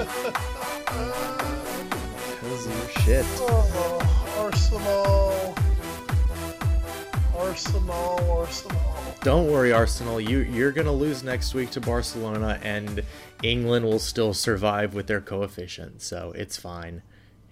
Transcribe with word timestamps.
Are 0.00 0.06
your 2.72 2.88
shit. 3.00 3.26
Oh, 3.38 4.34
Arsenal. 4.38 5.54
Arsenal, 7.36 8.30
Arsenal. 8.30 8.80
Don't 9.22 9.50
worry, 9.50 9.72
Arsenal. 9.72 10.20
You 10.20 10.38
you're 10.38 10.72
gonna 10.72 10.92
lose 10.92 11.22
next 11.22 11.54
week 11.54 11.70
to 11.72 11.80
Barcelona, 11.80 12.58
and 12.62 13.02
England 13.42 13.84
will 13.84 13.98
still 13.98 14.32
survive 14.32 14.94
with 14.94 15.06
their 15.06 15.20
coefficient. 15.20 16.02
So 16.02 16.32
it's 16.34 16.56
fine. 16.56 17.02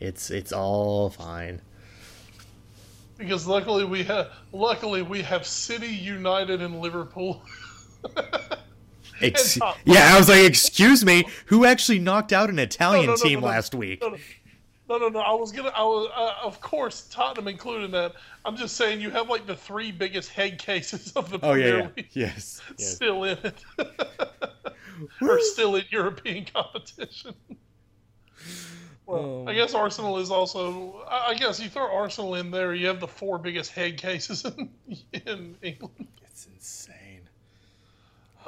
It's 0.01 0.31
it's 0.31 0.53
all 0.53 1.11
fine. 1.11 1.61
Because 3.19 3.47
luckily 3.47 3.85
we 3.85 4.05
have 4.05 4.31
luckily 4.53 5.03
we 5.03 5.23
have 5.23 5.47
City, 5.47 5.89
United, 5.89 6.63
and 6.63 6.81
Liverpool. 6.81 7.43
Ex- 9.21 9.59
yeah, 9.85 10.15
I 10.15 10.19
was 10.19 10.29
like, 10.29 10.45
excuse 10.45 11.05
me, 11.05 11.25
who 11.47 11.65
actually 11.65 11.99
knocked 11.99 12.33
out 12.33 12.51
an 12.51 12.59
Italian 12.59 13.07
No, 13.07 13.13
no, 13.13 13.17
team 13.17 13.41
last 13.41 13.75
week? 13.75 14.03
No, 14.89 14.97
no, 14.97 15.09
no. 15.09 15.19
I 15.21 15.33
was 15.35 15.53
gonna. 15.53 15.69
I 15.75 15.83
was, 15.83 16.09
uh, 16.17 16.47
of 16.47 16.61
course, 16.63 17.09
Tottenham 17.11 17.47
included 17.49 17.85
in 17.87 17.91
that. 17.91 18.15
I'm 18.45 18.57
just 18.57 18.77
saying 18.77 19.01
you 19.03 19.11
have 19.11 19.29
like 19.29 19.47
the 19.47 19.55
three 19.57 19.93
biggest 19.93 20.31
head 20.31 20.59
cases 20.59 21.13
of 21.13 21.29
the 21.31 21.39
Oh 21.43 21.53
yeah, 21.53 21.71
Premier 21.71 21.79
yeah. 21.79 21.91
League 21.97 22.09
yes, 22.13 22.63
yes. 22.79 22.95
still 22.97 23.25
in 23.25 23.37
it, 23.45 23.65
or 25.21 25.41
still 25.41 25.77
in 25.77 25.85
European 25.91 26.47
competition. 26.47 27.35
Well, 29.05 29.19
Oh. 29.21 29.45
I 29.47 29.55
guess 29.55 29.75
Arsenal 29.75 30.19
is 30.19 30.31
also. 30.31 31.03
I 31.09 31.29
I 31.31 31.35
guess 31.35 31.61
you 31.61 31.69
throw 31.69 31.91
Arsenal 31.95 32.35
in 32.37 32.51
there, 32.51 32.75
you 32.75 32.87
have 32.89 33.01
the 33.01 33.09
four 33.09 33.39
biggest 33.39 33.73
head 33.73 33.97
cases 33.99 34.45
in, 34.59 34.71
in 35.13 35.57
England. 35.63 36.09
It's 36.25 36.47
insane. 36.47 36.88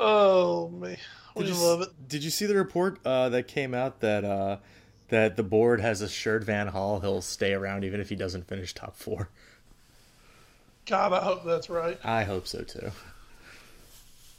Oh 0.02 0.68
man, 0.70 0.96
we 1.36 1.44
Did 1.44 1.54
you, 1.54 1.62
love 1.62 1.82
it. 1.82 1.88
Did 2.08 2.24
you 2.24 2.30
see 2.30 2.46
the 2.46 2.54
report 2.56 2.98
uh, 3.04 3.28
that 3.28 3.48
came 3.48 3.74
out 3.74 4.00
that 4.00 4.24
uh, 4.24 4.56
that 5.10 5.36
the 5.36 5.42
board 5.42 5.80
has 5.80 6.00
assured 6.00 6.42
Van 6.44 6.70
Gaal 6.70 7.02
he'll 7.02 7.20
stay 7.20 7.52
around 7.52 7.84
even 7.84 8.00
if 8.00 8.08
he 8.08 8.16
doesn't 8.16 8.48
finish 8.48 8.72
top 8.74 8.96
four? 8.96 9.28
God, 10.86 11.12
I 11.12 11.20
hope 11.22 11.44
that's 11.44 11.68
right. 11.68 11.98
I 12.02 12.24
hope 12.24 12.46
so 12.46 12.62
too. 12.62 12.90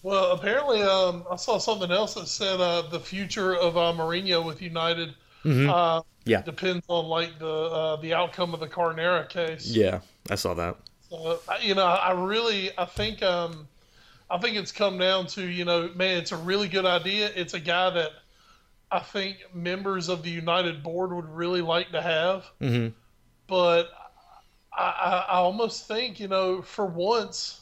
Well, 0.04 0.32
apparently, 0.32 0.82
um, 0.82 1.24
I 1.30 1.36
saw 1.36 1.60
something 1.60 1.92
else 1.92 2.16
that 2.16 2.28
said 2.28 2.60
uh, 2.60 2.82
the 2.90 3.00
future 3.00 3.56
of 3.56 3.78
uh, 3.78 3.94
Mourinho 3.94 4.44
with 4.46 4.62
United 4.62 5.10
uh, 5.10 5.14
Mm-hmm. 5.48 6.08
Yeah. 6.26 6.42
depends 6.44 6.86
on 6.88 7.06
like 7.06 7.40
the 7.40 7.48
uh, 7.48 7.96
the 7.98 8.14
outcome 8.14 8.54
of 8.54 8.60
the 8.60 8.68
Carneiro 8.68 9.28
case. 9.28 9.66
Yeah, 9.68 10.02
I 10.30 10.36
saw 10.36 10.54
that. 10.54 10.78
So, 11.10 11.40
you 11.62 11.74
know, 11.76 11.86
I 11.86 12.12
really, 12.12 12.70
I 12.78 12.86
think, 12.86 13.22
um, 13.24 13.68
I 14.32 14.38
think 14.38 14.56
it's 14.56 14.72
come 14.72 14.98
down 14.98 15.28
to, 15.28 15.46
you 15.46 15.66
know, 15.66 15.90
man, 15.94 16.18
it's 16.18 16.32
a 16.32 16.38
really 16.38 16.70
good 16.70 16.86
idea. 16.86 17.30
It's 17.36 17.54
a 17.54 17.60
guy 17.60 17.90
that 17.90 18.12
I 18.90 19.00
think 19.00 19.38
members 19.54 20.08
of 20.08 20.24
the 20.24 20.30
United 20.30 20.84
board 20.84 21.14
would 21.14 21.28
really 21.28 21.62
like 21.62 21.92
to 21.92 22.02
have. 22.02 22.46
hmm 22.60 22.88
But 23.48 23.90
I, 24.72 24.84
I, 24.84 25.26
I 25.30 25.36
almost 25.36 25.88
think, 25.88 26.20
you 26.20 26.30
know, 26.30 26.62
for 26.62 26.86
once, 26.86 27.62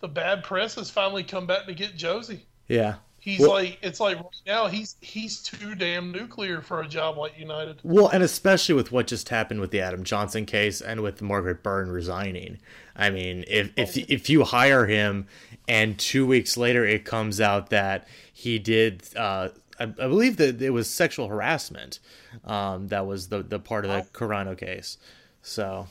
the 0.00 0.08
bad 0.08 0.44
press 0.44 0.76
has 0.76 0.90
finally 0.90 1.24
come 1.24 1.46
back 1.46 1.66
to 1.66 1.74
get 1.74 1.94
Josie. 1.94 2.46
Yeah. 2.68 2.96
He's 3.20 3.40
Well- 3.40 3.50
like, 3.50 3.78
it's 3.82 4.00
like 4.00 4.16
right 4.16 4.42
now 4.46 4.68
he's 4.68 4.96
he's 5.00 5.42
too 5.42 5.74
damn 5.74 6.12
nuclear 6.12 6.60
for 6.62 6.80
a 6.80 6.88
job 6.88 7.18
like 7.18 7.38
United. 7.38 7.80
Well, 7.82 8.08
and 8.08 8.22
especially 8.22 8.74
with 8.74 8.92
what 8.92 9.08
just 9.08 9.28
happened 9.28 9.60
with 9.60 9.70
the 9.70 9.80
Adam 9.80 10.04
Johnson 10.04 10.46
case 10.46 10.80
and 10.80 11.00
with 11.00 11.20
Margaret 11.20 11.62
Byrne 11.62 11.90
resigning. 11.90 12.58
I 12.94 13.10
mean, 13.10 13.44
if 13.48 13.72
if 13.76 13.96
if 13.96 14.30
you 14.30 14.44
hire 14.44 14.86
him 14.86 15.26
and 15.66 15.98
two 15.98 16.26
weeks 16.26 16.56
later 16.56 16.84
it 16.84 17.04
comes 17.04 17.40
out 17.40 17.70
that 17.70 18.06
he 18.32 18.58
did, 18.58 19.02
uh, 19.16 19.48
I, 19.80 19.84
I 19.84 19.86
believe 19.86 20.36
that 20.36 20.62
it 20.62 20.70
was 20.70 20.88
sexual 20.88 21.28
harassment. 21.28 21.98
Um, 22.44 22.88
that 22.88 23.06
was 23.06 23.28
the 23.28 23.42
the 23.42 23.58
part 23.58 23.84
of 23.84 23.90
the 23.90 24.10
Carneiro 24.18 24.56
case. 24.56 24.96
So 25.42 25.88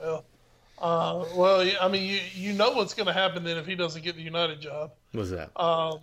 Well, 0.00 0.24
uh, 0.78 1.24
well, 1.34 1.68
I 1.80 1.88
mean, 1.88 2.02
you 2.04 2.20
you 2.34 2.52
know 2.52 2.72
what's 2.72 2.94
going 2.94 3.06
to 3.06 3.12
happen 3.12 3.44
then 3.44 3.56
if 3.56 3.66
he 3.66 3.74
doesn't 3.76 4.02
get 4.02 4.16
the 4.16 4.22
United 4.22 4.60
job. 4.60 4.92
What 5.12 5.20
was 5.20 5.30
that? 5.30 5.50
Um, 5.60 6.00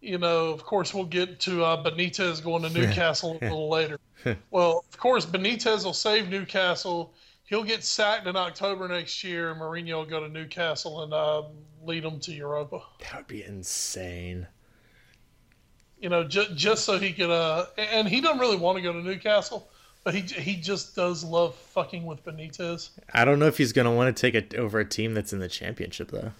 you 0.00 0.18
know, 0.18 0.48
of 0.48 0.64
course, 0.64 0.94
we'll 0.94 1.04
get 1.04 1.40
to 1.40 1.64
uh, 1.64 1.82
Benitez 1.84 2.42
going 2.42 2.62
to 2.62 2.70
Newcastle 2.78 3.38
a 3.40 3.44
little 3.44 3.68
later. 3.68 3.98
well, 4.50 4.84
of 4.88 4.98
course, 4.98 5.26
Benitez 5.26 5.84
will 5.84 5.92
save 5.92 6.28
Newcastle. 6.28 7.14
He'll 7.44 7.64
get 7.64 7.82
sacked 7.82 8.26
in 8.26 8.36
October 8.36 8.86
next 8.88 9.24
year, 9.24 9.50
and 9.50 9.60
Mourinho 9.60 9.94
will 9.94 10.06
go 10.06 10.20
to 10.20 10.28
Newcastle 10.28 11.02
and 11.02 11.12
uh, 11.12 11.42
lead 11.82 12.04
them 12.04 12.20
to 12.20 12.32
Europa. 12.32 12.80
that 13.00 13.16
would 13.16 13.26
be 13.26 13.42
insane. 13.42 14.46
You 15.98 16.08
know, 16.08 16.24
ju- 16.24 16.54
just 16.54 16.84
so 16.84 16.98
he 16.98 17.12
could. 17.12 17.30
Uh, 17.30 17.66
and 17.76 18.08
he 18.08 18.20
doesn't 18.20 18.38
really 18.38 18.56
want 18.56 18.76
to 18.76 18.82
go 18.82 18.92
to 18.92 19.02
Newcastle, 19.02 19.68
but 20.02 20.14
he 20.14 20.20
he 20.20 20.56
just 20.56 20.96
does 20.96 21.22
love 21.22 21.54
fucking 21.54 22.06
with 22.06 22.24
Benitez. 22.24 22.90
I 23.12 23.24
don't 23.24 23.38
know 23.38 23.46
if 23.46 23.58
he's 23.58 23.72
gonna 23.72 23.92
want 23.92 24.16
to 24.16 24.18
take 24.18 24.34
it 24.34 24.54
over 24.54 24.78
a 24.78 24.84
team 24.84 25.12
that's 25.12 25.32
in 25.32 25.40
the 25.40 25.48
championship 25.48 26.10
though. 26.10 26.32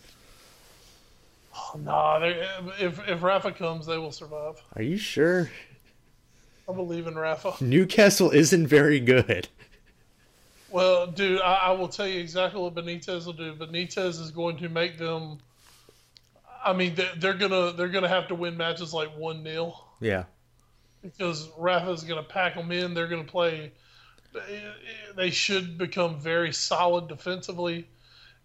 Oh, 1.55 1.79
nah, 1.83 2.21
if 2.23 3.09
if 3.09 3.23
Rafa 3.23 3.53
comes, 3.53 3.87
they 3.87 3.99
will 3.99 4.13
survive. 4.13 4.63
Are 4.77 4.83
you 4.83 4.97
sure? 4.97 5.51
I 6.69 6.73
believe 6.73 7.07
in 7.09 7.17
Rafa. 7.17 7.55
Newcastle 7.63 8.31
isn't 8.31 8.67
very 8.69 9.01
good. 9.01 9.49
Well, 10.71 11.09
dude, 11.09 11.41
I, 11.41 11.55
I 11.55 11.71
will 11.73 11.89
tell 11.89 12.07
you 12.07 12.21
exactly 12.21 12.61
what 12.61 12.75
Benitez 12.77 13.27
will 13.27 13.33
do. 13.33 13.55
Benitez 13.55 14.21
is 14.21 14.31
going 14.31 14.57
to 14.59 14.69
make 14.69 14.97
them. 14.99 15.39
I 16.65 16.73
mean, 16.73 16.95
they're, 16.95 17.11
they're 17.17 17.35
gonna 17.35 17.73
they're 17.73 17.89
gonna 17.89 18.09
have 18.09 18.29
to 18.29 18.35
win 18.37 18.57
matches 18.57 18.95
like 18.95 19.09
one 19.17 19.43
0 19.43 19.75
Yeah. 20.01 20.25
because 21.03 21.49
Rafa's 21.59 22.05
gonna 22.05 22.23
pack 22.23 22.55
them 22.55 22.71
in. 22.71 22.95
They're 22.95 23.09
gonna 23.09 23.25
play. 23.25 23.73
They 25.17 25.31
should 25.31 25.77
become 25.77 26.21
very 26.21 26.53
solid 26.53 27.09
defensively, 27.09 27.89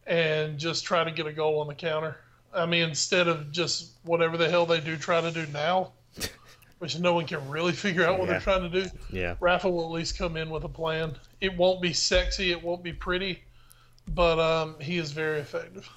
and 0.08 0.58
just 0.58 0.84
try 0.84 1.04
to 1.04 1.12
get 1.12 1.28
a 1.28 1.34
goal 1.34 1.60
on 1.60 1.68
the 1.68 1.76
counter. 1.76 2.18
I 2.56 2.66
mean, 2.66 2.84
instead 2.90 3.28
of 3.28 3.52
just 3.52 3.92
whatever 4.04 4.38
the 4.38 4.50
hell 4.50 4.66
they 4.66 4.80
do 4.80 4.96
try 4.98 5.20
to 5.22 5.32
do 5.32 5.46
now, 5.52 5.92
which 6.80 6.98
no 7.00 7.14
one 7.14 7.26
can 7.28 7.48
really 7.50 7.74
figure 7.74 8.06
out 8.06 8.18
what 8.18 8.26
Yeah. 8.28 8.32
they're 8.34 8.42
trying 8.42 8.72
to 8.72 8.84
do. 8.84 8.90
Yeah. 9.12 9.36
Rafa 9.40 9.70
will 9.70 9.86
at 9.86 9.92
least 9.92 10.18
come 10.18 10.38
in 10.38 10.50
with 10.50 10.64
a 10.64 10.70
plan. 10.70 11.16
It 11.42 11.56
won't 11.58 11.82
be 11.82 11.94
sexy, 11.94 12.52
it 12.52 12.64
won't 12.64 12.82
be 12.84 12.94
pretty, 12.94 13.44
but 14.08 14.40
um, 14.40 14.76
he 14.79 14.97
is 14.97 15.12
very 15.12 15.40
effective. 15.40 15.90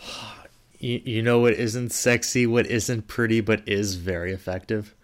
You, 0.80 1.02
you 1.04 1.22
know 1.22 1.40
what 1.40 1.54
isn't 1.54 1.90
sexy, 1.90 2.46
what 2.46 2.64
isn't 2.68 3.08
pretty, 3.08 3.40
but 3.40 3.68
is 3.68 3.96
very 3.96 4.32
effective? 4.32 4.94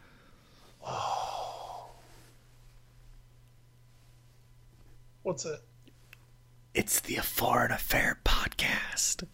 What's 5.23 5.45
it? 5.45 5.61
It's 6.75 7.01
the 7.01 7.17
Foreign 7.17 7.73
Affair 7.73 8.21
podcast. 8.25 9.25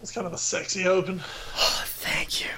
Was 0.00 0.12
kind 0.12 0.26
of 0.26 0.32
a 0.32 0.38
sexy 0.38 0.86
open. 0.86 1.20
Thank 2.00 2.28
Thank 2.28 2.44
you. 2.44 2.50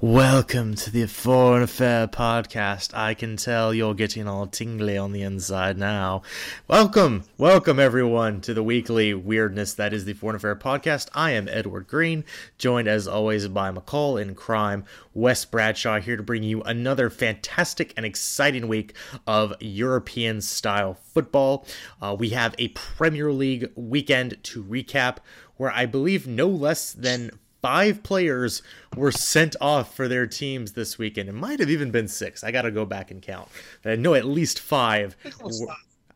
Welcome 0.00 0.76
to 0.76 0.90
the 0.92 1.06
Foreign 1.06 1.64
Affair 1.64 2.06
podcast. 2.06 2.94
I 2.94 3.12
can 3.14 3.36
tell 3.36 3.74
you're 3.74 3.92
getting 3.92 4.28
all 4.28 4.46
tingly 4.46 4.96
on 4.96 5.10
the 5.10 5.22
inside 5.22 5.76
now. 5.76 6.22
Welcome, 6.68 7.24
welcome 7.36 7.80
everyone 7.80 8.40
to 8.42 8.54
the 8.54 8.62
weekly 8.62 9.14
weirdness 9.14 9.74
that 9.74 9.92
is 9.92 10.04
the 10.04 10.12
Foreign 10.12 10.36
Affair 10.36 10.54
podcast. 10.54 11.08
I 11.12 11.32
am 11.32 11.48
Edward 11.48 11.88
Greene, 11.88 12.24
joined 12.56 12.86
as 12.86 13.08
always 13.08 13.48
by 13.48 13.72
McCall 13.72 14.22
in 14.22 14.36
crime, 14.36 14.84
Wes 15.12 15.44
Bradshaw, 15.44 15.98
here 15.98 16.16
to 16.16 16.22
bring 16.22 16.44
you 16.44 16.62
another 16.62 17.10
fantastic 17.10 17.92
and 17.96 18.06
exciting 18.06 18.68
week 18.68 18.94
of 19.26 19.54
European 19.58 20.40
style 20.40 20.94
football. 20.94 21.66
Uh, 22.00 22.14
we 22.16 22.28
have 22.28 22.54
a 22.60 22.68
Premier 22.68 23.32
League 23.32 23.72
weekend 23.74 24.36
to 24.44 24.62
recap 24.62 25.16
where 25.56 25.72
I 25.72 25.84
believe 25.84 26.28
no 26.28 26.46
less 26.46 26.92
than 26.92 27.32
five 27.66 28.04
players 28.04 28.62
were 28.96 29.10
sent 29.10 29.56
off 29.60 29.96
for 29.96 30.06
their 30.06 30.24
teams 30.24 30.72
this 30.72 30.98
weekend. 30.98 31.28
It 31.28 31.34
might 31.34 31.58
have 31.58 31.68
even 31.68 31.90
been 31.90 32.06
six. 32.06 32.44
I 32.44 32.52
got 32.52 32.62
to 32.62 32.70
go 32.70 32.84
back 32.84 33.10
and 33.10 33.20
count. 33.20 33.48
But 33.82 33.90
I 33.90 33.96
know 33.96 34.14
at 34.14 34.24
least 34.24 34.60
five. 34.60 35.16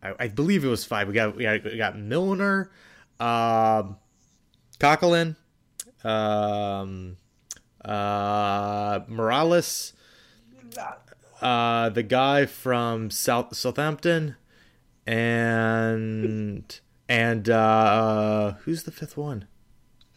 I, 0.00 0.14
I, 0.20 0.28
believe 0.28 0.64
it 0.64 0.68
was 0.68 0.84
five. 0.84 1.08
We 1.08 1.14
got 1.14 1.36
we 1.36 1.42
got, 1.42 1.64
we 1.64 1.76
got 1.76 1.98
Milner, 1.98 2.70
um, 3.18 3.96
um, 6.04 7.16
uh, 7.84 9.00
Morales, 9.08 9.92
uh, 11.42 11.88
the 11.88 12.04
guy 12.04 12.46
from 12.46 13.10
South 13.10 13.56
Southampton, 13.56 14.36
and 15.04 16.80
and 17.08 17.50
uh, 17.50 18.52
who's 18.62 18.84
the 18.84 18.92
fifth 18.92 19.16
one? 19.16 19.48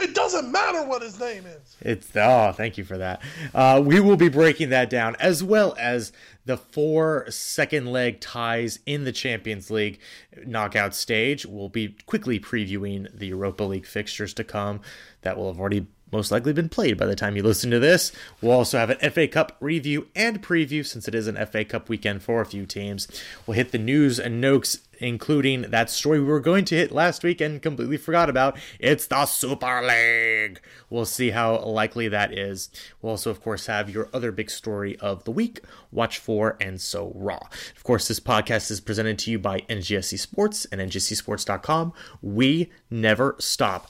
It 0.03 0.13
doesn't 0.13 0.51
matter 0.51 0.83
what 0.83 1.01
his 1.01 1.17
name 1.17 1.45
is. 1.45 1.77
It's 1.79 2.09
oh, 2.15 2.51
thank 2.51 2.77
you 2.77 2.83
for 2.83 2.97
that. 2.97 3.21
Uh, 3.53 3.81
we 3.83 4.01
will 4.01 4.17
be 4.17 4.27
breaking 4.27 4.69
that 4.69 4.89
down 4.89 5.15
as 5.17 5.41
well 5.41 5.75
as 5.79 6.11
the 6.45 6.57
four 6.57 7.25
second 7.29 7.87
leg 7.87 8.19
ties 8.19 8.79
in 8.85 9.05
the 9.05 9.13
Champions 9.13 9.71
League 9.71 9.99
knockout 10.45 10.93
stage. 10.93 11.45
We'll 11.45 11.69
be 11.69 11.95
quickly 12.05 12.37
previewing 12.37 13.17
the 13.17 13.27
Europa 13.27 13.63
League 13.63 13.85
fixtures 13.85 14.33
to 14.33 14.43
come 14.43 14.81
that 15.21 15.37
will 15.37 15.47
have 15.47 15.59
already 15.59 15.87
most 16.13 16.31
likely 16.31 16.53
been 16.53 16.69
played 16.69 16.97
by 16.97 17.05
the 17.05 17.15
time 17.15 17.35
you 17.35 17.43
listen 17.43 17.71
to 17.71 17.79
this. 17.79 18.11
We'll 18.39 18.53
also 18.53 18.77
have 18.77 18.91
an 18.91 19.11
FA 19.11 19.27
Cup 19.27 19.57
review 19.59 20.07
and 20.15 20.41
preview 20.41 20.85
since 20.85 21.07
it 21.07 21.15
is 21.15 21.27
an 21.27 21.43
FA 21.47 21.65
Cup 21.65 21.89
weekend 21.89 22.23
for 22.23 22.39
a 22.39 22.45
few 22.45 22.65
teams. 22.65 23.07
We'll 23.45 23.55
hit 23.55 23.71
the 23.71 23.79
news 23.79 24.19
and 24.19 24.39
notes, 24.39 24.79
including 24.99 25.63
that 25.63 25.89
story 25.89 26.19
we 26.19 26.27
were 26.27 26.39
going 26.39 26.65
to 26.65 26.75
hit 26.75 26.91
last 26.91 27.23
week 27.23 27.41
and 27.41 27.61
completely 27.61 27.97
forgot 27.97 28.29
about. 28.29 28.57
It's 28.79 29.07
the 29.07 29.25
Super 29.25 29.81
League. 29.81 30.61
We'll 30.89 31.05
see 31.05 31.31
how 31.31 31.59
likely 31.59 32.07
that 32.07 32.37
is. 32.37 32.69
We'll 33.01 33.11
also, 33.11 33.31
of 33.31 33.41
course, 33.41 33.65
have 33.65 33.89
your 33.89 34.09
other 34.13 34.31
big 34.31 34.51
story 34.51 34.97
of 34.99 35.23
the 35.23 35.31
week, 35.31 35.61
Watch 35.91 36.19
For, 36.19 36.55
and 36.61 36.79
So 36.79 37.11
Raw. 37.15 37.47
Of 37.75 37.83
course, 37.83 38.07
this 38.07 38.19
podcast 38.19 38.69
is 38.69 38.79
presented 38.79 39.17
to 39.19 39.31
you 39.31 39.39
by 39.39 39.61
NGSC 39.61 40.19
Sports 40.19 40.65
and 40.65 40.79
NGSCSports.com. 40.79 41.91
We 42.21 42.71
never 42.91 43.35
stop. 43.39 43.89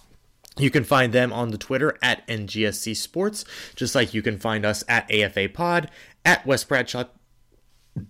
You 0.58 0.70
can 0.70 0.84
find 0.84 1.12
them 1.12 1.34
on 1.34 1.50
the 1.50 1.58
Twitter 1.58 1.98
at 2.02 2.28
NGSC 2.28 2.96
Sports, 2.96 3.44
just 3.76 3.96
like 3.96 4.14
you 4.14 4.22
can 4.22 4.38
find 4.38 4.66
us 4.66 4.84
at 4.88 5.12
AFA 5.12 5.50
Pod, 5.50 5.90
at 6.24 6.46
Wes 6.46 6.64
Bradshaw, 6.64 7.06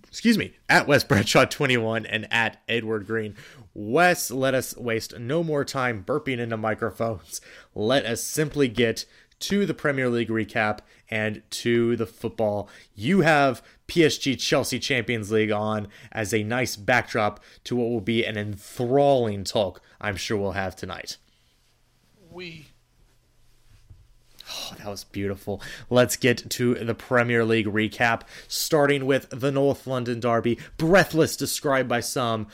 excuse 0.06 0.36
me, 0.36 0.52
at 0.68 0.86
Wes 0.86 1.04
Bradshaw 1.04 1.46
21, 1.46 2.04
and 2.04 2.28
at 2.30 2.62
Edward 2.68 3.06
Greene. 3.06 3.34
Wes, 3.72 4.30
let 4.30 4.54
us 4.54 4.76
waste 4.76 5.18
no 5.18 5.42
more 5.42 5.64
time 5.64 6.04
burping 6.04 6.38
into 6.38 6.58
microphones. 6.58 7.40
Let 7.74 8.04
us 8.04 8.22
simply 8.22 8.68
get 8.68 9.06
to 9.40 9.64
the 9.64 9.74
Premier 9.74 10.10
League 10.10 10.28
recap 10.28 10.80
and 11.10 11.42
to 11.50 11.96
the 11.96 12.06
football. 12.06 12.68
You 12.94 13.22
have 13.22 13.62
PSG 13.88 14.38
Chelsea 14.38 14.78
Champions 14.78 15.32
League 15.32 15.50
on 15.50 15.88
as 16.12 16.34
a 16.34 16.42
nice 16.42 16.76
backdrop 16.76 17.42
to 17.64 17.76
what 17.76 17.88
will 17.88 18.00
be 18.00 18.24
an 18.24 18.36
enthralling 18.36 19.44
talk 19.44 19.80
I'm 20.00 20.16
sure 20.16 20.36
we'll 20.36 20.52
have 20.52 20.76
tonight 20.76 21.16
we. 22.34 22.66
Oh, 24.50 24.74
that 24.76 24.88
was 24.88 25.04
beautiful. 25.04 25.62
Let's 25.88 26.16
get 26.16 26.50
to 26.50 26.74
the 26.74 26.94
Premier 26.94 27.44
League 27.44 27.66
recap, 27.66 28.22
starting 28.46 29.06
with 29.06 29.30
the 29.30 29.50
North 29.50 29.86
London 29.86 30.20
Derby. 30.20 30.58
Breathless 30.76 31.36
described 31.36 31.88
by 31.88 32.00
some, 32.00 32.48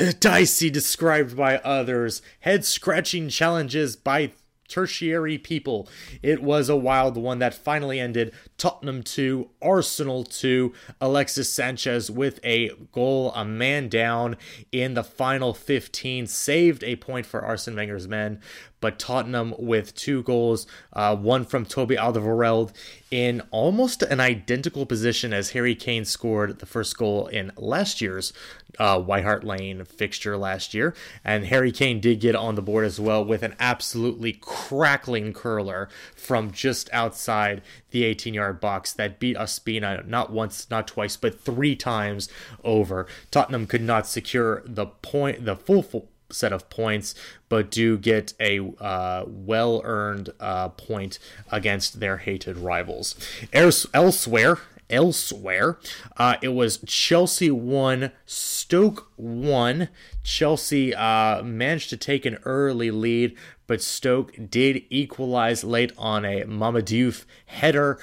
uh, 0.00 0.12
dicey 0.18 0.70
described 0.70 1.36
by 1.36 1.58
others, 1.58 2.22
head 2.40 2.64
scratching 2.64 3.28
challenges 3.28 3.94
by 3.94 4.32
tertiary 4.68 5.38
people. 5.38 5.88
It 6.22 6.42
was 6.42 6.68
a 6.68 6.76
wild 6.76 7.16
one 7.16 7.38
that 7.38 7.54
finally 7.54 8.00
ended 8.00 8.32
Tottenham 8.58 9.02
2, 9.02 9.48
Arsenal 9.62 10.24
2, 10.24 10.72
Alexis 11.00 11.52
Sanchez 11.52 12.10
with 12.10 12.40
a 12.44 12.70
goal, 12.92 13.32
a 13.34 13.44
man 13.44 13.88
down 13.88 14.36
in 14.72 14.94
the 14.94 15.04
final 15.04 15.54
15, 15.54 16.26
saved 16.26 16.82
a 16.84 16.96
point 16.96 17.26
for 17.26 17.44
Arsene 17.44 17.76
Wenger's 17.76 18.08
men, 18.08 18.40
but 18.80 18.98
Tottenham 18.98 19.54
with 19.58 19.94
two 19.94 20.22
goals, 20.22 20.66
uh, 20.92 21.16
one 21.16 21.44
from 21.44 21.64
Toby 21.64 21.96
Alderweireld 21.96 22.72
in 23.10 23.42
almost 23.50 24.02
an 24.02 24.20
identical 24.20 24.84
position 24.84 25.32
as 25.32 25.50
Harry 25.50 25.74
Kane 25.74 26.04
scored 26.04 26.58
the 26.58 26.66
first 26.66 26.96
goal 26.98 27.28
in 27.28 27.52
last 27.56 28.00
year's 28.00 28.32
uh, 28.78 29.00
White 29.00 29.24
Hart 29.24 29.44
Lane 29.44 29.84
fixture 29.84 30.36
last 30.36 30.74
year. 30.74 30.94
And 31.24 31.46
Harry 31.46 31.72
Kane 31.72 32.00
did 32.00 32.20
get 32.20 32.34
on 32.34 32.54
the 32.54 32.62
board 32.62 32.84
as 32.84 33.00
well 33.00 33.24
with 33.24 33.42
an 33.42 33.54
absolutely 33.58 34.32
crackling 34.32 35.32
curler 35.32 35.88
from 36.14 36.50
just 36.50 36.90
outside 36.92 37.62
the 37.90 38.04
18 38.04 38.34
yard 38.34 38.60
box 38.60 38.92
that 38.92 39.18
beat 39.18 39.36
Ospina 39.36 40.06
not 40.06 40.32
once, 40.32 40.68
not 40.70 40.86
twice, 40.86 41.16
but 41.16 41.40
three 41.40 41.76
times 41.76 42.28
over. 42.64 43.06
Tottenham 43.30 43.66
could 43.66 43.82
not 43.82 44.06
secure 44.06 44.62
the 44.66 44.86
point, 44.86 45.44
the 45.44 45.56
full, 45.56 45.82
full 45.82 46.08
set 46.30 46.52
of 46.52 46.68
points, 46.70 47.14
but 47.48 47.70
do 47.70 47.96
get 47.98 48.34
a 48.40 48.60
uh, 48.80 49.24
well 49.26 49.80
earned 49.84 50.30
uh, 50.40 50.68
point 50.70 51.18
against 51.50 52.00
their 52.00 52.18
hated 52.18 52.56
rivals. 52.56 53.14
Elsewhere, 53.52 54.58
elsewhere. 54.90 55.78
Uh, 56.16 56.36
it 56.42 56.48
was 56.48 56.78
Chelsea 56.86 57.50
1, 57.50 58.10
Stoke 58.24 59.10
1. 59.16 59.88
Chelsea 60.22 60.94
uh, 60.94 61.42
managed 61.42 61.90
to 61.90 61.96
take 61.96 62.26
an 62.26 62.38
early 62.44 62.90
lead, 62.90 63.36
but 63.66 63.82
Stoke 63.82 64.32
did 64.50 64.84
equalize 64.90 65.64
late 65.64 65.92
on 65.98 66.24
a 66.24 66.44
Mama 66.44 66.80
Mamadou 66.80 67.24
header. 67.46 67.98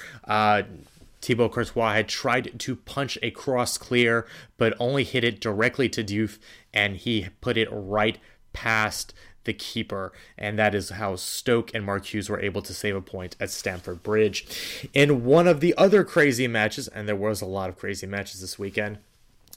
Thibaut 1.24 1.52
Courtois 1.52 1.94
had 1.94 2.08
tried 2.08 2.58
to 2.60 2.76
punch 2.76 3.18
a 3.22 3.30
cross 3.30 3.78
clear, 3.78 4.26
but 4.58 4.74
only 4.78 5.04
hit 5.04 5.24
it 5.24 5.40
directly 5.40 5.88
to 5.88 6.04
Diouf, 6.04 6.38
and 6.72 6.96
he 6.96 7.28
put 7.40 7.56
it 7.56 7.68
right 7.70 8.18
past 8.52 9.14
the 9.44 9.52
keeper, 9.52 10.12
and 10.38 10.58
that 10.58 10.74
is 10.74 10.90
how 10.90 11.16
Stoke 11.16 11.74
and 11.74 11.84
Mark 11.84 12.12
Hughes 12.12 12.28
were 12.28 12.40
able 12.40 12.62
to 12.62 12.74
save 12.74 12.96
a 12.96 13.00
point 13.00 13.36
at 13.40 13.50
Stamford 13.50 14.02
Bridge. 14.02 14.88
In 14.92 15.24
one 15.24 15.46
of 15.46 15.60
the 15.60 15.74
other 15.76 16.04
crazy 16.04 16.46
matches, 16.46 16.88
and 16.88 17.08
there 17.08 17.16
was 17.16 17.40
a 17.40 17.46
lot 17.46 17.68
of 17.68 17.78
crazy 17.78 18.06
matches 18.06 18.40
this 18.40 18.58
weekend, 18.58 18.98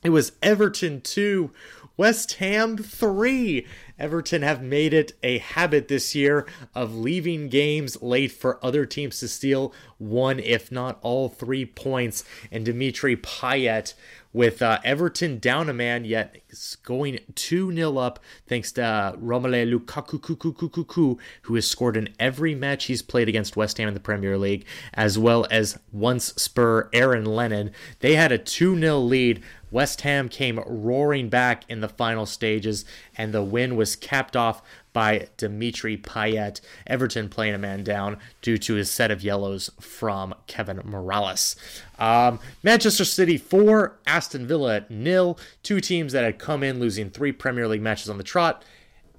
it 0.04 0.10
was 0.10 0.34
Everton 0.42 1.02
2, 1.02 1.52
West 1.96 2.34
Ham 2.34 2.78
3. 2.78 3.66
Everton 4.00 4.42
have 4.42 4.62
made 4.62 4.94
it 4.94 5.14
a 5.24 5.40
habit 5.40 5.88
this 5.88 6.14
year 6.14 6.46
of 6.76 6.96
leaving 6.96 7.50
games 7.50 8.02
late 8.02 8.32
for 8.32 8.64
other 8.64 8.86
teams 8.86 9.20
to 9.20 9.28
steal 9.28 9.74
one, 9.98 10.40
if 10.40 10.72
not 10.72 11.00
all 11.02 11.30
three 11.30 11.66
points. 11.66 12.24
And 12.52 12.66
Dimitri 12.66 13.18
Payet 13.18 13.94
with 14.38 14.62
uh, 14.62 14.80
Everton 14.84 15.40
down 15.40 15.68
a 15.68 15.74
man, 15.74 16.06
yet 16.06 16.38
going 16.84 17.20
2 17.34 17.74
0 17.74 17.98
up 17.98 18.20
thanks 18.46 18.72
to 18.74 18.84
uh, 18.84 19.16
Romelu 19.16 19.80
Lukaku, 19.80 21.20
who 21.42 21.56
has 21.56 21.68
scored 21.68 21.98
in 21.98 22.10
every 22.20 22.54
match 22.54 22.86
he's 22.86 23.02
played 23.02 23.28
against 23.28 23.58
West 23.58 23.80
Ham 23.80 23.88
in 23.88 23.96
the 23.96 24.00
Premier 24.00 24.38
League, 24.38 24.66
as 24.94 25.18
well 25.18 25.48
as 25.50 25.80
once 25.92 26.34
Spur 26.36 26.88
Aaron 26.94 27.26
Lennon. 27.26 27.72
They 28.00 28.16
had 28.16 28.32
a 28.32 28.38
2 28.38 28.80
0 28.80 29.00
lead. 29.00 29.44
West 29.70 30.02
Ham 30.02 30.30
came 30.30 30.60
roaring 30.66 31.30
back 31.30 31.64
in 31.70 31.82
the 31.82 31.90
final 31.90 32.26
stages, 32.26 32.86
and 33.18 33.34
the 33.34 33.44
win 33.44 33.76
was 33.76 33.96
capped 33.96 34.36
off 34.36 34.62
by 34.94 35.28
Dimitri 35.38 35.98
Payet. 35.98 36.62
Everton 36.88 37.30
playing 37.30 37.54
a 37.54 37.60
man 37.60 37.84
down 37.84 38.18
due 38.42 38.58
to 38.58 38.76
his 38.76 38.90
set 38.90 39.12
of 39.12 39.22
yellows 39.22 39.70
from 39.80 40.34
Kevin 40.48 40.82
Morales. 40.84 41.56
Um, 42.00 42.40
Manchester 42.64 43.06
City 43.06 43.38
4, 43.38 44.00
Aston 44.08 44.48
Villa 44.48 44.86
nil. 44.90 45.38
Two 45.64 45.82
teams 45.82 46.14
that 46.14 46.24
had 46.24 46.40
come 46.40 46.64
in 46.64 46.80
losing 46.80 47.10
three 47.10 47.32
Premier 47.32 47.68
League 47.68 47.82
matches 47.82 48.10
on 48.10 48.18
the 48.18 48.24
trot, 48.24 48.64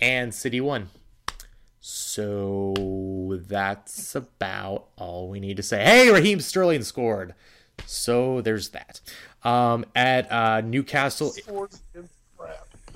and 0.00 0.34
City 0.34 0.60
won. 0.60 0.88
So 1.80 3.40
that's 3.46 4.14
about 4.14 4.88
all 4.96 5.28
we 5.28 5.40
need 5.40 5.56
to 5.58 5.62
say. 5.62 5.84
Hey, 5.84 6.10
Raheem 6.10 6.40
Sterling 6.40 6.82
scored. 6.82 7.34
So 7.86 8.40
there's 8.40 8.70
that. 8.70 9.00
Um, 9.44 9.84
at 9.94 10.30
uh, 10.30 10.60
Newcastle. 10.62 11.32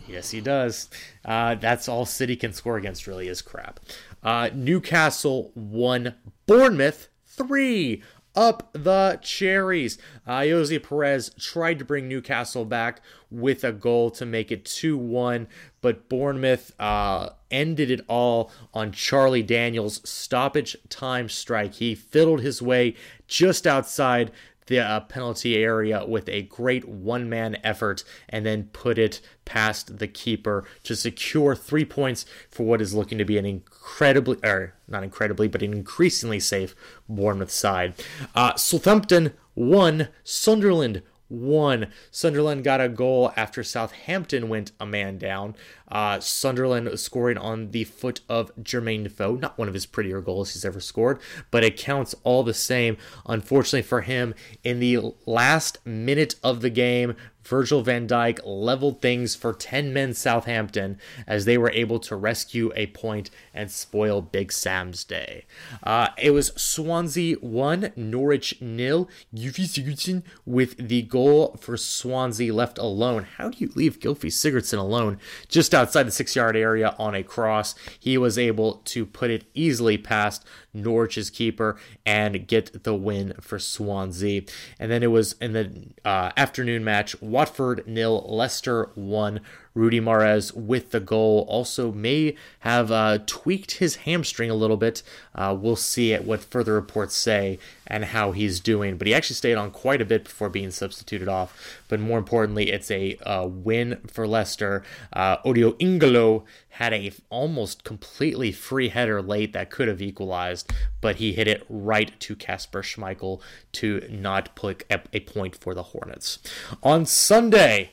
Yes, 0.08 0.30
he 0.30 0.40
does. 0.40 0.90
Uh, 1.24 1.54
that's 1.54 1.88
all 1.88 2.04
City 2.04 2.36
can 2.36 2.52
score 2.52 2.76
against, 2.76 3.06
really, 3.06 3.28
is 3.28 3.40
crap. 3.40 3.80
Uh, 4.22 4.50
Newcastle 4.52 5.50
one, 5.54 6.14
Bournemouth 6.46 7.08
three 7.26 8.02
up 8.34 8.70
the 8.72 9.18
cherries. 9.22 9.98
Uh, 10.26 10.38
Ayoze 10.38 10.82
Perez 10.82 11.30
tried 11.38 11.78
to 11.78 11.84
bring 11.84 12.08
Newcastle 12.08 12.64
back 12.64 13.00
with 13.30 13.64
a 13.64 13.72
goal 13.72 14.10
to 14.12 14.26
make 14.26 14.50
it 14.50 14.64
2 14.64 14.96
1, 14.96 15.48
but 15.80 16.08
Bournemouth 16.08 16.72
uh, 16.78 17.30
ended 17.50 17.90
it 17.90 18.00
all 18.08 18.50
on 18.72 18.92
Charlie 18.92 19.42
Daniels' 19.42 20.06
stoppage 20.08 20.76
time 20.88 21.28
strike. 21.28 21.74
He 21.74 21.94
fiddled 21.94 22.40
his 22.40 22.62
way 22.62 22.94
just 23.26 23.66
outside 23.66 24.30
the 24.66 24.78
uh, 24.78 25.00
penalty 25.00 25.56
area 25.56 26.04
with 26.06 26.28
a 26.28 26.42
great 26.42 26.88
one 26.88 27.28
man 27.28 27.58
effort 27.64 28.04
and 28.28 28.44
then 28.46 28.64
put 28.72 28.98
it 28.98 29.20
past 29.44 29.98
the 29.98 30.08
keeper 30.08 30.64
to 30.84 30.94
secure 30.94 31.54
three 31.54 31.84
points 31.84 32.24
for 32.50 32.64
what 32.64 32.80
is 32.80 32.94
looking 32.94 33.18
to 33.18 33.24
be 33.24 33.38
an 33.38 33.46
incredibly, 33.46 34.38
or 34.44 34.74
not 34.88 35.02
incredibly, 35.02 35.48
but 35.48 35.62
an 35.62 35.72
increasingly 35.72 36.40
safe 36.40 36.74
Bournemouth 37.08 37.50
side. 37.50 37.94
Uh, 38.34 38.54
Southampton 38.56 39.32
won, 39.54 40.08
Sunderland 40.24 41.02
one. 41.32 41.88
Sunderland 42.10 42.62
got 42.62 42.80
a 42.80 42.88
goal 42.88 43.32
after 43.36 43.64
Southampton 43.64 44.48
went 44.48 44.72
a 44.78 44.86
man 44.86 45.18
down. 45.18 45.54
Uh, 45.88 46.20
Sunderland 46.20 46.98
scoring 46.98 47.36
on 47.36 47.70
the 47.70 47.84
foot 47.84 48.20
of 48.28 48.50
Jermaine 48.56 49.04
Defoe. 49.04 49.36
Not 49.36 49.58
one 49.58 49.68
of 49.68 49.74
his 49.74 49.86
prettier 49.86 50.20
goals 50.20 50.52
he's 50.52 50.64
ever 50.64 50.80
scored, 50.80 51.20
but 51.50 51.64
it 51.64 51.76
counts 51.76 52.14
all 52.22 52.42
the 52.42 52.54
same. 52.54 52.96
Unfortunately 53.26 53.82
for 53.82 54.02
him, 54.02 54.34
in 54.62 54.80
the 54.80 55.12
last 55.26 55.84
minute 55.86 56.36
of 56.42 56.60
the 56.60 56.70
game, 56.70 57.16
Virgil 57.44 57.82
van 57.82 58.06
Dijk 58.06 58.40
leveled 58.44 59.00
things 59.00 59.34
for 59.34 59.52
10 59.52 59.92
men 59.92 60.14
Southampton 60.14 60.98
as 61.26 61.44
they 61.44 61.58
were 61.58 61.70
able 61.70 61.98
to 62.00 62.16
rescue 62.16 62.72
a 62.74 62.86
point 62.88 63.30
and 63.52 63.70
spoil 63.70 64.22
Big 64.22 64.52
Sam's 64.52 65.04
day. 65.04 65.44
Uh, 65.82 66.08
it 66.18 66.30
was 66.30 66.52
Swansea 66.56 67.36
1, 67.36 67.92
Norwich 67.96 68.60
nil. 68.60 69.08
Gylfi 69.34 69.64
Sigurdsson 69.64 70.22
with 70.46 70.76
the 70.76 71.02
goal 71.02 71.56
for 71.60 71.76
Swansea 71.76 72.52
left 72.52 72.78
alone. 72.78 73.26
How 73.36 73.50
do 73.50 73.58
you 73.58 73.70
leave 73.74 74.00
Gylfi 74.00 74.30
Sigurdsson 74.30 74.78
alone 74.78 75.18
just 75.48 75.74
outside 75.74 76.04
the 76.04 76.12
six 76.12 76.36
yard 76.36 76.56
area 76.56 76.94
on 76.98 77.14
a 77.14 77.22
cross? 77.22 77.74
He 77.98 78.16
was 78.18 78.38
able 78.38 78.74
to 78.84 79.04
put 79.06 79.30
it 79.30 79.44
easily 79.54 79.98
past 79.98 80.44
Norwich's 80.74 81.30
keeper 81.30 81.76
and 82.06 82.46
get 82.46 82.84
the 82.84 82.94
win 82.94 83.34
for 83.40 83.58
Swansea. 83.58 84.42
And 84.78 84.90
then 84.90 85.02
it 85.02 85.10
was 85.10 85.34
in 85.40 85.52
the 85.52 85.70
uh, 86.04 86.32
afternoon 86.36 86.84
match 86.84 87.20
Watford 87.32 87.84
nil, 87.86 88.24
Leicester 88.28 88.90
1, 88.94 89.40
Riyad 89.76 90.02
Mahrez 90.02 90.54
with 90.54 90.90
the 90.90 91.00
goal 91.00 91.46
also 91.48 91.92
may 91.92 92.36
have 92.60 92.90
uh, 92.90 93.18
tweaked 93.26 93.72
his 93.72 93.96
hamstring 93.96 94.50
a 94.50 94.54
little 94.54 94.76
bit. 94.76 95.02
Uh, 95.34 95.56
we'll 95.58 95.76
see 95.76 96.12
at 96.12 96.24
what 96.24 96.44
further 96.44 96.74
reports 96.74 97.14
say 97.14 97.58
and 97.86 98.06
how 98.06 98.32
he's 98.32 98.60
doing. 98.60 98.96
But 98.96 99.06
he 99.06 99.14
actually 99.14 99.36
stayed 99.36 99.54
on 99.54 99.70
quite 99.70 100.00
a 100.00 100.04
bit 100.04 100.24
before 100.24 100.48
being 100.48 100.70
substituted 100.70 101.28
off. 101.28 101.80
But 101.88 102.00
more 102.00 102.18
importantly, 102.18 102.70
it's 102.70 102.90
a 102.90 103.16
uh, 103.18 103.46
win 103.46 104.00
for 104.06 104.26
Leicester. 104.26 104.82
Uh, 105.12 105.38
Odion 105.38 105.78
Ighalo 105.78 106.44
had 106.70 106.92
a 106.94 107.12
almost 107.28 107.84
completely 107.84 108.50
free 108.50 108.88
header 108.88 109.20
late 109.20 109.52
that 109.52 109.70
could 109.70 109.88
have 109.88 110.00
equalized, 110.00 110.72
but 111.02 111.16
he 111.16 111.34
hit 111.34 111.46
it 111.46 111.64
right 111.68 112.18
to 112.20 112.34
Kasper 112.34 112.82
Schmeichel 112.82 113.40
to 113.72 114.06
not 114.10 114.54
put 114.54 114.84
a 114.90 115.20
point 115.20 115.54
for 115.54 115.74
the 115.74 115.82
Hornets. 115.82 116.38
On 116.82 117.04
Sunday, 117.04 117.92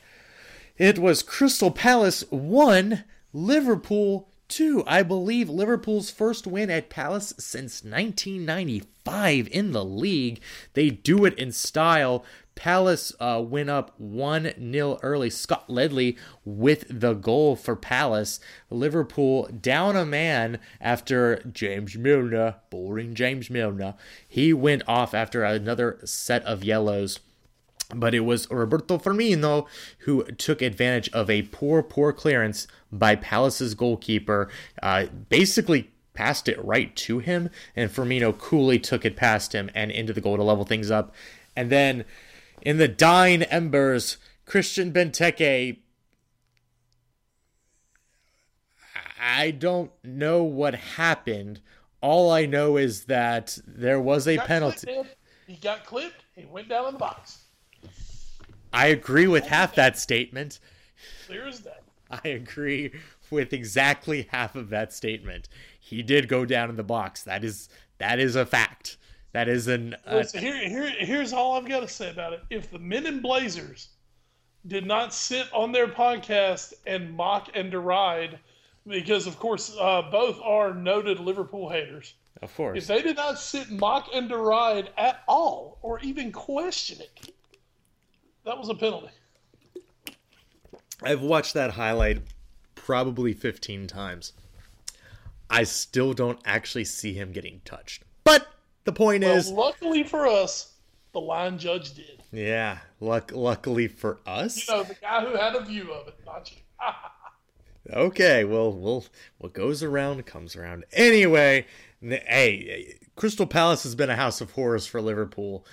it 0.80 0.98
was 0.98 1.22
Crystal 1.22 1.70
Palace 1.70 2.24
1, 2.30 3.04
Liverpool 3.34 4.30
2. 4.48 4.82
I 4.86 5.02
believe 5.02 5.50
Liverpool's 5.50 6.10
first 6.10 6.46
win 6.46 6.70
at 6.70 6.88
Palace 6.88 7.34
since 7.38 7.84
1995 7.84 9.48
in 9.48 9.72
the 9.72 9.84
league. 9.84 10.40
They 10.72 10.88
do 10.88 11.26
it 11.26 11.38
in 11.38 11.52
style. 11.52 12.24
Palace 12.54 13.12
uh, 13.20 13.44
went 13.46 13.68
up 13.68 13.92
1 13.98 14.54
0 14.72 14.98
early. 15.02 15.28
Scott 15.28 15.68
Ledley 15.68 16.16
with 16.46 16.86
the 16.88 17.12
goal 17.12 17.56
for 17.56 17.76
Palace. 17.76 18.40
Liverpool 18.70 19.50
down 19.60 19.96
a 19.96 20.06
man 20.06 20.60
after 20.80 21.42
James 21.52 21.94
Milner, 21.98 22.54
boring 22.70 23.12
James 23.12 23.50
Milner. 23.50 23.96
He 24.26 24.54
went 24.54 24.84
off 24.88 25.12
after 25.12 25.44
another 25.44 26.00
set 26.04 26.42
of 26.44 26.64
yellows 26.64 27.20
but 27.94 28.14
it 28.14 28.20
was 28.20 28.50
Roberto 28.50 28.98
Firmino 28.98 29.66
who 30.00 30.24
took 30.32 30.62
advantage 30.62 31.08
of 31.10 31.28
a 31.30 31.42
poor, 31.42 31.82
poor 31.82 32.12
clearance 32.12 32.66
by 32.90 33.16
Palace's 33.16 33.74
goalkeeper, 33.74 34.48
uh, 34.82 35.06
basically 35.28 35.90
passed 36.14 36.48
it 36.48 36.62
right 36.64 36.94
to 36.96 37.18
him, 37.18 37.50
and 37.74 37.90
Firmino 37.90 38.36
coolly 38.36 38.78
took 38.78 39.04
it 39.04 39.16
past 39.16 39.54
him 39.54 39.70
and 39.74 39.90
into 39.90 40.12
the 40.12 40.20
goal 40.20 40.36
to 40.36 40.42
level 40.42 40.64
things 40.64 40.90
up. 40.90 41.14
And 41.56 41.70
then 41.70 42.04
in 42.62 42.78
the 42.78 42.88
dying 42.88 43.42
embers, 43.44 44.18
Christian 44.44 44.92
Benteke. 44.92 45.78
I 49.22 49.50
don't 49.50 49.92
know 50.02 50.42
what 50.42 50.74
happened. 50.74 51.60
All 52.00 52.30
I 52.30 52.46
know 52.46 52.76
is 52.76 53.04
that 53.04 53.58
there 53.66 54.00
was 54.00 54.26
a 54.26 54.38
penalty. 54.38 54.86
Clipped, 54.86 55.16
he 55.46 55.56
got 55.56 55.84
clipped. 55.84 56.24
He 56.34 56.46
went 56.46 56.68
down 56.68 56.86
in 56.86 56.92
the 56.94 56.98
box. 56.98 57.39
I 58.72 58.88
agree 58.88 59.26
with 59.26 59.46
half 59.46 59.74
that 59.74 59.98
statement. 59.98 60.60
Clear 61.26 61.48
as 61.48 61.60
day. 61.60 61.70
I 62.10 62.28
agree 62.28 62.92
with 63.30 63.52
exactly 63.52 64.28
half 64.30 64.56
of 64.56 64.70
that 64.70 64.92
statement. 64.92 65.48
He 65.78 66.02
did 66.02 66.28
go 66.28 66.44
down 66.44 66.70
in 66.70 66.76
the 66.76 66.82
box. 66.82 67.22
That 67.22 67.44
is 67.44 67.68
that 67.98 68.18
is 68.18 68.36
a 68.36 68.46
fact. 68.46 68.96
That 69.32 69.48
is 69.48 69.68
an. 69.68 69.94
Uh, 70.06 70.16
Listen, 70.16 70.40
here, 70.40 70.68
here, 70.68 70.90
here's 70.98 71.32
all 71.32 71.52
I've 71.52 71.68
got 71.68 71.80
to 71.80 71.88
say 71.88 72.10
about 72.10 72.32
it. 72.32 72.42
If 72.50 72.70
the 72.70 72.78
Men 72.78 73.06
in 73.06 73.20
Blazers 73.20 73.90
did 74.66 74.86
not 74.86 75.14
sit 75.14 75.46
on 75.52 75.72
their 75.72 75.86
podcast 75.86 76.74
and 76.86 77.16
mock 77.16 77.50
and 77.54 77.70
deride, 77.70 78.38
because 78.86 79.26
of 79.26 79.38
course 79.38 79.74
uh, 79.78 80.02
both 80.10 80.40
are 80.42 80.74
noted 80.74 81.20
Liverpool 81.20 81.68
haters. 81.68 82.14
Of 82.42 82.54
course. 82.54 82.78
If 82.78 82.86
they 82.86 83.02
did 83.02 83.16
not 83.16 83.38
sit 83.38 83.70
mock 83.70 84.08
and 84.12 84.28
deride 84.28 84.90
at 84.96 85.22
all, 85.28 85.78
or 85.82 86.00
even 86.00 86.32
question 86.32 87.00
it, 87.00 87.34
that 88.50 88.58
was 88.58 88.68
a 88.68 88.74
penalty. 88.74 89.10
I've 91.04 91.22
watched 91.22 91.54
that 91.54 91.70
highlight 91.70 92.20
probably 92.74 93.32
15 93.32 93.86
times. 93.86 94.32
I 95.48 95.62
still 95.62 96.14
don't 96.14 96.40
actually 96.44 96.84
see 96.84 97.12
him 97.14 97.30
getting 97.30 97.60
touched. 97.64 98.02
But 98.24 98.48
the 98.82 98.92
point 98.92 99.22
well, 99.22 99.36
is 99.36 99.52
luckily 99.52 100.02
for 100.02 100.26
us, 100.26 100.72
the 101.12 101.20
line 101.20 101.58
judge 101.58 101.94
did. 101.94 102.24
Yeah, 102.32 102.78
luck 102.98 103.30
luckily 103.32 103.86
for 103.86 104.18
us. 104.26 104.66
You 104.66 104.74
know, 104.74 104.82
the 104.82 104.94
guy 104.94 105.24
who 105.24 105.36
had 105.36 105.54
a 105.54 105.64
view 105.64 105.92
of 105.92 106.08
it, 106.08 106.16
not 106.26 106.50
you. 106.50 107.92
okay, 107.92 108.42
well, 108.42 108.72
well, 108.72 109.04
what 109.38 109.52
goes 109.52 109.84
around 109.84 110.26
comes 110.26 110.56
around. 110.56 110.84
Anyway, 110.92 111.66
hey, 112.02 112.98
Crystal 113.14 113.46
Palace 113.46 113.84
has 113.84 113.94
been 113.94 114.10
a 114.10 114.16
house 114.16 114.40
of 114.40 114.50
horrors 114.50 114.88
for 114.88 115.00
Liverpool. 115.00 115.64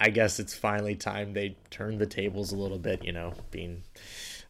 I 0.00 0.08
guess 0.10 0.40
it's 0.40 0.54
finally 0.54 0.94
time 0.94 1.34
they 1.34 1.56
turn 1.70 1.98
the 1.98 2.06
tables 2.06 2.52
a 2.52 2.56
little 2.56 2.78
bit, 2.78 3.04
you 3.04 3.12
know, 3.12 3.34
being 3.50 3.82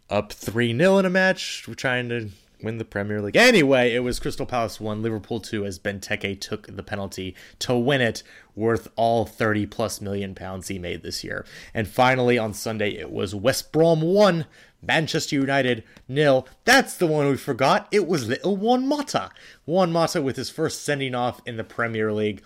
up 0.08 0.32
3 0.32 0.76
0 0.76 0.98
in 0.98 1.06
a 1.06 1.10
match, 1.10 1.64
We're 1.66 1.74
trying 1.74 2.08
to 2.10 2.30
win 2.62 2.78
the 2.78 2.84
Premier 2.84 3.20
League. 3.20 3.36
Anyway, 3.36 3.92
it 3.94 4.00
was 4.00 4.20
Crystal 4.20 4.46
Palace 4.46 4.80
1, 4.80 5.02
Liverpool 5.02 5.40
2, 5.40 5.64
as 5.64 5.78
Benteke 5.78 6.40
took 6.40 6.66
the 6.66 6.82
penalty 6.82 7.34
to 7.60 7.74
win 7.74 8.00
it, 8.00 8.22
worth 8.54 8.88
all 8.96 9.24
30 9.24 9.66
plus 9.66 10.00
million 10.00 10.34
pounds 10.34 10.68
he 10.68 10.78
made 10.78 11.02
this 11.02 11.24
year. 11.24 11.44
And 11.72 11.88
finally, 11.88 12.38
on 12.38 12.54
Sunday, 12.54 12.90
it 12.90 13.10
was 13.10 13.34
West 13.34 13.72
Brom 13.72 14.02
1, 14.02 14.46
Manchester 14.82 15.36
United 15.36 15.84
nil. 16.08 16.46
That's 16.64 16.96
the 16.96 17.06
one 17.06 17.28
we 17.28 17.36
forgot. 17.36 17.88
It 17.90 18.06
was 18.06 18.28
little 18.28 18.56
Juan 18.56 18.86
Mata. 18.86 19.30
Juan 19.64 19.92
Mata 19.92 20.22
with 20.22 20.36
his 20.36 20.50
first 20.50 20.82
sending 20.84 21.14
off 21.14 21.40
in 21.46 21.56
the 21.56 21.64
Premier 21.64 22.12
League 22.12 22.42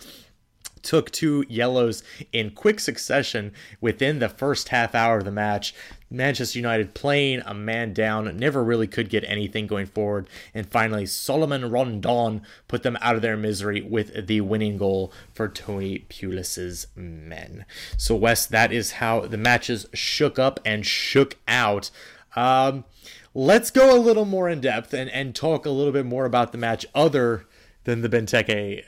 took 0.85 1.11
two 1.11 1.45
yellows 1.49 2.03
in 2.33 2.51
quick 2.51 2.79
succession 2.79 3.53
within 3.81 4.19
the 4.19 4.29
first 4.29 4.69
half 4.69 4.95
hour 4.95 5.19
of 5.19 5.25
the 5.25 5.33
match. 5.33 5.75
Manchester 6.11 6.59
United 6.59 6.95
playing 6.95 7.43
a 7.45 7.55
man 7.55 7.93
down, 7.93 8.37
never 8.37 8.63
really 8.63 8.87
could 8.87 9.09
get 9.09 9.25
anything 9.25 9.67
going 9.67 9.87
forward. 9.87 10.29
And 10.53 10.67
finally, 10.67 11.07
Salomon 11.07 11.71
Rondon 11.71 12.43
put 12.69 12.83
them 12.83 12.97
out 13.01 13.17
of 13.17 13.23
their 13.23 13.37
misery 13.37 13.81
with 13.81 14.27
the 14.27 14.41
winning 14.43 14.77
goal 14.77 15.13
for 15.33 15.49
Tony 15.49 16.01
Pulis's 16.09 16.87
men. 16.95 17.65
So, 17.97 18.15
Wes, 18.15 18.47
that 18.47 18.73
is 18.73 18.93
how 18.93 19.21
the 19.21 19.37
matches 19.37 19.87
shook 19.93 20.39
up 20.39 20.61
and 20.65 20.87
shook 20.87 21.37
out. 21.49 21.91
Um, 22.37 22.85
let's 23.33 23.71
go 23.71 23.97
a 23.97 23.99
little 23.99 24.25
more 24.25 24.49
in 24.49 24.61
depth 24.61 24.93
and, 24.95 25.11
and 25.11 25.35
talk 25.35 25.67
a 25.67 25.71
little 25.71 25.93
bit 25.93 26.07
more 26.07 26.25
about 26.25 26.53
the 26.53 26.59
match 26.59 26.87
other 26.95 27.47
than 27.85 28.03
the 28.03 28.09
Benteke 28.09 28.85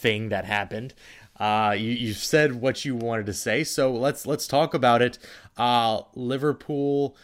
thing 0.00 0.30
that 0.30 0.44
happened. 0.44 0.94
Uh, 1.38 1.74
you, 1.76 1.90
you've 1.90 2.16
said 2.16 2.60
what 2.60 2.84
you 2.84 2.94
wanted 2.94 3.26
to 3.26 3.32
say, 3.32 3.64
so 3.64 3.92
let's 3.92 4.26
let's 4.26 4.46
talk 4.46 4.74
about 4.74 5.00
it. 5.00 5.18
Uh, 5.56 6.02
Liverpool 6.14 7.16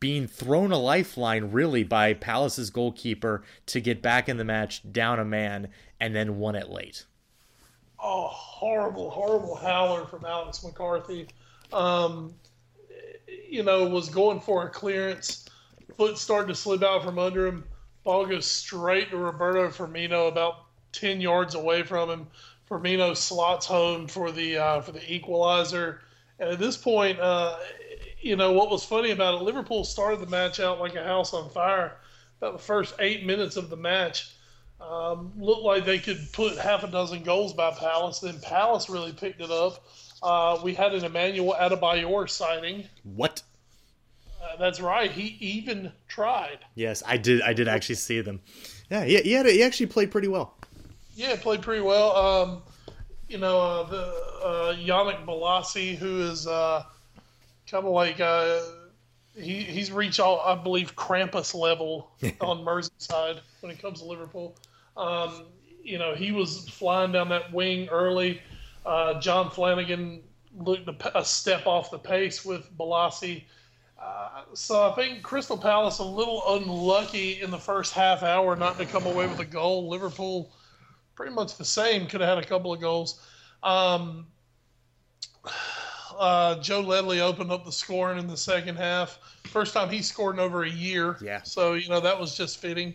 being 0.00 0.26
thrown 0.26 0.72
a 0.72 0.78
lifeline 0.78 1.50
really 1.50 1.84
by 1.84 2.12
Palace's 2.14 2.70
goalkeeper 2.70 3.42
to 3.66 3.80
get 3.80 4.02
back 4.02 4.28
in 4.28 4.36
the 4.36 4.44
match, 4.44 4.82
down 4.92 5.18
a 5.18 5.24
man, 5.24 5.68
and 6.00 6.14
then 6.14 6.38
won 6.38 6.54
it 6.54 6.68
late. 6.68 7.04
Oh, 7.98 8.26
horrible, 8.26 9.10
horrible 9.10 9.54
howler 9.54 10.04
from 10.04 10.24
Alex 10.26 10.62
McCarthy. 10.62 11.28
Um, 11.72 12.34
you 13.48 13.62
know, 13.62 13.86
was 13.86 14.08
going 14.08 14.40
for 14.40 14.66
a 14.66 14.70
clearance. 14.70 15.46
Foot 15.96 16.18
started 16.18 16.48
to 16.48 16.54
slip 16.54 16.82
out 16.82 17.04
from 17.04 17.18
under 17.18 17.46
him. 17.46 17.64
Ball 18.02 18.26
goes 18.26 18.46
straight 18.46 19.10
to 19.10 19.16
Roberto 19.16 19.68
Firmino, 19.68 20.28
about 20.28 20.63
ten 20.94 21.20
yards 21.20 21.54
away 21.54 21.82
from 21.82 22.08
him. 22.10 22.26
Firmino 22.68 23.16
slots 23.16 23.66
home 23.66 24.06
for 24.06 24.32
the 24.32 24.56
uh, 24.56 24.80
for 24.80 24.92
the 24.92 25.12
equalizer. 25.12 26.00
And 26.38 26.50
at 26.50 26.58
this 26.58 26.76
point, 26.76 27.20
uh, 27.20 27.58
you 28.20 28.36
know 28.36 28.52
what 28.52 28.70
was 28.70 28.84
funny 28.84 29.10
about 29.10 29.34
it? 29.34 29.44
Liverpool 29.44 29.84
started 29.84 30.20
the 30.20 30.26
match 30.26 30.60
out 30.60 30.80
like 30.80 30.94
a 30.94 31.04
house 31.04 31.34
on 31.34 31.50
fire. 31.50 31.98
About 32.38 32.54
the 32.54 32.62
first 32.62 32.94
eight 32.98 33.24
minutes 33.24 33.56
of 33.56 33.70
the 33.70 33.76
match, 33.76 34.34
um, 34.80 35.32
looked 35.38 35.62
like 35.62 35.84
they 35.84 35.98
could 35.98 36.32
put 36.32 36.58
half 36.58 36.82
a 36.82 36.88
dozen 36.88 37.22
goals 37.22 37.52
by 37.52 37.70
Palace. 37.70 38.20
Then 38.20 38.40
Palace 38.40 38.90
really 38.90 39.12
picked 39.12 39.40
it 39.40 39.50
up. 39.50 39.86
Uh, 40.22 40.58
we 40.64 40.74
had 40.74 40.94
an 40.94 41.04
Emmanuel 41.04 41.54
Adebayor 41.58 42.28
signing. 42.28 42.88
What? 43.02 43.42
Uh, 44.42 44.56
that's 44.58 44.80
right. 44.80 45.10
He 45.10 45.36
even 45.40 45.92
tried. 46.08 46.58
Yes, 46.74 47.02
I 47.06 47.18
did. 47.18 47.40
I 47.42 47.52
did 47.52 47.68
actually 47.68 47.94
see 47.94 48.20
them. 48.20 48.40
Yeah, 48.90 49.04
he, 49.04 49.16
he 49.18 49.32
had. 49.32 49.46
A, 49.46 49.50
he 49.50 49.62
actually 49.62 49.86
played 49.86 50.10
pretty 50.10 50.28
well. 50.28 50.56
Yeah, 51.14 51.36
played 51.36 51.62
pretty 51.62 51.82
well. 51.82 52.16
Um, 52.16 52.62
you 53.28 53.38
know, 53.38 53.58
uh, 53.58 53.82
the 53.84 54.02
uh, 54.44 54.76
Yannick 54.76 55.24
Bolasie, 55.24 55.96
who 55.96 56.22
is 56.22 56.46
uh, 56.46 56.84
kind 57.70 57.84
of 57.84 57.92
like 57.92 58.20
uh, 58.20 58.60
he 59.36 59.60
he's 59.60 59.90
reached 59.90 60.20
all 60.20 60.40
I 60.40 60.54
believe 60.54 60.94
Krampus 60.96 61.54
level 61.54 62.10
on 62.40 62.64
Merseyside 62.64 63.40
when 63.60 63.72
it 63.72 63.80
comes 63.80 64.00
to 64.00 64.06
Liverpool. 64.06 64.56
Um, 64.96 65.44
you 65.82 65.98
know, 65.98 66.14
he 66.14 66.32
was 66.32 66.68
flying 66.68 67.12
down 67.12 67.28
that 67.28 67.52
wing 67.52 67.88
early. 67.88 68.40
Uh, 68.86 69.20
John 69.20 69.50
Flanagan 69.50 70.22
looked 70.56 70.88
a, 71.14 71.24
step 71.24 71.66
off 71.66 71.90
the 71.90 71.98
pace 71.98 72.44
with 72.44 72.70
Bolasie. 72.78 73.44
Uh, 74.00 74.42
so 74.52 74.90
I 74.90 74.94
think 74.94 75.22
Crystal 75.22 75.56
Palace 75.56 75.98
a 75.98 76.04
little 76.04 76.42
unlucky 76.56 77.40
in 77.40 77.50
the 77.50 77.58
first 77.58 77.92
half 77.92 78.22
hour 78.22 78.54
not 78.54 78.78
to 78.78 78.86
come 78.86 79.06
away 79.06 79.26
with 79.26 79.40
a 79.40 79.44
goal. 79.44 79.88
Liverpool 79.88 80.52
pretty 81.14 81.32
much 81.32 81.56
the 81.56 81.64
same. 81.64 82.06
Could 82.06 82.20
have 82.20 82.36
had 82.36 82.44
a 82.44 82.46
couple 82.46 82.72
of 82.72 82.80
goals. 82.80 83.20
Um, 83.62 84.26
uh, 86.18 86.60
Joe 86.60 86.80
Ledley 86.80 87.20
opened 87.20 87.50
up 87.50 87.64
the 87.64 87.72
scoring 87.72 88.18
in 88.18 88.26
the 88.26 88.36
second 88.36 88.76
half. 88.76 89.18
First 89.44 89.74
time 89.74 89.88
he 89.88 90.02
scored 90.02 90.36
in 90.36 90.40
over 90.40 90.64
a 90.64 90.70
year. 90.70 91.16
Yeah. 91.22 91.42
So 91.42 91.74
you 91.74 91.88
know 91.88 92.00
that 92.00 92.18
was 92.18 92.36
just 92.36 92.58
fitting. 92.58 92.94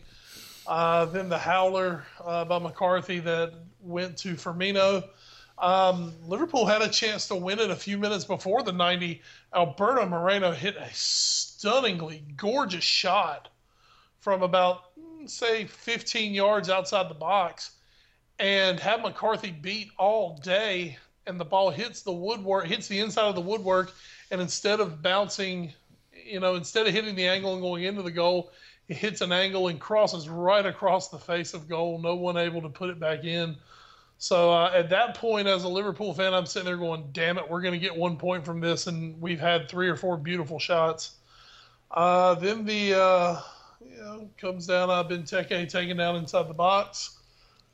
Uh, 0.68 1.06
then 1.06 1.30
the 1.30 1.38
howler 1.38 2.04
uh, 2.24 2.46
by 2.46 2.60
McCarthy 2.60 3.20
that 3.20 3.54
went 3.82 4.18
to 4.18 4.36
Firmino. 4.36 5.04
Um, 5.58 6.14
Liverpool 6.26 6.66
had 6.66 6.82
a 6.82 6.88
chance 6.88 7.28
to 7.28 7.36
win 7.36 7.60
it 7.60 7.70
a 7.70 7.76
few 7.76 7.98
minutes 7.98 8.24
before 8.24 8.64
the 8.64 8.72
90. 8.72 9.22
Alberto 9.54 10.06
Moreno 10.06 10.52
hit 10.52 10.78
a 10.78 10.88
stunningly 10.94 12.24
gorgeous 12.38 12.84
shot 12.84 13.50
from 14.20 14.42
about, 14.42 14.92
say, 15.26 15.66
15 15.66 16.34
yards 16.34 16.70
outside 16.70 17.10
the 17.10 17.16
box 17.16 17.72
and 18.40 18.80
have 18.80 19.02
McCarthy 19.02 19.52
beat 19.52 19.92
all 19.98 20.38
day, 20.38 20.98
and 21.28 21.40
the 21.40 21.46
ball 21.46 21.70
hits 21.70 22.02
the 22.02 22.12
woodwork, 22.12 22.66
hits 22.66 22.88
the 22.88 23.00
inside 23.00 23.28
of 23.28 23.36
the 23.36 23.42
woodwork, 23.42 23.92
and 24.32 24.42
instead 24.42 24.80
of 24.80 25.02
bouncing, 25.02 25.74
you 26.26 26.40
know, 26.40 26.56
instead 26.56 26.88
of 26.88 26.94
hitting 26.94 27.16
the 27.16 27.28
angle 27.28 27.54
and 27.54 27.62
going 27.62 27.84
into 27.84 28.02
the 28.02 28.12
goal, 28.12 28.52
it 28.88 28.98
hits 28.98 29.22
an 29.22 29.32
angle 29.32 29.68
and 29.68 29.80
crosses 29.80 30.28
right 30.30 30.66
across 30.66 31.10
the 31.10 31.20
face 31.20 31.54
of 31.54 31.68
goal. 31.68 32.00
No 32.00 32.16
one 32.16 32.38
able 32.38 32.62
to 32.62 32.70
put 32.70 32.90
it 32.90 33.00
back 33.00 33.24
in. 33.24 33.56
So 34.18 34.52
uh, 34.52 34.72
at 34.74 34.90
that 34.90 35.16
point, 35.16 35.48
as 35.48 35.64
a 35.64 35.70
Liverpool 35.70 36.14
fan, 36.14 36.34
I'm 36.34 36.46
sitting 36.46 36.66
there 36.66 36.78
going, 36.78 37.10
"Damn 37.14 37.38
it, 37.38 37.50
we're 37.50 37.62
going 37.62 37.74
to 37.74 37.80
get 37.80 37.96
one 37.96 38.18
point 38.18 38.44
from 38.44 38.60
this," 38.60 38.88
and 38.88 39.20
we've 39.22 39.40
had 39.40 39.70
three 39.70 39.88
or 39.88 39.96
four 39.96 40.18
beautiful 40.18 40.60
shots. 40.60 41.12
Uh, 41.92 42.36
then 42.36 42.66
the 42.66 43.00
uh, 43.00 43.42
you 43.82 43.98
know 43.98 44.30
comes 44.38 44.68
down. 44.68 44.90
Uh, 44.90 45.04
Benteke 45.04 45.70
taken 45.70 45.98
down 45.98 46.18
inside 46.18 46.50
the 46.50 46.54
box. 46.54 47.19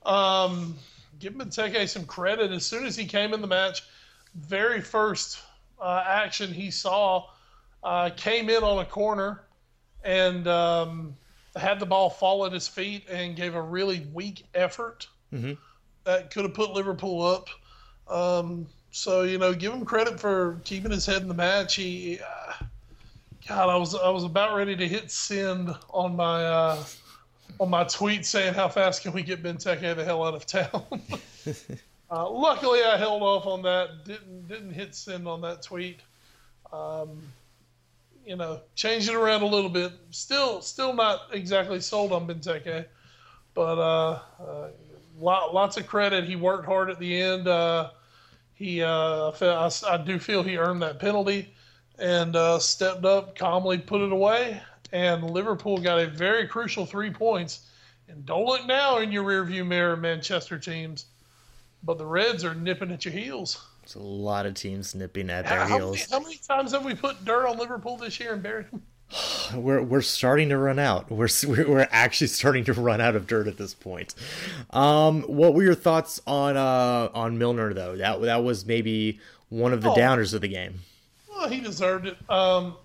Um, 0.06 0.76
give 1.20 1.34
Benteke 1.34 1.88
some 1.90 2.06
credit. 2.06 2.52
As 2.52 2.66
soon 2.66 2.86
as 2.86 2.96
he 2.96 3.06
came 3.06 3.34
in 3.34 3.42
the 3.42 3.48
match, 3.48 3.84
very 4.36 4.82
first 4.82 5.40
uh, 5.82 6.04
action 6.06 6.54
he 6.54 6.72
saw 6.72 7.26
uh, 7.84 8.10
came 8.16 8.50
in 8.50 8.64
on 8.64 8.80
a 8.80 8.86
corner 8.86 9.44
and 10.04 10.48
um, 10.48 11.16
had 11.56 11.80
the 11.80 11.86
ball 11.86 12.10
fall 12.10 12.46
at 12.46 12.52
his 12.52 12.68
feet 12.68 13.08
and 13.10 13.36
gave 13.36 13.56
a 13.56 13.62
really 13.62 14.06
weak 14.14 14.46
effort 14.54 15.08
mm-hmm. 15.34 15.54
that 16.04 16.32
could 16.32 16.44
have 16.44 16.54
put 16.54 16.72
Liverpool 16.72 17.22
up. 17.22 17.50
Um, 18.08 18.68
so 18.92 19.24
you 19.24 19.38
know, 19.38 19.54
give 19.54 19.74
him 19.74 19.84
credit 19.86 20.20
for 20.20 20.60
keeping 20.64 20.92
his 20.92 21.06
head 21.06 21.22
in 21.22 21.28
the 21.28 21.34
match. 21.34 21.76
He, 21.76 22.20
uh, 22.20 22.66
God, 23.48 23.70
I 23.70 23.76
was 23.76 23.96
I 23.96 24.10
was 24.10 24.24
about 24.24 24.56
ready 24.56 24.76
to 24.76 24.88
hit 24.88 25.12
send 25.12 25.76
on 25.90 26.16
my 26.16 26.44
uh, 26.44 26.84
on 27.60 27.70
my 27.70 27.84
tweet 27.84 28.26
saying 28.26 28.54
how 28.54 28.68
fast 28.68 29.02
can 29.02 29.14
we 29.14 29.24
get 29.24 29.42
Benteke 29.42 29.96
the 29.96 30.04
hell 30.04 30.24
out 30.24 30.36
of 30.36 30.46
town. 30.46 30.84
uh, 32.12 32.30
luckily, 32.30 32.84
I 32.84 32.98
held 32.98 33.22
off 33.22 33.46
on 33.46 33.62
that. 33.64 34.06
Didn't 34.06 34.48
didn't 34.48 34.74
hit 34.74 34.96
send 34.96 35.28
on 35.28 35.42
that 35.42 35.62
tweet. 35.62 36.00
Um, 36.74 37.22
you 38.26 38.36
know, 38.36 38.60
changed 38.74 39.10
it 39.10 39.16
around 39.16 39.44
a 39.44 39.48
little 39.48 39.70
bit. 39.70 39.92
Still, 40.10 40.62
still 40.62 40.94
not 40.94 41.28
exactly 41.32 41.80
sold 41.80 42.12
on 42.12 42.28
Benteke, 42.28 42.86
but 43.54 43.78
uh, 43.78 44.20
uh, 44.40 44.70
lot, 45.20 45.54
lots 45.54 45.78
of 45.78 45.86
credit. 45.86 46.24
He 46.26 46.36
worked 46.36 46.66
hard 46.66 46.90
at 46.90 47.00
the 47.00 47.22
end. 47.22 47.48
Uh, 47.48 47.92
he, 48.56 48.82
uh, 48.82 49.32
I, 49.40 49.70
I, 49.88 49.98
do 49.98 50.18
feel 50.18 50.42
he 50.42 50.58
earned 50.58 50.82
that 50.82 50.98
penalty 50.98 51.54
and 52.00 52.36
uh, 52.36 52.58
stepped 52.58 53.06
up, 53.06 53.38
calmly 53.38 53.78
put 53.78 54.02
it 54.02 54.12
away, 54.12 54.62
and 54.96 55.30
Liverpool 55.30 55.78
got 55.78 56.00
a 56.00 56.08
very 56.08 56.48
crucial 56.48 56.86
three 56.86 57.12
points. 57.12 57.68
And 58.08 58.26
don't 58.26 58.46
look 58.46 58.66
now 58.66 59.00
in 59.00 59.12
your 59.12 59.24
rearview 59.24 59.68
mirror, 59.68 59.98
Manchester 59.98 60.58
teams, 60.58 61.08
but 61.84 61.98
the 61.98 62.06
Reds 62.06 62.46
are 62.46 62.56
nipping 62.56 62.92
at 62.92 63.04
your 63.04 63.14
heels. 63.14 63.62
It's 63.84 63.96
a 63.96 64.00
lot 64.00 64.46
of 64.46 64.54
teams 64.54 64.96
nipping 64.96 65.30
at 65.30 65.48
their 65.48 65.60
how, 65.60 65.78
heels. 65.78 66.06
How 66.10 66.20
many, 66.20 66.24
how 66.24 66.30
many, 66.30 66.38
times 66.38 66.72
have 66.72 66.86
we 66.86 66.96
put 66.96 67.26
dirt 67.26 67.46
on 67.46 67.58
Liverpool 67.58 67.98
this 67.98 68.20
year 68.22 68.34
and 68.34 68.42
buried 68.42 68.72
them? 68.72 68.84
We're 69.54 69.84
we're 69.84 70.02
starting 70.02 70.50
to 70.50 70.58
run 70.58 70.80
out. 70.80 71.12
We're 71.12 71.28
we're 71.48 71.88
actually 71.92 72.28
starting 72.28 72.64
to 72.66 72.74
run 72.74 73.00
out 73.00 73.16
of 73.16 73.28
dirt 73.28 73.48
at 73.48 73.58
this 73.58 73.76
point. 73.76 74.16
Um, 74.72 75.22
what 75.24 75.54
were 75.54 75.62
your 75.62 75.76
thoughts 75.76 76.20
on 76.26 76.58
uh 76.58 77.10
on 77.14 77.38
Milner 77.38 77.72
though? 77.76 77.96
That 77.98 78.20
that 78.22 78.44
was 78.44 78.66
maybe 78.66 79.20
one 79.50 79.74
of 79.74 79.84
the 79.84 79.92
oh, 79.92 79.96
downers 79.96 80.34
of 80.34 80.42
the 80.42 80.48
game. 80.48 80.80
Well, 81.30 81.48
he 81.48 81.62
deserved 81.62 82.08
it. 82.08 82.18
Um, 82.28 82.76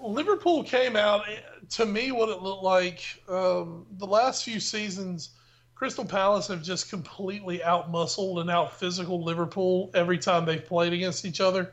Liverpool 0.00 0.64
came 0.64 0.96
out 0.96 1.24
to 1.70 1.86
me 1.86 2.12
what 2.12 2.28
it 2.28 2.42
looked 2.42 2.62
like 2.62 3.02
um, 3.28 3.86
the 3.98 4.06
last 4.06 4.44
few 4.44 4.60
seasons. 4.60 5.30
Crystal 5.74 6.04
Palace 6.04 6.46
have 6.48 6.62
just 6.62 6.88
completely 6.88 7.58
outmuscled 7.58 8.40
and 8.40 8.50
out 8.50 8.78
physical 8.78 9.22
Liverpool 9.22 9.90
every 9.94 10.18
time 10.18 10.44
they've 10.44 10.64
played 10.64 10.92
against 10.92 11.24
each 11.24 11.40
other, 11.40 11.72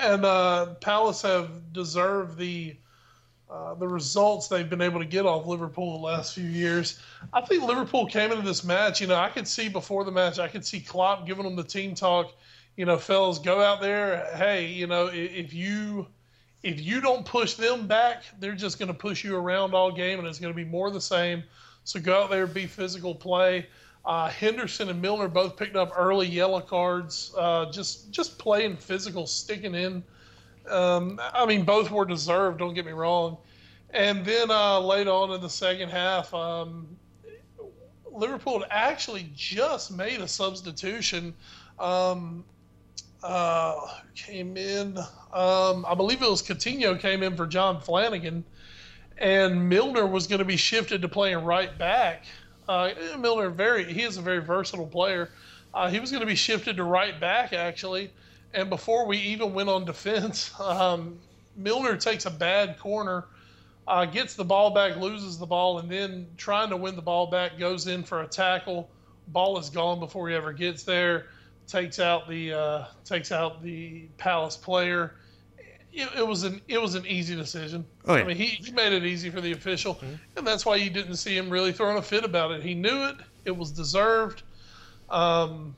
and 0.00 0.24
uh, 0.24 0.74
Palace 0.80 1.22
have 1.22 1.72
deserved 1.72 2.38
the 2.38 2.76
uh, 3.48 3.74
the 3.74 3.86
results 3.86 4.48
they've 4.48 4.68
been 4.68 4.80
able 4.80 4.98
to 4.98 5.06
get 5.06 5.24
off 5.24 5.46
Liverpool 5.46 5.98
the 5.98 6.04
last 6.04 6.34
few 6.34 6.48
years. 6.48 7.00
I 7.32 7.42
think 7.42 7.62
Liverpool 7.62 8.06
came 8.06 8.32
into 8.32 8.42
this 8.42 8.64
match. 8.64 9.00
You 9.00 9.06
know, 9.06 9.14
I 9.14 9.28
could 9.28 9.46
see 9.46 9.68
before 9.68 10.02
the 10.02 10.10
match, 10.10 10.40
I 10.40 10.48
could 10.48 10.64
see 10.64 10.80
Klopp 10.80 11.26
giving 11.26 11.44
them 11.44 11.54
the 11.54 11.62
team 11.62 11.94
talk. 11.94 12.34
You 12.76 12.86
know, 12.86 12.98
fellas, 12.98 13.38
go 13.38 13.62
out 13.62 13.80
there. 13.80 14.26
Hey, 14.34 14.66
you 14.66 14.86
know, 14.88 15.08
if 15.12 15.54
you 15.54 16.08
if 16.66 16.80
you 16.80 17.00
don't 17.00 17.24
push 17.24 17.54
them 17.54 17.86
back, 17.86 18.24
they're 18.40 18.56
just 18.56 18.80
going 18.80 18.88
to 18.88 18.94
push 18.94 19.22
you 19.22 19.36
around 19.36 19.72
all 19.72 19.92
game, 19.92 20.18
and 20.18 20.26
it's 20.26 20.40
going 20.40 20.52
to 20.52 20.56
be 20.56 20.68
more 20.68 20.90
the 20.90 21.00
same. 21.00 21.44
So 21.84 22.00
go 22.00 22.24
out 22.24 22.30
there, 22.30 22.44
be 22.48 22.66
physical, 22.66 23.14
play. 23.14 23.68
Uh, 24.04 24.28
Henderson 24.28 24.88
and 24.88 25.00
Milner 25.00 25.28
both 25.28 25.56
picked 25.56 25.76
up 25.76 25.92
early 25.96 26.26
yellow 26.26 26.60
cards. 26.60 27.32
Uh, 27.38 27.70
just 27.70 28.10
just 28.10 28.36
playing 28.36 28.76
physical, 28.78 29.28
sticking 29.28 29.76
in. 29.76 30.02
Um, 30.68 31.20
I 31.22 31.46
mean, 31.46 31.64
both 31.64 31.88
were 31.88 32.04
deserved. 32.04 32.58
Don't 32.58 32.74
get 32.74 32.84
me 32.84 32.92
wrong. 32.92 33.38
And 33.90 34.24
then 34.24 34.50
uh, 34.50 34.80
late 34.80 35.06
on 35.06 35.30
in 35.30 35.40
the 35.40 35.48
second 35.48 35.90
half, 35.90 36.34
um, 36.34 36.88
Liverpool 38.10 38.58
had 38.58 38.68
actually 38.72 39.30
just 39.36 39.92
made 39.92 40.20
a 40.20 40.26
substitution. 40.26 41.32
Um, 41.78 42.44
uh, 43.22 43.80
came 44.14 44.56
in. 44.56 44.98
Um, 45.32 45.84
I 45.86 45.94
believe 45.96 46.22
it 46.22 46.30
was 46.30 46.42
Coutinho 46.42 46.98
came 46.98 47.22
in 47.22 47.36
for 47.36 47.46
John 47.46 47.80
Flanagan, 47.80 48.44
and 49.18 49.68
Milner 49.68 50.06
was 50.06 50.26
going 50.26 50.38
to 50.38 50.44
be 50.44 50.56
shifted 50.56 51.02
to 51.02 51.08
playing 51.08 51.44
right 51.44 51.76
back. 51.78 52.24
Uh, 52.68 52.90
Milner 53.18 53.50
very 53.50 53.92
he 53.92 54.02
is 54.02 54.16
a 54.16 54.22
very 54.22 54.40
versatile 54.40 54.86
player. 54.86 55.30
Uh, 55.72 55.88
he 55.90 56.00
was 56.00 56.10
going 56.10 56.20
to 56.20 56.26
be 56.26 56.34
shifted 56.34 56.76
to 56.76 56.84
right 56.84 57.18
back 57.20 57.52
actually, 57.52 58.10
and 58.54 58.70
before 58.70 59.06
we 59.06 59.18
even 59.18 59.54
went 59.54 59.68
on 59.68 59.84
defense, 59.84 60.52
um, 60.60 61.18
Milner 61.56 61.96
takes 61.96 62.26
a 62.26 62.30
bad 62.30 62.78
corner, 62.78 63.24
uh, 63.86 64.04
gets 64.04 64.34
the 64.34 64.44
ball 64.44 64.70
back, 64.70 64.96
loses 64.96 65.38
the 65.38 65.46
ball, 65.46 65.78
and 65.78 65.90
then 65.90 66.26
trying 66.36 66.70
to 66.70 66.76
win 66.76 66.96
the 66.96 67.02
ball 67.02 67.26
back 67.28 67.58
goes 67.58 67.86
in 67.86 68.02
for 68.02 68.22
a 68.22 68.26
tackle 68.26 68.90
ball 69.28 69.58
is 69.58 69.70
gone 69.70 69.98
before 69.98 70.28
he 70.28 70.34
ever 70.34 70.52
gets 70.52 70.82
there. 70.82 71.26
Takes 71.66 71.98
out 71.98 72.28
the 72.28 72.52
uh, 72.52 72.84
takes 73.04 73.32
out 73.32 73.62
the 73.62 74.08
Palace 74.18 74.56
player. 74.56 75.16
It, 75.92 76.08
it, 76.18 76.26
was 76.26 76.42
an 76.44 76.60
it 76.68 76.80
was 76.80 76.94
an 76.94 77.06
easy 77.06 77.34
decision. 77.34 77.84
Oh, 78.04 78.14
yeah. 78.14 78.22
I 78.22 78.24
mean, 78.24 78.36
he, 78.36 78.46
he 78.46 78.70
made 78.70 78.92
it 78.92 79.04
easy 79.04 79.30
for 79.30 79.40
the 79.40 79.52
official, 79.52 79.94
mm-hmm. 79.96 80.14
and 80.36 80.46
that's 80.46 80.64
why 80.66 80.76
you 80.76 80.90
didn't 80.90 81.16
see 81.16 81.36
him 81.36 81.50
really 81.50 81.72
throwing 81.72 81.96
a 81.96 82.02
fit 82.02 82.24
about 82.24 82.52
it. 82.52 82.62
He 82.62 82.74
knew 82.74 83.04
it. 83.04 83.16
It 83.44 83.56
was 83.56 83.72
deserved. 83.72 84.42
Um, 85.08 85.74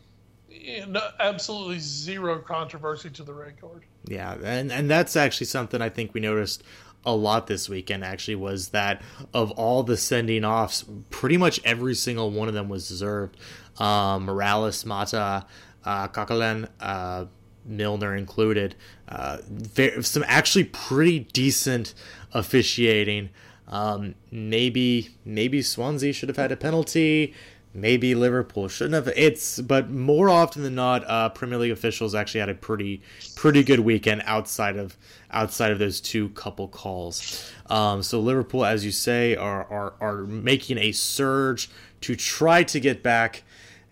no, 0.87 1.01
absolutely 1.20 1.79
zero 1.79 2.38
controversy 2.40 3.11
to 3.11 3.22
the 3.22 3.33
red 3.33 3.61
card. 3.61 3.85
Yeah, 4.07 4.37
and 4.42 4.72
and 4.72 4.90
that's 4.90 5.16
actually 5.16 5.46
something 5.46 5.81
I 5.81 5.88
think 5.88 6.14
we 6.14 6.20
noticed 6.20 6.62
a 7.05 7.14
lot 7.14 7.46
this 7.46 7.68
weekend 7.68 8.05
actually 8.05 8.35
was 8.35 8.68
that 8.70 9.01
of 9.33 9.51
all 9.53 9.83
the 9.83 9.96
sending 9.96 10.44
offs, 10.44 10.85
pretty 11.11 11.37
much 11.37 11.61
every 11.64 11.94
single 11.94 12.31
one 12.31 12.48
of 12.48 12.55
them 12.55 12.68
was 12.68 12.88
deserved. 12.88 13.37
Um, 13.79 14.24
Morales, 14.24 14.85
Mata, 14.85 15.46
uh, 15.84 16.08
uh, 16.80 17.26
Milner 17.64 18.16
included. 18.16 18.74
Uh, 19.08 19.38
some 20.00 20.24
actually 20.26 20.64
pretty 20.64 21.20
decent 21.20 21.94
officiating. 22.32 23.30
Um, 23.66 24.14
maybe 24.30 25.10
maybe 25.24 25.60
Swansea 25.60 26.12
should 26.12 26.30
have 26.30 26.38
had 26.38 26.52
a 26.52 26.56
penalty 26.56 27.34
maybe 27.74 28.14
Liverpool 28.14 28.68
shouldn't 28.68 28.94
have. 28.94 29.14
It's 29.16 29.60
but 29.60 29.90
more 29.90 30.28
often 30.28 30.62
than 30.62 30.74
not, 30.74 31.08
uh, 31.08 31.28
Premier 31.30 31.58
League 31.58 31.70
officials 31.70 32.14
actually 32.14 32.40
had 32.40 32.48
a 32.48 32.54
pretty 32.54 33.02
pretty 33.36 33.62
good 33.62 33.80
weekend 33.80 34.22
outside 34.24 34.76
of 34.76 34.96
outside 35.30 35.72
of 35.72 35.78
those 35.78 36.00
two 36.00 36.30
couple 36.30 36.68
calls. 36.68 37.50
Um, 37.66 38.02
so 38.02 38.20
Liverpool, 38.20 38.64
as 38.64 38.84
you 38.84 38.92
say, 38.92 39.36
are, 39.36 39.64
are 39.66 39.94
are 40.00 40.16
making 40.26 40.78
a 40.78 40.92
surge 40.92 41.70
to 42.02 42.14
try 42.16 42.62
to 42.64 42.80
get 42.80 43.02
back 43.02 43.42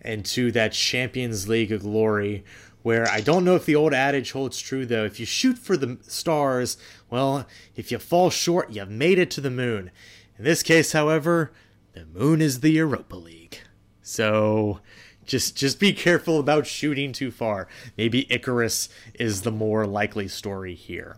into 0.07 0.51
that 0.53 0.71
Champions 0.71 1.47
League 1.47 1.71
of 1.71 1.81
glory. 1.81 2.43
Where 2.83 3.09
I 3.09 3.19
don't 3.19 3.43
know 3.43 3.55
if 3.55 3.65
the 3.65 3.75
old 3.75 3.93
adage 3.93 4.31
holds 4.31 4.59
true 4.59 4.85
though. 4.85 5.03
If 5.03 5.19
you 5.19 5.25
shoot 5.25 5.57
for 5.57 5.75
the 5.75 5.97
stars, 6.03 6.77
well, 7.09 7.45
if 7.75 7.91
you 7.91 7.99
fall 7.99 8.29
short, 8.29 8.69
you've 8.69 8.89
made 8.89 9.19
it 9.19 9.29
to 9.31 9.41
the 9.41 9.49
moon. 9.51 9.91
In 10.37 10.45
this 10.45 10.63
case, 10.63 10.93
however, 10.93 11.51
the 11.93 12.05
moon 12.05 12.41
is 12.41 12.61
the 12.61 12.69
Europa 12.69 13.15
League. 13.15 13.59
So 14.01 14.79
just 15.25 15.57
just 15.57 15.79
be 15.79 15.91
careful 15.91 16.39
about 16.39 16.65
shooting 16.65 17.11
too 17.11 17.29
far. 17.29 17.67
Maybe 17.97 18.31
Icarus 18.31 18.87
is 19.15 19.41
the 19.41 19.51
more 19.51 19.85
likely 19.85 20.29
story 20.29 20.73
here. 20.73 21.17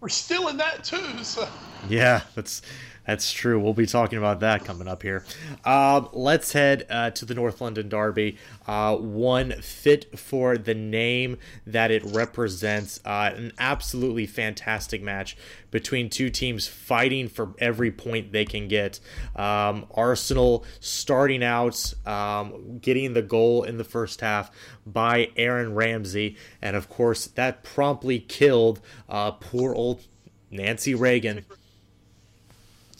We're 0.00 0.08
still 0.08 0.48
in 0.48 0.56
that 0.56 0.82
too. 0.82 1.22
So. 1.22 1.48
Yeah, 1.88 2.22
that's 2.34 2.62
that's 3.06 3.32
true. 3.32 3.60
We'll 3.60 3.72
be 3.72 3.86
talking 3.86 4.18
about 4.18 4.40
that 4.40 4.64
coming 4.64 4.88
up 4.88 5.02
here. 5.02 5.24
Um, 5.64 6.08
let's 6.12 6.52
head 6.52 6.86
uh, 6.90 7.10
to 7.10 7.24
the 7.24 7.34
North 7.34 7.60
London 7.60 7.88
Derby. 7.88 8.36
Uh, 8.66 8.96
one 8.96 9.52
fit 9.62 10.18
for 10.18 10.58
the 10.58 10.74
name 10.74 11.38
that 11.66 11.90
it 11.90 12.02
represents. 12.04 13.00
Uh, 13.04 13.32
an 13.34 13.52
absolutely 13.58 14.26
fantastic 14.26 15.02
match 15.02 15.36
between 15.70 16.10
two 16.10 16.30
teams 16.30 16.66
fighting 16.66 17.28
for 17.28 17.54
every 17.58 17.90
point 17.90 18.32
they 18.32 18.44
can 18.44 18.66
get. 18.66 18.98
Um, 19.36 19.86
Arsenal 19.94 20.64
starting 20.80 21.44
out, 21.44 21.94
um, 22.06 22.78
getting 22.80 23.12
the 23.12 23.22
goal 23.22 23.62
in 23.62 23.78
the 23.78 23.84
first 23.84 24.20
half 24.20 24.50
by 24.84 25.30
Aaron 25.36 25.74
Ramsey. 25.74 26.36
And 26.60 26.74
of 26.74 26.88
course, 26.88 27.26
that 27.28 27.62
promptly 27.62 28.18
killed 28.18 28.80
uh, 29.08 29.32
poor 29.32 29.74
old 29.74 30.06
Nancy 30.50 30.94
Reagan 30.94 31.44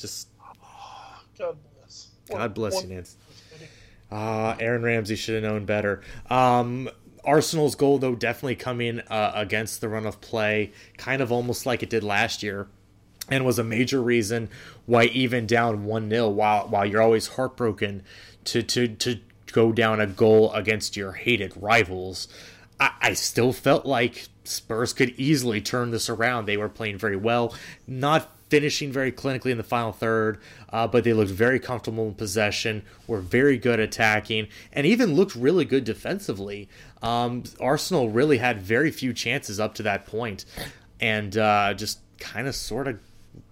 just 0.07 0.29
God 1.39 1.57
bless. 1.81 2.09
God 2.31 2.55
bless 2.55 2.83
you, 2.83 2.89
Nance. 2.89 3.17
Uh, 4.11 4.55
Aaron 4.61 4.83
Ramsey 4.83 5.17
should 5.17 5.43
have 5.43 5.53
known 5.53 5.65
better. 5.65 6.01
Um, 6.31 6.89
Arsenal's 7.25 7.75
goal, 7.75 7.99
though, 7.99 8.15
definitely 8.15 8.55
coming 8.55 9.01
uh, 9.01 9.33
against 9.35 9.81
the 9.81 9.89
run 9.89 10.07
of 10.07 10.21
play, 10.21 10.73
kind 10.97 11.21
of 11.21 11.33
almost 11.33 11.67
like 11.67 11.83
it 11.83 11.91
did 11.91 12.05
last 12.05 12.43
year, 12.43 12.69
and 13.29 13.45
was 13.45 13.59
a 13.59 13.65
major 13.65 14.01
reason 14.01 14.49
why 14.87 15.05
even 15.07 15.47
down 15.47 15.85
one 15.85 16.09
0 16.09 16.29
while 16.29 16.69
while 16.69 16.87
you're 16.87 17.03
always 17.03 17.27
heartbroken 17.29 18.03
to 18.45 18.63
to 18.63 18.87
to 18.87 19.19
go 19.51 19.73
down 19.73 20.01
a 20.01 20.07
goal 20.07 20.53
against 20.53 20.97
your 20.97 21.13
hated 21.13 21.53
rivals. 21.57 22.29
I, 22.79 22.93
I 23.01 23.13
still 23.15 23.53
felt 23.53 23.87
like 23.87 24.29
Spurs 24.45 24.93
could 24.93 25.11
easily 25.17 25.61
turn 25.61 25.91
this 25.91 26.09
around. 26.09 26.47
They 26.47 26.57
were 26.57 26.69
playing 26.69 26.99
very 26.99 27.17
well, 27.17 27.55
not 27.89 28.36
finishing 28.49 28.93
very 28.93 29.11
clinically 29.11 29.51
in 29.51 29.57
the 29.57 29.65
final 29.65 29.93
third, 29.93 30.39
uh, 30.71 30.87
but 30.87 31.05
they 31.05 31.13
looked 31.13 31.31
very 31.31 31.59
comfortable 31.59 32.07
in 32.07 32.15
possession, 32.15 32.83
were 33.07 33.21
very 33.21 33.59
good 33.59 33.81
attacking, 33.81 34.49
and 34.73 34.87
even 34.87 35.15
looked 35.15 35.35
really 35.35 35.65
good 35.65 35.85
defensively. 35.85 36.69
Um, 37.03 37.43
Arsenal 37.61 38.11
really 38.11 38.39
had 38.39 38.61
very 38.61 38.91
few 38.91 39.13
chances 39.13 39.59
up 39.59 39.75
to 39.75 39.83
that 39.83 40.07
point, 40.07 40.45
and 41.01 41.37
uh, 41.37 41.75
just 41.75 42.01
kind 42.19 42.47
of 42.47 42.55
sort 42.55 42.89
of 42.89 42.99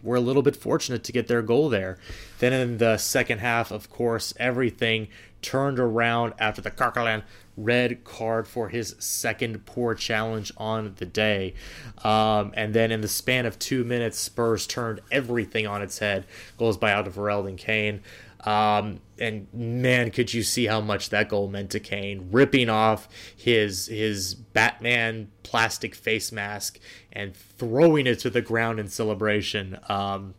were 0.03 0.17
a 0.17 0.21
little 0.21 0.43
bit 0.43 0.57
fortunate 0.57 1.05
to 1.05 1.13
get 1.13 1.27
their 1.27 1.43
goal 1.43 1.69
there. 1.69 1.99
Then 2.39 2.53
in 2.53 2.79
the 2.79 2.97
second 2.97 3.41
half, 3.41 3.71
of 3.71 3.91
course, 3.91 4.33
everything 4.39 5.09
turned 5.43 5.79
around 5.79 6.33
after 6.39 6.63
the 6.63 6.71
Coquelin 6.71 7.23
red 7.57 8.05
card 8.05 8.47
for 8.47 8.69
his 8.69 8.97
second 8.99 9.65
poor 9.67 9.95
challenge 9.95 10.53
on 10.57 10.95
the 10.97 11.07
day. 11.07 11.55
Um, 12.03 12.53
and 12.57 12.75
then 12.75 12.91
in 12.91 13.01
the 13.01 13.09
span 13.09 13.47
of 13.47 13.59
two 13.59 13.85
minutes, 13.85 14.19
Spurs 14.19 14.67
turned 14.67 15.01
everything 15.11 15.67
on 15.67 15.83
its 15.83 15.99
head. 15.99 16.27
Goals 16.59 16.77
by 16.77 16.91
Alderweireld 16.93 17.49
and 17.49 17.59
Kane. 17.59 18.01
Um, 18.45 19.01
and 19.19 19.47
man, 19.55 20.11
could 20.11 20.35
you 20.35 20.43
see 20.43 20.67
how 20.67 20.81
much 20.81 21.09
that 21.11 21.29
goal 21.31 21.49
meant 21.49 21.71
to 21.71 21.81
Kane, 21.81 22.29
ripping 22.31 22.69
off 22.69 23.09
his 23.35 23.87
his 23.87 24.35
Batman 24.35 25.31
plastic 25.43 25.95
face 25.95 26.31
mask 26.31 26.79
and 27.13 27.35
throwing 27.35 28.07
it 28.07 28.19
to 28.21 28.31
the 28.31 28.43
ground 28.43 28.81
in 28.81 28.89
celebration. 28.89 29.79
Um, 29.89 30.35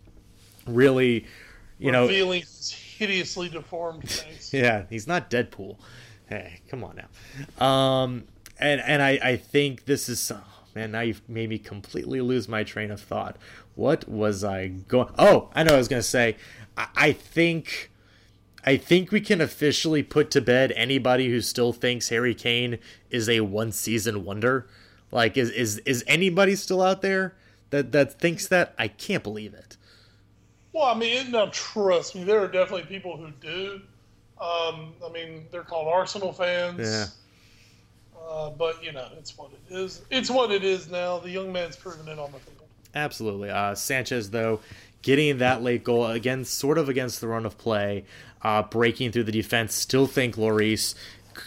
really, 0.67 1.25
you 1.79 1.91
know, 1.91 2.03
revealing 2.03 2.41
his 2.41 2.71
hideously 2.71 3.49
deformed 3.49 4.07
face. 4.07 4.53
yeah, 4.53 4.83
he's 4.89 5.07
not 5.07 5.31
Deadpool. 5.31 5.77
Hey, 6.27 6.61
come 6.69 6.83
on 6.83 6.97
now. 6.97 7.65
Um, 7.65 8.23
and 8.59 8.81
and 8.81 9.01
I 9.01 9.19
I 9.23 9.37
think 9.37 9.85
this 9.85 10.09
is 10.09 10.31
oh, 10.31 10.41
man. 10.73 10.91
Now 10.91 11.01
you've 11.01 11.27
made 11.29 11.49
me 11.49 11.57
completely 11.57 12.21
lose 12.21 12.47
my 12.47 12.63
train 12.63 12.91
of 12.91 13.01
thought. 13.01 13.37
What 13.75 14.07
was 14.07 14.43
I 14.43 14.67
going? 14.67 15.13
Oh, 15.17 15.49
I 15.53 15.63
know. 15.63 15.75
I 15.75 15.77
was 15.77 15.87
gonna 15.87 16.01
say. 16.01 16.37
I, 16.77 16.87
I 16.95 17.11
think. 17.11 17.91
I 18.67 18.77
think 18.77 19.11
we 19.11 19.21
can 19.21 19.41
officially 19.41 20.01
put 20.01 20.31
to 20.31 20.41
bed 20.41 20.73
anybody 20.75 21.29
who 21.29 21.39
still 21.39 21.71
thinks 21.71 22.09
Harry 22.09 22.33
Kane 22.33 22.79
is 23.11 23.29
a 23.29 23.41
one 23.41 23.71
season 23.71 24.25
wonder. 24.25 24.67
Like, 25.11 25.37
is 25.37 25.51
is 25.51 25.77
is 25.79 26.03
anybody 26.07 26.55
still 26.55 26.81
out 26.81 27.03
there 27.03 27.35
that 27.69 27.91
that 27.91 28.19
thinks 28.19 28.47
that? 28.47 28.73
I 28.79 28.87
can't 28.87 29.21
believe 29.23 29.53
it. 29.53 29.77
Well, 30.73 30.85
I 30.85 30.95
mean, 30.95 31.31
now 31.31 31.49
trust 31.51 32.15
me, 32.15 32.23
there 32.23 32.39
are 32.41 32.47
definitely 32.47 32.87
people 32.87 33.15
who 33.17 33.31
do. 33.39 33.81
Um, 34.39 34.93
I 35.05 35.09
mean, 35.13 35.45
they're 35.51 35.63
called 35.63 35.87
Arsenal 35.87 36.33
fans. 36.33 36.79
Yeah. 36.79 37.05
Uh, 38.27 38.49
but 38.49 38.83
you 38.83 38.91
know, 38.91 39.07
it's 39.17 39.37
what 39.37 39.51
it 39.51 39.73
is. 39.73 40.01
It's 40.09 40.29
what 40.29 40.51
it 40.51 40.63
is 40.63 40.89
now. 40.89 41.19
The 41.19 41.29
young 41.29 41.53
man's 41.53 41.75
proven 41.75 42.07
it 42.07 42.19
on 42.19 42.31
the 42.31 42.39
field. 42.39 42.55
Absolutely. 42.93 43.49
Uh, 43.49 43.75
Sanchez, 43.75 44.31
though, 44.31 44.61
getting 45.01 45.37
that 45.37 45.61
late 45.61 45.83
goal 45.83 46.07
again, 46.07 46.45
sort 46.45 46.77
of 46.77 46.89
against 46.89 47.21
the 47.21 47.27
run 47.27 47.45
of 47.45 47.57
play, 47.57 48.05
uh, 48.41 48.63
breaking 48.63 49.11
through 49.11 49.25
the 49.25 49.31
defense. 49.31 49.75
Still 49.75 50.07
think 50.07 50.35
Lloris 50.35 50.95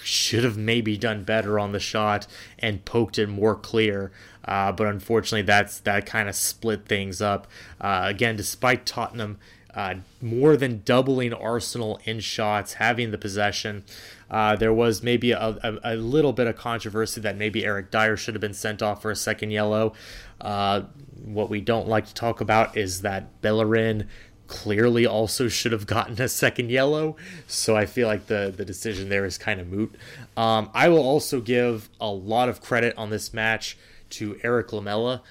should 0.03 0.45
have 0.45 0.57
maybe 0.57 0.97
done 0.97 1.25
better 1.25 1.59
on 1.59 1.73
the 1.73 1.81
shot 1.81 2.27
and 2.59 2.85
poked 2.85 3.19
it 3.19 3.29
more 3.29 3.55
clear. 3.55 4.13
Uh, 4.45 4.73
but 4.73 4.87
unfortunately, 4.87 5.43
that's 5.43 5.81
that 5.81 6.07
kind 6.07 6.29
of 6.29 6.35
split 6.35 6.87
things 6.87 7.21
up. 7.21 7.47
Uh, 7.81 8.03
again, 8.05 8.37
despite 8.37 8.87
Tottenham 8.87 9.39
uh, 9.79 9.95
more 10.21 10.57
than 10.57 10.83
doubling 10.85 11.33
Arsenal 11.33 12.01
in 12.05 12.19
shots, 12.19 12.75
having 12.75 13.13
the 13.13 13.17
possession. 13.17 13.85
Uh, 14.29 14.57
there 14.57 14.73
was 14.73 15.05
maybe 15.05 15.31
a, 15.31 15.39
a, 15.41 15.95
a, 15.95 15.95
little 15.95 16.33
bit 16.33 16.49
of 16.49 16.57
controversy 16.57 17.21
that 17.21 17.37
maybe 17.37 17.65
Eric 17.65 17.93
Dier 17.93 18.17
should 18.17 18.35
have 18.35 18.41
been 18.41 18.53
sent 18.53 18.83
off 18.83 19.01
for 19.01 19.13
a 19.13 19.17
second 19.17 19.53
yellow. 19.53 19.93
Uh, 20.41 20.83
what 21.25 21.49
we 21.49 21.61
don't 21.61 21.87
like 21.87 22.07
to 22.07 22.15
talk 22.15 22.41
about 22.41 22.77
is 22.77 23.03
that 23.03 23.41
Bellerin 23.41 24.09
clearly 24.49 25.07
also 25.07 25.47
should 25.47 25.71
have 25.71 25.87
gotten 25.87 26.21
a 26.21 26.29
second 26.29 26.73
yellow. 26.73 27.15
So 27.47 27.77
I 27.77 27.87
feel 27.87 28.09
like 28.09 28.27
the, 28.27 28.53
the 28.55 28.65
decision 28.65 29.09
there 29.09 29.25
is 29.25 29.39
kind 29.39 29.61
of 29.61 29.69
moot. 29.69 29.95
Um, 30.37 30.71
I 30.75 30.89
will 30.89 31.07
also 31.07 31.41
give 31.41 31.89
a 32.01 32.11
lot 32.11 32.49
of 32.49 32.61
credit 32.61 32.99
on 32.99 33.11
this 33.11 33.33
match 33.33 33.79
to 34.11 34.41
Eric 34.43 34.73
Lamela. 34.73 35.23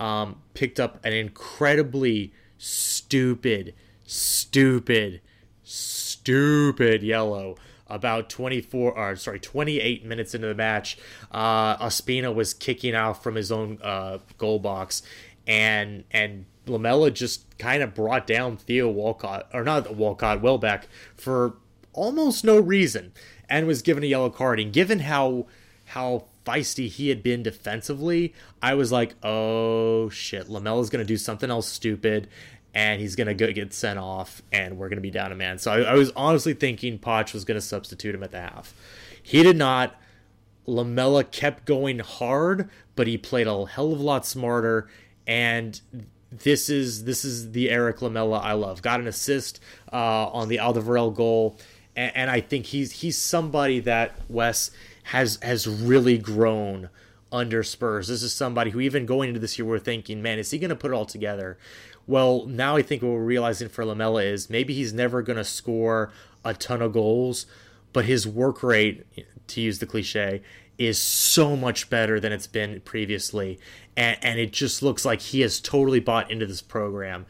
Um, 0.00 0.40
picked 0.54 0.80
up 0.80 0.98
an 1.04 1.12
incredibly 1.12 2.32
stupid, 2.58 3.74
stupid, 4.12 5.20
stupid 5.62 7.02
yellow 7.02 7.56
about 7.88 8.30
24 8.30 8.96
or 8.96 9.16
sorry 9.16 9.38
28 9.38 10.02
minutes 10.06 10.34
into 10.34 10.46
the 10.46 10.54
match 10.54 10.96
uh 11.30 11.76
Ospina 11.76 12.34
was 12.34 12.54
kicking 12.54 12.94
out 12.94 13.22
from 13.22 13.34
his 13.34 13.52
own 13.52 13.78
uh 13.82 14.16
goal 14.38 14.58
box 14.58 15.02
and 15.46 16.04
and 16.10 16.46
Lamela 16.66 17.10
just 17.10 17.58
kind 17.58 17.82
of 17.82 17.94
brought 17.94 18.26
down 18.26 18.56
Theo 18.56 18.88
Walcott 18.88 19.48
or 19.52 19.64
not 19.64 19.94
Walcott 19.96 20.40
Welbeck 20.40 20.88
for 21.16 21.56
almost 21.92 22.44
no 22.44 22.58
reason 22.58 23.12
and 23.48 23.66
was 23.66 23.82
given 23.82 24.02
a 24.02 24.06
yellow 24.06 24.30
card. 24.30 24.60
And 24.60 24.72
given 24.72 25.00
how 25.00 25.46
how 25.86 26.24
feisty 26.44 26.88
he 26.88 27.08
had 27.08 27.22
been 27.22 27.42
defensively, 27.42 28.34
I 28.60 28.74
was 28.74 28.90
like, 28.90 29.14
oh 29.22 30.08
shit, 30.08 30.48
Lamela's 30.48 30.90
going 30.90 31.04
to 31.04 31.08
do 31.08 31.16
something 31.16 31.50
else 31.50 31.68
stupid 31.68 32.28
and 32.74 33.00
he's 33.00 33.16
to 33.26 33.34
go 33.34 33.52
get 33.52 33.74
sent 33.74 33.98
off 33.98 34.42
and 34.50 34.78
we're 34.78 34.88
to 34.96 35.02
be 35.02 35.10
down 35.10 35.32
a 35.32 35.34
man. 35.34 35.58
So 35.58 35.72
I, 35.72 35.80
I 35.80 35.94
was 35.94 36.10
honestly 36.16 36.54
thinking 36.54 36.98
Poch 36.98 37.34
was 37.34 37.44
to 37.56 37.66
substitute 37.66 38.14
him 38.14 38.22
at 38.22 38.30
the 38.30 38.40
half. 38.40 38.74
He 39.22 39.42
did 39.42 39.56
not. 39.56 39.96
Lamela 40.64 41.24
kept 41.24 41.64
going 41.64 41.98
hard, 41.98 42.70
but 42.94 43.06
he 43.06 43.18
played 43.18 43.46
a 43.46 43.66
hell 43.66 43.92
of 43.92 44.00
a 44.00 44.02
lot 44.02 44.24
smarter 44.24 44.88
and 45.26 45.80
this 46.32 46.70
is 46.70 47.04
this 47.04 47.24
is 47.24 47.52
the 47.52 47.70
Eric 47.70 48.00
Lamela 48.02 48.38
I 48.38 48.54
love. 48.54 48.82
Got 48.82 49.00
an 49.00 49.06
assist 49.06 49.60
uh, 49.92 50.26
on 50.28 50.48
the 50.48 50.56
Alderweireld 50.56 51.14
goal, 51.14 51.58
and, 51.94 52.16
and 52.16 52.30
I 52.30 52.40
think 52.40 52.66
he's 52.66 52.92
he's 52.92 53.18
somebody 53.18 53.80
that 53.80 54.14
Wes 54.28 54.70
has 55.04 55.38
has 55.42 55.66
really 55.66 56.18
grown 56.18 56.88
under 57.30 57.62
Spurs. 57.62 58.08
This 58.08 58.22
is 58.22 58.32
somebody 58.32 58.70
who 58.70 58.80
even 58.80 59.06
going 59.06 59.28
into 59.28 59.40
this 59.40 59.58
year 59.58 59.66
we're 59.66 59.78
thinking, 59.78 60.22
man, 60.22 60.38
is 60.38 60.50
he 60.50 60.58
going 60.58 60.70
to 60.70 60.76
put 60.76 60.90
it 60.90 60.94
all 60.94 61.06
together? 61.06 61.58
Well, 62.06 62.46
now 62.46 62.76
I 62.76 62.82
think 62.82 63.02
what 63.02 63.12
we're 63.12 63.24
realizing 63.24 63.68
for 63.68 63.84
Lamela 63.84 64.22
is 64.22 64.50
maybe 64.50 64.74
he's 64.74 64.92
never 64.92 65.22
going 65.22 65.36
to 65.36 65.44
score 65.44 66.12
a 66.44 66.54
ton 66.54 66.82
of 66.82 66.92
goals, 66.92 67.46
but 67.92 68.04
his 68.04 68.26
work 68.26 68.62
rate, 68.62 69.06
to 69.46 69.60
use 69.60 69.78
the 69.78 69.86
cliche, 69.86 70.42
is 70.78 70.98
so 70.98 71.54
much 71.54 71.88
better 71.90 72.18
than 72.18 72.32
it's 72.32 72.46
been 72.46 72.80
previously. 72.80 73.60
And, 73.96 74.18
and 74.22 74.40
it 74.40 74.52
just 74.52 74.82
looks 74.82 75.04
like 75.04 75.20
he 75.20 75.42
has 75.42 75.60
totally 75.60 76.00
bought 76.00 76.30
into 76.30 76.46
this 76.46 76.62
program. 76.62 77.26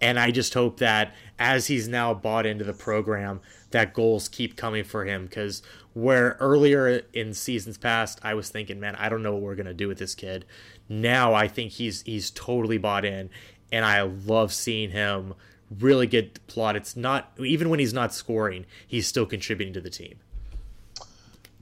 And 0.00 0.18
I 0.18 0.30
just 0.30 0.54
hope 0.54 0.78
that 0.78 1.14
as 1.38 1.68
he's 1.68 1.88
now 1.88 2.12
bought 2.12 2.46
into 2.46 2.64
the 2.64 2.72
program, 2.72 3.40
that 3.70 3.94
goals 3.94 4.28
keep 4.28 4.56
coming 4.56 4.84
for 4.84 5.04
him. 5.04 5.24
Because 5.24 5.62
where 5.94 6.36
earlier 6.40 7.02
in 7.12 7.34
seasons 7.34 7.78
past, 7.78 8.18
I 8.22 8.34
was 8.34 8.48
thinking, 8.50 8.80
man, 8.80 8.96
I 8.96 9.08
don't 9.08 9.22
know 9.22 9.32
what 9.32 9.42
we're 9.42 9.54
gonna 9.54 9.74
do 9.74 9.88
with 9.88 9.98
this 9.98 10.14
kid. 10.14 10.44
Now 10.88 11.34
I 11.34 11.48
think 11.48 11.72
he's 11.72 12.02
he's 12.02 12.30
totally 12.30 12.78
bought 12.78 13.04
in, 13.04 13.30
and 13.72 13.84
I 13.84 14.02
love 14.02 14.52
seeing 14.52 14.90
him 14.90 15.34
really 15.80 16.06
get 16.06 16.46
plot. 16.46 16.76
It's 16.76 16.94
not 16.96 17.32
even 17.38 17.70
when 17.70 17.80
he's 17.80 17.94
not 17.94 18.14
scoring, 18.14 18.66
he's 18.86 19.06
still 19.06 19.26
contributing 19.26 19.72
to 19.74 19.80
the 19.80 19.90
team. 19.90 20.16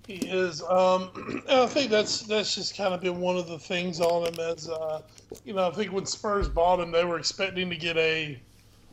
He 0.07 0.17
is. 0.17 0.63
Um, 0.63 1.43
I 1.49 1.67
think 1.67 1.91
that's 1.91 2.23
that's 2.23 2.55
just 2.55 2.77
kind 2.77 2.93
of 2.93 3.01
been 3.01 3.21
one 3.21 3.37
of 3.37 3.47
the 3.47 3.59
things 3.59 4.01
on 4.01 4.27
him 4.27 4.41
as 4.41 4.69
uh, 4.69 5.03
you 5.45 5.55
know. 5.55 5.69
I 5.69 5.71
think 5.71 5.93
when 5.93 6.05
Spurs 6.05 6.49
bought 6.49 6.81
him, 6.81 6.91
they 6.91 7.05
were 7.05 7.19
expecting 7.19 7.71
to 7.71 7.77
get 7.77 7.97
a 7.97 8.41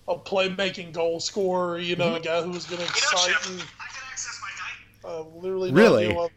a 0.08 0.15
playmaking 0.15 0.93
goal 0.93 1.19
scorer. 1.19 1.80
You 1.80 1.95
know, 1.95 2.10
mm-hmm. 2.10 2.17
a 2.17 2.19
guy 2.19 2.41
who 2.43 2.51
was 2.51 2.65
going 2.65 2.82
to 2.82 2.88
excite 2.88 3.49
You 3.49 3.56
know, 3.56 3.63
Jeff, 3.63 3.67
and 5.06 5.12
uh, 5.12 5.21
literally 5.38 5.71
really. 5.71 6.30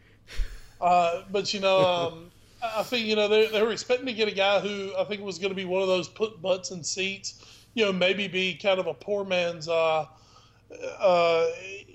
Uh, 0.81 1.25
but 1.31 1.53
you 1.53 1.61
know, 1.61 1.85
um, 2.12 2.30
I 2.62 2.83
think 2.83 3.07
you 3.07 3.16
know 3.16 3.29
they, 3.29 3.46
they 3.49 3.62
were 3.62 3.73
expecting 3.73 4.07
to 4.07 4.12
get 4.12 4.29
a 4.29 4.35
guy 4.35 4.61
who 4.61 4.92
I 4.99 5.05
think 5.05 5.23
was 5.23 5.38
going 5.38 5.51
to 5.51 5.57
be 5.57 5.64
one 5.64 5.83
of 5.83 5.88
those 5.88 6.09
put 6.09 6.40
butts 6.42 6.70
in 6.70 6.85
seats. 6.85 7.66
You 7.75 7.87
know, 7.87 7.92
maybe 7.92 8.27
be 8.29 8.55
kind 8.55 8.81
of 8.81 8.87
a 8.87 8.94
poor 8.94 9.25
man's, 9.25 9.68
uh, 9.68 10.07
uh, 10.99 11.46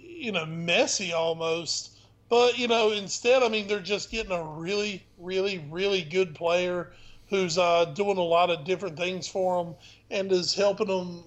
you 0.02 0.32
know, 0.32 0.46
Messi 0.46 1.14
almost. 1.14 1.98
But 2.30 2.58
you 2.58 2.68
know, 2.68 2.92
instead, 2.92 3.44
I 3.44 3.50
mean, 3.50 3.68
they're 3.68 3.80
just 3.80 4.10
getting 4.10 4.32
a 4.32 4.44
really, 4.44 5.04
really, 5.18 5.64
really 5.70 6.02
good 6.02 6.34
player 6.34 6.94
who's 7.30 7.58
uh, 7.58 7.86
doing 7.86 8.18
a 8.18 8.24
lot 8.24 8.50
of 8.50 8.64
different 8.64 8.98
things 8.98 9.28
for 9.28 9.64
them 9.64 9.76
and 10.10 10.32
is 10.32 10.54
helping 10.54 10.88
them. 10.88 11.24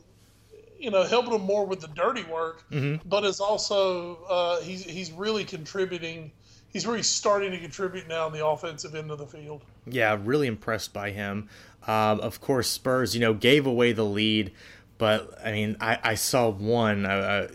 You 0.79 0.93
know, 0.93 1.03
helping 1.03 1.33
them 1.33 1.43
more 1.43 1.67
with 1.67 1.81
the 1.81 1.89
dirty 1.89 2.23
work, 2.23 2.63
mm-hmm. 2.71 3.09
but 3.09 3.25
is 3.25 3.41
also 3.41 4.23
uh, 4.31 4.61
he's 4.61 4.85
he's 4.85 5.11
really 5.11 5.45
contributing 5.45 6.31
he's 6.73 6.87
really 6.87 7.03
starting 7.03 7.51
to 7.51 7.59
contribute 7.59 8.09
now 8.09 8.27
on 8.27 8.33
the 8.33 8.47
offensive 8.47 8.95
end 8.95 9.11
of 9.11 9.19
the 9.19 9.27
field. 9.27 9.63
Yeah, 9.87 10.19
really 10.23 10.47
impressed 10.47 10.93
by 10.93 11.11
him. 11.11 11.49
Um, 11.87 12.21
of 12.21 12.41
course, 12.41 12.69
Spurs, 12.69 13.15
you 13.15 13.21
know, 13.21 13.35
gave 13.35 13.67
away 13.67 13.93
the 13.93 14.05
lead, 14.05 14.53
but 14.99 15.39
I 15.45 15.53
mean, 15.53 15.77
I, 15.81 15.99
I 16.03 16.15
saw 16.15 16.51
one 16.51 17.07
uh, 17.07 17.09
uh 17.09 17.49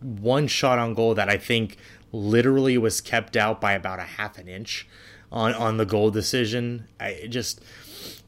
one 0.00 0.46
shot 0.46 0.78
on 0.78 0.94
goal 0.94 1.14
that 1.14 1.28
I 1.28 1.36
think 1.36 1.76
literally 2.12 2.78
was 2.78 3.00
kept 3.00 3.36
out 3.36 3.60
by 3.60 3.72
about 3.72 3.98
a 3.98 4.02
half 4.02 4.38
an 4.38 4.48
inch 4.48 4.86
on 5.30 5.54
on 5.54 5.76
the 5.76 5.86
goal 5.86 6.10
decision. 6.10 6.86
I 6.98 7.26
just 7.28 7.60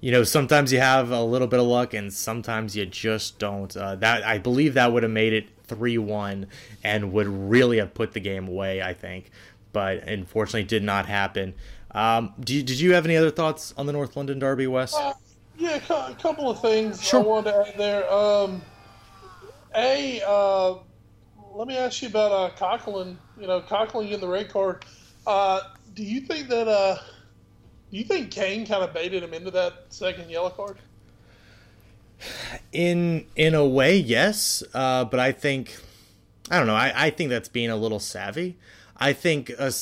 you 0.01 0.13
know 0.13 0.25
sometimes 0.25 0.73
you 0.73 0.81
have 0.81 1.11
a 1.11 1.23
little 1.23 1.49
bit 1.49 1.61
of 1.61 1.67
luck 1.67 1.95
and 1.95 2.13
sometimes 2.13 2.77
you 2.77 2.87
just 2.87 3.39
don't. 3.39 3.75
Uh, 3.77 3.95
that 3.97 4.27
I 4.27 4.39
believe 4.39 4.75
that 4.75 4.93
would 4.93 5.03
have 5.03 5.13
made 5.13 5.33
it 5.33 5.49
three 5.67 5.99
one 5.99 6.47
and 6.83 7.13
would 7.13 7.29
really 7.29 7.79
have 7.79 7.95
put 7.95 8.13
the 8.13 8.21
game 8.21 8.49
away. 8.49 8.83
I 8.83 8.93
think, 8.93 9.31
but 9.79 10.09
unfortunately 10.09 10.65
did 10.65 10.83
not 10.83 11.07
happen. 11.07 11.55
Um, 11.93 12.35
you, 12.45 12.65
did 12.65 12.81
you 12.81 12.95
have 12.95 13.05
any 13.05 13.17
other 13.17 13.31
thoughts 13.31 13.73
on 13.77 13.87
the 13.87 13.93
North 13.93 14.17
London 14.17 14.41
Derby, 14.41 14.67
Wes? 14.67 14.93
Uh, 14.93 15.13
yeah, 15.57 15.77
a 15.77 16.15
couple 16.17 16.51
of 16.51 16.61
things 16.61 17.01
sure. 17.01 17.21
I 17.21 17.23
wanted 17.23 17.53
to 17.53 17.69
add 17.69 17.79
there. 17.79 18.13
Um, 18.13 18.61
a 19.77 20.21
uh, 20.27 20.75
let 21.53 21.69
me 21.69 21.77
ask 21.77 22.03
you 22.03 22.09
about 22.09 22.61
uh. 22.61 23.15
You 23.41 23.47
know, 23.47 23.61
Coquelin 23.61 24.11
in 24.11 24.21
the 24.21 24.27
red 24.27 24.49
card. 24.49 24.85
Uh, 25.25 25.61
do 25.95 26.03
you 26.03 26.23
think 26.23 26.49
that? 26.49 26.67
Uh, 26.67 26.97
do 27.93 27.97
you 27.97 28.03
think 28.03 28.33
Kane 28.33 28.67
kind 28.67 28.83
of 28.83 28.93
baited 28.93 29.23
him 29.23 29.33
into 29.33 29.53
that 29.53 29.85
second 29.91 30.29
yellow 30.29 30.51
card? 30.51 30.79
In 32.73 33.27
in 33.37 33.55
a 33.55 33.65
way, 33.65 33.97
yes. 33.97 34.65
Uh, 34.75 35.05
but 35.05 35.21
I 35.21 35.31
think 35.31 35.77
I 36.51 36.59
don't 36.59 36.67
know. 36.67 36.75
I, 36.75 36.93
I 36.97 37.11
think 37.11 37.31
that's 37.31 37.49
being 37.49 37.71
a 37.71 37.77
little 37.77 38.01
savvy. 38.01 38.57
I 38.99 39.13
think 39.13 39.51
a, 39.51 39.73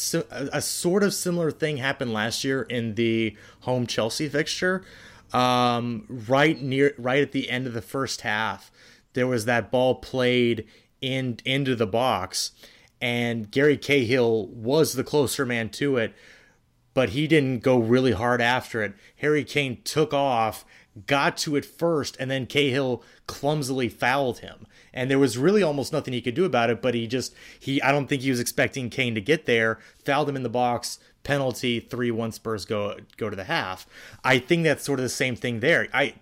a 0.53 0.61
sort 0.61 1.03
of 1.03 1.15
similar 1.15 1.51
thing 1.51 1.79
happened 1.79 2.13
last 2.13 2.45
year 2.45 2.63
in 2.63 2.95
the 2.95 3.37
home 3.61 3.87
Chelsea 3.87 4.29
fixture. 4.29 4.85
Um, 5.33 6.05
right 6.09 6.61
near, 6.61 6.95
right 6.99 7.23
at 7.23 7.33
the 7.33 7.51
end 7.51 7.67
of 7.67 7.73
the 7.73 7.83
first 7.83 8.21
half, 8.21 8.71
there 9.15 9.27
was 9.27 9.45
that 9.47 9.71
ball 9.71 9.97
played 9.97 10.67
in 11.01 11.39
into 11.45 11.75
the 11.75 11.87
box, 11.87 12.53
and 13.01 13.51
Gary 13.51 13.77
Cahill 13.77 14.47
was 14.49 14.93
the 14.93 15.05
closer 15.05 15.45
man 15.45 15.69
to 15.71 15.97
it, 15.97 16.15
but 16.95 17.11
he 17.11 17.27
didn't 17.27 17.61
go 17.61 17.79
really 17.79 18.13
hard 18.13 18.41
after 18.41 18.83
it. 18.83 18.95
Harry 19.17 19.45
Kane 19.45 19.83
took 19.83 20.15
off, 20.15 20.65
got 21.07 21.37
to 21.39 21.57
it 21.57 21.65
first, 21.65 22.17
and 22.21 22.31
then 22.31 22.47
Cahill 22.47 23.03
clumsily 23.27 23.89
fouled 23.89 24.39
him. 24.39 24.67
And 24.97 25.11
there 25.11 25.19
was 25.19 25.39
really 25.39 25.63
almost 25.63 25.93
nothing 25.93 26.15
he 26.15 26.21
could 26.21 26.35
do 26.35 26.45
about 26.45 26.71
it, 26.71 26.83
but 26.83 26.95
he 26.95 27.07
just 27.07 27.35
he 27.61 27.81
I 27.83 27.93
don't 27.93 28.09
think 28.09 28.23
he 28.23 28.31
was 28.31 28.41
expecting 28.41 28.91
Kane 28.91 29.15
to 29.15 29.21
get 29.21 29.47
there, 29.47 29.79
fouled 30.05 30.29
him 30.29 30.37
in 30.37 30.43
the 30.43 30.49
box, 30.49 30.99
penalty, 31.23 31.79
three 31.81 32.11
one 32.11 32.33
Spurs 32.33 32.65
go 32.65 32.97
go 33.17 33.31
to 33.31 33.37
the 33.37 33.45
half. 33.45 33.87
I 34.25 34.39
think 34.39 34.65
that's 34.65 34.85
sort 34.85 34.99
of 34.99 35.05
the 35.05 35.11
same 35.11 35.37
thing 35.37 35.61
there. 35.61 35.87
I 35.93 36.15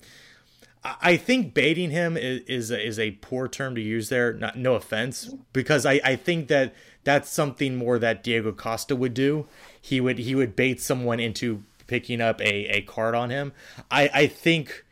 I 0.84 1.16
think 1.16 1.54
baiting 1.54 1.90
him 1.90 2.16
is 2.16 2.42
is 2.42 2.70
a, 2.70 2.86
is 2.86 2.98
a 2.98 3.12
poor 3.12 3.48
term 3.48 3.74
to 3.74 3.80
use 3.80 4.10
there. 4.10 4.34
Not, 4.34 4.58
no 4.58 4.74
offense, 4.74 5.34
because 5.52 5.86
I, 5.86 6.00
I 6.04 6.16
think 6.16 6.48
that 6.48 6.74
that's 7.04 7.30
something 7.30 7.76
more 7.76 7.98
that 7.98 8.22
Diego 8.22 8.52
Costa 8.52 8.94
would 8.96 9.14
do. 9.14 9.46
He 9.80 10.00
would 10.00 10.18
he 10.18 10.34
would 10.34 10.56
bait 10.56 10.80
someone 10.80 11.20
into 11.20 11.62
picking 11.86 12.20
up 12.20 12.40
a, 12.40 12.66
a 12.76 12.82
card 12.82 13.14
on 13.14 13.30
him. 13.30 13.52
I, 13.90 14.10
I 14.12 14.26
think 14.26 14.83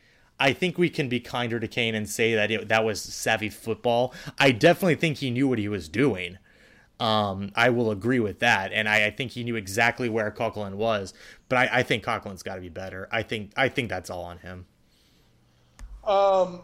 I 0.42 0.52
think 0.52 0.76
we 0.76 0.90
can 0.90 1.08
be 1.08 1.20
kinder 1.20 1.60
to 1.60 1.68
Kane 1.68 1.94
and 1.94 2.10
say 2.10 2.34
that 2.34 2.50
it, 2.50 2.68
that 2.68 2.84
was 2.84 3.00
savvy 3.00 3.48
football. 3.48 4.12
I 4.38 4.50
definitely 4.50 4.96
think 4.96 5.18
he 5.18 5.30
knew 5.30 5.46
what 5.46 5.60
he 5.60 5.68
was 5.68 5.88
doing. 5.88 6.36
Um, 6.98 7.52
I 7.54 7.70
will 7.70 7.92
agree 7.92 8.18
with 8.18 8.40
that, 8.40 8.72
and 8.72 8.88
I, 8.88 9.06
I, 9.06 9.10
think 9.10 9.30
he 9.32 9.44
knew 9.44 9.54
exactly 9.54 10.08
where 10.08 10.32
Coquelin 10.32 10.74
was. 10.74 11.14
But 11.48 11.58
I, 11.58 11.78
I 11.78 11.82
think 11.84 12.04
Coquelin's 12.04 12.42
got 12.42 12.56
to 12.56 12.60
be 12.60 12.68
better. 12.68 13.08
I 13.12 13.22
think 13.22 13.52
I 13.56 13.68
think 13.68 13.88
that's 13.88 14.10
all 14.10 14.24
on 14.24 14.38
him. 14.38 14.66
Um, 16.04 16.62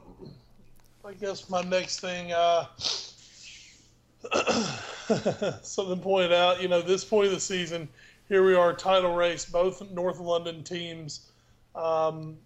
I 1.05 1.12
guess 1.21 1.49
my 1.49 1.62
next 1.62 2.01
thing, 2.01 2.33
uh, 2.33 2.67
something 5.62 6.01
pointed 6.01 6.33
out, 6.33 6.61
you 6.61 6.67
know, 6.69 6.83
this 6.83 7.05
point 7.05 7.29
of 7.29 7.33
the 7.33 7.41
season, 7.41 7.88
here 8.29 8.45
we 8.45 8.57
are, 8.57 8.73
title 8.73 9.14
race, 9.14 9.45
both 9.45 9.88
North 9.93 10.19
London 10.19 10.64
teams 10.64 11.31
um, 11.77 12.37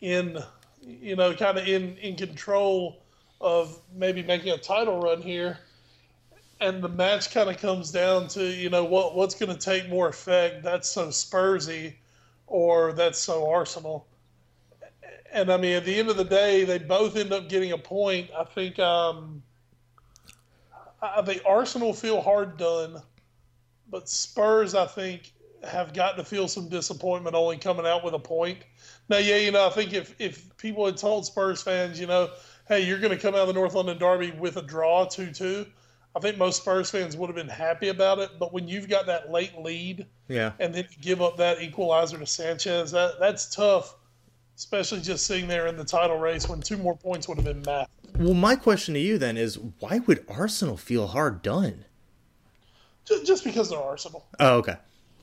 in, 0.00 0.38
you 0.80 1.16
know, 1.16 1.34
kind 1.34 1.58
of 1.58 1.66
in, 1.66 1.96
in 1.98 2.16
control 2.16 3.02
of 3.40 3.80
maybe 3.94 4.22
making 4.22 4.52
a 4.52 4.58
title 4.58 5.00
run 5.00 5.22
here. 5.22 5.58
And 6.60 6.82
the 6.82 6.88
match 6.88 7.32
kind 7.32 7.48
of 7.48 7.58
comes 7.58 7.92
down 7.92 8.26
to, 8.28 8.44
you 8.44 8.68
know, 8.68 8.84
what 8.84 9.14
what's 9.14 9.34
going 9.34 9.56
to 9.56 9.58
take 9.58 9.88
more 9.88 10.08
effect. 10.08 10.64
That's 10.64 10.88
so 10.88 11.08
Spursy 11.08 11.94
or 12.48 12.92
that's 12.92 13.18
so 13.18 13.48
Arsenal 13.48 14.08
and 15.32 15.50
I 15.50 15.56
mean, 15.56 15.74
at 15.74 15.84
the 15.84 15.98
end 15.98 16.08
of 16.08 16.16
the 16.16 16.24
day, 16.24 16.64
they 16.64 16.78
both 16.78 17.16
end 17.16 17.32
up 17.32 17.48
getting 17.48 17.72
a 17.72 17.78
point. 17.78 18.30
I 18.36 18.44
think 18.44 18.78
um, 18.78 19.42
I 21.02 21.22
think 21.22 21.42
Arsenal 21.46 21.92
feel 21.92 22.20
hard 22.20 22.56
done, 22.56 23.02
but 23.90 24.08
Spurs, 24.08 24.74
I 24.74 24.86
think, 24.86 25.32
have 25.64 25.92
got 25.92 26.16
to 26.16 26.24
feel 26.24 26.48
some 26.48 26.68
disappointment 26.68 27.34
only 27.34 27.58
coming 27.58 27.86
out 27.86 28.04
with 28.04 28.14
a 28.14 28.18
point. 28.18 28.58
Now, 29.08 29.18
yeah, 29.18 29.36
you 29.36 29.50
know, 29.50 29.66
I 29.66 29.70
think 29.70 29.92
if 29.92 30.14
if 30.18 30.56
people 30.56 30.86
had 30.86 30.96
told 30.96 31.26
Spurs 31.26 31.62
fans, 31.62 31.98
you 31.98 32.06
know, 32.06 32.30
hey, 32.68 32.80
you're 32.80 33.00
going 33.00 33.16
to 33.16 33.20
come 33.20 33.34
out 33.34 33.42
of 33.42 33.48
the 33.48 33.54
North 33.54 33.74
London 33.74 33.98
Derby 33.98 34.30
with 34.32 34.56
a 34.56 34.62
draw, 34.62 35.04
two 35.06 35.32
two, 35.32 35.66
I 36.16 36.20
think 36.20 36.38
most 36.38 36.62
Spurs 36.62 36.90
fans 36.90 37.16
would 37.16 37.28
have 37.28 37.36
been 37.36 37.48
happy 37.48 37.88
about 37.88 38.18
it. 38.18 38.30
But 38.38 38.52
when 38.52 38.68
you've 38.68 38.88
got 38.88 39.06
that 39.06 39.30
late 39.30 39.58
lead, 39.58 40.06
yeah, 40.28 40.52
and 40.60 40.74
then 40.74 40.86
give 41.00 41.22
up 41.22 41.36
that 41.38 41.62
equalizer 41.62 42.18
to 42.18 42.26
Sanchez, 42.26 42.90
that 42.92 43.20
that's 43.20 43.54
tough. 43.54 43.94
Especially 44.56 45.00
just 45.00 45.24
sitting 45.24 45.46
there 45.46 45.68
in 45.68 45.76
the 45.76 45.84
title 45.84 46.18
race 46.18 46.48
when 46.48 46.60
two 46.60 46.76
more 46.76 46.96
points 46.96 47.28
would 47.28 47.36
have 47.36 47.44
been 47.44 47.62
massive. 47.62 47.88
Well, 48.18 48.34
my 48.34 48.56
question 48.56 48.94
to 48.94 48.98
you 48.98 49.16
then 49.16 49.36
is, 49.36 49.56
why 49.78 50.00
would 50.00 50.24
Arsenal 50.28 50.76
feel 50.76 51.06
hard 51.06 51.42
done? 51.42 51.84
Just, 53.04 53.24
just 53.24 53.44
because 53.44 53.70
they're 53.70 53.78
Arsenal. 53.78 54.26
Oh, 54.40 54.56
okay. 54.56 54.74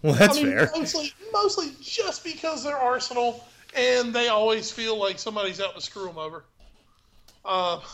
Well, 0.02 0.14
that's 0.14 0.38
I 0.38 0.42
mean, 0.42 0.52
fair. 0.54 0.72
Mostly, 0.74 1.12
mostly 1.34 1.72
just 1.82 2.24
because 2.24 2.64
they're 2.64 2.78
Arsenal, 2.78 3.44
and 3.76 4.14
they 4.14 4.28
always 4.28 4.72
feel 4.72 4.98
like 4.98 5.20
somebody's 5.20 5.60
out 5.62 5.76
to 5.76 5.82
screw 5.82 6.06
them 6.08 6.18
over. 6.18 6.46
Uh, 7.44 7.80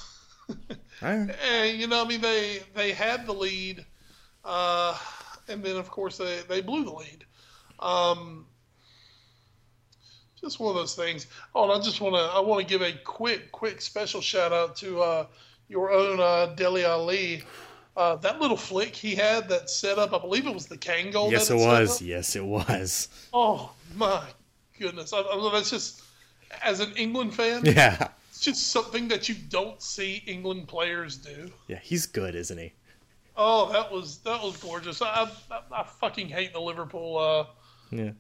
Right. 1.02 1.30
and 1.52 1.80
you 1.80 1.88
know, 1.88 2.04
I 2.04 2.08
mean, 2.08 2.22
they 2.22 2.60
they 2.76 2.92
had 2.92 3.26
the 3.26 3.34
lead, 3.34 3.84
uh, 4.46 4.96
and 5.48 5.64
then 5.64 5.76
of 5.78 5.90
course 5.90 6.18
they 6.18 6.42
they 6.48 6.62
blew 6.62 6.84
the 6.84 6.92
lead. 6.92 7.26
Um, 7.80 8.46
just 10.40 10.60
one 10.60 10.70
of 10.70 10.76
those 10.76 10.94
things. 10.96 11.26
Oh, 11.56 11.64
and 11.64 11.72
I 11.74 11.84
just 11.84 12.02
want 12.02 12.16
to 12.16 12.22
I 12.22 12.40
want 12.40 12.62
to 12.62 12.72
give 12.72 12.82
a 12.82 12.92
quick 13.04 13.52
quick 13.52 13.82
special 13.82 14.22
shout 14.22 14.54
out 14.54 14.76
to 14.78 15.02
uh, 15.02 15.26
your 15.70 15.92
own 15.92 16.20
uh, 16.20 16.54
Dele 16.56 16.86
Alli. 16.86 17.44
Uh, 17.98 18.16
that 18.18 18.40
little 18.40 18.56
flick 18.58 18.96
he 18.96 19.16
had 19.16 19.50
that 19.50 19.70
set 19.70 19.98
up, 20.00 20.14
I 20.14 20.20
believe 20.20 20.46
it 20.48 20.54
was 20.54 20.68
the 20.68 20.78
Kane 20.78 21.12
goal. 21.12 21.32
Yes, 21.32 21.50
it 21.50 21.56
was. 21.56 22.02
Yes, 22.02 22.36
it 22.36 22.46
was. 22.46 23.08
Oh 23.34 23.72
my 23.96 24.24
goodness! 24.82 25.14
I, 25.14 25.20
I, 25.20 25.50
that's 25.54 25.70
just 25.70 26.04
as 26.64 26.80
an 26.82 26.92
England 26.98 27.34
fan, 27.34 27.64
Yeah. 27.66 28.10
it's 28.30 28.42
just 28.42 28.70
something 28.72 29.08
that 29.08 29.30
you 29.30 29.36
don't 29.50 29.82
see 29.82 30.22
England 30.28 30.68
players 30.68 31.16
do. 31.18 31.52
Yeah, 31.68 31.80
he's 31.82 32.06
good, 32.06 32.36
isn't 32.36 32.58
he? 32.58 32.74
Oh, 33.38 33.72
that 33.72 33.92
was 33.92 34.18
that 34.20 34.42
was 34.44 34.58
gorgeous. 34.58 35.02
I 35.02 35.30
I, 35.50 35.60
I 35.72 35.84
fucking 35.84 36.28
hate 36.28 36.52
the 36.54 36.60
Liverpool 36.60 37.18
uh, 37.18 37.46
Yeah. 37.92 38.12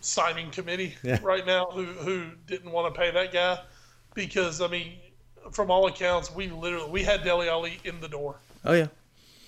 signing 0.00 0.50
committee 0.50 0.94
Yeah. 1.02 1.18
right 1.22 1.46
now 1.46 1.66
who 1.66 1.84
who 1.84 2.30
didn't 2.46 2.70
want 2.70 2.92
to 2.94 2.98
pay 2.98 3.10
that 3.10 3.32
guy 3.32 3.58
because 4.14 4.60
I 4.60 4.68
mean, 4.68 4.94
from 5.52 5.70
all 5.70 5.86
accounts, 5.86 6.34
we 6.34 6.48
literally 6.48 6.90
we 6.90 7.02
had 7.04 7.22
Dele 7.24 7.48
Alli 7.48 7.78
in 7.84 8.00
the 8.00 8.08
door. 8.08 8.36
Oh 8.64 8.72
yeah. 8.72 8.86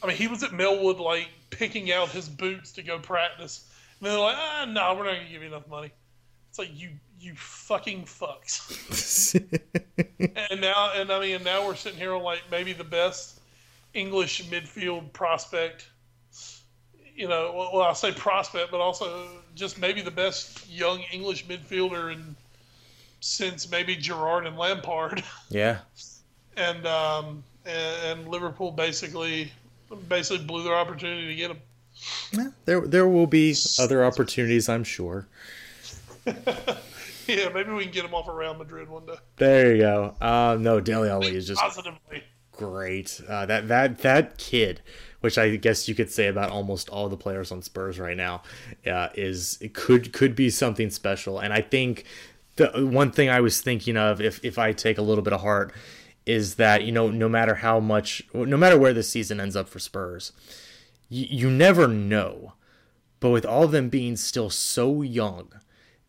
I 0.02 0.06
mean, 0.06 0.16
he 0.16 0.28
was 0.28 0.42
at 0.42 0.50
Melwood 0.50 0.98
like 0.98 1.28
picking 1.50 1.92
out 1.92 2.08
his 2.10 2.28
boots 2.28 2.72
to 2.72 2.82
go 2.82 2.98
practice, 2.98 3.70
and 4.00 4.08
they're 4.10 4.18
like, 4.18 4.36
ah, 4.38 4.64
no, 4.68 4.94
we're 4.94 5.04
not 5.04 5.14
gonna 5.16 5.28
give 5.30 5.42
you 5.42 5.48
enough 5.48 5.68
money. 5.68 5.90
It's 6.50 6.58
like 6.58 6.70
you 6.78 6.90
you 7.20 7.34
fucking 7.36 8.04
fucks. 8.04 9.34
and 10.50 10.60
now 10.60 10.92
and 10.96 11.10
I 11.12 11.20
mean, 11.20 11.44
now 11.44 11.64
we're 11.64 11.76
sitting 11.76 11.98
here 11.98 12.12
on 12.12 12.22
like 12.22 12.42
maybe 12.50 12.72
the 12.72 12.84
best 12.84 13.38
English 13.94 14.44
midfield 14.46 15.12
prospect. 15.12 15.88
You 17.14 17.28
know, 17.28 17.52
well, 17.54 17.70
well, 17.72 17.82
I'll 17.82 17.94
say 17.94 18.12
prospect, 18.12 18.72
but 18.72 18.80
also 18.80 19.28
just 19.54 19.78
maybe 19.78 20.00
the 20.00 20.10
best 20.10 20.68
young 20.68 21.02
English 21.12 21.46
midfielder 21.46 22.12
in 22.12 22.34
since 23.20 23.70
maybe 23.70 23.94
Gerrard 23.94 24.46
and 24.46 24.56
Lampard, 24.56 25.22
yeah. 25.50 25.78
and 26.56 26.84
um, 26.86 27.44
and, 27.64 28.20
and 28.20 28.28
Liverpool 28.28 28.72
basically 28.72 29.52
basically 30.08 30.44
blew 30.44 30.64
their 30.64 30.74
opportunity 30.74 31.28
to 31.28 31.34
get 31.34 31.50
him. 31.52 31.58
Yeah, 32.32 32.48
There, 32.64 32.80
there 32.80 33.08
will 33.08 33.26
be 33.26 33.54
other 33.78 34.04
opportunities, 34.04 34.68
I'm 34.68 34.84
sure. 34.84 35.26
Yeah, 37.26 37.48
maybe 37.50 37.70
we 37.70 37.84
can 37.84 37.92
get 37.92 38.04
him 38.04 38.12
off 38.14 38.28
of 38.28 38.34
Real 38.34 38.54
Madrid 38.54 38.88
one 38.88 39.06
day. 39.06 39.14
There 39.36 39.72
you 39.76 39.82
go. 39.82 40.16
Uh, 40.20 40.56
no, 40.58 40.80
Dele 40.80 41.08
Alli 41.08 41.36
is 41.36 41.46
just 41.46 41.60
Positively. 41.60 42.24
great. 42.50 43.20
Uh, 43.28 43.46
that 43.46 43.68
that 43.68 43.98
that 43.98 44.36
kid, 44.36 44.80
which 45.20 45.38
I 45.38 45.54
guess 45.54 45.86
you 45.86 45.94
could 45.94 46.10
say 46.10 46.26
about 46.26 46.50
almost 46.50 46.88
all 46.88 47.08
the 47.08 47.16
players 47.16 47.52
on 47.52 47.62
Spurs 47.62 48.00
right 48.00 48.16
now, 48.16 48.42
uh, 48.84 49.10
is 49.14 49.58
it 49.60 49.74
could 49.74 50.12
could 50.12 50.34
be 50.34 50.50
something 50.50 50.90
special. 50.90 51.38
And 51.38 51.52
I 51.52 51.60
think 51.60 52.04
the 52.56 52.66
one 52.90 53.12
thing 53.12 53.28
I 53.28 53.40
was 53.40 53.60
thinking 53.60 53.96
of, 53.96 54.20
if 54.20 54.44
if 54.44 54.58
I 54.58 54.72
take 54.72 54.98
a 54.98 55.02
little 55.02 55.22
bit 55.22 55.32
of 55.32 55.42
heart, 55.42 55.72
is 56.26 56.56
that 56.56 56.82
you 56.82 56.90
know 56.90 57.10
no 57.10 57.28
matter 57.28 57.56
how 57.56 57.78
much, 57.78 58.22
no 58.34 58.56
matter 58.56 58.76
where 58.78 58.92
the 58.94 59.04
season 59.04 59.38
ends 59.40 59.54
up 59.54 59.68
for 59.68 59.78
Spurs, 59.78 60.32
you, 61.08 61.26
you 61.30 61.50
never 61.50 61.86
know. 61.86 62.54
But 63.20 63.30
with 63.30 63.46
all 63.46 63.64
of 63.64 63.70
them 63.70 63.88
being 63.88 64.16
still 64.16 64.50
so 64.50 65.02
young, 65.02 65.52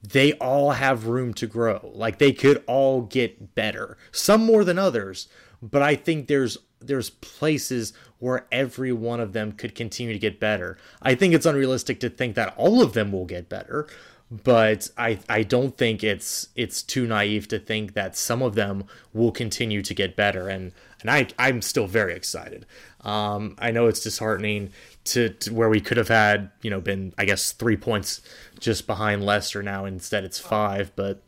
they 0.03 0.33
all 0.33 0.71
have 0.71 1.07
room 1.07 1.33
to 1.35 1.47
grow. 1.47 1.91
Like 1.93 2.17
they 2.17 2.31
could 2.31 2.63
all 2.67 3.01
get 3.01 3.55
better. 3.55 3.97
Some 4.11 4.43
more 4.45 4.63
than 4.63 4.79
others, 4.79 5.27
but 5.61 5.81
I 5.81 5.95
think 5.95 6.27
there's 6.27 6.57
there's 6.79 7.11
places 7.11 7.93
where 8.17 8.47
every 8.51 8.91
one 8.91 9.19
of 9.19 9.33
them 9.33 9.51
could 9.51 9.75
continue 9.75 10.13
to 10.13 10.19
get 10.19 10.39
better. 10.39 10.77
I 11.01 11.15
think 11.15 11.33
it's 11.33 11.45
unrealistic 11.45 11.99
to 12.01 12.09
think 12.09 12.35
that 12.35 12.53
all 12.57 12.81
of 12.81 12.93
them 12.93 13.11
will 13.11 13.25
get 13.25 13.49
better, 13.49 13.87
but 14.31 14.89
I 14.97 15.19
I 15.29 15.43
don't 15.43 15.77
think 15.77 16.03
it's 16.03 16.47
it's 16.55 16.81
too 16.81 17.05
naive 17.05 17.47
to 17.49 17.59
think 17.59 17.93
that 17.93 18.15
some 18.15 18.41
of 18.41 18.55
them 18.55 18.85
will 19.13 19.31
continue 19.31 19.81
to 19.83 19.93
get 19.93 20.15
better 20.15 20.47
and 20.47 20.71
and 21.01 21.11
I 21.11 21.27
I'm 21.37 21.61
still 21.61 21.87
very 21.87 22.15
excited. 22.15 22.65
Um, 23.01 23.55
I 23.59 23.71
know 23.71 23.87
it's 23.87 23.99
disheartening 23.99 24.71
to, 25.03 25.29
to 25.29 25.53
where 25.53 25.69
we 25.69 25.81
could 25.81 25.97
have 25.97 26.07
had 26.07 26.51
you 26.61 26.69
know 26.69 26.81
been 26.81 27.13
I 27.17 27.25
guess 27.25 27.51
three 27.51 27.77
points 27.77 28.21
just 28.59 28.87
behind 28.87 29.25
Leicester 29.25 29.63
now 29.63 29.85
instead 29.85 30.23
it's 30.23 30.39
five, 30.39 30.91
but 30.95 31.23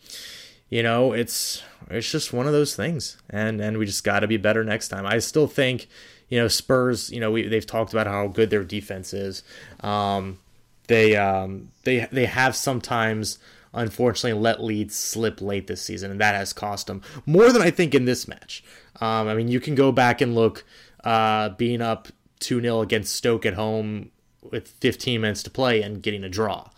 you 0.70 0.84
know 0.84 1.14
it's 1.14 1.64
it's 1.90 2.10
just 2.10 2.34
one 2.34 2.48
of 2.48 2.54
those 2.54 2.76
things 2.76 3.18
and 3.30 3.60
and 3.62 3.78
we 3.78 3.86
just 3.86 4.04
got 4.04 4.22
to 4.22 4.28
be 4.28 4.38
better 4.38 4.64
next 4.64 4.90
time. 4.90 5.06
I 5.06 5.20
still 5.20 5.48
think 5.48 5.88
you 6.30 6.40
know 6.40 6.48
Spurs 6.48 7.12
you 7.12 7.20
know 7.20 7.32
we, 7.32 7.48
they've 7.48 7.66
talked 7.66 7.94
about 7.94 8.08
how 8.08 8.28
good 8.28 8.50
their 8.50 8.64
defense 8.64 9.14
is. 9.14 9.44
Um, 9.82 10.40
they 10.88 11.16
um, 11.16 11.70
they 11.84 12.08
they 12.12 12.26
have 12.26 12.56
sometimes 12.56 13.40
unfortunately 13.74 14.40
let 14.40 14.64
leads 14.64 14.96
slip 14.96 15.42
late 15.42 15.68
this 15.68 15.82
season, 15.82 16.12
and 16.12 16.22
that 16.22 16.36
has 16.36 16.54
cost 16.54 16.88
them 16.88 17.02
more 17.26 17.52
than 17.52 17.62
I 17.62 17.72
think 17.72 17.96
in 17.96 18.06
this 18.06 18.28
match. 18.28 18.64
Um, 19.02 19.28
I 19.28 19.34
mean, 19.34 19.48
you 19.48 19.60
can 19.60 19.76
go 19.76 19.92
back 19.92 20.22
and 20.22 20.36
look, 20.36 20.64
uh, 21.04 21.50
being 21.50 21.82
up 21.82 22.10
two 22.44 22.62
0 22.62 22.82
against 22.82 23.16
Stoke 23.16 23.46
at 23.46 23.54
home 23.54 24.12
with 24.42 24.68
15 24.68 25.22
minutes 25.22 25.44
to 25.44 25.50
play 25.50 25.82
and 25.82 26.02
getting 26.02 26.24
a 26.24 26.30
draw. 26.30 26.70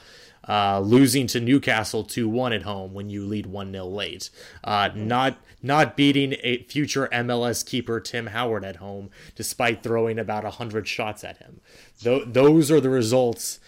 Uh, 0.47 0.79
losing 0.79 1.25
to 1.25 1.39
Newcastle 1.39 2.03
2-1 2.03 2.55
at 2.55 2.61
home 2.61 2.93
when 2.93 3.09
you 3.09 3.25
lead 3.25 3.47
1-0 3.47 3.91
late. 3.91 4.29
Uh, 4.63 4.89
not 4.93 5.37
not 5.63 5.97
beating 5.97 6.35
a 6.43 6.61
future 6.65 7.09
MLS 7.11 7.65
keeper 7.65 7.99
Tim 7.99 8.27
Howard 8.27 8.63
at 8.63 8.75
home 8.75 9.09
despite 9.33 9.81
throwing 9.81 10.19
about 10.19 10.43
100 10.43 10.87
shots 10.87 11.23
at 11.23 11.37
him. 11.37 11.61
Th- 11.99 12.25
those 12.27 12.69
are 12.69 12.79
the 12.79 12.91
results 12.91 13.59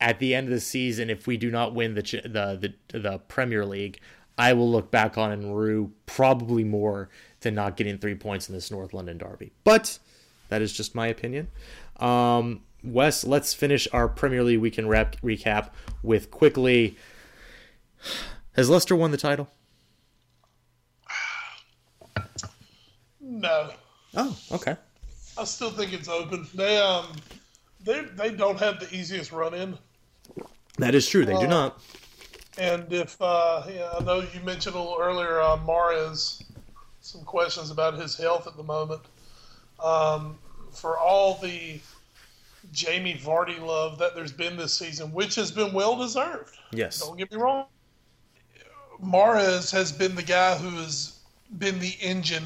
at 0.00 0.18
the 0.18 0.34
end 0.34 0.48
of 0.48 0.52
the 0.52 0.60
season 0.60 1.08
if 1.08 1.28
we 1.28 1.36
do 1.36 1.52
not 1.52 1.72
win 1.72 1.94
the 1.94 2.02
ch- 2.02 2.24
the 2.24 2.74
the, 2.88 2.98
the 2.98 3.18
Premier 3.28 3.64
League. 3.64 4.00
I 4.36 4.54
will 4.54 4.68
look 4.68 4.90
back 4.90 5.16
on 5.16 5.30
and 5.30 5.56
rue 5.56 5.92
probably 6.06 6.64
more 6.64 7.10
than 7.42 7.54
not 7.54 7.76
getting 7.76 7.98
3 7.98 8.16
points 8.16 8.48
in 8.48 8.56
this 8.56 8.72
North 8.72 8.92
London 8.92 9.18
derby. 9.18 9.52
But 9.62 10.00
that 10.48 10.62
is 10.62 10.72
just 10.72 10.94
my 10.94 11.06
opinion. 11.06 11.48
Um, 11.98 12.62
Wes, 12.82 13.24
let's 13.24 13.54
finish 13.54 13.88
our 13.92 14.08
Premier 14.08 14.42
League 14.42 14.60
weekend 14.60 14.88
rep- 14.90 15.20
recap 15.22 15.70
with 16.02 16.30
quickly. 16.30 16.96
Has 18.56 18.68
Leicester 18.68 18.94
won 18.94 19.10
the 19.10 19.16
title? 19.16 19.48
No, 23.20 23.70
Oh, 24.16 24.36
okay. 24.52 24.76
I 25.36 25.44
still 25.44 25.70
think 25.70 25.92
it's 25.92 26.08
open. 26.08 26.46
They 26.54 26.78
um, 26.78 27.06
they 27.82 28.02
they 28.02 28.30
don't 28.30 28.58
have 28.60 28.78
the 28.78 28.94
easiest 28.94 29.32
run 29.32 29.54
in. 29.54 29.76
That 30.78 30.94
is 30.94 31.08
true. 31.08 31.24
They 31.24 31.36
do 31.38 31.48
not. 31.48 31.80
And 32.58 32.92
if 32.92 33.16
uh, 33.20 33.64
yeah, 33.68 33.90
I 33.98 34.04
know 34.04 34.20
you 34.20 34.40
mentioned 34.44 34.76
a 34.76 34.78
little 34.78 34.98
earlier, 35.00 35.40
uh, 35.40 35.56
Mahrez, 35.58 36.44
some 37.00 37.22
questions 37.22 37.70
about 37.72 37.94
his 37.94 38.16
health 38.16 38.46
at 38.46 38.56
the 38.56 38.62
moment. 38.62 39.02
Um, 39.82 40.38
for 40.72 40.98
all 40.98 41.38
the 41.42 41.78
Jamie 42.72 43.14
Vardy 43.22 43.60
love 43.60 43.98
that 43.98 44.14
there's 44.14 44.32
been 44.32 44.56
this 44.56 44.72
season, 44.72 45.12
which 45.12 45.34
has 45.36 45.50
been 45.50 45.72
well 45.72 45.96
deserved. 45.96 46.56
Yes. 46.72 47.00
Don't 47.00 47.16
get 47.16 47.30
me 47.30 47.38
wrong. 47.38 47.66
Mahrez 49.02 49.70
has 49.72 49.92
been 49.92 50.14
the 50.14 50.22
guy 50.22 50.56
who 50.56 50.70
has 50.78 51.18
been 51.58 51.78
the 51.78 51.96
engine 52.00 52.44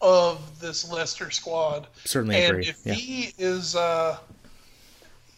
of 0.00 0.60
this 0.60 0.90
Leicester 0.90 1.30
squad. 1.30 1.86
Certainly 2.04 2.36
and 2.36 2.50
agree. 2.52 2.66
if 2.68 2.80
Yeah. 2.84 2.94
he 2.94 3.34
is, 3.38 3.76
uh, 3.76 4.18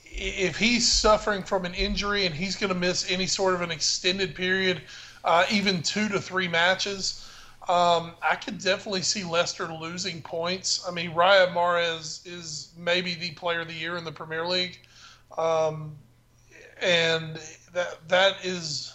if 0.05 0.57
he's 0.57 0.87
suffering 0.91 1.43
from 1.43 1.65
an 1.65 1.75
injury 1.75 2.27
and 2.27 2.35
he's 2.35 2.57
going 2.57 2.73
to 2.73 2.79
miss 2.79 3.11
any 3.11 3.27
sort 3.27 3.55
of 3.55 3.63
an 3.63 3.71
extended 3.71 4.35
period, 4.35 4.83
uh, 5.25 5.45
even 5.51 5.83
two 5.83 6.09
to 6.09 6.21
three 6.21 6.49
matches, 6.49 7.27
um, 7.71 8.15
I 8.21 8.35
could 8.35 8.59
definitely 8.59 9.03
see 9.03 9.23
Leicester 9.23 9.73
losing 9.73 10.23
points. 10.23 10.85
I 10.89 10.91
mean, 10.91 11.13
Riyad 11.13 11.55
Mahrez 11.55 12.27
is 12.27 12.73
maybe 12.77 13.15
the 13.15 13.31
player 13.33 13.61
of 13.61 13.69
the 13.69 13.75
year 13.75 13.97
in 13.97 14.03
the 14.03 14.11
Premier 14.11 14.45
League, 14.45 14.81
um, 15.39 15.93
and 16.83 17.39
that 17.73 18.09
that 18.09 18.45
is, 18.45 18.93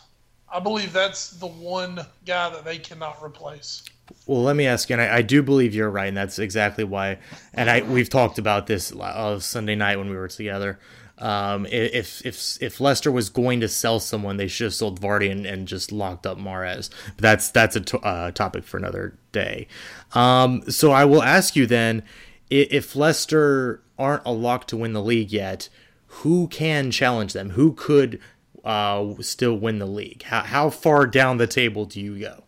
I 0.54 0.60
believe 0.60 0.92
that's 0.92 1.30
the 1.30 1.48
one 1.48 2.06
guy 2.26 2.50
that 2.50 2.66
they 2.66 2.78
cannot 2.78 3.24
replace. 3.24 3.84
Well, 4.26 4.44
let 4.44 4.58
me 4.58 4.68
ask 4.68 4.90
you, 4.90 4.96
and 4.96 5.02
I, 5.02 5.18
I, 5.18 5.22
do 5.22 5.42
believe 5.42 5.74
you're 5.74 5.90
right, 5.90 6.08
and 6.08 6.18
that's 6.18 6.38
exactly 6.38 6.84
why. 6.84 7.20
And 7.54 7.70
I 7.70 7.82
we've 7.82 8.10
talked 8.10 8.40
about 8.40 8.68
this 8.68 8.92
uh, 8.92 9.40
Sunday 9.40 9.76
night 9.76 9.98
when 9.98 10.10
we 10.10 10.18
were 10.18 10.28
together. 10.28 10.80
Um, 11.18 11.66
if 11.68 12.26
if 12.26 12.62
if 12.62 12.82
Leicester 12.82 13.12
was 13.12 13.30
going 13.30 13.62
to 13.62 13.70
sell 13.70 14.00
someone, 14.00 14.38
they 14.38 14.48
should 14.48 14.66
have 14.66 14.74
sold 14.74 15.00
Vardy 15.00 15.32
and, 15.32 15.46
and 15.46 15.68
just 15.68 15.92
locked 15.92 16.26
up 16.26 16.38
Mahrez. 16.38 16.90
But 17.16 17.22
that's 17.22 17.50
that's 17.50 17.76
a 17.76 17.82
to, 17.82 18.00
uh, 18.00 18.32
topic 18.32 18.66
for 18.66 18.78
another 18.78 19.18
day. 19.32 19.68
Um, 20.14 20.70
so 20.70 20.92
I 20.92 21.06
will 21.06 21.24
ask 21.24 21.56
you 21.56 21.66
then, 21.66 22.04
if 22.50 22.96
Leicester 22.96 23.82
aren't 23.98 24.26
a 24.26 24.32
lock 24.32 24.68
to 24.68 24.78
win 24.78 24.94
the 24.94 25.02
league 25.02 25.32
yet, 25.32 25.70
who 26.08 26.48
can 26.48 26.92
challenge 26.92 27.34
them? 27.34 27.52
Who 27.52 27.74
could 27.74 28.20
uh, 28.66 29.14
still 29.22 29.56
win 29.56 29.80
the 29.80 29.86
league? 29.86 30.24
How 30.24 30.42
how 30.42 30.70
far 30.70 31.08
down 31.08 31.38
the 31.38 31.48
table 31.48 31.86
do 31.86 32.02
you 32.02 32.20
go? 32.20 32.44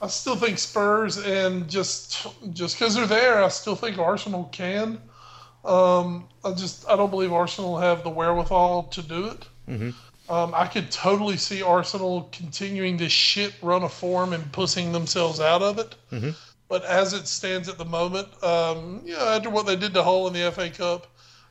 I 0.00 0.06
still 0.06 0.36
think 0.36 0.58
Spurs, 0.58 1.18
and 1.18 1.68
just 1.68 2.26
just 2.52 2.78
because 2.78 2.94
they're 2.94 3.06
there, 3.06 3.42
I 3.42 3.48
still 3.48 3.76
think 3.76 3.98
Arsenal 3.98 4.48
can. 4.52 4.98
Um, 5.68 6.26
I 6.44 6.52
just 6.52 6.88
I 6.88 6.96
don't 6.96 7.10
believe 7.10 7.32
Arsenal 7.32 7.78
have 7.78 8.02
the 8.02 8.10
wherewithal 8.10 8.84
to 8.84 9.02
do 9.02 9.26
it. 9.26 9.48
Mm-hmm. 9.68 9.90
Um, 10.32 10.54
I 10.54 10.66
could 10.66 10.90
totally 10.90 11.36
see 11.36 11.62
Arsenal 11.62 12.28
continuing 12.32 12.96
this 12.96 13.12
shit 13.12 13.54
run 13.62 13.82
of 13.82 13.92
form 13.92 14.32
and 14.32 14.50
pushing 14.52 14.92
themselves 14.92 15.40
out 15.40 15.62
of 15.62 15.78
it. 15.78 15.94
Mm-hmm. 16.12 16.30
But 16.68 16.84
as 16.84 17.14
it 17.14 17.26
stands 17.26 17.68
at 17.68 17.78
the 17.78 17.84
moment, 17.84 18.28
um, 18.42 19.02
yeah, 19.04 19.22
after 19.36 19.48
what 19.48 19.66
they 19.66 19.76
did 19.76 19.94
to 19.94 20.02
Hull 20.02 20.26
in 20.26 20.34
the 20.34 20.50
FA 20.52 20.68
Cup, 20.68 21.06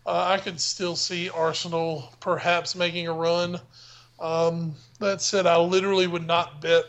uh, 0.06 0.26
I 0.28 0.38
could 0.38 0.60
still 0.60 0.96
see 0.96 1.30
Arsenal 1.30 2.14
perhaps 2.20 2.76
making 2.76 3.08
a 3.08 3.14
run. 3.14 3.60
Um, 4.20 4.76
that 5.00 5.22
said, 5.22 5.46
I 5.48 5.58
literally 5.58 6.08
would 6.08 6.26
not 6.26 6.62
bet 6.62 6.86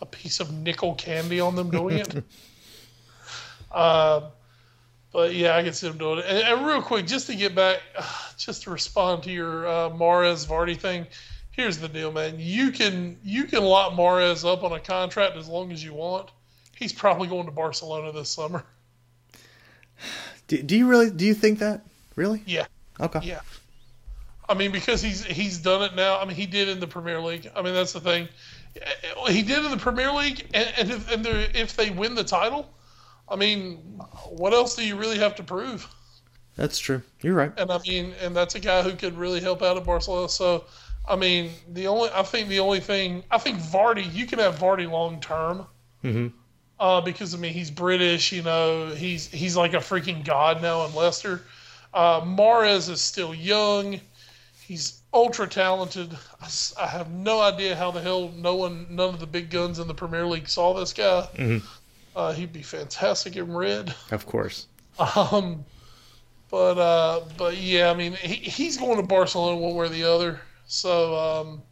a 0.00 0.06
piece 0.06 0.40
of 0.40 0.52
nickel 0.52 0.94
candy 0.94 1.40
on 1.40 1.54
them 1.54 1.70
doing 1.70 1.98
it. 1.98 2.24
uh, 3.72 4.22
but 5.16 5.34
yeah, 5.34 5.56
I 5.56 5.62
can 5.62 5.72
see 5.72 5.88
them 5.88 5.96
doing 5.96 6.18
it. 6.18 6.26
And, 6.28 6.46
and, 6.46 6.66
real 6.66 6.82
quick, 6.82 7.06
just 7.06 7.26
to 7.28 7.34
get 7.34 7.54
back, 7.54 7.80
just 8.36 8.64
to 8.64 8.70
respond 8.70 9.22
to 9.22 9.30
your 9.30 9.66
uh, 9.66 9.88
Mahrez 9.88 10.46
Vardy 10.46 10.78
thing. 10.78 11.06
Here's 11.52 11.78
the 11.78 11.88
deal, 11.88 12.12
man. 12.12 12.34
You 12.38 12.70
can 12.70 13.16
you 13.24 13.44
can 13.44 13.64
lock 13.64 13.94
Mahrez 13.94 14.46
up 14.46 14.62
on 14.62 14.72
a 14.72 14.78
contract 14.78 15.38
as 15.38 15.48
long 15.48 15.72
as 15.72 15.82
you 15.82 15.94
want. 15.94 16.28
He's 16.76 16.92
probably 16.92 17.28
going 17.28 17.46
to 17.46 17.50
Barcelona 17.50 18.12
this 18.12 18.28
summer. 18.28 18.62
Do, 20.48 20.62
do 20.62 20.76
you 20.76 20.86
really? 20.86 21.10
Do 21.10 21.24
you 21.24 21.32
think 21.32 21.60
that? 21.60 21.80
Really? 22.14 22.42
Yeah. 22.46 22.66
Okay. 23.00 23.20
Yeah. 23.22 23.40
I 24.46 24.52
mean, 24.52 24.70
because 24.70 25.00
he's 25.00 25.24
he's 25.24 25.56
done 25.58 25.82
it 25.82 25.96
now. 25.96 26.20
I 26.20 26.26
mean, 26.26 26.36
he 26.36 26.44
did 26.44 26.68
in 26.68 26.78
the 26.78 26.86
Premier 26.86 27.20
League. 27.20 27.50
I 27.56 27.62
mean, 27.62 27.72
that's 27.72 27.94
the 27.94 28.00
thing. 28.00 28.28
He 29.28 29.42
did 29.42 29.64
in 29.64 29.70
the 29.70 29.78
Premier 29.78 30.12
League, 30.12 30.46
and, 30.52 30.72
and 30.78 30.90
if, 30.90 31.10
and 31.10 31.26
if 31.26 31.74
they 31.74 31.88
win 31.88 32.14
the 32.14 32.22
title, 32.22 32.70
I 33.28 33.36
mean, 33.36 33.76
what 34.28 34.52
else 34.52 34.76
do 34.76 34.86
you 34.86 34.96
really 34.96 35.18
have 35.18 35.34
to 35.36 35.42
prove? 35.42 35.86
That's 36.56 36.78
true. 36.78 37.02
You're 37.22 37.34
right. 37.34 37.52
And 37.58 37.70
I 37.70 37.78
mean, 37.78 38.14
and 38.22 38.34
that's 38.34 38.54
a 38.54 38.60
guy 38.60 38.82
who 38.82 38.94
could 38.94 39.16
really 39.16 39.40
help 39.40 39.62
out 39.62 39.76
at 39.76 39.84
Barcelona. 39.84 40.28
So, 40.28 40.64
I 41.06 41.16
mean, 41.16 41.50
the 41.72 41.86
only 41.86 42.08
I 42.14 42.22
think 42.22 42.48
the 42.48 42.60
only 42.60 42.80
thing 42.80 43.22
I 43.30 43.38
think 43.38 43.58
Vardy, 43.58 44.12
you 44.12 44.26
can 44.26 44.38
have 44.38 44.56
Vardy 44.56 44.90
long 44.90 45.20
term. 45.20 45.66
Mm-hmm. 46.02 46.28
Uh, 46.78 47.00
because 47.00 47.34
I 47.34 47.38
mean, 47.38 47.52
he's 47.52 47.70
British. 47.70 48.32
You 48.32 48.42
know, 48.42 48.88
he's 48.88 49.26
he's 49.26 49.56
like 49.56 49.74
a 49.74 49.78
freaking 49.78 50.24
god 50.24 50.62
now 50.62 50.84
in 50.86 50.94
Leicester. 50.94 51.42
Uh, 51.92 52.20
Mahrez 52.22 52.90
is 52.90 53.00
still 53.00 53.34
young. 53.34 54.00
He's 54.66 55.00
ultra 55.12 55.46
talented. 55.46 56.12
I, 56.40 56.48
I, 56.78 56.86
have 56.88 57.10
no 57.10 57.40
idea 57.40 57.76
how 57.76 57.90
the 57.90 58.00
hell 58.00 58.32
no 58.36 58.56
one, 58.56 58.86
none 58.90 59.14
of 59.14 59.20
the 59.20 59.26
big 59.26 59.48
guns 59.48 59.78
in 59.78 59.86
the 59.86 59.94
Premier 59.94 60.26
League 60.26 60.48
saw 60.48 60.74
this 60.74 60.92
guy. 60.92 61.28
Mm-hmm. 61.36 61.66
Uh, 62.16 62.32
he'd 62.32 62.52
be 62.52 62.62
fantastic 62.62 63.36
in 63.36 63.52
red. 63.52 63.94
Of 64.10 64.24
course. 64.26 64.66
Um, 64.98 65.66
but 66.50 66.78
uh, 66.78 67.20
but 67.36 67.58
yeah, 67.58 67.90
I 67.90 67.94
mean, 67.94 68.14
he, 68.14 68.34
he's 68.36 68.78
going 68.78 68.96
to 68.96 69.02
Barcelona 69.02 69.58
one 69.58 69.74
way 69.74 69.86
or 69.86 69.88
the 69.90 70.04
other. 70.04 70.40
So 70.66 71.14
um, 71.14 71.62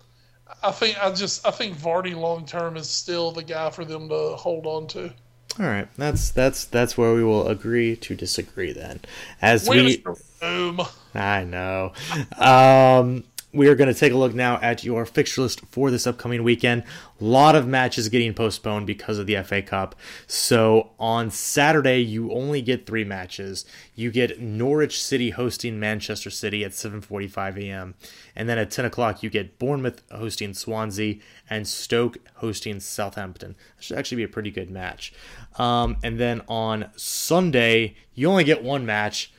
I 0.63 0.71
think 0.71 1.03
I 1.03 1.11
just 1.13 1.47
I 1.47 1.51
think 1.51 1.77
Vardy 1.77 2.15
long 2.15 2.45
term 2.45 2.77
is 2.77 2.91
still 2.91 3.33
the 3.33 3.43
guy 3.43 3.71
for 3.71 3.87
them 3.87 4.11
to 4.11 4.37
hold 4.37 4.67
on 4.67 4.87
to. 4.89 5.13
All 5.59 5.67
right, 5.67 5.89
that's 5.97 6.31
that's 6.31 6.65
that's 6.67 6.99
where 6.99 7.15
we 7.15 7.25
will 7.25 7.49
agree 7.49 7.97
to 7.97 8.15
disagree 8.15 8.73
then. 8.73 9.01
As 9.41 9.69
we, 9.69 10.05
boom. 10.41 10.81
I 11.15 11.45
know. 11.45 11.93
Um, 12.37 13.25
we 13.55 13.69
are 13.69 13.77
going 13.77 13.93
to 13.93 13.99
take 13.99 14.13
a 14.13 14.17
look 14.17 14.35
now 14.35 14.59
at 14.61 14.83
your 14.83 15.07
fixture 15.07 15.43
list 15.43 15.61
for 15.71 15.91
this 15.91 16.07
upcoming 16.07 16.43
weekend. 16.43 16.83
A 17.21 17.25
lot 17.25 17.55
of 17.55 17.69
matches 17.69 18.09
getting 18.09 18.35
postponed 18.35 18.87
because 18.87 19.19
of 19.19 19.27
the 19.27 19.41
FA 19.45 19.63
Cup. 19.63 19.95
So 20.27 20.91
on 20.99 21.31
Saturday, 21.31 22.01
you 22.01 22.33
only 22.33 22.61
get 22.61 22.85
three 22.85 23.05
matches. 23.05 23.65
You 23.95 24.11
get 24.11 24.41
Norwich 24.41 25.01
City 25.01 25.31
hosting 25.31 25.79
Manchester 25.79 26.31
City 26.31 26.65
at 26.65 26.73
7:45 26.73 27.57
a.m., 27.65 27.95
and 28.35 28.49
then 28.49 28.59
at 28.59 28.73
10 28.73 28.85
o'clock 28.85 29.23
you 29.23 29.31
get 29.31 29.59
Bournemouth 29.61 30.03
hosting 30.11 30.53
Swansea 30.53 31.21
and 31.49 31.69
Stoke 31.69 32.19
hosting 32.37 32.81
Southampton. 32.81 33.55
That 33.77 33.85
should 33.85 33.99
actually 33.99 34.17
be 34.17 34.25
a 34.25 34.29
pretty 34.29 34.51
good 34.51 34.71
match. 34.71 35.13
Um, 35.57 35.97
and 36.03 36.19
then 36.19 36.43
on 36.49 36.91
Sunday, 36.97 37.95
you 38.15 38.29
only 38.29 38.45
get 38.45 38.65
one 38.65 38.85
match. 38.85 39.33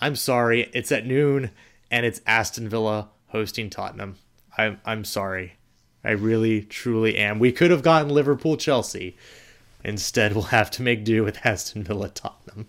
I'm 0.00 0.16
sorry, 0.16 0.68
it's 0.72 0.90
at 0.90 1.06
noon, 1.06 1.50
and 1.90 2.04
it's 2.04 2.20
Aston 2.26 2.68
Villa 2.68 3.10
hosting 3.30 3.70
Tottenham. 3.70 4.16
I'm 4.56 4.80
I'm 4.84 5.04
sorry. 5.04 5.54
I 6.04 6.10
really 6.12 6.62
truly 6.62 7.16
am. 7.16 7.38
We 7.38 7.52
could 7.52 7.70
have 7.70 7.82
gotten 7.82 8.08
Liverpool 8.08 8.56
Chelsea. 8.56 9.16
Instead, 9.84 10.34
we'll 10.34 10.44
have 10.44 10.70
to 10.72 10.82
make 10.82 11.04
do 11.04 11.24
with 11.24 11.38
Aston 11.44 11.82
Villa 11.82 12.08
Tottenham. 12.08 12.66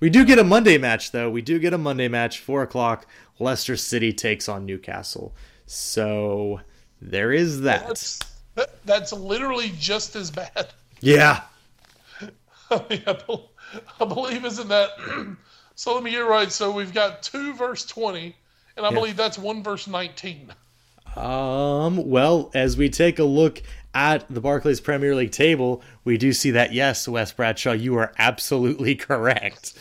We 0.00 0.08
do 0.08 0.24
get 0.24 0.38
a 0.38 0.44
Monday 0.44 0.78
match 0.78 1.12
though. 1.12 1.30
We 1.30 1.42
do 1.42 1.58
get 1.58 1.74
a 1.74 1.78
Monday 1.78 2.08
match, 2.08 2.40
four 2.40 2.62
o'clock. 2.62 3.06
Leicester 3.38 3.76
City 3.76 4.12
takes 4.12 4.48
on 4.48 4.66
Newcastle. 4.66 5.34
So 5.66 6.60
there 7.00 7.32
is 7.32 7.60
that. 7.62 7.86
That's, 7.86 8.18
that, 8.54 8.84
that's 8.86 9.12
literally 9.12 9.72
just 9.78 10.16
as 10.16 10.30
bad. 10.30 10.68
Yeah. 11.00 11.42
I, 12.70 12.84
mean, 12.88 13.02
I, 13.06 13.40
I 14.00 14.04
believe 14.04 14.44
isn't 14.44 14.68
that 14.68 14.90
so 15.80 15.94
let 15.94 16.02
me 16.02 16.10
get 16.10 16.18
right. 16.18 16.52
So 16.52 16.70
we've 16.70 16.92
got 16.92 17.22
two 17.22 17.54
verse 17.54 17.86
twenty, 17.86 18.36
and 18.76 18.84
I 18.84 18.90
yeah. 18.90 18.94
believe 18.94 19.16
that's 19.16 19.38
one 19.38 19.62
verse 19.62 19.86
nineteen. 19.86 20.52
Um. 21.16 22.06
Well, 22.06 22.50
as 22.52 22.76
we 22.76 22.90
take 22.90 23.18
a 23.18 23.24
look 23.24 23.62
at 23.94 24.28
the 24.28 24.42
Barclays 24.42 24.78
Premier 24.78 25.14
League 25.14 25.30
table, 25.30 25.82
we 26.04 26.18
do 26.18 26.34
see 26.34 26.50
that 26.50 26.74
yes, 26.74 27.08
Wes 27.08 27.32
Bradshaw, 27.32 27.72
you 27.72 27.96
are 27.96 28.12
absolutely 28.18 28.94
correct. 28.94 29.72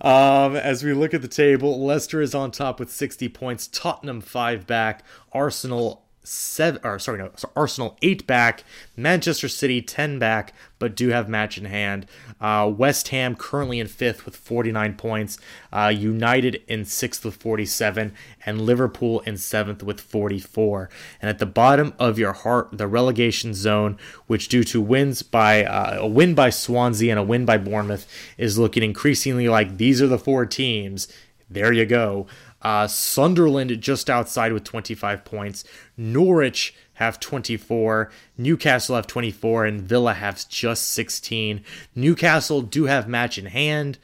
Um, 0.00 0.54
as 0.54 0.84
we 0.84 0.92
look 0.92 1.12
at 1.12 1.20
the 1.20 1.26
table, 1.26 1.84
Leicester 1.84 2.22
is 2.22 2.32
on 2.32 2.52
top 2.52 2.78
with 2.78 2.92
60 2.92 3.28
points, 3.30 3.66
Tottenham 3.66 4.20
five 4.20 4.68
back, 4.68 5.02
Arsenal 5.32 6.03
seven 6.24 6.80
or 6.82 6.98
sorry 6.98 7.18
no 7.18 7.30
Arsenal 7.54 7.96
eight 8.02 8.26
back, 8.26 8.64
Manchester 8.96 9.48
City 9.48 9.80
ten 9.80 10.18
back, 10.18 10.54
but 10.78 10.96
do 10.96 11.10
have 11.10 11.28
match 11.28 11.56
in 11.56 11.66
hand. 11.66 12.06
Uh, 12.40 12.70
West 12.74 13.08
Ham 13.08 13.36
currently 13.36 13.78
in 13.78 13.86
fifth 13.86 14.24
with 14.24 14.36
49 14.36 14.96
points, 14.96 15.38
uh, 15.72 15.92
United 15.94 16.62
in 16.66 16.84
sixth 16.84 17.24
with 17.24 17.36
47, 17.36 18.12
and 18.44 18.60
Liverpool 18.60 19.20
in 19.20 19.36
seventh 19.36 19.82
with 19.82 20.00
44. 20.00 20.90
And 21.22 21.28
at 21.28 21.38
the 21.38 21.46
bottom 21.46 21.94
of 21.98 22.18
your 22.18 22.32
heart, 22.32 22.68
the 22.72 22.86
relegation 22.86 23.54
zone, 23.54 23.98
which 24.26 24.48
due 24.48 24.64
to 24.64 24.80
wins 24.80 25.22
by 25.22 25.64
uh, 25.64 25.98
a 26.00 26.06
win 26.06 26.34
by 26.34 26.50
Swansea 26.50 27.10
and 27.10 27.20
a 27.20 27.22
win 27.22 27.44
by 27.44 27.58
Bournemouth, 27.58 28.06
is 28.36 28.58
looking 28.58 28.82
increasingly 28.82 29.48
like 29.48 29.76
these 29.76 30.02
are 30.02 30.08
the 30.08 30.18
four 30.18 30.44
teams. 30.46 31.08
There 31.48 31.72
you 31.72 31.86
go. 31.86 32.26
Uh, 32.64 32.86
Sunderland 32.86 33.78
just 33.80 34.08
outside 34.08 34.52
with 34.52 34.64
25 34.64 35.24
points. 35.24 35.64
Norwich 35.96 36.74
have 36.94 37.20
24. 37.20 38.10
Newcastle 38.38 38.96
have 38.96 39.06
24. 39.06 39.66
And 39.66 39.82
Villa 39.82 40.14
has 40.14 40.44
just 40.44 40.92
16. 40.92 41.62
Newcastle 41.94 42.62
do 42.62 42.84
have 42.86 43.06
match 43.06 43.38
in 43.38 43.46
hand. 43.46 43.98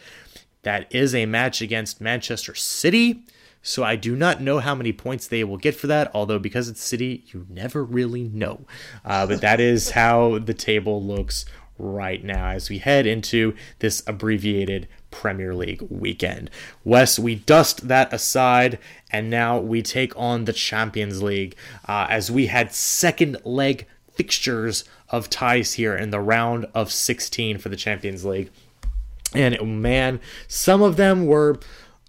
That 0.63 0.95
is 0.95 1.15
a 1.15 1.27
match 1.27 1.63
against 1.63 2.01
Manchester 2.01 2.55
City. 2.55 3.25
So 3.63 3.83
I 3.85 3.97
do 3.97 4.17
not 4.17 4.41
know 4.41 4.59
how 4.59 4.75
many 4.75 4.93
points 4.93 5.27
they 5.27 5.45
will 5.45 5.59
get 5.59 5.75
for 5.75 5.87
that, 5.87 6.11
although 6.15 6.39
because 6.39 6.69
it's 6.69 6.83
City, 6.83 7.25
you 7.29 7.47
never 7.49 7.85
really 7.85 8.25
know. 8.25 8.65
Uh, 9.05 9.27
but 9.27 9.41
that 9.43 9.61
is 9.61 9.91
how 9.93 10.39
the 10.39 10.55
table 10.55 11.03
looks 11.03 11.45
right 11.79 12.23
now 12.23 12.51
as 12.51 12.69
we 12.69 12.79
head 12.79 13.07
into 13.07 13.55
this 13.79 14.03
abbreviated 14.07 14.89
Premier 15.11 15.55
League 15.55 15.83
weekend. 15.89 16.51
Wes, 16.85 17.19
we 17.19 17.35
dust 17.35 17.89
that 17.89 18.13
aside, 18.13 18.79
and 19.11 19.31
now 19.31 19.59
we 19.59 19.83
take 19.83 20.17
on 20.17 20.45
the 20.45 20.53
Champions 20.53 21.23
League 21.23 21.57
uh, 21.89 22.07
as 22.09 22.31
we 22.31 22.47
had 22.47 22.73
second 22.73 23.37
leg 23.45 23.87
fixtures 24.13 24.85
of 25.09 25.31
ties 25.31 25.75
here 25.75 25.97
in 25.97 26.11
the 26.11 26.21
round 26.21 26.67
of 26.75 26.93
16 26.93 27.59
for 27.59 27.69
the 27.69 27.77
Champions 27.77 28.25
League. 28.25 28.51
And 29.35 29.83
man, 29.83 30.21
some 30.49 30.83
of 30.83 30.97
them 30.97 31.27
were 31.27 31.59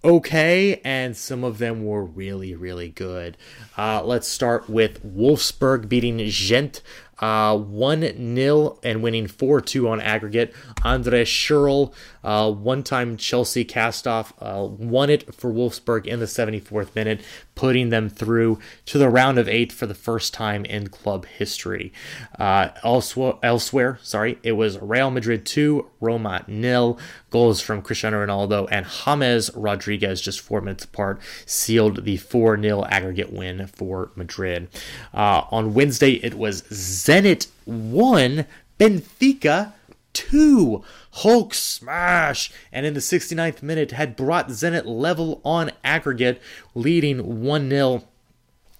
okay, 0.03 0.81
and 0.83 1.15
some 1.15 1.43
of 1.43 1.59
them 1.59 1.85
were 1.85 2.03
really, 2.03 2.55
really 2.55 2.89
good. 2.89 3.37
Uh, 3.77 4.03
let's 4.03 4.27
start 4.27 4.69
with 4.69 5.03
Wolfsburg 5.05 5.87
beating 5.87 6.19
Gent 6.29 6.81
uh, 7.21 7.55
1 7.55 8.35
0 8.35 8.79
and 8.83 9.03
winning 9.03 9.27
4 9.27 9.61
2 9.61 9.87
on 9.87 10.01
aggregate. 10.01 10.53
Andre 10.83 11.23
Schürrle, 11.23 11.93
uh, 12.23 12.51
one 12.51 12.83
time 12.83 13.15
Chelsea 13.15 13.63
cast 13.63 14.07
off, 14.07 14.33
uh, 14.41 14.67
won 14.69 15.09
it 15.09 15.33
for 15.33 15.51
Wolfsburg 15.51 16.07
in 16.07 16.19
the 16.19 16.25
74th 16.25 16.95
minute, 16.95 17.21
putting 17.61 17.89
them 17.89 18.09
through 18.09 18.57
to 18.87 18.97
the 18.97 19.07
round 19.07 19.37
of 19.37 19.47
eight 19.47 19.71
for 19.71 19.85
the 19.85 19.93
first 19.93 20.33
time 20.33 20.65
in 20.65 20.87
club 20.87 21.27
history. 21.27 21.93
Uh, 22.39 22.69
elsewhere, 22.83 23.35
elsewhere, 23.43 23.99
sorry, 24.01 24.39
it 24.41 24.53
was 24.53 24.79
Real 24.79 25.11
Madrid 25.11 25.45
2, 25.45 25.87
Roma 25.99 26.43
nil. 26.47 26.97
Goals 27.29 27.61
from 27.61 27.83
Cristiano 27.83 28.25
Ronaldo 28.25 28.67
and 28.71 28.87
James 28.87 29.51
Rodriguez, 29.53 30.21
just 30.21 30.39
four 30.39 30.59
minutes 30.59 30.85
apart, 30.85 31.21
sealed 31.45 32.03
the 32.03 32.17
4 32.17 32.59
0 32.59 32.83
aggregate 32.85 33.31
win 33.31 33.67
for 33.67 34.11
Madrid. 34.15 34.67
Uh, 35.13 35.43
on 35.51 35.75
Wednesday, 35.75 36.13
it 36.13 36.33
was 36.33 36.63
Zenit 36.63 37.45
1, 37.65 38.43
Benfica 38.79 39.73
2. 40.13 40.83
Hulk 41.11 41.53
smash! 41.53 42.51
And 42.71 42.85
in 42.85 42.93
the 42.93 42.99
69th 42.99 43.61
minute, 43.61 43.91
had 43.91 44.15
brought 44.15 44.49
Zenit 44.49 44.85
level 44.85 45.41
on 45.43 45.71
aggregate, 45.83 46.41
leading 46.73 47.41
1 47.43 47.69
0 47.69 48.03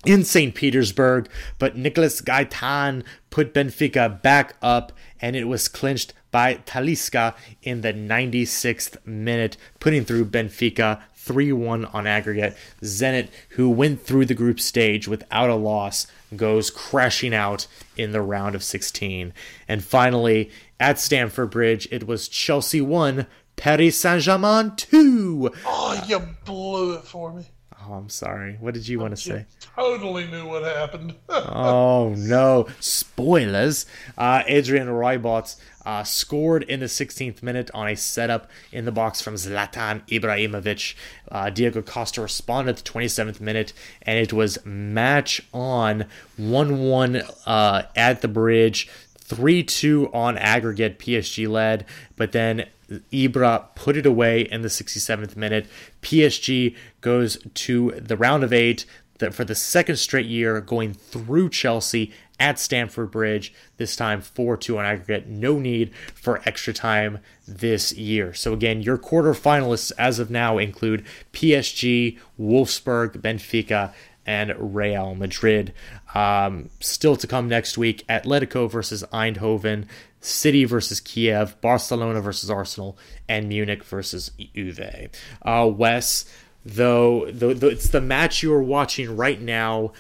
in 0.05 0.23
St. 0.23 0.55
Petersburg. 0.55 1.29
But 1.59 1.77
Nicolas 1.77 2.21
Gaitan 2.21 3.03
put 3.29 3.53
Benfica 3.53 4.21
back 4.21 4.55
up, 4.61 4.91
and 5.21 5.35
it 5.35 5.45
was 5.45 5.67
clinched 5.67 6.13
by 6.31 6.55
Talisca 6.55 7.35
in 7.61 7.81
the 7.81 7.93
96th 7.93 9.05
minute, 9.05 9.57
putting 9.79 10.05
through 10.05 10.25
Benfica 10.25 11.01
3 11.15 11.51
1 11.51 11.85
on 11.85 12.07
aggregate. 12.07 12.55
Zenit, 12.81 13.29
who 13.49 13.69
went 13.69 14.01
through 14.01 14.25
the 14.25 14.33
group 14.33 14.59
stage 14.59 15.07
without 15.07 15.49
a 15.49 15.55
loss, 15.55 16.07
goes 16.35 16.69
crashing 16.69 17.33
out 17.33 17.67
in 17.97 18.11
the 18.11 18.21
round 18.21 18.55
of 18.55 18.63
16. 18.63 19.33
And 19.67 19.83
finally, 19.83 20.51
at 20.79 20.99
Stamford 20.99 21.51
Bridge, 21.51 21.87
it 21.91 22.07
was 22.07 22.27
Chelsea 22.27 22.81
1, 22.81 23.27
Paris 23.55 23.99
Saint 23.99 24.21
Germain 24.21 24.75
2. 24.75 25.51
Oh, 25.65 26.03
you 26.07 26.19
blew 26.45 26.95
it 26.95 27.03
for 27.03 27.33
me. 27.33 27.45
Oh, 27.87 27.93
I'm 27.93 28.09
sorry. 28.09 28.57
What 28.59 28.73
did 28.75 28.87
you 28.87 28.99
want 28.99 29.15
to 29.15 29.21
say? 29.21 29.45
Totally 29.75 30.27
knew 30.27 30.47
what 30.47 30.63
happened. 30.63 31.15
oh 31.29 32.13
no! 32.15 32.67
Spoilers. 32.79 33.87
Uh, 34.17 34.43
Adrien 34.47 34.87
Rabiot 34.87 35.55
uh, 35.85 36.03
scored 36.03 36.63
in 36.63 36.79
the 36.79 36.85
16th 36.85 37.41
minute 37.41 37.71
on 37.73 37.87
a 37.87 37.95
setup 37.95 38.49
in 38.71 38.85
the 38.85 38.91
box 38.91 39.21
from 39.21 39.35
Zlatan 39.35 40.01
Ibrahimovic. 40.07 40.95
Uh, 41.29 41.49
Diego 41.49 41.81
Costa 41.81 42.21
responded 42.21 42.77
at 42.77 42.83
the 42.83 42.91
27th 42.91 43.39
minute, 43.39 43.73
and 44.01 44.17
it 44.17 44.33
was 44.33 44.63
match 44.65 45.41
on 45.53 46.05
1 46.37 46.79
1 46.79 47.21
uh, 47.45 47.83
at 47.95 48.21
the 48.21 48.27
bridge. 48.27 48.89
3 49.17 49.63
2 49.63 50.11
on 50.13 50.37
aggregate, 50.37 50.99
PSG 50.99 51.47
led, 51.47 51.85
but 52.17 52.33
then 52.33 52.65
Ibra 53.11 53.73
put 53.75 53.95
it 53.95 54.05
away 54.05 54.41
in 54.41 54.61
the 54.61 54.67
67th 54.67 55.35
minute. 55.35 55.67
PSG 56.01 56.75
goes 56.99 57.37
to 57.53 57.91
the 57.91 58.17
round 58.17 58.43
of 58.43 58.51
eight 58.51 58.85
for 59.29 59.45
the 59.45 59.53
second 59.53 59.97
straight 59.97 60.25
year, 60.25 60.59
going 60.59 60.93
through 60.93 61.49
Chelsea 61.49 62.11
at 62.39 62.57
Stamford 62.57 63.11
Bridge, 63.11 63.53
this 63.77 63.95
time 63.95 64.19
4 64.19 64.57
2 64.57 64.79
on 64.79 64.85
aggregate. 64.85 65.27
No 65.27 65.59
need 65.59 65.93
for 66.15 66.41
extra 66.45 66.73
time 66.73 67.19
this 67.47 67.93
year. 67.93 68.33
So, 68.33 68.51
again, 68.53 68.81
your 68.81 68.97
quarterfinalists 68.97 69.91
as 69.99 70.17
of 70.17 70.31
now 70.31 70.57
include 70.57 71.05
PSG, 71.33 72.17
Wolfsburg, 72.39 73.21
Benfica, 73.21 73.93
and 74.25 74.53
Real 74.57 75.15
Madrid. 75.15 75.73
Um, 76.13 76.69
still 76.79 77.15
to 77.15 77.27
come 77.27 77.47
next 77.47 77.77
week 77.77 78.05
Atletico 78.07 78.69
versus 78.69 79.03
Eindhoven, 79.13 79.85
City 80.19 80.65
versus 80.65 80.99
Kiev, 80.99 81.59
Barcelona 81.61 82.21
versus 82.21 82.49
Arsenal, 82.49 82.97
and 83.27 83.49
Munich 83.49 83.83
versus 83.83 84.31
Juve. 84.53 85.09
Uh, 85.41 85.69
Wes, 85.73 86.25
though, 86.65 87.29
though, 87.31 87.53
though 87.53 87.67
it's 87.67 87.89
the 87.89 88.01
match 88.01 88.43
you 88.43 88.53
are 88.53 88.63
watching 88.63 89.15
right 89.15 89.41
now, 89.41 89.93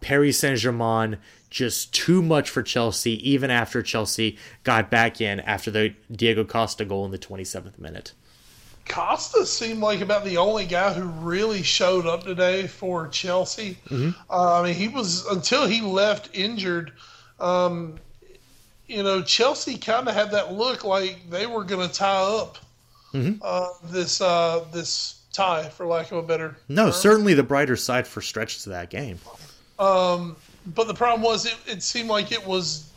Paris 0.00 0.38
Saint 0.38 0.58
Germain 0.58 1.18
just 1.50 1.94
too 1.94 2.20
much 2.20 2.50
for 2.50 2.62
Chelsea, 2.62 3.12
even 3.30 3.50
after 3.50 3.82
Chelsea 3.82 4.36
got 4.64 4.90
back 4.90 5.20
in 5.20 5.38
after 5.40 5.70
the 5.70 5.94
Diego 6.10 6.44
Costa 6.44 6.84
goal 6.84 7.04
in 7.04 7.12
the 7.12 7.18
27th 7.18 7.78
minute. 7.78 8.12
Costa 8.88 9.46
seemed 9.46 9.80
like 9.80 10.00
about 10.00 10.24
the 10.24 10.36
only 10.36 10.66
guy 10.66 10.92
who 10.92 11.04
really 11.04 11.62
showed 11.62 12.06
up 12.06 12.24
today 12.24 12.66
for 12.66 13.08
Chelsea. 13.08 13.78
Mm-hmm. 13.88 14.10
Uh, 14.28 14.60
I 14.60 14.64
mean, 14.64 14.74
he 14.74 14.88
was 14.88 15.24
until 15.26 15.66
he 15.66 15.80
left 15.80 16.30
injured. 16.34 16.92
Um, 17.40 17.98
you 18.86 19.02
know, 19.02 19.22
Chelsea 19.22 19.78
kind 19.78 20.08
of 20.08 20.14
had 20.14 20.32
that 20.32 20.52
look 20.52 20.84
like 20.84 21.30
they 21.30 21.46
were 21.46 21.64
going 21.64 21.88
to 21.88 21.94
tie 21.94 22.20
up 22.20 22.58
mm-hmm. 23.12 23.40
uh, 23.42 23.68
this 23.84 24.20
uh, 24.20 24.64
this 24.72 25.20
tie, 25.34 25.68
for 25.68 25.86
lack 25.86 26.10
of 26.12 26.18
a 26.18 26.22
better. 26.22 26.56
No, 26.68 26.84
term. 26.84 26.92
certainly 26.92 27.34
the 27.34 27.42
brighter 27.42 27.76
side 27.76 28.06
for 28.06 28.20
stretch 28.20 28.62
to 28.62 28.70
that 28.70 28.90
game. 28.90 29.18
Um, 29.78 30.36
but 30.74 30.86
the 30.86 30.94
problem 30.94 31.22
was, 31.22 31.46
it, 31.46 31.56
it 31.66 31.82
seemed 31.82 32.08
like 32.08 32.32
it 32.32 32.46
was 32.46 32.90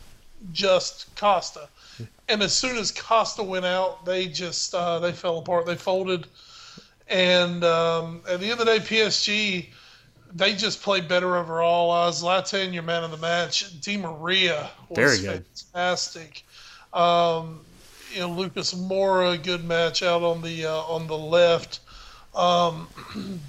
just 0.54 1.14
Costa, 1.16 1.68
and 2.30 2.42
as 2.42 2.54
soon 2.54 2.78
as 2.78 2.92
Costa 2.92 3.44
went 3.44 3.66
out, 3.66 4.06
they 4.06 4.28
just 4.28 4.74
uh, 4.74 5.00
they 5.00 5.12
fell 5.12 5.40
apart. 5.40 5.66
They 5.66 5.76
folded, 5.76 6.28
and 7.08 7.64
um, 7.64 8.22
at 8.30 8.40
the 8.40 8.52
end 8.52 8.60
of 8.60 8.66
the 8.66 8.66
day, 8.66 8.80
PSG 8.80 9.68
they 10.34 10.54
just 10.54 10.82
played 10.82 11.08
better 11.08 11.38
overall. 11.38 11.92
Uh, 11.92 12.12
Zlatan, 12.12 12.74
your 12.74 12.84
man 12.84 13.04
of 13.04 13.12
the 13.12 13.18
match. 13.18 13.80
Di 13.82 13.98
Maria 13.98 14.70
was 14.90 15.26
fantastic. 15.26 16.44
Um, 16.94 17.62
you 18.14 18.22
know, 18.22 18.30
Lucas 18.30 18.74
Moura, 18.74 19.42
good 19.42 19.64
match 19.66 20.04
out 20.04 20.24
on 20.24 20.42
the 20.42 20.66
uh, 20.66 20.78
on 20.82 21.08
the 21.08 21.18
left. 21.18 21.80
Um, 22.38 22.88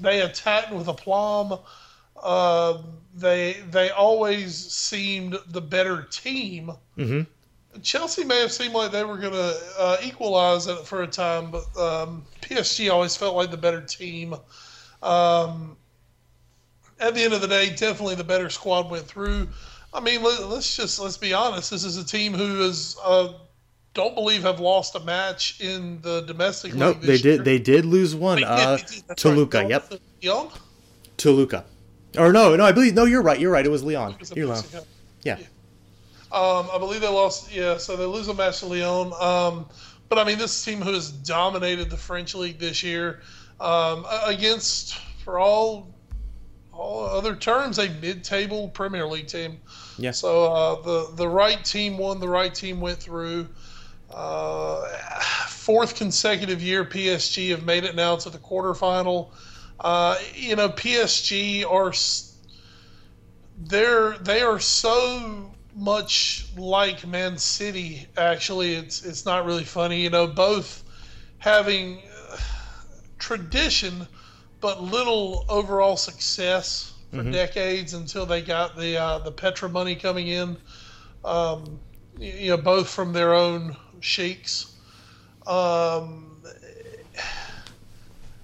they 0.00 0.20
attacked 0.20 0.72
with 0.72 0.88
aplomb. 0.88 1.58
Uh, 2.22 2.82
they 3.14 3.54
they 3.70 3.90
always 3.90 4.54
seemed 4.54 5.38
the 5.48 5.60
better 5.60 6.02
team. 6.02 6.72
Mm-hmm. 6.96 7.22
Chelsea 7.82 8.24
may 8.24 8.40
have 8.40 8.52
seemed 8.52 8.74
like 8.74 8.90
they 8.90 9.04
were 9.04 9.18
going 9.18 9.32
to 9.32 9.60
uh, 9.78 9.96
equalize 10.02 10.66
it 10.66 10.78
for 10.86 11.02
a 11.02 11.06
time, 11.06 11.50
but 11.50 11.64
um, 11.78 12.24
PSG 12.40 12.90
always 12.90 13.16
felt 13.16 13.36
like 13.36 13.50
the 13.50 13.56
better 13.56 13.82
team. 13.82 14.34
Um, 15.02 15.76
at 16.98 17.14
the 17.14 17.22
end 17.22 17.34
of 17.34 17.42
the 17.42 17.48
day, 17.48 17.70
definitely 17.70 18.14
the 18.14 18.24
better 18.24 18.48
squad 18.48 18.90
went 18.90 19.04
through. 19.04 19.48
I 19.92 20.00
mean, 20.00 20.22
let, 20.22 20.40
us 20.40 20.76
just 20.76 20.98
let's 20.98 21.18
be 21.18 21.34
honest. 21.34 21.70
This 21.70 21.84
is 21.84 21.96
a 21.96 22.04
team 22.04 22.32
who 22.32 22.62
is 22.62 22.96
uh, 23.04 23.34
don't 23.96 24.14
believe 24.14 24.42
have 24.42 24.60
lost 24.60 24.94
a 24.94 25.00
match 25.00 25.58
in 25.60 26.00
the 26.02 26.20
domestic 26.20 26.72
league. 26.72 26.80
nope, 26.80 27.00
they 27.00 27.14
year. 27.14 27.38
did. 27.38 27.44
They 27.44 27.58
did 27.58 27.84
lose 27.86 28.14
one. 28.14 28.44
Uh, 28.44 28.78
Toluca. 29.16 29.58
Right. 29.58 29.70
Yep. 29.70 29.92
Lyon. 30.22 30.48
Toluca. 31.16 31.64
Or 32.18 32.32
no, 32.32 32.54
no, 32.54 32.64
I 32.64 32.72
believe 32.72 32.94
no. 32.94 33.06
You're 33.06 33.22
right. 33.22 33.40
You're 33.40 33.50
right. 33.50 33.64
It 33.64 33.70
was 33.70 33.82
Leon. 33.82 34.16
You're 34.34 34.46
Lyon. 34.46 34.64
Yeah. 35.22 35.38
yeah. 35.38 35.46
Um, 36.30 36.68
I 36.72 36.76
believe 36.78 37.00
they 37.00 37.08
lost. 37.08 37.52
Yeah, 37.52 37.78
so 37.78 37.96
they 37.96 38.04
lose 38.04 38.28
a 38.28 38.34
match 38.34 38.60
to 38.60 38.66
Leon. 38.66 39.12
Um, 39.18 39.66
but 40.08 40.18
I 40.18 40.24
mean, 40.24 40.38
this 40.38 40.62
team 40.64 40.82
who 40.82 40.92
has 40.92 41.10
dominated 41.10 41.88
the 41.88 41.96
French 41.96 42.34
league 42.34 42.58
this 42.58 42.82
year 42.82 43.22
um, 43.60 44.04
against, 44.24 44.98
for 45.24 45.38
all 45.38 45.88
all 46.72 47.06
other 47.06 47.34
terms, 47.34 47.78
a 47.78 47.88
mid-table 47.88 48.68
Premier 48.68 49.06
League 49.06 49.26
team. 49.26 49.58
Yeah. 49.96 50.10
So 50.10 50.52
uh, 50.52 50.82
the 50.82 51.12
the 51.14 51.28
right 51.28 51.64
team 51.64 51.96
won. 51.96 52.20
The 52.20 52.28
right 52.28 52.54
team 52.54 52.80
went 52.80 52.98
through. 52.98 53.48
Uh, 54.16 54.88
fourth 55.48 55.94
consecutive 55.94 56.62
year, 56.62 56.86
PSG 56.86 57.50
have 57.50 57.64
made 57.64 57.84
it 57.84 57.94
now 57.94 58.16
to 58.16 58.30
the 58.30 58.38
quarterfinal. 58.38 59.30
Uh, 59.78 60.16
you 60.34 60.56
know, 60.56 60.70
PSG 60.70 61.70
are 61.70 61.92
they're 63.58 64.16
they 64.18 64.40
are 64.40 64.58
so 64.58 65.52
much 65.74 66.46
like 66.56 67.06
Man 67.06 67.36
City. 67.36 68.06
Actually, 68.16 68.74
it's 68.74 69.04
it's 69.04 69.26
not 69.26 69.44
really 69.44 69.64
funny. 69.64 70.00
You 70.00 70.08
know, 70.08 70.26
both 70.26 70.82
having 71.36 72.02
uh, 72.32 72.38
tradition 73.18 74.08
but 74.62 74.82
little 74.82 75.44
overall 75.50 75.98
success 75.98 76.94
for 77.10 77.18
mm-hmm. 77.18 77.32
decades 77.32 77.92
until 77.92 78.24
they 78.24 78.40
got 78.40 78.76
the 78.78 78.96
uh, 78.96 79.18
the 79.18 79.30
Petra 79.30 79.68
money 79.68 79.94
coming 79.94 80.28
in. 80.28 80.56
Um, 81.22 81.80
you 82.18 82.50
know, 82.50 82.56
both 82.56 82.88
from 82.88 83.12
their 83.12 83.34
own 83.34 83.76
sheiks. 84.00 84.74
Um, 85.46 86.42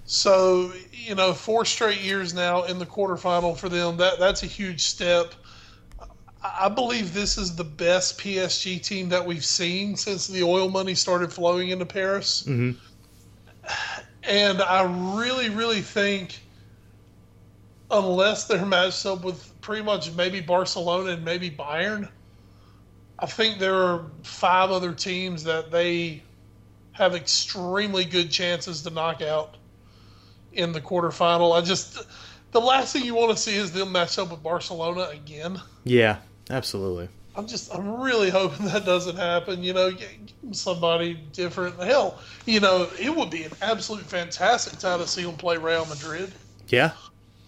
so 0.05 0.71
you 0.91 1.15
know, 1.15 1.33
four 1.33 1.65
straight 1.65 2.01
years 2.01 2.33
now 2.33 2.63
in 2.63 2.79
the 2.79 2.85
quarterfinal 2.85 3.57
for 3.57 3.69
them. 3.69 3.97
That 3.97 4.19
that's 4.19 4.43
a 4.43 4.47
huge 4.47 4.81
step. 4.81 5.33
I 6.43 6.67
believe 6.67 7.13
this 7.13 7.37
is 7.37 7.55
the 7.55 7.63
best 7.63 8.19
PSG 8.19 8.81
team 8.83 9.09
that 9.09 9.25
we've 9.25 9.45
seen 9.45 9.95
since 9.95 10.27
the 10.27 10.43
oil 10.43 10.69
money 10.69 10.93
started 10.93 11.31
flowing 11.31 11.69
into 11.69 11.85
Paris. 11.85 12.43
Mm-hmm. 12.43 12.71
And 14.23 14.61
I 14.61 14.83
really, 15.17 15.49
really 15.49 15.81
think, 15.81 16.39
unless 17.91 18.45
they're 18.45 18.65
matched 18.65 19.05
up 19.05 19.23
with 19.23 19.51
pretty 19.61 19.83
much 19.83 20.11
maybe 20.13 20.41
Barcelona 20.41 21.11
and 21.11 21.23
maybe 21.25 21.49
Bayern, 21.49 22.09
I 23.23 23.25
think 23.25 23.57
there 23.57 23.75
are 23.75 24.03
five 24.23 24.69
other 24.69 24.91
teams 24.91 25.45
that 25.45 25.71
they 25.71 26.21
have 26.91 27.15
extremely 27.15 28.03
good 28.03 28.29
chances 28.29 28.81
to 28.81 28.89
knock 28.89 29.21
out 29.21 29.55
in 30.51 30.73
the 30.73 30.81
quarterfinal. 30.81 31.57
I 31.57 31.61
just 31.61 32.05
the 32.51 32.59
last 32.59 32.91
thing 32.91 33.05
you 33.05 33.15
want 33.15 33.31
to 33.31 33.41
see 33.41 33.55
is 33.55 33.71
them 33.71 33.93
match 33.93 34.19
up 34.19 34.29
with 34.29 34.43
Barcelona 34.43 35.07
again. 35.13 35.61
Yeah, 35.85 36.17
absolutely. 36.49 37.07
I'm 37.37 37.47
just 37.47 37.73
I'm 37.73 38.01
really 38.01 38.29
hoping 38.29 38.65
that 38.65 38.83
doesn't 38.83 39.15
happen. 39.15 39.63
You 39.63 39.73
know, 39.73 39.91
somebody 40.51 41.13
different. 41.31 41.81
Hell, 41.81 42.19
you 42.45 42.59
know, 42.59 42.89
it 42.99 43.15
would 43.15 43.29
be 43.29 43.43
an 43.43 43.53
absolute 43.61 44.03
fantastic 44.03 44.79
time 44.79 44.99
to 44.99 45.07
see 45.07 45.23
them 45.23 45.37
play 45.37 45.55
Real 45.55 45.85
Madrid. 45.85 46.33
Yeah. 46.67 46.91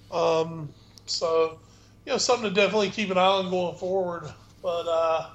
Um. 0.09 0.69
So, 1.05 1.59
you 2.05 2.13
know, 2.13 2.17
something 2.17 2.47
to 2.47 2.55
definitely 2.55 2.91
keep 2.91 3.09
an 3.09 3.17
eye 3.17 3.26
on 3.26 3.49
going 3.49 3.76
forward. 3.76 4.32
But 4.63 4.88
uh, 4.88 5.30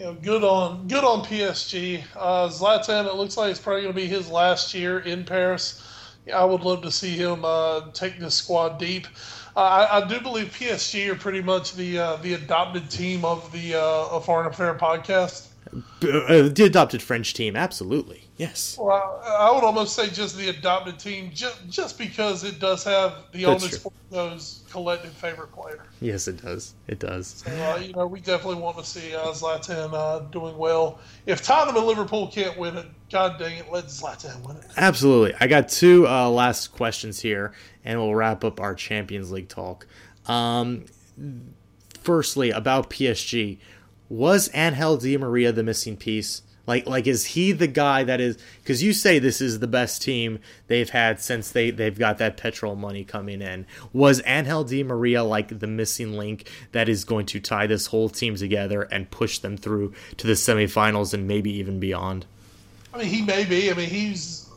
you 0.00 0.06
know, 0.06 0.14
good 0.14 0.42
on 0.42 0.88
good 0.88 1.04
on 1.04 1.22
PSG. 1.22 2.02
Uh, 2.16 2.48
Zlatan, 2.48 3.04
it 3.06 3.16
looks 3.16 3.36
like 3.36 3.50
it's 3.50 3.60
probably 3.60 3.82
going 3.82 3.94
to 3.94 4.00
be 4.00 4.06
his 4.06 4.30
last 4.30 4.72
year 4.72 5.00
in 5.00 5.24
Paris. 5.24 5.86
I 6.34 6.42
would 6.42 6.62
love 6.62 6.80
to 6.82 6.90
see 6.90 7.16
him 7.16 7.44
uh, 7.44 7.90
take 7.92 8.18
this 8.18 8.34
squad 8.34 8.78
deep. 8.78 9.06
Uh, 9.54 9.60
I, 9.60 9.98
I, 9.98 10.08
do 10.08 10.18
believe 10.20 10.54
PSG 10.58 11.10
are 11.10 11.16
pretty 11.16 11.42
much 11.42 11.74
the 11.74 11.98
uh, 11.98 12.16
the 12.16 12.32
adopted 12.32 12.90
team 12.90 13.26
of 13.26 13.52
the 13.52 13.74
uh, 13.74 14.20
Foreign 14.20 14.46
Affair 14.46 14.74
podcast. 14.74 15.48
Uh, 15.70 16.48
the 16.48 16.62
adopted 16.64 17.02
French 17.02 17.34
team, 17.34 17.54
absolutely. 17.54 18.24
Yes. 18.40 18.78
Well, 18.80 19.22
I 19.22 19.52
would 19.52 19.64
almost 19.64 19.94
say 19.94 20.08
just 20.08 20.34
the 20.34 20.48
adopted 20.48 20.98
team, 20.98 21.30
just, 21.30 21.68
just 21.68 21.98
because 21.98 22.42
it 22.42 22.58
does 22.58 22.82
have 22.84 23.24
the 23.32 23.44
That's 23.44 23.86
those 24.08 24.62
collective 24.70 25.12
favorite 25.12 25.52
player. 25.52 25.82
Yes, 26.00 26.26
it 26.26 26.42
does. 26.42 26.72
It 26.88 27.00
does. 27.00 27.44
So, 27.44 27.50
uh, 27.50 27.76
you 27.76 27.92
know, 27.92 28.06
we 28.06 28.18
definitely 28.20 28.62
want 28.62 28.78
to 28.78 28.84
see 28.84 29.14
uh, 29.14 29.26
Zlatan 29.26 29.92
uh, 29.92 30.20
doing 30.30 30.56
well. 30.56 31.00
If 31.26 31.42
Tottenham 31.42 31.76
and 31.76 31.84
Liverpool 31.84 32.28
can't 32.28 32.56
win 32.56 32.78
it, 32.78 32.86
God 33.12 33.38
dang 33.38 33.58
it, 33.58 33.70
let 33.70 33.88
Zlatan 33.88 34.40
win 34.40 34.56
it. 34.56 34.64
Absolutely. 34.74 35.34
I 35.38 35.46
got 35.46 35.68
two 35.68 36.08
uh, 36.08 36.30
last 36.30 36.68
questions 36.68 37.20
here, 37.20 37.52
and 37.84 38.00
we'll 38.00 38.14
wrap 38.14 38.42
up 38.42 38.58
our 38.58 38.74
Champions 38.74 39.30
League 39.30 39.50
talk. 39.50 39.86
Um, 40.24 40.86
firstly, 42.00 42.52
about 42.52 42.88
PSG, 42.88 43.58
was 44.08 44.48
Angel 44.54 44.96
Di 44.96 45.18
Maria 45.18 45.52
the 45.52 45.62
missing 45.62 45.98
piece? 45.98 46.40
Like, 46.70 46.86
like 46.86 47.08
is 47.08 47.24
he 47.24 47.50
the 47.50 47.66
guy 47.66 48.04
that 48.04 48.20
is? 48.20 48.38
Because 48.62 48.80
you 48.80 48.92
say 48.92 49.18
this 49.18 49.40
is 49.40 49.58
the 49.58 49.66
best 49.66 50.02
team 50.02 50.38
they've 50.68 50.88
had 50.88 51.20
since 51.20 51.50
they 51.50 51.72
they've 51.72 51.98
got 51.98 52.18
that 52.18 52.36
petrol 52.36 52.76
money 52.76 53.02
coming 53.02 53.42
in. 53.42 53.66
Was 53.92 54.22
Angel 54.24 54.62
Di 54.62 54.84
Maria 54.84 55.24
like 55.24 55.58
the 55.58 55.66
missing 55.66 56.12
link 56.12 56.48
that 56.70 56.88
is 56.88 57.02
going 57.02 57.26
to 57.26 57.40
tie 57.40 57.66
this 57.66 57.86
whole 57.86 58.08
team 58.08 58.36
together 58.36 58.82
and 58.82 59.10
push 59.10 59.40
them 59.40 59.56
through 59.56 59.94
to 60.18 60.28
the 60.28 60.34
semifinals 60.34 61.12
and 61.12 61.26
maybe 61.26 61.50
even 61.54 61.80
beyond? 61.80 62.24
I 62.94 62.98
mean, 62.98 63.08
he 63.08 63.22
may 63.22 63.44
be. 63.44 63.68
I 63.68 63.74
mean, 63.74 63.90
he's 63.90 64.48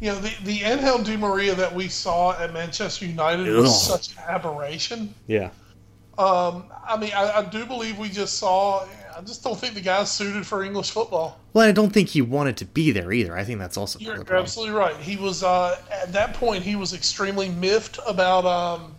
you 0.00 0.12
know, 0.12 0.18
the, 0.18 0.34
the 0.44 0.62
Angel 0.62 1.02
Di 1.02 1.18
Maria 1.18 1.54
that 1.54 1.74
we 1.74 1.88
saw 1.88 2.32
at 2.40 2.54
Manchester 2.54 3.04
United 3.04 3.46
Ugh. 3.46 3.56
was 3.60 3.86
such 3.86 4.12
an 4.12 4.22
aberration. 4.26 5.14
Yeah. 5.26 5.50
Um, 6.16 6.64
I 6.88 6.96
mean, 6.96 7.12
I, 7.14 7.40
I, 7.40 7.42
do 7.42 7.66
believe 7.66 7.98
we 7.98 8.08
just 8.08 8.38
saw 8.38 8.86
I 9.16 9.22
just 9.22 9.42
don't 9.42 9.58
think 9.58 9.72
the 9.72 9.80
guy's 9.80 10.10
suited 10.12 10.46
for 10.46 10.62
English 10.62 10.90
football. 10.90 11.40
Well, 11.54 11.66
I 11.66 11.72
don't 11.72 11.90
think 11.90 12.10
he 12.10 12.20
wanted 12.20 12.58
to 12.58 12.66
be 12.66 12.90
there 12.90 13.12
either. 13.12 13.34
I 13.34 13.44
think 13.44 13.58
that's 13.58 13.78
also 13.78 13.98
You're 13.98 14.36
absolutely 14.36 14.74
right. 14.74 14.96
He 14.96 15.16
was 15.16 15.42
uh, 15.42 15.78
at 15.90 16.12
that 16.12 16.34
point 16.34 16.62
he 16.62 16.76
was 16.76 16.92
extremely 16.92 17.48
miffed 17.48 17.98
about 18.06 18.44
um, 18.44 18.94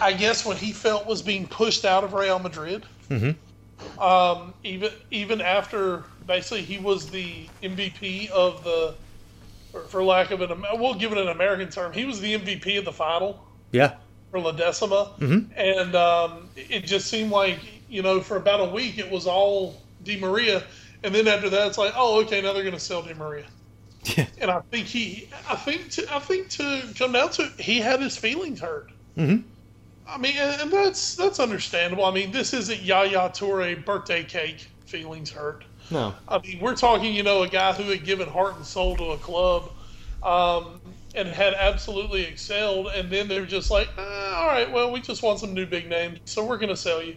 I 0.00 0.12
guess 0.12 0.44
what 0.44 0.56
he 0.56 0.72
felt 0.72 1.06
was 1.06 1.22
being 1.22 1.46
pushed 1.46 1.84
out 1.84 2.02
of 2.02 2.14
Real 2.14 2.40
Madrid. 2.40 2.84
Mm-hmm. 3.10 4.02
Um, 4.02 4.54
even 4.64 4.90
even 5.12 5.40
after 5.40 6.04
basically 6.26 6.62
he 6.62 6.78
was 6.78 7.08
the 7.08 7.46
MVP 7.62 8.28
of 8.30 8.64
the, 8.64 8.94
for, 9.70 9.82
for 9.82 10.02
lack 10.02 10.32
of 10.32 10.40
an 10.40 10.64
we'll 10.74 10.94
give 10.94 11.12
it 11.12 11.18
an 11.18 11.28
American 11.28 11.68
term, 11.68 11.92
he 11.92 12.04
was 12.04 12.20
the 12.20 12.38
MVP 12.38 12.76
of 12.78 12.84
the 12.84 12.92
final. 12.92 13.44
Yeah. 13.70 13.94
For 14.30 14.40
La 14.40 14.52
Decima, 14.52 15.12
mm-hmm. 15.18 15.52
and 15.54 15.94
um, 15.94 16.48
it 16.56 16.86
just 16.86 17.08
seemed 17.08 17.30
like 17.30 17.58
you 17.92 18.00
know, 18.00 18.20
for 18.22 18.36
about 18.36 18.60
a 18.60 18.72
week, 18.72 18.98
it 18.98 19.10
was 19.10 19.26
all 19.26 19.76
Di 20.02 20.18
Maria, 20.18 20.64
and 21.04 21.14
then 21.14 21.28
after 21.28 21.50
that, 21.50 21.68
it's 21.68 21.78
like, 21.78 21.92
oh, 21.94 22.22
okay, 22.22 22.40
now 22.40 22.54
they're 22.54 22.62
going 22.62 22.74
to 22.74 22.80
sell 22.80 23.02
Di 23.02 23.12
Maria. 23.12 23.44
Yeah. 24.04 24.26
And 24.38 24.50
I 24.50 24.60
think 24.60 24.86
he, 24.86 25.28
I 25.48 25.56
think, 25.56 25.90
to, 25.90 26.14
I 26.14 26.18
think 26.18 26.48
to 26.50 26.82
come 26.96 27.12
down 27.12 27.30
to 27.32 27.42
it, 27.42 27.60
he 27.60 27.78
had 27.78 28.00
his 28.00 28.16
feelings 28.16 28.60
hurt. 28.60 28.90
Mm-hmm. 29.16 29.46
I 30.08 30.18
mean, 30.18 30.34
and, 30.36 30.72
that's 30.72 31.14
that's 31.14 31.38
understandable. 31.38 32.04
I 32.04 32.10
mean, 32.10 32.32
this 32.32 32.52
isn't 32.52 32.82
Yaya 32.82 33.30
Toure 33.30 33.84
birthday 33.84 34.24
cake 34.24 34.66
feelings 34.86 35.30
hurt. 35.30 35.64
No. 35.90 36.14
I 36.26 36.38
mean, 36.38 36.60
we're 36.60 36.74
talking, 36.74 37.14
you 37.14 37.22
know, 37.22 37.42
a 37.42 37.48
guy 37.48 37.72
who 37.72 37.84
had 37.84 38.04
given 38.04 38.28
heart 38.28 38.56
and 38.56 38.64
soul 38.64 38.96
to 38.96 39.10
a 39.12 39.18
club, 39.18 39.70
um, 40.22 40.80
and 41.14 41.28
had 41.28 41.54
absolutely 41.54 42.22
excelled, 42.22 42.88
and 42.88 43.10
then 43.10 43.28
they're 43.28 43.46
just 43.46 43.70
like, 43.70 43.88
eh, 43.98 44.32
all 44.34 44.46
right, 44.46 44.70
well, 44.72 44.90
we 44.90 45.00
just 45.00 45.22
want 45.22 45.38
some 45.38 45.52
new 45.52 45.66
big 45.66 45.88
names, 45.88 46.18
so 46.24 46.44
we're 46.44 46.56
going 46.56 46.70
to 46.70 46.76
sell 46.76 47.02
you. 47.02 47.16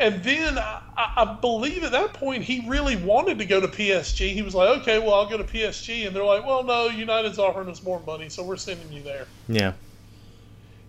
And 0.00 0.24
then 0.24 0.56
I, 0.58 0.80
I, 0.96 1.36
believe 1.42 1.84
at 1.84 1.92
that 1.92 2.14
point 2.14 2.42
he 2.42 2.66
really 2.66 2.96
wanted 2.96 3.38
to 3.38 3.44
go 3.44 3.60
to 3.60 3.68
PSG. 3.68 4.32
He 4.32 4.40
was 4.40 4.54
like, 4.54 4.80
okay, 4.80 4.98
well, 4.98 5.12
I'll 5.12 5.28
go 5.28 5.36
to 5.36 5.44
PSG. 5.44 6.06
And 6.06 6.16
they're 6.16 6.24
like, 6.24 6.44
well, 6.46 6.64
no, 6.64 6.86
United's 6.86 7.38
offering 7.38 7.68
us 7.68 7.82
more 7.82 8.00
money, 8.06 8.30
so 8.30 8.42
we're 8.42 8.56
sending 8.56 8.90
you 8.90 9.02
there. 9.02 9.26
Yeah. 9.46 9.74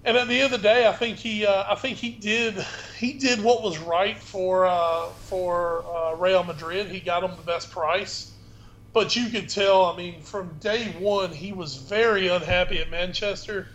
And 0.06 0.16
at 0.16 0.30
the 0.30 0.40
end 0.40 0.54
of 0.54 0.62
the 0.62 0.66
day, 0.66 0.88
I 0.88 0.94
think 0.94 1.18
he, 1.18 1.46
uh, 1.46 1.66
I 1.68 1.76
think 1.76 1.98
he 1.98 2.12
did, 2.12 2.56
he 2.98 3.14
did 3.14 3.44
what 3.44 3.62
was 3.62 3.78
right 3.80 4.18
for 4.18 4.66
uh, 4.66 5.08
for 5.10 5.84
uh, 5.86 6.16
Real 6.16 6.44
Madrid. 6.44 6.88
He 6.88 7.02
got 7.02 7.20
them 7.20 7.32
the 7.36 7.44
best 7.44 7.70
price, 7.70 8.32
but 8.94 9.16
you 9.16 9.30
could 9.30 9.48
tell. 9.48 9.86
I 9.86 9.98
mean, 9.98 10.22
from 10.22 10.58
day 10.60 10.86
one, 10.98 11.32
he 11.32 11.52
was 11.52 11.76
very 11.76 12.30
unhappy 12.30 12.80
at 12.80 12.90
Manchester, 12.90 13.68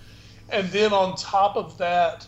and 0.49 0.69
then 0.71 0.93
on 0.93 1.17
top 1.17 1.57
of 1.57 1.79
that, 1.79 2.27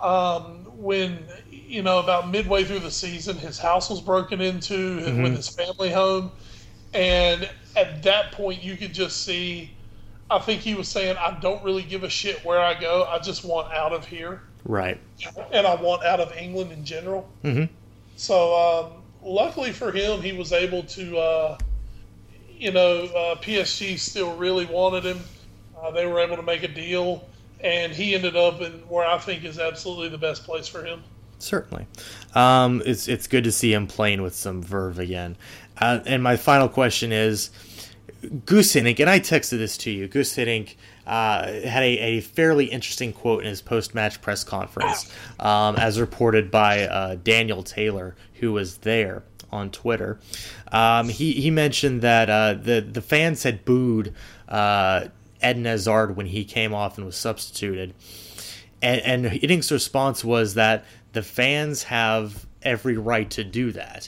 um, 0.00 0.64
when 0.76 1.18
you 1.66 1.82
know 1.82 1.98
about 1.98 2.30
midway 2.30 2.64
through 2.64 2.80
the 2.80 2.90
season, 2.90 3.36
his 3.36 3.58
house 3.58 3.90
was 3.90 4.00
broken 4.00 4.40
into 4.40 5.00
mm-hmm. 5.00 5.22
with 5.22 5.36
his 5.36 5.48
family 5.48 5.90
home, 5.90 6.30
and 6.94 7.48
at 7.76 8.02
that 8.02 8.32
point, 8.32 8.62
you 8.62 8.76
could 8.76 8.92
just 8.92 9.24
see. 9.24 9.70
I 10.28 10.40
think 10.40 10.60
he 10.60 10.74
was 10.74 10.88
saying, 10.88 11.16
"I 11.18 11.38
don't 11.40 11.62
really 11.64 11.82
give 11.82 12.02
a 12.02 12.10
shit 12.10 12.44
where 12.44 12.60
I 12.60 12.78
go. 12.78 13.04
I 13.04 13.18
just 13.18 13.44
want 13.44 13.72
out 13.72 13.92
of 13.92 14.06
here." 14.06 14.42
Right. 14.64 14.98
And 15.52 15.66
I 15.66 15.76
want 15.76 16.04
out 16.04 16.18
of 16.18 16.36
England 16.36 16.72
in 16.72 16.84
general. 16.84 17.28
Mm-hmm. 17.44 17.72
So, 18.16 18.54
um, 18.54 19.02
luckily 19.22 19.70
for 19.70 19.92
him, 19.92 20.20
he 20.20 20.32
was 20.32 20.52
able 20.52 20.82
to. 20.82 21.18
Uh, 21.18 21.58
you 22.58 22.72
know, 22.72 23.04
uh, 23.04 23.34
PSG 23.36 23.98
still 23.98 24.34
really 24.34 24.64
wanted 24.64 25.04
him. 25.04 25.20
Uh, 25.78 25.90
they 25.90 26.06
were 26.06 26.20
able 26.20 26.36
to 26.36 26.42
make 26.42 26.62
a 26.62 26.68
deal 26.68 27.22
and 27.60 27.92
he 27.92 28.14
ended 28.14 28.36
up 28.36 28.60
in 28.60 28.72
where 28.88 29.06
I 29.06 29.18
think 29.18 29.44
is 29.44 29.58
absolutely 29.58 30.08
the 30.08 30.18
best 30.18 30.44
place 30.44 30.68
for 30.68 30.84
him. 30.84 31.02
Certainly, 31.38 31.86
um, 32.34 32.82
it's 32.86 33.08
it's 33.08 33.26
good 33.26 33.44
to 33.44 33.52
see 33.52 33.72
him 33.72 33.86
playing 33.86 34.22
with 34.22 34.34
some 34.34 34.62
verve 34.62 34.98
again. 34.98 35.36
Uh, 35.78 36.00
and 36.06 36.22
my 36.22 36.36
final 36.36 36.68
question 36.68 37.12
is, 37.12 37.50
Guus 38.22 38.74
Hiddink, 38.74 38.98
and 39.00 39.10
I 39.10 39.20
texted 39.20 39.58
this 39.58 39.76
to 39.78 39.90
you. 39.90 40.08
Guus 40.08 40.34
Hiddink 40.34 40.76
uh, 41.06 41.52
had 41.68 41.82
a, 41.82 41.98
a, 41.98 42.20
fairly 42.20 42.66
interesting 42.66 43.12
quote 43.12 43.42
in 43.42 43.48
his 43.48 43.62
post-match 43.62 44.20
press 44.22 44.42
conference, 44.42 45.12
um, 45.38 45.76
as 45.76 46.00
reported 46.00 46.50
by 46.50 46.82
uh, 46.82 47.16
Daniel 47.22 47.62
Taylor, 47.62 48.16
who 48.40 48.52
was 48.52 48.78
there 48.78 49.22
on 49.52 49.70
Twitter. 49.70 50.18
Um, 50.72 51.08
he 51.08 51.32
he 51.32 51.50
mentioned 51.50 52.02
that 52.02 52.28
uh, 52.30 52.54
the 52.54 52.80
the 52.80 53.02
fans 53.02 53.42
had 53.42 53.64
booed 53.64 54.14
uh, 54.48 55.08
Eden 55.44 55.64
Hazard 55.64 56.16
when 56.16 56.26
he 56.26 56.44
came 56.44 56.74
off 56.74 56.96
and 56.96 57.06
was 57.06 57.16
substituted. 57.16 57.94
And, 58.82 59.00
and 59.00 59.42
response 59.70 60.24
was 60.24 60.54
that 60.54 60.84
the 61.16 61.22
fans 61.22 61.84
have 61.84 62.46
every 62.60 62.98
right 62.98 63.30
to 63.30 63.42
do 63.42 63.72
that. 63.72 64.06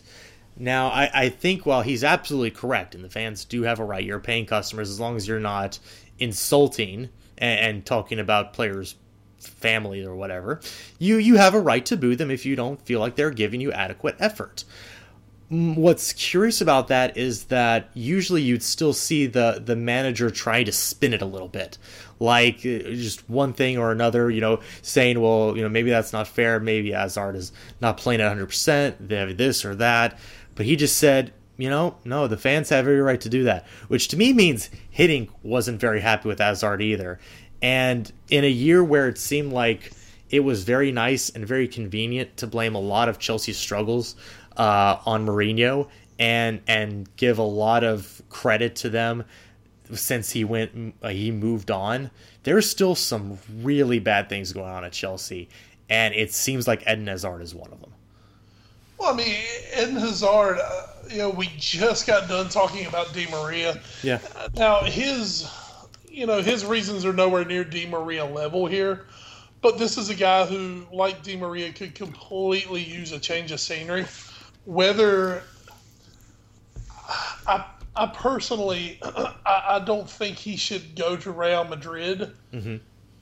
Now, 0.58 0.88
I, 0.88 1.10
I 1.14 1.28
think 1.30 1.64
while 1.64 1.80
he's 1.80 2.04
absolutely 2.04 2.50
correct, 2.50 2.94
and 2.94 3.02
the 3.02 3.08
fans 3.08 3.46
do 3.46 3.62
have 3.62 3.80
a 3.80 3.84
right, 3.84 4.04
you're 4.04 4.20
paying 4.20 4.44
customers 4.44 4.90
as 4.90 5.00
long 5.00 5.16
as 5.16 5.26
you're 5.26 5.40
not 5.40 5.78
insulting 6.18 7.08
and, 7.38 7.60
and 7.60 7.86
talking 7.86 8.18
about 8.18 8.52
players' 8.52 8.94
family 9.38 10.04
or 10.04 10.14
whatever, 10.16 10.60
you 10.98 11.16
you 11.16 11.36
have 11.36 11.54
a 11.54 11.60
right 11.60 11.86
to 11.86 11.96
boo 11.96 12.14
them 12.14 12.30
if 12.30 12.44
you 12.44 12.54
don't 12.54 12.82
feel 12.82 13.00
like 13.00 13.16
they're 13.16 13.30
giving 13.30 13.62
you 13.62 13.72
adequate 13.72 14.16
effort 14.18 14.64
what's 15.50 16.12
curious 16.12 16.60
about 16.60 16.88
that 16.88 17.16
is 17.16 17.44
that 17.44 17.88
usually 17.94 18.42
you'd 18.42 18.62
still 18.62 18.92
see 18.92 19.26
the 19.26 19.62
the 19.64 19.76
manager 19.76 20.30
trying 20.30 20.66
to 20.66 20.72
spin 20.72 21.14
it 21.14 21.22
a 21.22 21.26
little 21.26 21.48
bit. 21.48 21.78
Like 22.20 22.58
uh, 22.58 22.92
just 22.92 23.28
one 23.30 23.54
thing 23.54 23.78
or 23.78 23.90
another 23.90 24.30
you 24.30 24.40
know 24.40 24.60
saying 24.82 25.20
well 25.20 25.56
you 25.56 25.62
know 25.62 25.68
maybe 25.68 25.90
that's 25.90 26.12
not 26.12 26.28
fair. 26.28 26.60
Maybe 26.60 26.92
Hazard 26.92 27.34
is 27.36 27.52
not 27.80 27.96
playing 27.96 28.20
at 28.20 28.36
100% 28.36 29.08
they 29.08 29.16
have 29.16 29.36
this 29.36 29.64
or 29.64 29.74
that. 29.76 30.18
But 30.54 30.66
he 30.66 30.76
just 30.76 30.98
said 30.98 31.32
you 31.56 31.70
know 31.70 31.96
no 32.04 32.26
the 32.26 32.36
fans 32.36 32.68
have 32.68 32.80
every 32.80 33.00
right 33.00 33.20
to 33.20 33.28
do 33.28 33.44
that 33.44 33.66
which 33.88 34.08
to 34.08 34.16
me 34.16 34.32
means 34.32 34.70
Hiddink 34.96 35.30
wasn't 35.42 35.80
very 35.80 36.00
happy 36.00 36.28
with 36.28 36.40
Hazard 36.40 36.82
either. 36.82 37.18
And 37.62 38.12
in 38.28 38.44
a 38.44 38.50
year 38.50 38.84
where 38.84 39.08
it 39.08 39.18
seemed 39.18 39.52
like 39.52 39.92
it 40.30 40.40
was 40.40 40.62
very 40.62 40.92
nice 40.92 41.30
and 41.30 41.46
very 41.46 41.66
convenient 41.66 42.36
to 42.36 42.46
blame 42.46 42.74
a 42.74 42.80
lot 42.80 43.08
of 43.08 43.18
Chelsea's 43.18 43.56
struggles 43.56 44.14
uh, 44.58 44.98
on 45.06 45.24
Mourinho 45.24 45.88
and 46.18 46.60
and 46.66 47.08
give 47.16 47.38
a 47.38 47.42
lot 47.42 47.84
of 47.84 48.20
credit 48.28 48.76
to 48.76 48.90
them 48.90 49.24
since 49.94 50.30
he 50.30 50.44
went 50.44 50.94
uh, 51.02 51.08
he 51.08 51.30
moved 51.30 51.70
on. 51.70 52.10
There's 52.42 52.68
still 52.68 52.94
some 52.94 53.38
really 53.62 53.98
bad 53.98 54.28
things 54.28 54.52
going 54.52 54.70
on 54.70 54.84
at 54.84 54.92
Chelsea, 54.92 55.48
and 55.88 56.14
it 56.14 56.32
seems 56.32 56.66
like 56.66 56.82
Eden 56.82 57.06
Hazard 57.06 57.42
is 57.42 57.54
one 57.54 57.72
of 57.72 57.80
them. 57.80 57.92
Well, 58.98 59.14
I 59.14 59.16
mean, 59.16 59.36
Eden 59.80 59.96
Hazard, 59.96 60.58
uh, 60.58 60.86
you 61.08 61.18
know, 61.18 61.30
we 61.30 61.50
just 61.56 62.06
got 62.06 62.28
done 62.28 62.48
talking 62.48 62.86
about 62.86 63.12
Di 63.12 63.28
Maria. 63.30 63.80
Yeah. 64.02 64.18
Now 64.54 64.82
his, 64.82 65.48
you 66.10 66.26
know, 66.26 66.42
his 66.42 66.64
reasons 66.64 67.04
are 67.04 67.12
nowhere 67.12 67.44
near 67.44 67.64
Di 67.64 67.86
Maria 67.86 68.24
level 68.24 68.66
here, 68.66 69.06
but 69.62 69.78
this 69.78 69.98
is 69.98 70.10
a 70.10 70.14
guy 70.14 70.46
who, 70.46 70.84
like 70.92 71.22
Di 71.22 71.36
Maria, 71.36 71.72
could 71.72 71.94
completely 71.94 72.82
use 72.82 73.12
a 73.12 73.20
change 73.20 73.52
of 73.52 73.60
scenery. 73.60 74.04
Whether 74.68 75.42
I, 77.46 77.64
I 77.96 78.06
personally, 78.08 78.98
I, 79.02 79.64
I 79.68 79.78
don't 79.80 80.08
think 80.08 80.36
he 80.36 80.56
should 80.56 80.94
go 80.94 81.16
to 81.16 81.30
Real 81.30 81.64
Madrid. 81.64 82.32
Mm-hmm. 82.52 82.76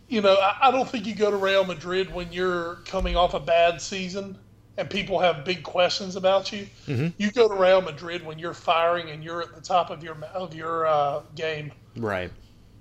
You 0.09 0.21
know, 0.23 0.35
I, 0.35 0.69
I 0.69 0.71
don't 0.73 0.89
think 0.89 1.07
you 1.07 1.15
go 1.15 1.31
to 1.31 1.37
Real 1.37 1.65
Madrid 1.65 2.13
when 2.13 2.33
you're 2.33 2.81
coming 2.85 3.15
off 3.17 3.35
a 3.35 3.41
bad 3.41 3.81
season 3.81 4.37
and 4.77 4.91
people 4.91 5.21
have 5.21 5.45
big 5.45 5.63
questions 5.63 6.17
about 6.17 6.53
you. 6.53 6.67
Mm-hmm. 6.89 7.09
You 7.17 7.31
go 7.31 7.47
to 7.47 7.55
Real 7.55 7.81
Madrid 7.81 8.27
when 8.27 8.41
you're 8.41 8.53
firing 8.53 9.11
and 9.11 9.23
you're 9.23 9.41
at 9.41 9.55
the 9.55 9.61
top 9.61 9.91
of 9.91 10.03
your 10.03 10.17
of 10.35 10.53
your 10.53 10.89
uh, 10.89 11.23
game. 11.37 11.71
Right. 11.97 12.33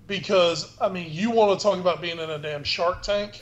Because 0.07 0.76
I 0.82 0.89
mean, 0.89 1.11
you 1.11 1.30
want 1.30 1.59
to 1.59 1.63
talk 1.63 1.80
about 1.80 2.01
being 2.01 2.18
in 2.18 2.32
a 2.32 2.39
damn 2.39 2.63
Shark 2.63 3.03
Tank. 3.03 3.41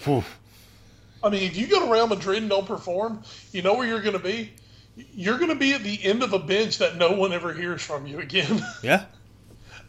I 1.24 1.30
mean, 1.30 1.43
if 1.43 1.55
you 1.55 1.67
go 1.67 1.86
to 1.86 1.89
Real 1.89 2.07
Madrid 2.07 2.39
and 2.39 2.49
don't 2.49 2.65
perform, 2.65 3.24
you 3.53 3.61
know 3.61 3.74
where 3.76 3.88
you're 3.88 4.01
going 4.01 4.17
to 4.17 4.19
be. 4.19 4.51
You're 4.96 5.38
going 5.38 5.50
to 5.50 5.56
be 5.56 5.74
at 5.74 5.84
the 5.84 6.04
end 6.04 6.24
of 6.24 6.34
a 6.34 6.39
bench 6.39 6.78
that 6.78 6.98
no 6.98 7.12
one 7.14 7.34
ever 7.34 7.54
hears 7.54 7.82
from 7.82 8.06
you 8.08 8.20
again. 8.20 8.64
Yeah. 8.82 9.06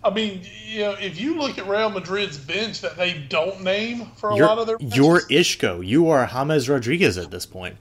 I 0.03 0.11
mean, 0.11 0.43
you 0.67 0.81
know, 0.81 0.93
if 0.93 1.19
you 1.21 1.39
look 1.39 1.59
at 1.59 1.67
Real 1.67 1.91
Madrid's 1.91 2.37
bench 2.39 2.81
that 2.83 2.97
they 2.97 3.15
don't 3.15 3.63
name 3.63 4.07
for 4.17 4.31
a 4.31 4.37
You're, 4.37 4.47
lot 4.47 4.59
of 4.59 4.67
their 4.67 4.79
you're 4.79 5.23
Isco. 5.31 5.81
You 5.81 6.09
are 6.11 6.27
James 6.27 6.69
Rodriguez 6.69 7.19
at 7.19 7.31
this 7.31 7.47
point. 7.47 7.77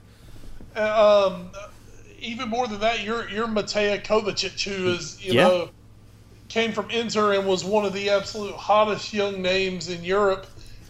um, 0.76 1.50
even 2.18 2.48
more 2.48 2.66
than 2.66 2.80
that, 2.80 3.02
you're 3.02 3.28
you're 3.28 3.46
Mateo 3.46 3.96
Kovacic, 3.98 4.62
who 4.64 4.88
is 4.88 5.22
you 5.24 5.34
Yeah. 5.34 5.34
know 5.34 5.70
came 6.48 6.72
from 6.72 6.90
Inter 6.90 7.34
and 7.34 7.46
was 7.46 7.64
one 7.64 7.84
of 7.84 7.92
the 7.92 8.10
absolute 8.10 8.54
hottest 8.54 9.12
young 9.12 9.42
names 9.42 9.88
in 9.88 10.04
Europe, 10.04 10.46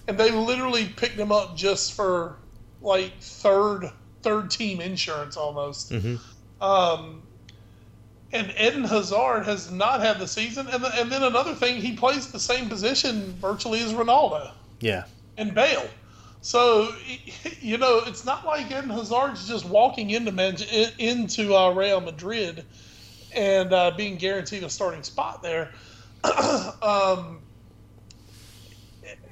and 0.09 0.19
they 0.19 0.31
literally 0.31 0.87
picked 0.87 1.19
him 1.19 1.33
up 1.33 1.57
just 1.57 1.95
for 1.95 2.39
like 2.81 3.21
third 3.21 3.91
third 4.25 4.51
team 4.51 4.81
insurance 4.81 5.37
almost. 5.37 5.93
Mhm. 5.93 6.19
Um, 6.61 7.23
and 8.33 8.53
Eden 8.59 8.83
Hazard 8.85 9.45
has 9.45 9.71
not 9.71 10.01
had 10.01 10.19
the 10.19 10.27
season, 10.27 10.67
and, 10.67 10.83
and 10.85 11.13
then 11.13 11.23
another 11.23 11.55
thing, 11.55 11.81
he 11.81 11.95
plays 11.95 12.33
the 12.33 12.41
same 12.41 12.69
position 12.69 13.33
virtually 13.41 13.81
as 13.81 13.93
Ronaldo 13.93 14.51
Yeah. 14.81 15.05
and 15.37 15.55
Bale. 15.55 15.87
So 16.41 16.93
you 17.61 17.79
know, 17.79 18.01
it's 18.07 18.25
not 18.25 18.45
like 18.45 18.67
Eden 18.71 18.91
Hazard's 18.91 19.47
just 19.47 19.65
walking 19.67 20.11
into 20.11 20.33
Man- 20.33 20.57
into 20.99 21.55
uh, 21.55 21.71
Real 21.73 22.01
Madrid 22.01 22.65
and 23.35 23.73
uh, 23.73 23.91
being 23.97 24.17
guaranteed 24.17 24.63
a 24.65 24.71
starting 24.71 25.03
spot 25.03 25.43
there. 25.43 25.71
um, 26.83 27.41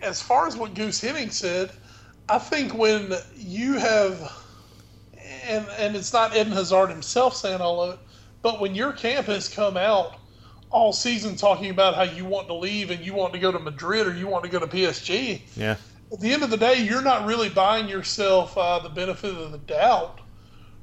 as 0.03 0.21
far 0.21 0.47
as 0.47 0.57
what 0.57 0.75
Guus 0.75 1.01
Hiddink 1.03 1.33
said, 1.33 1.71
I 2.29 2.39
think 2.39 2.75
when 2.75 3.15
you 3.37 3.75
have, 3.75 4.33
and 5.43 5.67
and 5.79 5.97
it's 5.97 6.13
not 6.13 6.37
Eden 6.37 6.53
Hazard 6.53 6.91
himself 6.91 7.37
saying 7.37 7.61
all 7.61 7.83
of 7.83 7.95
it, 7.95 8.01
but 8.43 8.61
when 8.61 8.75
your 8.75 8.93
camp 8.93 9.27
has 9.27 9.49
come 9.49 9.77
out 9.77 10.17
all 10.71 10.93
season 10.93 11.37
talking 11.37 11.71
about 11.71 11.95
how 11.95 12.03
you 12.03 12.25
want 12.25 12.47
to 12.49 12.55
leave 12.55 12.91
and 12.91 13.05
you 13.05 13.13
want 13.15 13.33
to 13.35 13.39
go 13.39 13.53
to 13.53 13.59
Madrid 13.59 14.07
or 14.07 14.15
you 14.15 14.27
want 14.27 14.43
to 14.45 14.51
go 14.51 14.59
to 14.59 14.67
PSG, 14.67 15.43
Yeah. 15.55 15.77
at 16.11 16.21
the 16.21 16.33
end 16.33 16.43
of 16.43 16.49
the 16.51 16.57
day, 16.57 16.83
you're 16.83 17.03
not 17.03 17.27
really 17.27 17.51
buying 17.51 17.89
yourself 17.89 18.57
uh, 18.57 18.79
the 18.79 18.89
benefit 18.89 19.35
of 19.37 19.53
the 19.53 19.59
doubt 19.59 20.21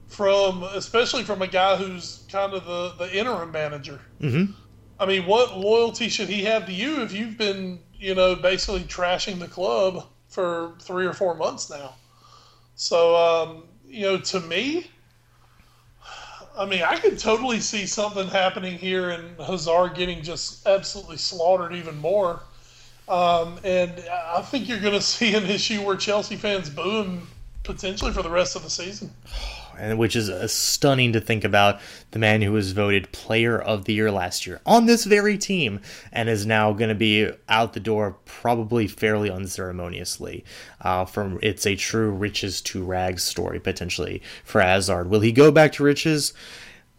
from, 0.07 0.61
especially 0.75 1.23
from 1.23 1.41
a 1.41 1.47
guy 1.47 1.75
who's 1.75 2.23
kind 2.31 2.53
of 2.53 2.65
the, 2.65 3.03
the 3.03 3.17
interim 3.17 3.51
manager. 3.51 3.99
Mm-hmm. 4.21 4.51
I 4.99 5.05
mean, 5.07 5.25
what 5.25 5.57
loyalty 5.57 6.07
should 6.09 6.29
he 6.29 6.43
have 6.43 6.65
to 6.67 6.71
you 6.71 7.01
if 7.01 7.11
you've 7.11 7.37
been, 7.37 7.79
you 7.97 8.13
know, 8.13 8.35
basically 8.35 8.81
trashing 8.81 9.39
the 9.39 9.47
club 9.47 10.05
for 10.27 10.73
three 10.81 11.05
or 11.07 11.13
four 11.13 11.33
months 11.33 11.69
now? 11.71 11.95
So, 12.75 13.15
um, 13.15 13.63
you 13.89 14.03
know, 14.03 14.17
to 14.17 14.39
me, 14.41 14.87
I 16.57 16.65
mean, 16.65 16.83
I 16.83 16.97
could 16.97 17.17
totally 17.17 17.59
see 17.59 17.85
something 17.85 18.27
happening 18.27 18.77
here 18.77 19.09
and 19.09 19.39
Hazard 19.39 19.95
getting 19.95 20.21
just 20.21 20.67
absolutely 20.67 21.17
slaughtered 21.17 21.73
even 21.73 21.97
more. 21.97 22.41
Um, 23.07 23.59
and 23.63 23.91
I 24.11 24.41
think 24.41 24.67
you're 24.67 24.79
going 24.79 24.93
to 24.99 25.01
see 25.01 25.35
an 25.35 25.45
issue 25.45 25.81
where 25.81 25.95
Chelsea 25.95 26.35
fans 26.35 26.69
boo 26.69 27.03
him 27.03 27.27
potentially 27.63 28.11
for 28.11 28.21
the 28.21 28.29
rest 28.29 28.55
of 28.55 28.63
the 28.63 28.69
season. 28.69 29.11
and 29.79 29.97
which 29.97 30.15
is 30.15 30.29
uh, 30.29 30.47
stunning 30.47 31.13
to 31.13 31.21
think 31.21 31.43
about 31.43 31.79
the 32.11 32.19
man 32.19 32.41
who 32.41 32.51
was 32.51 32.71
voted 32.71 33.11
player 33.11 33.59
of 33.59 33.85
the 33.85 33.93
year 33.93 34.11
last 34.11 34.45
year 34.45 34.61
on 34.65 34.85
this 34.85 35.05
very 35.05 35.37
team 35.37 35.79
and 36.11 36.29
is 36.29 36.45
now 36.45 36.73
going 36.73 36.89
to 36.89 36.95
be 36.95 37.29
out 37.47 37.73
the 37.73 37.79
door 37.79 38.17
probably 38.25 38.87
fairly 38.87 39.29
unceremoniously 39.29 40.43
uh, 40.81 41.05
from 41.05 41.39
it's 41.41 41.65
a 41.65 41.75
true 41.75 42.11
riches 42.11 42.61
to 42.61 42.83
rags 42.83 43.23
story 43.23 43.59
potentially 43.59 44.21
for 44.43 44.61
Hazard. 44.61 45.09
Will 45.09 45.21
he 45.21 45.31
go 45.31 45.51
back 45.51 45.71
to 45.73 45.83
riches? 45.83 46.33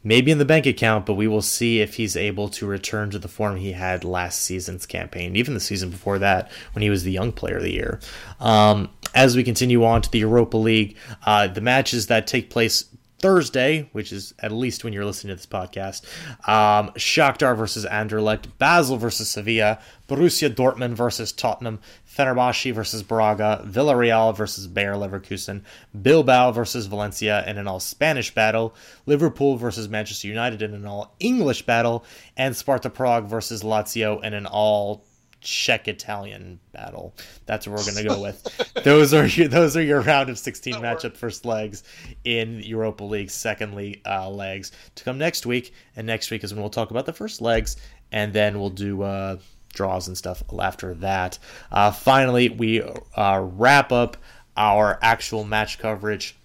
Maybe 0.02 0.30
in 0.30 0.38
the 0.38 0.46
bank 0.46 0.64
account, 0.64 1.04
but 1.04 1.14
we 1.14 1.28
will 1.28 1.42
see 1.42 1.80
if 1.80 1.96
he's 1.96 2.16
able 2.16 2.48
to 2.50 2.66
return 2.66 3.10
to 3.10 3.18
the 3.18 3.28
form 3.28 3.56
he 3.56 3.72
had 3.72 4.02
last 4.02 4.40
season's 4.40 4.86
campaign, 4.86 5.36
even 5.36 5.52
the 5.52 5.60
season 5.60 5.90
before 5.90 6.18
that 6.20 6.50
when 6.72 6.82
he 6.82 6.88
was 6.88 7.04
the 7.04 7.12
young 7.12 7.32
player 7.32 7.58
of 7.58 7.62
the 7.62 7.72
year. 7.72 8.00
Um, 8.40 8.88
as 9.14 9.36
we 9.36 9.44
continue 9.44 9.84
on 9.84 10.02
to 10.02 10.10
the 10.10 10.18
Europa 10.20 10.56
League, 10.56 10.96
uh, 11.24 11.46
the 11.46 11.60
matches 11.60 12.06
that 12.08 12.26
take 12.26 12.50
place 12.50 12.84
Thursday, 13.20 13.88
which 13.92 14.12
is 14.12 14.32
at 14.38 14.50
least 14.50 14.82
when 14.82 14.92
you're 14.92 15.04
listening 15.04 15.30
to 15.30 15.36
this 15.36 15.46
podcast, 15.46 16.04
um, 16.48 16.90
Shakhtar 16.94 17.56
versus 17.56 17.84
Anderlecht, 17.84 18.46
Basel 18.58 18.96
versus 18.96 19.28
Sevilla, 19.28 19.78
Borussia 20.08 20.48
Dortmund 20.48 20.94
versus 20.94 21.30
Tottenham, 21.30 21.80
Fenerbahce 22.08 22.72
versus 22.72 23.02
Braga, 23.02 23.62
Villarreal 23.66 24.34
versus 24.34 24.66
Bayer 24.66 24.94
Leverkusen, 24.94 25.62
Bilbao 26.00 26.50
versus 26.52 26.86
Valencia 26.86 27.44
in 27.46 27.58
an 27.58 27.68
all 27.68 27.78
Spanish 27.78 28.34
battle, 28.34 28.74
Liverpool 29.06 29.56
versus 29.56 29.88
Manchester 29.88 30.28
United 30.28 30.62
in 30.62 30.74
an 30.74 30.86
all 30.86 31.14
English 31.20 31.62
battle, 31.66 32.04
and 32.36 32.56
Sparta 32.56 32.88
Prague 32.88 33.26
versus 33.26 33.62
Lazio 33.62 34.24
in 34.24 34.32
an 34.32 34.46
all 34.46 35.04
Czech 35.40 35.88
Italian 35.88 36.60
battle. 36.72 37.14
That's 37.46 37.66
what 37.66 37.78
we're 37.78 37.92
gonna 37.92 38.06
go 38.06 38.22
with. 38.22 38.74
those 38.84 39.14
are 39.14 39.26
your, 39.26 39.48
those 39.48 39.76
are 39.76 39.82
your 39.82 40.00
round 40.00 40.30
of 40.30 40.38
16 40.38 40.74
matchup 40.74 41.16
first 41.16 41.44
legs 41.44 41.82
in 42.24 42.60
Europa 42.60 43.04
League 43.04 43.30
second 43.30 43.74
league 43.74 44.00
uh, 44.06 44.28
legs 44.28 44.72
to 44.94 45.04
come 45.04 45.18
next 45.18 45.46
week. 45.46 45.72
And 45.96 46.06
next 46.06 46.30
week 46.30 46.44
is 46.44 46.52
when 46.52 46.60
we'll 46.60 46.70
talk 46.70 46.90
about 46.90 47.06
the 47.06 47.12
first 47.12 47.40
legs, 47.40 47.76
and 48.12 48.32
then 48.32 48.58
we'll 48.58 48.70
do 48.70 49.02
uh, 49.02 49.36
draws 49.72 50.08
and 50.08 50.16
stuff 50.16 50.42
after 50.60 50.94
that. 50.94 51.38
Uh, 51.70 51.90
finally, 51.90 52.48
we 52.48 52.82
uh, 52.82 53.40
wrap 53.42 53.92
up 53.92 54.16
our 54.56 54.98
actual 55.02 55.44
match 55.44 55.78
coverage 55.78 56.36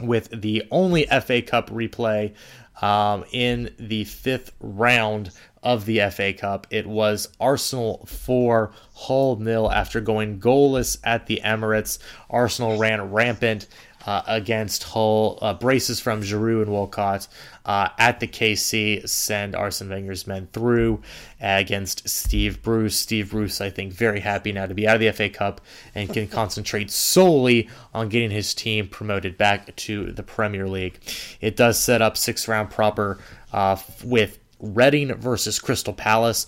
with 0.00 0.28
the 0.40 0.64
only 0.70 1.04
FA 1.06 1.42
Cup 1.42 1.70
replay 1.70 2.34
um, 2.82 3.24
in 3.32 3.74
the 3.78 4.04
fifth 4.04 4.52
round 4.60 5.30
of 5.62 5.86
the 5.86 6.00
FA 6.10 6.32
Cup. 6.32 6.66
It 6.70 6.86
was 6.86 7.28
Arsenal 7.40 8.04
4, 8.06 8.72
Hull 8.94 9.36
nil 9.36 9.70
after 9.70 10.00
going 10.00 10.40
goalless 10.40 10.98
at 11.04 11.26
the 11.26 11.40
Emirates. 11.44 11.98
Arsenal 12.28 12.78
ran 12.78 13.12
rampant 13.12 13.68
uh, 14.06 14.22
against 14.26 14.82
Hull. 14.84 15.38
Uh, 15.40 15.54
braces 15.54 16.00
from 16.00 16.22
Giroud 16.22 16.62
and 16.62 16.72
Walcott 16.72 17.28
uh, 17.64 17.88
at 17.98 18.20
the 18.20 18.26
KC 18.26 19.08
send 19.08 19.54
Arsene 19.54 19.88
Wenger's 19.88 20.26
men 20.26 20.48
through 20.52 21.00
against 21.40 22.08
Steve 22.08 22.62
Bruce. 22.62 22.96
Steve 22.96 23.30
Bruce, 23.30 23.60
I 23.60 23.70
think, 23.70 23.92
very 23.92 24.20
happy 24.20 24.52
now 24.52 24.66
to 24.66 24.74
be 24.74 24.86
out 24.86 24.96
of 24.96 25.00
the 25.00 25.12
FA 25.12 25.28
Cup 25.28 25.60
and 25.94 26.12
can 26.12 26.28
concentrate 26.28 26.90
solely 26.90 27.68
on 27.94 28.08
getting 28.08 28.30
his 28.30 28.54
team 28.54 28.88
promoted 28.88 29.36
back 29.36 29.74
to 29.76 30.12
the 30.12 30.22
Premier 30.22 30.68
League. 30.68 30.98
It 31.40 31.56
does 31.56 31.78
set 31.78 32.02
up 32.02 32.16
six 32.16 32.48
round 32.48 32.70
proper 32.70 33.18
uh, 33.52 33.76
with 34.04 34.38
Reading 34.60 35.12
versus 35.14 35.58
Crystal 35.58 35.92
Palace. 35.92 36.46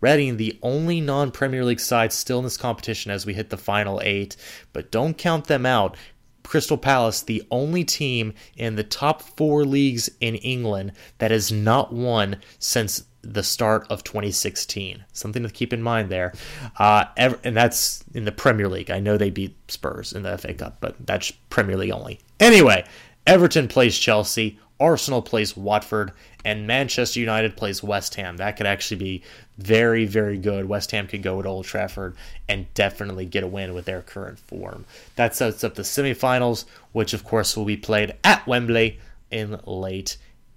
Reading, 0.00 0.36
the 0.36 0.58
only 0.62 1.00
non 1.00 1.30
Premier 1.30 1.64
League 1.64 1.80
side 1.80 2.12
still 2.12 2.38
in 2.38 2.44
this 2.44 2.58
competition 2.58 3.10
as 3.10 3.24
we 3.24 3.32
hit 3.32 3.48
the 3.48 3.56
final 3.56 4.02
eight, 4.04 4.36
but 4.74 4.90
don't 4.90 5.16
count 5.16 5.46
them 5.46 5.64
out. 5.64 5.96
Crystal 6.44 6.78
Palace, 6.78 7.22
the 7.22 7.42
only 7.50 7.84
team 7.84 8.34
in 8.56 8.76
the 8.76 8.84
top 8.84 9.22
four 9.22 9.64
leagues 9.64 10.08
in 10.20 10.36
England 10.36 10.92
that 11.18 11.30
has 11.30 11.50
not 11.50 11.92
won 11.92 12.36
since 12.58 13.04
the 13.22 13.42
start 13.42 13.86
of 13.90 14.04
2016. 14.04 15.04
Something 15.12 15.42
to 15.42 15.48
keep 15.48 15.72
in 15.72 15.82
mind 15.82 16.10
there. 16.10 16.32
Uh, 16.78 17.06
and 17.16 17.56
that's 17.56 18.04
in 18.14 18.24
the 18.24 18.32
Premier 18.32 18.68
League. 18.68 18.90
I 18.90 19.00
know 19.00 19.16
they 19.16 19.30
beat 19.30 19.56
Spurs 19.70 20.12
in 20.12 20.22
the 20.22 20.36
FA 20.38 20.54
Cup, 20.54 20.76
but 20.80 20.94
that's 21.06 21.30
Premier 21.50 21.76
League 21.76 21.90
only. 21.90 22.20
Anyway, 22.38 22.84
Everton 23.26 23.68
plays 23.68 23.98
Chelsea. 23.98 24.58
Arsenal 24.80 25.22
plays 25.22 25.56
Watford, 25.56 26.12
and 26.44 26.66
Manchester 26.66 27.20
United 27.20 27.56
plays 27.56 27.82
West 27.82 28.16
Ham. 28.16 28.36
That 28.36 28.56
could 28.56 28.66
actually 28.66 28.98
be 28.98 29.22
very, 29.56 30.04
very 30.04 30.36
good. 30.36 30.68
West 30.68 30.90
Ham 30.90 31.06
could 31.06 31.22
go 31.22 31.40
to 31.40 31.48
Old 31.48 31.64
Trafford 31.64 32.16
and 32.48 32.72
definitely 32.74 33.24
get 33.24 33.44
a 33.44 33.48
win 33.48 33.72
with 33.72 33.84
their 33.84 34.02
current 34.02 34.38
form. 34.38 34.84
That 35.16 35.34
sets 35.34 35.64
up 35.64 35.74
the 35.74 35.82
semifinals, 35.82 36.64
which 36.92 37.14
of 37.14 37.24
course 37.24 37.56
will 37.56 37.64
be 37.64 37.76
played 37.76 38.14
at 38.24 38.46
Wembley 38.46 38.98
in 39.30 39.60
late 39.64 40.16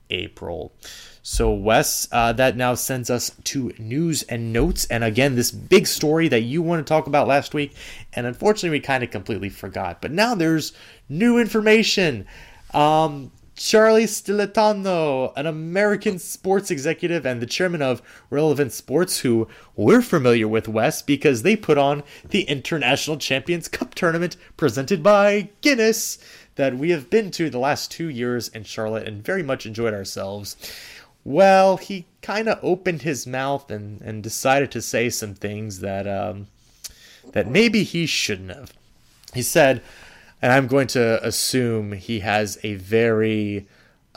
April. 0.10 0.72
So, 1.22 1.52
Wes, 1.52 2.08
uh, 2.12 2.32
that 2.34 2.56
now 2.56 2.74
sends 2.74 3.10
us 3.10 3.32
to 3.46 3.74
news 3.78 4.24
and 4.24 4.54
notes. 4.54 4.86
And 4.86 5.04
again, 5.04 5.36
this 5.36 5.52
big 5.52 5.86
story 5.86 6.30
that 6.30 6.42
you 6.42 6.62
want 6.62 6.86
to 6.86 6.90
talk 6.90 7.06
about 7.08 7.28
last 7.28 7.54
week. 7.54 7.76
And 8.14 8.26
unfortunately, 8.26 8.70
we 8.70 8.80
kind 8.80 9.04
of 9.04 9.12
completely 9.12 9.50
forgot. 9.50 10.02
But 10.02 10.12
now 10.12 10.36
there's 10.36 10.72
new 11.10 11.38
information. 11.38 12.26
Um, 12.74 13.32
Charlie 13.58 14.06
Stillitano, 14.06 15.34
an 15.36 15.48
American 15.48 16.20
sports 16.20 16.70
executive 16.70 17.26
and 17.26 17.42
the 17.42 17.48
chairman 17.48 17.82
of 17.82 18.04
Relevant 18.30 18.72
Sports, 18.72 19.20
who 19.20 19.48
we're 19.76 20.04
familiar 20.04 20.48
with, 20.48 20.68
Wes, 20.68 21.02
because 21.02 21.42
they 21.42 21.56
put 21.56 21.78
on 21.78 22.04
the 22.30 22.44
International 22.44 23.18
Champions 23.18 23.68
Cup 23.68 23.96
tournament 23.96 24.38
presented 24.58 25.02
by 25.02 25.50
Guinness 25.62 26.20
that 26.56 26.78
we 26.78 26.92
have 26.92 27.10
been 27.10 27.32
to 27.32 27.50
the 27.50 27.58
last 27.58 27.90
two 27.90 28.10
years 28.10 28.48
in 28.50 28.64
Charlotte 28.64 29.08
and 29.08 29.24
very 29.24 29.44
much 29.44 29.66
enjoyed 29.66 29.94
ourselves. 29.94 30.56
Well, 31.24 31.78
he 31.78 32.06
kind 32.22 32.48
of 32.48 32.60
opened 32.62 33.02
his 33.02 33.26
mouth 33.26 33.72
and, 33.72 34.02
and 34.02 34.22
decided 34.22 34.70
to 34.72 34.84
say 34.84 35.10
some 35.10 35.34
things 35.34 35.80
that 35.80 36.08
um, 36.08 36.48
that 37.34 37.48
maybe 37.48 37.84
he 37.84 38.06
shouldn't 38.06 38.52
have. 38.52 38.72
He 39.34 39.42
said, 39.42 39.82
and 40.42 40.52
I'm 40.52 40.68
going 40.68 40.88
to 40.88 41.26
assume 41.26 41.94
he 41.94 42.20
has 42.20 42.58
a 42.64 42.76
very 42.76 43.68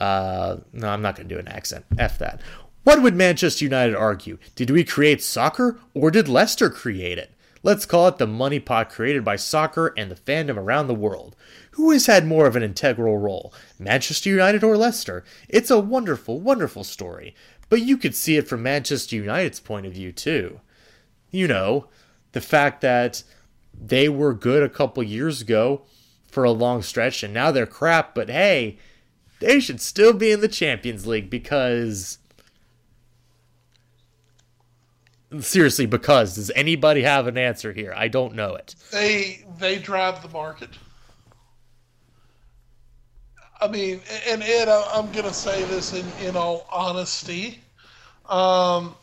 uh, 0.01 0.57
no, 0.73 0.89
I'm 0.89 1.03
not 1.03 1.16
going 1.16 1.29
to 1.29 1.35
do 1.35 1.39
an 1.39 1.49
accent. 1.49 1.85
F 1.99 2.18
that. 2.18 2.41
What 2.83 3.03
would 3.03 3.14
Manchester 3.14 3.64
United 3.64 3.95
argue? 3.95 4.39
Did 4.55 4.71
we 4.71 4.83
create 4.83 5.23
soccer 5.23 5.79
or 5.95 6.11
did 6.11 6.29
Leicester 6.29 6.71
create 6.71 7.18
it? 7.18 7.33
Let's 7.62 7.85
call 7.85 8.09
it 8.09 8.16
the 8.16 8.27
money 8.27 8.59
pot 8.59 8.89
created 8.89 9.23
by 9.23 9.37
soccer 9.37 9.93
and 9.99 10.11
the 10.11 10.14
fandom 10.14 10.57
around 10.57 10.87
the 10.87 10.95
world. 10.95 11.37
Who 11.73 11.91
has 11.91 12.07
had 12.07 12.27
more 12.27 12.47
of 12.47 12.57
an 12.57 12.62
integral 12.62 13.18
role, 13.18 13.53
Manchester 13.79 14.31
United 14.31 14.64
or 14.64 14.79
Leicester? 14.79 15.25
It's 15.47 15.71
a 15.71 15.79
wonderful, 15.79 16.41
wonderful 16.41 16.85
story, 16.85 17.35
but 17.68 17.83
you 17.83 17.99
could 17.99 18.14
see 18.14 18.39
it 18.39 18.49
from 18.49 18.62
Manchester 18.62 19.16
United's 19.16 19.61
point 19.61 19.85
of 19.85 19.93
view 19.93 20.11
too. 20.11 20.61
You 21.31 21.47
know, 21.47 21.89
the 22.33 22.41
fact 22.41 22.81
that 22.81 23.23
they 23.79 24.09
were 24.09 24.33
good 24.33 24.62
a 24.62 24.68
couple 24.71 25.03
years 25.03 25.43
ago 25.43 25.83
for 26.33 26.45
a 26.45 26.51
long 26.51 26.83
stretch 26.83 27.22
and 27.22 27.35
now 27.35 27.51
they're 27.51 27.66
crap, 27.66 28.14
but 28.14 28.31
hey, 28.31 28.78
they 29.41 29.61
should 29.61 29.81
still 29.81 30.12
be 30.12 30.31
in 30.31 30.41
the 30.41 30.49
Champions 30.49 31.07
League 31.07 31.31
because 31.31 32.18
seriously 35.39 35.87
because 35.87 36.35
does 36.35 36.51
anybody 36.55 37.03
have 37.03 37.26
an 37.26 37.39
answer 37.39 37.72
here? 37.72 37.93
I 37.97 38.09
don't 38.09 38.35
know 38.35 38.55
it. 38.55 38.74
They 38.91 39.45
they 39.59 39.78
drive 39.78 40.22
the 40.22 40.28
market. 40.28 40.70
I 43.61 43.68
mean, 43.68 44.01
and 44.26 44.43
Ed, 44.43 44.68
I'm 44.68 45.12
going 45.12 45.26
to 45.26 45.35
say 45.35 45.62
this 45.64 45.93
in, 45.93 46.07
in 46.26 46.35
all 46.35 46.66
honesty, 46.72 47.61
um, 48.26 48.95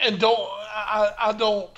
and 0.00 0.18
don't 0.18 0.48
I, 0.74 1.12
I 1.18 1.32
don't 1.32 1.70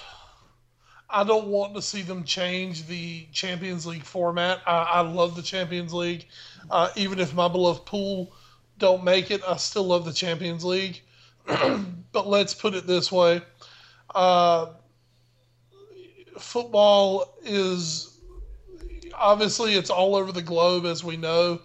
I 1.12 1.24
don't 1.24 1.48
want 1.48 1.74
to 1.74 1.82
see 1.82 2.02
them 2.02 2.24
change 2.24 2.86
the 2.86 3.26
Champions 3.32 3.86
League 3.86 4.04
format. 4.04 4.60
I, 4.66 4.82
I 4.82 5.00
love 5.00 5.34
the 5.34 5.42
Champions 5.42 5.92
League, 5.92 6.26
uh, 6.70 6.90
even 6.96 7.18
if 7.18 7.34
my 7.34 7.48
beloved 7.48 7.84
pool 7.84 8.32
don't 8.78 9.02
make 9.02 9.30
it. 9.30 9.42
I 9.46 9.56
still 9.56 9.84
love 9.84 10.04
the 10.04 10.12
Champions 10.12 10.64
League. 10.64 11.00
but 11.46 12.26
let's 12.26 12.54
put 12.54 12.74
it 12.74 12.86
this 12.86 13.10
way: 13.10 13.42
uh, 14.14 14.66
football 16.38 17.36
is 17.42 18.18
obviously 19.14 19.74
it's 19.74 19.90
all 19.90 20.16
over 20.16 20.32
the 20.32 20.42
globe 20.42 20.86
as 20.86 21.04
we 21.04 21.16
know. 21.16 21.60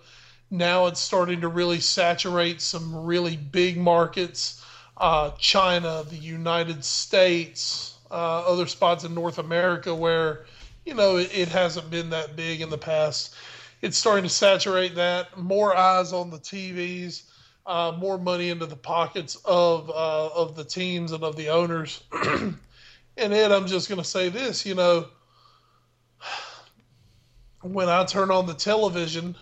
Now 0.52 0.86
it's 0.88 1.00
starting 1.00 1.42
to 1.42 1.48
really 1.48 1.80
saturate 1.80 2.62
some 2.62 2.96
really 2.96 3.38
big 3.38 3.78
markets. 3.78 4.64
Uh, 4.98 5.32
China, 5.38 6.06
the 6.10 6.16
United 6.16 6.86
States, 6.86 7.95
uh, 8.12 8.44
other 8.46 8.68
spots 8.68 9.04
in 9.04 9.14
North 9.14 9.38
America 9.38 9.94
where, 9.94 10.46
you 10.86 10.94
know, 10.94 11.18
it, 11.18 11.30
it 11.34 11.48
hasn't 11.50 11.90
been 11.90 12.10
that 12.12 12.36
big 12.36 12.62
in 12.62 12.70
the 12.70 12.78
past. 12.78 13.36
It's 13.82 13.98
starting 13.98 14.24
to 14.24 14.30
saturate 14.30 14.96
that. 14.96 15.38
More 15.38 15.76
eyes 15.76 16.14
on 16.14 16.30
the 16.30 16.40
TVs, 16.40 17.24
uh, 17.66 17.94
more 17.98 18.18
money 18.18 18.50
into 18.50 18.66
the 18.66 18.76
pockets 18.76 19.38
of 19.46 19.90
uh, 19.90 20.28
of 20.28 20.56
the 20.56 20.64
teams 20.64 21.12
and 21.12 21.24
of 21.24 21.36
the 21.36 21.50
owners. 21.50 22.04
and 22.14 22.58
Ed, 23.18 23.52
I'm 23.52 23.68
just 23.68 23.90
going 23.90 24.02
to 24.02 24.08
say 24.08 24.30
this, 24.30 24.66
you 24.66 24.76
know, 24.76 25.08
when 27.62 27.90
I 27.90 28.04
turn 28.06 28.32
on 28.32 28.46
the 28.46 28.54
television, 28.54 29.36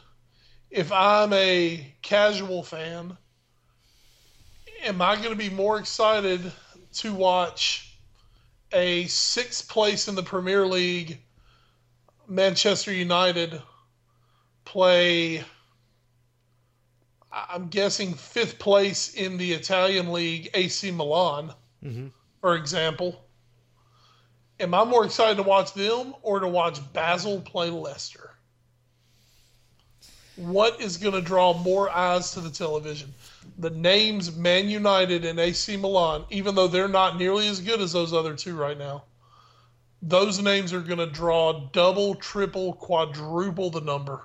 if 0.70 0.92
I'm 0.92 1.34
a 1.34 1.94
casual 2.02 2.64
fan, 2.64 3.18
am 4.84 5.02
I 5.02 5.16
going 5.18 5.30
to 5.30 5.36
be 5.36 5.50
more 5.50 5.78
excited 5.78 6.52
to 6.94 7.14
watch 7.14 7.93
a 8.74 9.06
sixth 9.06 9.70
place 9.70 10.08
in 10.08 10.16
the 10.16 10.24
Premier 10.24 10.66
League 10.66 11.20
Manchester 12.28 12.94
United 12.94 13.62
play? 14.66 15.44
I'm 17.32 17.70
guessing 17.70 18.14
fifth 18.14 18.60
place 18.60 19.14
in 19.16 19.38
the 19.38 19.54
Italian 19.54 20.12
league 20.14 20.50
AC 20.54 20.92
Milan, 20.92 21.54
mm-hmm. 21.84 22.08
for 22.42 22.56
example 22.56 23.24
Am 24.60 24.74
I 24.74 24.84
more 24.86 25.06
excited 25.06 25.38
to 25.38 25.44
watch 25.44 25.74
them 25.74 26.14
or 26.22 26.40
to 26.40 26.48
watch 26.48 26.80
Basel 26.94 27.42
play 27.42 27.70
Leicester? 27.70 28.32
What 30.36 30.80
is 30.80 30.98
going 30.98 31.16
to 31.16 31.22
draw 31.22 31.54
more 31.54 31.90
eyes 31.90 32.32
to 32.32 32.40
the 32.40 32.50
television? 32.50 33.14
The 33.58 33.70
names 33.70 34.36
Man 34.36 34.70
United 34.70 35.26
and 35.26 35.40
AC 35.40 35.78
Milan, 35.78 36.26
even 36.30 36.56
though 36.56 36.68
they're 36.68 36.88
not 36.88 37.18
nearly 37.18 37.48
as 37.48 37.60
good 37.60 37.82
as 37.82 37.92
those 37.92 38.14
other 38.14 38.36
two 38.36 38.56
right 38.56 38.78
now, 38.78 39.04
those 40.02 40.42
names 40.42 40.74
are 40.74 40.82
going 40.82 41.00
to 41.00 41.06
draw 41.06 41.70
double, 41.72 42.16
triple, 42.16 42.74
quadruple 42.74 43.70
the 43.70 43.82
number. 43.82 44.22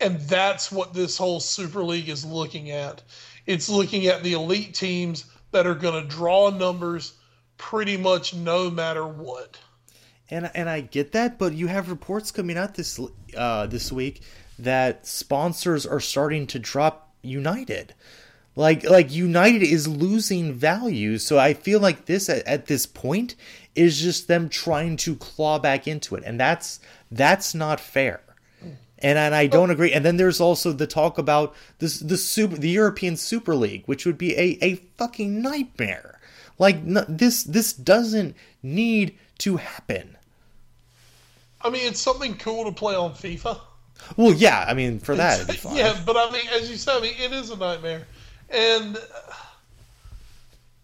And 0.00 0.20
that's 0.20 0.70
what 0.70 0.94
this 0.94 1.16
whole 1.16 1.40
Super 1.40 1.82
League 1.82 2.08
is 2.08 2.24
looking 2.24 2.70
at. 2.70 3.02
It's 3.46 3.68
looking 3.68 4.06
at 4.06 4.22
the 4.22 4.34
elite 4.34 4.74
teams 4.74 5.24
that 5.50 5.66
are 5.66 5.74
going 5.74 6.02
to 6.02 6.08
draw 6.08 6.50
numbers 6.50 7.14
pretty 7.56 7.96
much 7.96 8.34
no 8.34 8.70
matter 8.70 9.06
what. 9.06 9.58
And 10.30 10.50
and 10.54 10.68
I 10.68 10.80
get 10.80 11.12
that, 11.12 11.38
but 11.38 11.52
you 11.52 11.66
have 11.66 11.90
reports 11.90 12.30
coming 12.30 12.56
out 12.56 12.74
this 12.74 12.98
uh, 13.36 13.66
this 13.66 13.92
week 13.92 14.22
that 14.58 15.06
sponsors 15.06 15.86
are 15.86 16.00
starting 16.00 16.46
to 16.48 16.58
drop 16.58 17.11
United. 17.22 17.94
Like 18.54 18.84
like 18.84 19.10
United 19.10 19.62
is 19.62 19.88
losing 19.88 20.52
value, 20.52 21.16
so 21.16 21.38
I 21.38 21.54
feel 21.54 21.80
like 21.80 22.04
this 22.04 22.28
at, 22.28 22.46
at 22.46 22.66
this 22.66 22.84
point 22.84 23.34
is 23.74 24.00
just 24.00 24.28
them 24.28 24.50
trying 24.50 24.98
to 24.98 25.16
claw 25.16 25.58
back 25.58 25.88
into 25.88 26.16
it, 26.16 26.24
and 26.26 26.38
that's 26.38 26.78
that's 27.10 27.54
not 27.54 27.80
fair. 27.80 28.20
And, 28.98 29.18
and 29.18 29.34
I 29.34 29.46
don't 29.46 29.70
oh. 29.70 29.72
agree. 29.72 29.92
And 29.92 30.04
then 30.04 30.16
there's 30.16 30.40
also 30.40 30.70
the 30.70 30.86
talk 30.86 31.16
about 31.16 31.54
this 31.78 31.98
the 31.98 32.18
super 32.18 32.56
the 32.56 32.68
European 32.68 33.16
Super 33.16 33.54
League, 33.54 33.84
which 33.86 34.04
would 34.04 34.18
be 34.18 34.34
a, 34.36 34.58
a 34.60 34.74
fucking 34.98 35.40
nightmare. 35.40 36.20
Like 36.58 36.82
no, 36.82 37.04
this 37.08 37.44
this 37.44 37.72
doesn't 37.72 38.36
need 38.62 39.16
to 39.38 39.56
happen. 39.56 40.18
I 41.62 41.70
mean, 41.70 41.86
it's 41.86 42.00
something 42.00 42.36
cool 42.36 42.64
to 42.64 42.72
play 42.72 42.94
on 42.94 43.12
FIFA. 43.12 43.60
Well, 44.16 44.32
yeah, 44.32 44.64
I 44.66 44.74
mean, 44.74 44.98
for 44.98 45.14
that, 45.16 45.64
yeah, 45.72 45.98
but 46.04 46.16
I 46.16 46.30
mean, 46.30 46.46
as 46.52 46.70
you 46.70 46.76
said, 46.76 46.98
I 46.98 47.00
mean, 47.00 47.14
it 47.18 47.32
is 47.32 47.50
a 47.50 47.56
nightmare, 47.56 48.06
and 48.50 48.96
uh, 48.96 49.00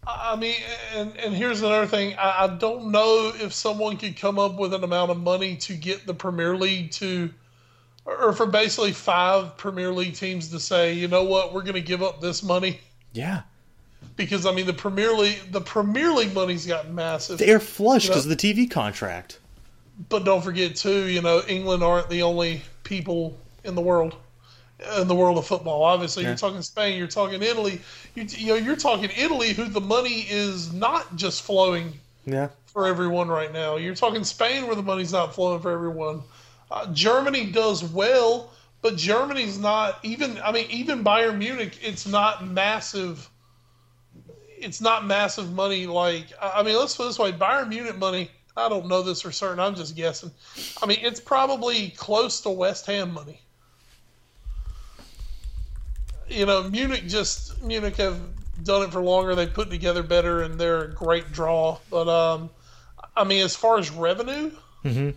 I 0.07 0.37
mean, 0.37 0.57
and 0.95 1.17
and 1.17 1.35
here's 1.35 1.61
another 1.61 1.87
thing: 1.87 2.15
I, 2.19 2.45
I 2.45 2.57
don't 2.57 2.91
know 2.91 3.33
if 3.35 3.53
someone 3.53 3.97
could 3.97 4.17
come 4.17 4.39
up 4.39 4.59
with 4.59 4.75
an 4.75 4.85
amount 4.85 5.11
of 5.11 5.19
money 5.19 5.57
to 5.57 5.75
get 5.75 6.07
the 6.07 6.15
Premier 6.15 6.57
League 6.57 6.91
to, 6.93 7.31
or 8.05 8.33
for 8.33 8.47
basically 8.47 8.93
five 8.93 9.57
Premier 9.57 9.93
League 9.93 10.15
teams 10.15 10.49
to 10.49 10.61
say, 10.61 10.93
you 10.95 11.09
know 11.09 11.25
what, 11.25 11.53
we're 11.53 11.63
going 11.63 11.75
to 11.75 11.81
give 11.81 12.03
up 12.03 12.21
this 12.21 12.43
money. 12.43 12.81
Yeah 13.13 13.43
because 14.17 14.45
I 14.45 14.53
mean 14.53 14.67
the 14.67 14.75
Premier 14.75 15.13
League 15.13 15.41
the 15.51 15.61
Premier 15.61 16.11
League 16.13 16.35
money's 16.35 16.67
got 16.67 16.91
massive. 16.91 17.39
They're 17.39 17.61
flush 17.61 18.09
because 18.09 18.27
you 18.27 18.31
know? 18.31 18.35
of 18.35 18.41
the 18.41 18.55
TV 18.55 18.71
contract. 18.71 19.39
But 20.09 20.25
don't 20.25 20.43
forget 20.43 20.77
too, 20.77 21.07
you 21.07 21.23
know, 21.23 21.43
England 21.49 21.83
aren't 21.83 22.09
the 22.09 22.23
only 22.23 22.63
people 22.89 23.39
in 23.65 23.75
the 23.75 23.83
world 23.83 24.17
in 25.01 25.09
the 25.09 25.15
world 25.15 25.39
of 25.39 25.47
football. 25.47 25.83
Obviously, 25.83 26.23
yeah. 26.23 26.31
you're 26.31 26.39
talking 26.39 26.63
Spain, 26.63 26.97
you're 26.97 27.07
talking 27.07 27.43
Italy. 27.43 27.81
You, 28.15 28.25
you 28.25 28.47
know, 28.49 28.55
you're 28.55 28.77
talking 28.77 29.11
Italy, 29.17 29.53
who 29.53 29.69
the 29.69 29.81
money 29.81 30.27
is 30.29 30.73
not 30.73 31.17
just 31.17 31.43
flowing. 31.43 31.93
Yeah. 32.25 32.49
For 32.67 32.87
everyone 32.87 33.29
right 33.29 33.53
now, 33.53 33.77
you're 33.77 33.95
talking 33.95 34.23
Spain, 34.23 34.67
where 34.67 34.77
the 34.77 34.83
money's 34.83 35.13
not 35.13 35.35
flowing 35.35 35.61
for 35.61 35.71
everyone. 35.71 36.23
Uh, 36.71 36.87
Germany 36.93 37.47
does 37.47 37.83
well, 37.83 38.51
but 38.83 38.97
Germany's 38.97 39.59
not 39.59 39.99
even. 40.05 40.39
I 40.45 40.53
mean, 40.53 40.67
even 40.71 41.03
Bayern 41.03 41.39
Munich, 41.39 41.79
it's 41.83 42.07
not 42.07 42.47
massive. 42.47 43.29
It's 44.59 44.81
not 44.81 45.07
massive 45.07 45.53
money. 45.53 45.87
Like 45.87 46.27
I 46.41 46.63
mean, 46.63 46.77
let's 46.77 46.95
put 46.95 47.05
it 47.05 47.07
this 47.07 47.19
way: 47.19 47.33
Bayern 47.33 47.69
Munich 47.69 47.99
money. 47.99 48.31
I 48.59 48.69
don't 48.69 48.87
know 48.89 49.03
this 49.03 49.23
for 49.23 49.31
certain. 49.33 49.61
I'm 49.61 49.75
just 49.75 49.95
guessing. 49.97 50.31
I 50.83 50.87
mean, 50.87 50.99
it's 51.01 51.21
probably 51.21 51.91
close 51.91 52.41
to 52.43 52.51
West 52.51 52.87
Ham 52.87 53.13
money. 53.13 53.41
You 56.29 56.45
know, 56.45 56.65
Munich 56.69 57.07
just 57.07 57.63
Munich 57.63 57.97
have 57.97 58.21
done 58.65 58.83
it 58.83 58.93
for 58.93 59.01
longer. 59.01 59.35
They 59.35 59.47
put 59.47 59.71
together 59.71 60.03
better, 60.03 60.43
and 60.43 60.61
they're 60.61 60.85
a 60.85 60.93
great 60.93 61.33
draw. 61.33 61.79
But 61.91 62.09
um, 62.09 62.51
I 63.17 63.25
mean, 63.25 63.45
as 63.45 63.57
far 63.57 63.79
as 63.79 63.91
revenue, 63.91 64.51
Mm-hmm. 64.85 65.11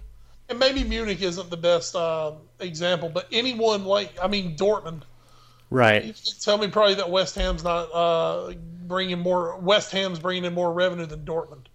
and 0.49 0.59
maybe 0.59 0.83
Munich 0.83 1.21
isn't 1.21 1.49
the 1.51 1.57
best 1.57 1.95
uh, 1.95 2.31
example, 2.59 3.09
but 3.09 3.27
anyone 3.31 3.85
like 3.85 4.11
I 4.21 4.27
mean 4.27 4.55
Dortmund. 4.55 5.01
Right. 5.69 6.13
tell 6.41 6.57
me 6.57 6.67
probably 6.67 6.95
that 6.95 7.09
West 7.09 7.35
Ham's 7.35 7.63
not 7.63 7.83
uh, 7.93 8.53
bringing 8.87 9.19
more. 9.19 9.57
West 9.59 9.91
Ham's 9.91 10.19
bringing 10.19 10.45
in 10.45 10.53
more 10.53 10.73
revenue 10.73 11.05
than 11.05 11.23
Dortmund, 11.25 11.65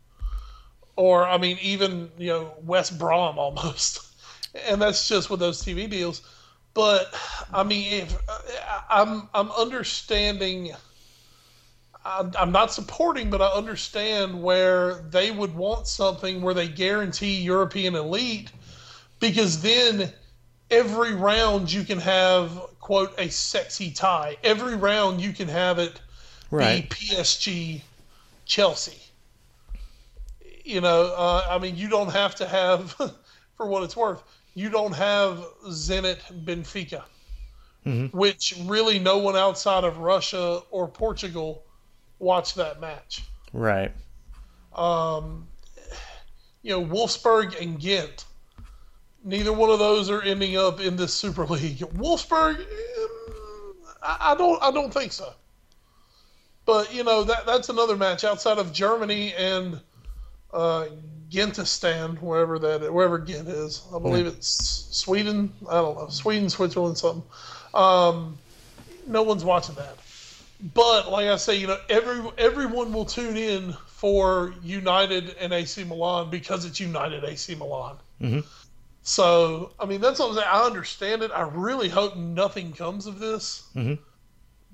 or 0.96 1.26
I 1.26 1.38
mean 1.38 1.58
even 1.62 2.10
you 2.18 2.28
know 2.28 2.54
West 2.64 2.98
Brom 2.98 3.38
almost, 3.38 4.00
and 4.68 4.80
that's 4.80 5.08
just 5.08 5.30
with 5.30 5.40
those 5.40 5.62
TV 5.62 5.88
deals. 5.88 6.22
But 6.74 7.14
I 7.54 7.62
mean, 7.62 7.92
if 7.92 8.16
I'm 8.90 9.28
I'm 9.34 9.50
understanding. 9.52 10.72
I'm 12.04 12.32
I'm 12.38 12.52
not 12.52 12.72
supporting, 12.72 13.30
but 13.30 13.42
I 13.42 13.48
understand 13.48 14.40
where 14.40 14.94
they 15.10 15.32
would 15.32 15.54
want 15.56 15.88
something 15.88 16.40
where 16.40 16.54
they 16.54 16.68
guarantee 16.68 17.40
European 17.40 17.96
elite, 17.96 18.52
because 19.18 19.60
then 19.60 20.12
every 20.70 21.14
round 21.14 21.72
you 21.72 21.82
can 21.84 21.98
have 21.98 22.60
quote 22.80 23.12
a 23.18 23.28
sexy 23.28 23.90
tie. 23.90 24.36
Every 24.44 24.76
round 24.76 25.20
you 25.20 25.32
can 25.32 25.48
have 25.48 25.78
it 25.80 26.00
Right. 26.50 26.88
be 26.88 26.96
PSG, 26.96 27.82
Chelsea. 28.44 29.05
You 30.66 30.80
know, 30.80 31.14
uh, 31.16 31.46
I 31.48 31.58
mean, 31.58 31.76
you 31.76 31.88
don't 31.88 32.12
have 32.12 32.34
to 32.36 32.46
have, 32.46 32.90
for 33.56 33.66
what 33.66 33.84
it's 33.84 33.96
worth, 33.96 34.22
you 34.54 34.68
don't 34.68 34.92
have 34.94 35.44
Zenit 35.68 36.18
Benfica, 36.44 37.04
which 38.12 38.54
really 38.64 38.98
no 38.98 39.18
one 39.18 39.36
outside 39.36 39.84
of 39.84 39.98
Russia 39.98 40.60
or 40.72 40.88
Portugal 40.88 41.62
watched 42.18 42.56
that 42.56 42.80
match. 42.80 43.22
Right. 43.52 43.92
Um, 44.74 45.46
you 46.62 46.72
know, 46.72 46.84
Wolfsburg 46.84 47.60
and 47.60 47.78
Ghent. 47.78 48.24
Neither 49.22 49.52
one 49.52 49.70
of 49.70 49.78
those 49.78 50.10
are 50.10 50.22
ending 50.22 50.56
up 50.56 50.80
in 50.80 50.96
this 50.96 51.14
Super 51.14 51.46
League. 51.46 51.78
Wolfsburg, 51.78 52.58
um, 52.58 53.76
I, 54.02 54.32
I 54.32 54.34
don't, 54.34 54.60
I 54.62 54.72
don't 54.72 54.92
think 54.92 55.12
so. 55.12 55.32
But 56.64 56.92
you 56.92 57.04
know 57.04 57.22
that 57.22 57.46
that's 57.46 57.68
another 57.68 57.96
match 57.96 58.24
outside 58.24 58.58
of 58.58 58.72
Germany 58.72 59.32
and 59.34 59.80
uh, 60.52 60.86
Gentistan, 61.30 62.20
wherever 62.20 62.58
that 62.58 62.92
wherever 62.92 63.18
Ghent 63.18 63.48
is. 63.48 63.82
I 63.94 63.98
believe 63.98 64.26
it's 64.26 64.88
Sweden. 64.90 65.52
I 65.68 65.74
don't 65.74 65.96
know 65.96 66.08
Sweden, 66.08 66.48
Switzerland, 66.48 66.98
something. 66.98 67.24
Um, 67.74 68.38
no 69.06 69.22
one's 69.22 69.44
watching 69.44 69.74
that. 69.76 69.96
But 70.74 71.10
like 71.10 71.26
I 71.26 71.36
say, 71.36 71.56
you 71.56 71.66
know, 71.66 71.78
every 71.88 72.22
everyone 72.38 72.92
will 72.92 73.04
tune 73.04 73.36
in 73.36 73.74
for 73.86 74.54
United 74.62 75.36
and 75.40 75.52
AC 75.52 75.84
Milan 75.84 76.30
because 76.30 76.64
it's 76.64 76.80
United 76.80 77.24
AC 77.24 77.54
Milan. 77.56 77.96
Mhm. 78.20 78.44
So 79.02 79.72
I 79.78 79.86
mean, 79.86 80.00
that's 80.00 80.18
what 80.18 80.30
I'm 80.30 80.34
saying. 80.34 80.48
I 80.50 80.64
understand 80.64 81.22
it. 81.22 81.30
I 81.32 81.42
really 81.42 81.88
hope 81.88 82.16
nothing 82.16 82.72
comes 82.72 83.06
of 83.06 83.18
this. 83.18 83.64
Mhm. 83.74 83.98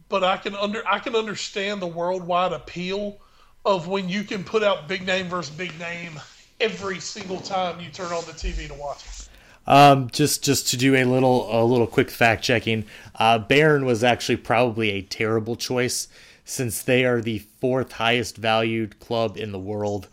But 0.08 0.22
I 0.22 0.36
can 0.36 0.54
under 0.54 0.86
I 0.86 0.98
can 0.98 1.16
understand 1.16 1.80
the 1.80 1.86
worldwide 1.86 2.52
appeal 2.52 3.18
of 3.64 3.86
when 3.88 4.08
you 4.08 4.24
can 4.24 4.44
put 4.44 4.62
out 4.62 4.88
big 4.88 5.06
name 5.06 5.28
versus 5.28 5.54
big 5.54 5.76
name 5.78 6.18
every 6.60 6.98
single 7.00 7.40
time 7.40 7.80
you 7.80 7.90
turn 7.90 8.12
on 8.12 8.24
the 8.24 8.32
TV 8.32 8.66
to 8.68 8.74
watch 8.74 9.04
it. 9.06 9.28
Um, 9.66 10.10
just 10.10 10.42
just 10.42 10.68
to 10.70 10.76
do 10.76 10.96
a 10.96 11.04
little 11.04 11.48
a 11.50 11.62
little 11.64 11.86
quick 11.86 12.10
fact 12.10 12.42
checking, 12.42 12.84
uh, 13.16 13.38
Bayern 13.38 13.84
was 13.84 14.02
actually 14.02 14.36
probably 14.36 14.90
a 14.90 15.02
terrible 15.02 15.54
choice 15.54 16.08
since 16.44 16.82
they 16.82 17.04
are 17.04 17.20
the 17.20 17.38
fourth 17.60 17.92
highest 17.92 18.36
valued 18.36 18.98
club 18.98 19.36
in 19.36 19.52
the 19.52 19.60
world, 19.60 20.08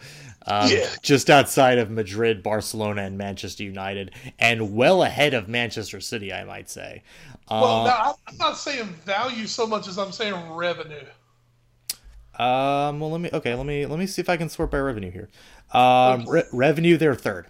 um, 0.46 0.70
Yeah. 0.72 0.88
just 1.02 1.32
outside 1.32 1.80
of 1.80 1.90
Madrid, 1.90 2.44
Barcelona, 2.44 3.02
and 3.02 3.18
Manchester 3.18 3.64
United, 3.64 4.12
and 4.38 4.76
well 4.76 5.02
ahead 5.02 5.34
of 5.34 5.48
Manchester 5.50 6.00
City, 6.00 6.32
I 6.32 6.44
might 6.44 6.70
say. 6.70 7.02
Well, 7.50 7.82
Uh, 7.82 7.84
now, 7.88 8.16
I'm 8.28 8.38
not 8.38 8.58
saying 8.60 8.86
value 9.06 9.48
so 9.48 9.66
much 9.66 9.88
as 9.88 9.98
I'm 9.98 10.12
saying 10.12 10.52
revenue. 10.52 11.04
Um. 12.40 13.00
Well, 13.00 13.12
let 13.12 13.22
me. 13.22 13.30
Okay. 13.34 13.54
Let 13.56 13.66
me. 13.66 13.86
Let 13.86 14.00
me 14.00 14.08
see 14.08 14.22
if 14.22 14.30
I 14.30 14.38
can 14.38 14.50
sort 14.50 14.72
by 14.72 14.80
revenue 14.80 15.12
here. 15.12 15.30
Um. 15.74 16.26
Re- 16.28 16.44
revenue. 16.54 16.98
They're 16.98 17.16
third. 17.16 17.48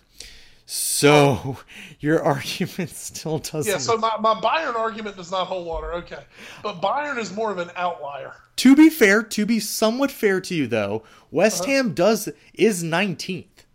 So 0.65 1.57
your 1.99 2.21
argument 2.23 2.89
still 2.91 3.39
doesn't. 3.39 3.71
Yeah, 3.71 3.79
so 3.79 3.97
my, 3.97 4.11
my 4.19 4.35
Bayern 4.35 4.75
argument 4.75 5.15
does 5.17 5.31
not 5.31 5.47
hold 5.47 5.65
water. 5.65 5.93
Okay. 5.95 6.23
But 6.61 6.81
Bayern 6.81 7.17
is 7.17 7.33
more 7.33 7.51
of 7.51 7.57
an 7.57 7.71
outlier. 7.75 8.33
to 8.57 8.75
be 8.75 8.89
fair, 8.91 9.23
to 9.23 9.45
be 9.47 9.59
somewhat 9.59 10.11
fair 10.11 10.39
to 10.41 10.53
you 10.53 10.67
though, 10.67 11.03
West 11.31 11.63
Uh-huh. 11.63 11.71
Ham 11.71 11.93
does 11.95 12.29
is 12.53 12.83
nineteenth, 12.83 13.65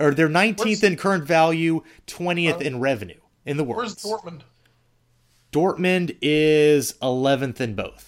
or 0.00 0.12
they're 0.12 0.30
nineteenth 0.30 0.80
Where's- 0.82 0.92
in 0.92 0.96
current 0.96 1.24
value, 1.24 1.82
twentieth 2.06 2.62
in 2.62 2.80
revenue 2.80 3.20
in 3.44 3.56
the 3.58 3.64
world. 3.64 3.78
Where's 3.78 3.96
Dortmund? 3.96 4.42
Dortmund 5.52 6.16
is 6.22 6.94
eleventh 7.02 7.60
in 7.60 7.74
both. 7.74 8.07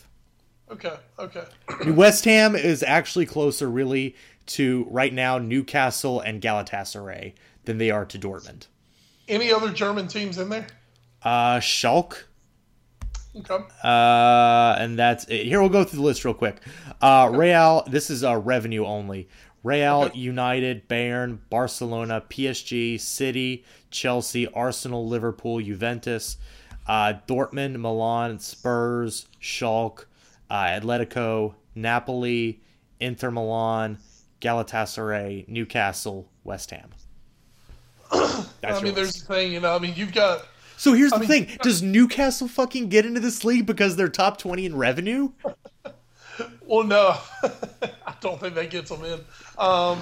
Okay, 0.70 0.94
okay. 1.18 1.44
West 1.88 2.24
Ham 2.26 2.54
is 2.54 2.82
actually 2.82 3.26
closer, 3.26 3.68
really, 3.68 4.14
to 4.46 4.86
right 4.90 5.12
now 5.12 5.38
Newcastle 5.38 6.20
and 6.20 6.40
Galatasaray 6.40 7.32
than 7.64 7.78
they 7.78 7.90
are 7.90 8.04
to 8.06 8.18
Dortmund. 8.18 8.66
Any 9.28 9.52
other 9.52 9.70
German 9.70 10.06
teams 10.06 10.38
in 10.38 10.48
there? 10.48 10.66
Uh, 11.22 11.58
Schalke, 11.60 12.24
Okay. 13.36 13.58
uh, 13.84 14.76
and 14.78 14.98
that's 14.98 15.24
it. 15.26 15.44
Here 15.46 15.60
we'll 15.60 15.68
go 15.70 15.84
through 15.84 15.98
the 15.98 16.04
list 16.04 16.24
real 16.24 16.34
quick. 16.34 16.56
Uh, 17.00 17.30
Real, 17.32 17.84
this 17.88 18.10
is 18.10 18.24
uh, 18.24 18.36
revenue 18.38 18.84
only. 18.84 19.28
Real, 19.62 20.04
Okay. 20.04 20.18
United, 20.18 20.88
Bayern, 20.88 21.38
Barcelona, 21.50 22.22
PSG, 22.30 22.98
City, 22.98 23.64
Chelsea, 23.90 24.46
Arsenal, 24.48 25.06
Liverpool, 25.06 25.60
Juventus, 25.60 26.38
uh, 26.86 27.14
Dortmund, 27.28 27.76
Milan, 27.78 28.38
Spurs, 28.38 29.26
Schalke, 29.40 30.04
uh, 30.50 30.64
Atletico, 30.64 31.54
Napoli, 31.74 32.60
Inter 32.98 33.30
Milan, 33.30 33.98
Galatasaray, 34.40 35.48
Newcastle, 35.48 36.28
West 36.44 36.70
Ham. 36.72 36.90
I 38.12 38.44
mean, 38.82 38.94
there's 38.94 39.14
list. 39.14 39.28
the 39.28 39.34
thing, 39.34 39.52
you 39.52 39.60
know, 39.60 39.74
I 39.74 39.78
mean, 39.78 39.94
you've 39.96 40.12
got. 40.12 40.46
So 40.76 40.92
here's 40.92 41.12
the 41.12 41.20
mean- 41.20 41.28
thing: 41.28 41.58
Does 41.62 41.82
Newcastle 41.82 42.48
fucking 42.48 42.88
get 42.88 43.06
into 43.06 43.20
this 43.20 43.44
league 43.44 43.66
because 43.66 43.96
they're 43.96 44.08
top 44.08 44.38
twenty 44.38 44.66
in 44.66 44.76
revenue? 44.76 45.30
Well, 46.62 46.84
no, 46.84 47.18
I 47.42 48.14
don't 48.20 48.40
think 48.40 48.54
that 48.54 48.70
gets 48.70 48.90
them 48.90 49.04
in. 49.04 49.20
Um, 49.58 49.98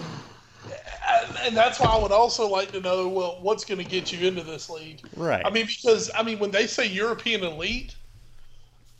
and, 1.09 1.36
and 1.46 1.57
that's 1.57 1.80
why 1.80 1.86
I 1.86 2.01
would 2.01 2.12
also 2.12 2.46
like 2.46 2.72
to 2.72 2.80
know, 2.80 3.09
well, 3.09 3.38
what's 3.40 3.64
going 3.64 3.82
to 3.82 3.88
get 3.88 4.12
you 4.12 4.28
into 4.28 4.42
this 4.42 4.68
league? 4.68 5.01
Right. 5.16 5.44
I 5.44 5.51
mean, 5.51 5.66
because 5.66 6.11
I 6.14 6.22
mean, 6.22 6.38
when 6.38 6.51
they 6.51 6.66
say 6.66 6.86
European 6.86 7.42
elite, 7.42 7.96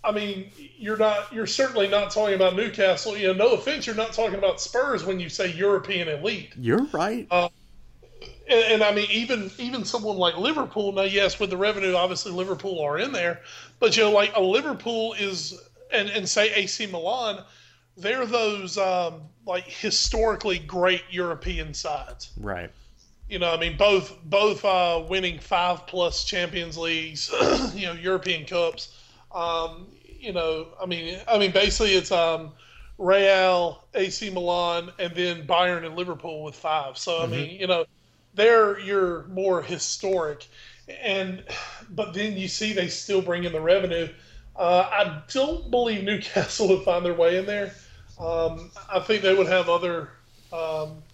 I 0.09 0.13
mean, 0.13 0.51
you're 0.79 0.97
not, 0.97 1.31
you're 1.35 1.47
certainly 1.47 1.87
not 1.87 2.11
talking 2.11 2.35
about 2.35 2.57
Newcastle. 2.57 3.15
You 3.15 3.29
know, 3.29 3.35
no 3.35 3.53
offense, 3.53 3.87
you're 3.87 3.95
not 3.95 4.15
talking 4.15 4.39
about 4.39 4.59
Spurs 4.59 5.05
when 5.05 5.21
you 5.21 5.29
say 5.29 5.53
European 5.53 6.09
elite. 6.09 6.55
You're 6.57 6.85
right. 6.87 7.29
And, 7.31 7.51
and 8.49 8.83
I 8.83 8.95
mean, 8.95 9.09
even 9.11 9.51
even 9.59 9.85
someone 9.85 10.17
like 10.17 10.39
Liverpool. 10.39 10.93
Now, 10.93 11.03
yes, 11.03 11.39
with 11.39 11.51
the 11.51 11.59
revenue, 11.59 11.95
obviously 11.95 12.33
Liverpool 12.33 12.81
are 12.81 12.99
in 12.99 13.13
there, 13.13 13.43
but 13.81 13.99
you 13.99 14.05
know, 14.05 14.11
like 14.11 14.35
a 14.35 14.41
Liverpool 14.41 15.13
is, 15.13 15.61
and 15.93 16.09
and 16.09 16.27
say 16.27 16.55
AC 16.55 16.87
Milan, 16.87 17.45
they're 17.99 18.25
those 18.25 18.79
um, 18.79 19.21
like 19.45 19.65
historically 19.65 20.59
great 20.59 21.03
European 21.11 21.75
sides. 21.75 22.33
right. 22.39 22.71
You 23.29 23.39
know, 23.39 23.53
I 23.53 23.59
mean, 23.59 23.77
both 23.77 24.17
both 24.25 24.65
uh, 24.65 25.05
winning 25.07 25.39
five 25.39 25.87
plus 25.87 26.25
Champions 26.25 26.79
Leagues, 26.79 27.31
you 27.75 27.87
know, 27.87 27.93
European 27.93 28.47
Cups. 28.47 28.95
Um, 29.35 29.89
you 30.19 30.33
know, 30.33 30.69
I 30.81 30.87
mean, 30.87 31.19
I 31.29 31.39
mean, 31.39 31.51
basically 31.53 31.95
it's 31.95 32.13
um, 32.13 32.53
Real, 32.99 33.85
AC 33.95 34.31
Milan, 34.31 34.91
and 34.99 35.15
then 35.15 35.47
Bayern 35.47 35.85
and 35.87 35.97
Liverpool 35.97 36.43
with 36.45 36.55
five. 36.57 36.99
So 36.99 37.23
I 37.23 37.27
mean, 37.27 37.59
you 37.61 37.67
know, 37.67 37.85
they're 38.35 38.79
your 38.81 39.25
more 39.29 39.63
historic, 39.63 40.47
and 41.03 41.45
but 41.91 42.15
then 42.15 42.37
you 42.37 42.49
see 42.49 42.73
they 42.73 42.89
still 42.89 43.23
bring 43.23 43.45
in 43.45 43.53
the 43.53 43.61
revenue. 43.61 44.09
Uh, 44.57 44.89
I 44.91 45.23
don't 45.33 45.71
believe 45.71 46.03
Newcastle 46.05 46.69
would 46.71 46.85
find 46.85 47.05
their 47.05 47.15
way 47.15 47.39
in 47.39 47.47
there. 47.47 47.73
Um, 48.19 48.71
I 48.93 49.01
think 49.01 49.23
they 49.23 49.35
would 49.35 49.47
have 49.47 49.69
other 49.69 50.11
um, 50.53 51.05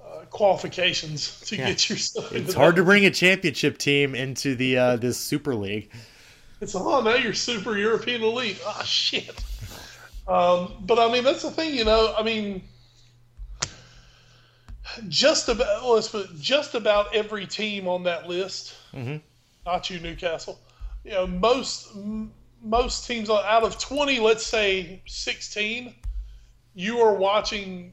uh, 0.00 0.24
qualifications 0.30 1.40
to 1.42 1.56
Yeah. 1.56 1.66
get 1.66 1.88
yourself. 1.90 2.32
It's 2.32 2.54
hard 2.54 2.76
that. 2.76 2.80
to 2.80 2.84
bring 2.84 3.04
a 3.04 3.10
championship 3.10 3.78
team 3.78 4.14
into 4.14 4.54
the 4.54 4.76
uh, 4.78 4.96
this 4.96 5.18
Super 5.18 5.54
League. 5.54 5.90
It's 6.60 6.74
oh 6.74 7.00
now 7.02 7.14
you're 7.14 7.34
super 7.34 7.76
European 7.78 8.22
elite. 8.22 8.60
Ah 8.66 8.82
shit. 8.82 9.42
Um, 10.26 10.74
but 10.80 10.98
I 10.98 11.10
mean 11.12 11.24
that's 11.24 11.42
the 11.42 11.50
thing, 11.50 11.74
you 11.74 11.84
know. 11.84 12.14
I 12.18 12.22
mean, 12.22 12.62
just 15.08 15.48
about 15.48 15.84
let's 15.86 16.08
put 16.08 16.38
just 16.40 16.74
about 16.74 17.14
every 17.14 17.46
team 17.46 17.86
on 17.86 18.02
that 18.04 18.28
list, 18.28 18.74
Mhm. 18.94 19.20
not 19.66 19.88
you 19.90 20.00
Newcastle. 20.00 20.58
You 21.04 21.12
know 21.12 21.26
most 21.26 21.88
m- 21.94 22.32
most 22.62 23.06
teams 23.06 23.30
out 23.30 23.62
of 23.62 23.78
twenty, 23.78 24.18
let's 24.18 24.44
say 24.44 25.00
sixteen, 25.06 25.94
you 26.74 26.98
are 27.00 27.14
watching 27.14 27.92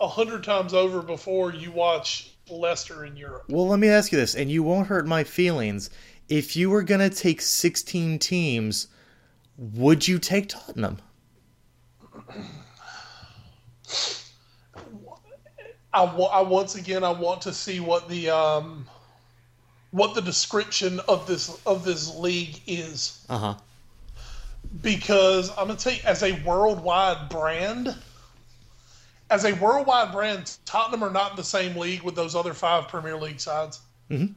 a 0.00 0.06
hundred 0.06 0.44
times 0.44 0.74
over 0.74 1.02
before 1.02 1.52
you 1.52 1.72
watch 1.72 2.30
Leicester 2.48 3.04
in 3.04 3.16
Europe. 3.16 3.44
Well, 3.48 3.66
let 3.66 3.80
me 3.80 3.88
ask 3.88 4.12
you 4.12 4.18
this, 4.18 4.34
and 4.36 4.50
you 4.50 4.62
won't 4.62 4.86
hurt 4.86 5.06
my 5.06 5.24
feelings. 5.24 5.90
If 6.28 6.56
you 6.56 6.70
were 6.70 6.82
gonna 6.82 7.10
take 7.10 7.40
16 7.40 8.18
teams, 8.18 8.88
would 9.56 10.06
you 10.06 10.18
take 10.18 10.48
Tottenham? 10.48 10.98
I, 15.92 16.02
I 16.04 16.42
once 16.42 16.74
again 16.74 17.04
I 17.04 17.10
want 17.10 17.40
to 17.42 17.52
see 17.52 17.80
what 17.80 18.08
the 18.08 18.28
um, 18.30 18.86
what 19.92 20.14
the 20.14 20.20
description 20.20 21.00
of 21.08 21.26
this 21.26 21.58
of 21.64 21.84
this 21.84 22.14
league 22.16 22.60
is 22.66 23.24
Uh 23.28 23.38
huh. 23.38 23.54
because 24.82 25.50
I'm 25.50 25.68
gonna 25.68 25.76
tell 25.76 25.92
you 25.94 26.00
as 26.04 26.22
a 26.22 26.32
worldwide 26.42 27.28
brand, 27.30 27.94
as 29.30 29.44
a 29.44 29.52
worldwide 29.54 30.12
brand, 30.12 30.56
Tottenham 30.66 31.02
are 31.02 31.10
not 31.10 31.30
in 31.30 31.36
the 31.36 31.44
same 31.44 31.76
league 31.76 32.02
with 32.02 32.14
those 32.14 32.34
other 32.34 32.52
five 32.52 32.88
Premier 32.88 33.16
League 33.16 33.40
sides. 33.40 33.80
Mm 34.10 34.18
Mhm. 34.18 34.34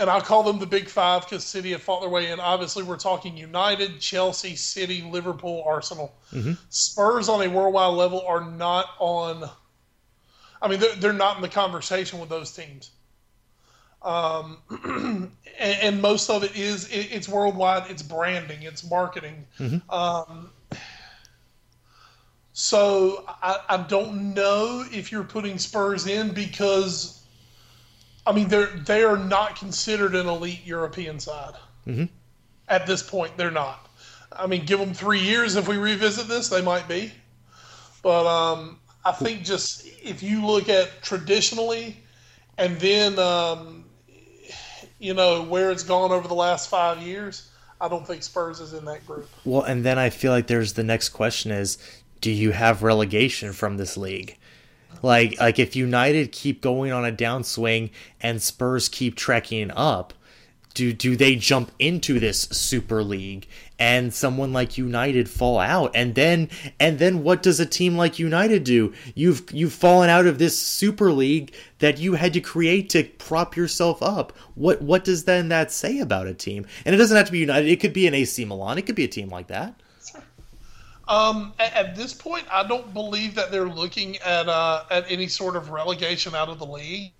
And 0.00 0.08
I'll 0.08 0.22
call 0.22 0.42
them 0.42 0.58
the 0.58 0.66
Big 0.66 0.88
Five 0.88 1.22
because 1.28 1.44
City 1.44 1.72
have 1.72 1.82
fought 1.82 2.00
their 2.00 2.08
way 2.08 2.32
in. 2.32 2.40
Obviously, 2.40 2.82
we're 2.82 2.96
talking 2.96 3.36
United, 3.36 4.00
Chelsea, 4.00 4.56
City, 4.56 5.02
Liverpool, 5.02 5.62
Arsenal. 5.66 6.14
Mhm. 6.32 6.56
Spurs 6.70 7.28
on 7.28 7.42
a 7.42 7.48
worldwide 7.48 7.92
level 7.92 8.24
are 8.26 8.40
not 8.50 8.86
on. 8.98 9.48
I 10.62 10.68
mean, 10.68 10.80
they're, 10.80 10.94
they're 10.96 11.12
not 11.12 11.36
in 11.36 11.42
the 11.42 11.48
conversation 11.50 12.18
with 12.18 12.30
those 12.30 12.50
teams. 12.50 12.90
Um, 14.02 14.56
and, 15.58 15.78
and 15.82 16.00
most 16.02 16.30
of 16.30 16.44
it 16.44 16.56
is 16.56 16.88
it, 16.88 17.12
it's 17.12 17.28
worldwide. 17.28 17.90
It's 17.90 18.02
branding. 18.02 18.62
It's 18.62 18.88
marketing. 18.90 19.46
Um, 19.90 20.48
so 22.54 23.24
I, 23.42 23.58
I 23.68 23.76
don't 23.76 24.34
know 24.34 24.84
if 24.90 25.12
you're 25.12 25.24
putting 25.24 25.58
Spurs 25.58 26.06
in 26.06 26.30
because, 26.32 27.19
I 28.26 28.32
mean, 28.32 28.48
they're 28.48 28.66
they 28.66 29.02
are 29.02 29.16
not 29.16 29.56
considered 29.56 30.14
an 30.14 30.26
elite 30.26 30.64
European 30.64 31.18
side. 31.20 31.54
Mhm. 31.86 32.08
At 32.68 32.86
this 32.86 33.02
point, 33.02 33.36
they're 33.36 33.50
not. 33.50 33.88
I 34.32 34.46
mean, 34.46 34.64
give 34.64 34.78
them 34.78 34.94
three 34.94 35.20
years. 35.20 35.56
If 35.56 35.66
we 35.66 35.76
revisit 35.76 36.28
this, 36.28 36.48
they 36.48 36.62
might 36.62 36.86
be. 36.86 37.12
But 38.02 38.26
um, 38.26 38.78
I 39.04 39.12
think 39.12 39.42
just 39.42 39.86
if 40.02 40.22
you 40.22 40.46
look 40.46 40.68
at 40.68 41.02
traditionally, 41.02 41.96
and 42.58 42.78
then 42.78 43.18
um, 43.18 43.84
you 44.98 45.14
know 45.14 45.42
where 45.42 45.70
it's 45.70 45.82
gone 45.82 46.12
over 46.12 46.28
the 46.28 46.34
last 46.34 46.68
five 46.68 47.02
years, 47.02 47.50
I 47.80 47.88
don't 47.88 48.06
think 48.06 48.22
Spurs 48.22 48.60
is 48.60 48.72
in 48.72 48.84
that 48.84 49.06
group. 49.06 49.28
Well, 49.44 49.62
and 49.62 49.84
then 49.84 49.98
I 49.98 50.10
feel 50.10 50.32
like 50.32 50.46
there's 50.46 50.74
the 50.74 50.84
next 50.84 51.10
question 51.10 51.50
is, 51.50 51.78
do 52.20 52.30
you 52.30 52.52
have 52.52 52.82
relegation 52.82 53.52
from 53.52 53.78
this 53.78 53.96
league? 53.96 54.36
Like, 55.02 55.40
like 55.40 55.58
if 55.58 55.76
United 55.76 56.32
keep 56.32 56.60
going 56.60 56.92
on 56.92 57.04
a 57.04 57.12
downswing 57.12 57.90
and 58.20 58.42
Spurs 58.42 58.88
keep 58.88 59.16
trekking 59.16 59.70
up, 59.70 60.12
do 60.74 60.92
do 60.92 61.16
they 61.16 61.34
jump 61.36 61.72
into 61.78 62.20
this 62.20 62.42
Super 62.42 63.02
League 63.02 63.48
and 63.78 64.14
someone 64.14 64.52
like 64.52 64.78
United 64.78 65.28
fall 65.28 65.58
out? 65.58 65.90
And 65.94 66.14
then 66.14 66.48
and 66.78 66.98
then 66.98 67.22
what 67.24 67.42
does 67.42 67.58
a 67.58 67.66
team 67.66 67.96
like 67.96 68.18
United 68.18 68.64
do? 68.64 68.92
You've 69.14 69.50
you've 69.52 69.72
fallen 69.72 70.08
out 70.08 70.26
of 70.26 70.38
this 70.38 70.58
Super 70.58 71.12
League 71.12 71.54
that 71.80 71.98
you 71.98 72.14
had 72.14 72.32
to 72.34 72.40
create 72.40 72.88
to 72.90 73.04
prop 73.04 73.56
yourself 73.56 74.02
up. 74.02 74.32
What 74.54 74.80
what 74.80 75.04
does 75.04 75.24
then 75.24 75.48
that 75.48 75.72
say 75.72 75.98
about 75.98 76.28
a 76.28 76.34
team? 76.34 76.66
And 76.84 76.94
it 76.94 76.98
doesn't 76.98 77.16
have 77.16 77.26
to 77.26 77.32
be 77.32 77.40
United. 77.40 77.68
It 77.68 77.80
could 77.80 77.92
be 77.92 78.06
an 78.06 78.14
AC 78.14 78.44
Milan. 78.44 78.78
It 78.78 78.86
could 78.86 78.96
be 78.96 79.04
a 79.04 79.08
team 79.08 79.28
like 79.28 79.48
that. 79.48 79.74
Um, 81.10 81.52
at, 81.58 81.74
at 81.74 81.96
this 81.96 82.14
point, 82.14 82.44
I 82.52 82.62
don't 82.62 82.94
believe 82.94 83.34
that 83.34 83.50
they're 83.50 83.68
looking 83.68 84.16
at 84.18 84.48
uh, 84.48 84.84
at 84.90 85.10
any 85.10 85.26
sort 85.26 85.56
of 85.56 85.70
relegation 85.70 86.36
out 86.36 86.48
of 86.48 86.60
the 86.60 86.66
league. 86.66 87.12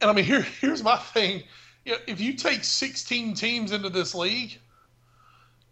And 0.00 0.10
I 0.10 0.12
mean, 0.14 0.24
here 0.24 0.40
here's 0.60 0.82
my 0.82 0.96
thing: 0.96 1.42
you 1.84 1.92
know, 1.92 1.98
if 2.06 2.20
you 2.20 2.32
take 2.32 2.64
16 2.64 3.34
teams 3.34 3.70
into 3.70 3.90
this 3.90 4.14
league, 4.14 4.58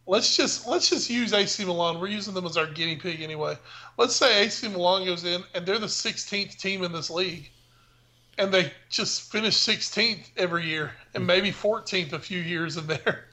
let's 0.07 0.37
just 0.37 0.69
let's 0.69 0.91
just 0.91 1.09
use 1.09 1.33
AC 1.33 1.65
Milan. 1.65 1.99
We're 1.99 2.09
using 2.09 2.35
them 2.35 2.45
as 2.45 2.59
our 2.59 2.67
guinea 2.67 2.97
pig 2.97 3.23
anyway. 3.23 3.57
Let's 3.97 4.15
say 4.15 4.45
AC 4.45 4.69
Milan 4.69 5.07
goes 5.07 5.25
in 5.25 5.43
and 5.55 5.65
they're 5.65 5.79
the 5.79 5.87
16th 5.87 6.59
team 6.59 6.85
in 6.85 6.93
this 6.93 7.09
league, 7.09 7.49
and 8.37 8.53
they 8.53 8.71
just 8.91 9.33
finish 9.33 9.57
16th 9.57 10.29
every 10.37 10.67
year 10.67 10.93
and 11.15 11.27
maybe 11.27 11.53
14th 11.53 12.13
a 12.13 12.19
few 12.19 12.39
years 12.39 12.77
in 12.77 12.87
there. 12.87 13.25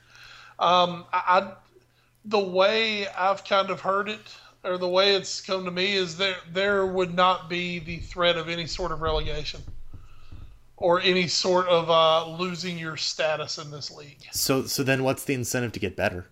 Um, 0.60 1.06
I, 1.14 1.22
I 1.28 1.54
the 2.28 2.40
way 2.40 3.08
I've 3.08 3.44
kind 3.44 3.70
of 3.70 3.82
heard 3.82 4.10
it, 4.10 4.20
or 4.64 4.78
the 4.78 4.88
way 4.88 5.16
it's 5.16 5.42
come 5.42 5.66
to 5.66 5.72
me, 5.72 5.94
is 5.94 6.18
there 6.18 6.36
there 6.52 6.86
would 6.86 7.16
not 7.16 7.50
be 7.50 7.80
the 7.80 7.98
threat 8.00 8.38
of 8.38 8.50
any 8.50 8.68
sort 8.68 8.92
of 8.92 9.02
relegation 9.02 9.62
or 10.76 11.02
any 11.02 11.28
sort 11.28 11.68
of 11.68 11.90
uh, 11.90 12.30
losing 12.38 12.78
your 12.78 12.98
status 12.98 13.58
in 13.58 13.72
this 13.72 13.90
league. 13.90 14.28
So 14.32 14.66
so 14.66 14.84
then 14.84 15.04
what's 15.04 15.24
the 15.24 15.34
incentive 15.34 15.72
to 15.74 15.80
get 15.80 15.96
better? 15.96 16.28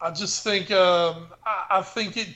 I 0.00 0.10
just 0.10 0.42
think 0.42 0.70
um, 0.70 1.28
I, 1.46 1.78
I 1.78 1.82
think 1.82 2.16
it. 2.16 2.28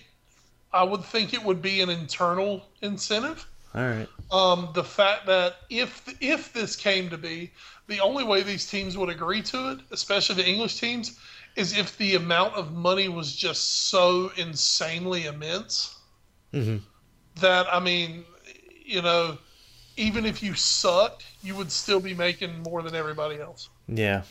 I 0.71 0.83
would 0.83 1.03
think 1.03 1.33
it 1.33 1.43
would 1.43 1.63
be 1.63 1.81
an 1.81 1.89
internal 1.89 2.63
incentive. 2.83 3.47
All 3.75 3.89
right. 3.89 4.09
Um, 4.31 4.69
the 4.75 4.85
fact 4.85 5.27
that 5.27 5.57
if 5.71 6.15
if 6.21 6.53
this 6.53 6.77
came 6.77 7.09
to 7.09 7.19
be, 7.19 7.51
the 7.87 8.01
only 8.01 8.25
way 8.25 8.43
these 8.43 8.71
teams 8.71 8.97
would 8.97 9.09
agree 9.09 9.43
to 9.43 9.73
it, 9.73 9.79
especially 9.91 10.37
the 10.37 10.49
English 10.49 10.79
teams, 10.79 11.19
is 11.59 11.77
if 11.77 11.97
the 11.99 12.15
amount 12.15 12.55
of 12.55 12.73
money 12.73 13.09
was 13.09 13.35
just 13.35 13.89
so 13.89 14.31
insanely 14.37 15.27
immense 15.27 15.97
Mhm. 16.55 16.81
that 17.41 17.67
I 17.73 17.81
mean, 17.81 18.25
you 18.85 19.03
know, 19.03 19.39
even 19.97 20.25
if 20.25 20.43
you 20.43 20.55
sucked, 20.55 21.25
you 21.43 21.55
would 21.57 21.73
still 21.73 22.01
be 22.01 22.15
making 22.15 22.63
more 22.63 22.83
than 22.83 22.95
everybody 22.95 23.41
else. 23.41 23.69
Yeah. 23.89 24.23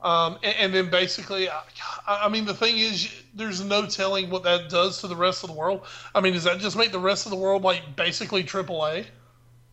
Um, 0.00 0.38
and, 0.42 0.54
and 0.56 0.74
then 0.74 0.90
basically, 0.90 1.48
I, 1.48 1.62
I 2.06 2.28
mean, 2.28 2.44
the 2.44 2.54
thing 2.54 2.78
is, 2.78 3.08
there's 3.34 3.60
no 3.64 3.86
telling 3.86 4.30
what 4.30 4.44
that 4.44 4.68
does 4.68 5.00
to 5.00 5.08
the 5.08 5.16
rest 5.16 5.42
of 5.42 5.50
the 5.50 5.56
world. 5.56 5.80
I 6.14 6.20
mean, 6.20 6.34
does 6.34 6.44
that 6.44 6.60
just 6.60 6.76
make 6.76 6.92
the 6.92 6.98
rest 7.00 7.26
of 7.26 7.30
the 7.30 7.36
world 7.36 7.62
like 7.64 7.96
basically 7.96 8.44
AAA? 8.44 9.06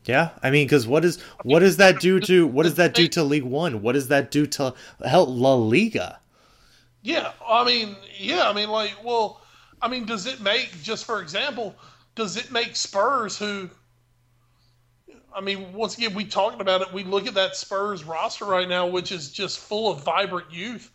Yeah, 0.05 0.29
I 0.41 0.49
mean, 0.49 0.65
because 0.65 0.87
what 0.87 1.05
is 1.05 1.21
what 1.43 1.59
does 1.59 1.77
that 1.77 1.99
do 1.99 2.19
to 2.21 2.47
what 2.47 2.63
does 2.63 2.75
that 2.75 2.93
do 2.93 3.07
to 3.09 3.23
League 3.23 3.43
One? 3.43 3.81
What 3.81 3.93
does 3.93 4.07
that 4.09 4.31
do 4.31 4.45
to 4.47 4.73
hell 5.05 5.25
La 5.25 5.53
Liga? 5.53 6.19
Yeah, 7.03 7.33
I 7.45 7.65
mean, 7.65 7.97
yeah, 8.17 8.49
I 8.49 8.53
mean, 8.53 8.69
like, 8.69 8.95
well, 9.03 9.41
I 9.81 9.89
mean, 9.89 10.05
does 10.05 10.25
it 10.25 10.39
make, 10.39 10.81
just 10.81 11.03
for 11.05 11.21
example, 11.21 11.75
does 12.15 12.37
it 12.37 12.49
make 12.51 12.77
Spurs 12.77 13.37
who, 13.37 13.69
I 15.35 15.41
mean, 15.41 15.73
once 15.73 15.97
again, 15.97 16.13
we 16.13 16.23
talked 16.23 16.61
about 16.61 16.81
it. 16.81 16.93
We 16.93 17.03
look 17.03 17.27
at 17.27 17.33
that 17.33 17.57
Spurs 17.57 18.05
roster 18.05 18.45
right 18.45 18.69
now, 18.69 18.87
which 18.87 19.11
is 19.11 19.29
just 19.29 19.59
full 19.59 19.91
of 19.91 20.03
vibrant 20.03 20.51
youth. 20.51 20.91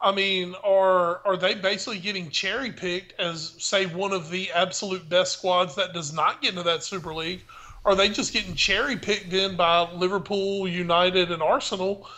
I 0.00 0.10
mean, 0.12 0.54
are 0.64 1.24
are 1.24 1.36
they 1.36 1.54
basically 1.54 2.00
getting 2.00 2.30
cherry 2.30 2.72
picked 2.72 3.18
as 3.20 3.54
say 3.58 3.86
one 3.86 4.12
of 4.12 4.30
the 4.30 4.50
absolute 4.50 5.08
best 5.08 5.38
squads 5.38 5.76
that 5.76 5.94
does 5.94 6.12
not 6.12 6.42
get 6.42 6.50
into 6.50 6.64
that 6.64 6.82
Super 6.82 7.14
League? 7.14 7.44
Are 7.84 7.94
they 7.94 8.08
just 8.08 8.32
getting 8.32 8.54
cherry 8.54 8.96
picked 8.96 9.32
in 9.32 9.56
by 9.56 9.90
Liverpool, 9.92 10.66
United, 10.66 11.30
and 11.30 11.42
Arsenal? 11.42 12.08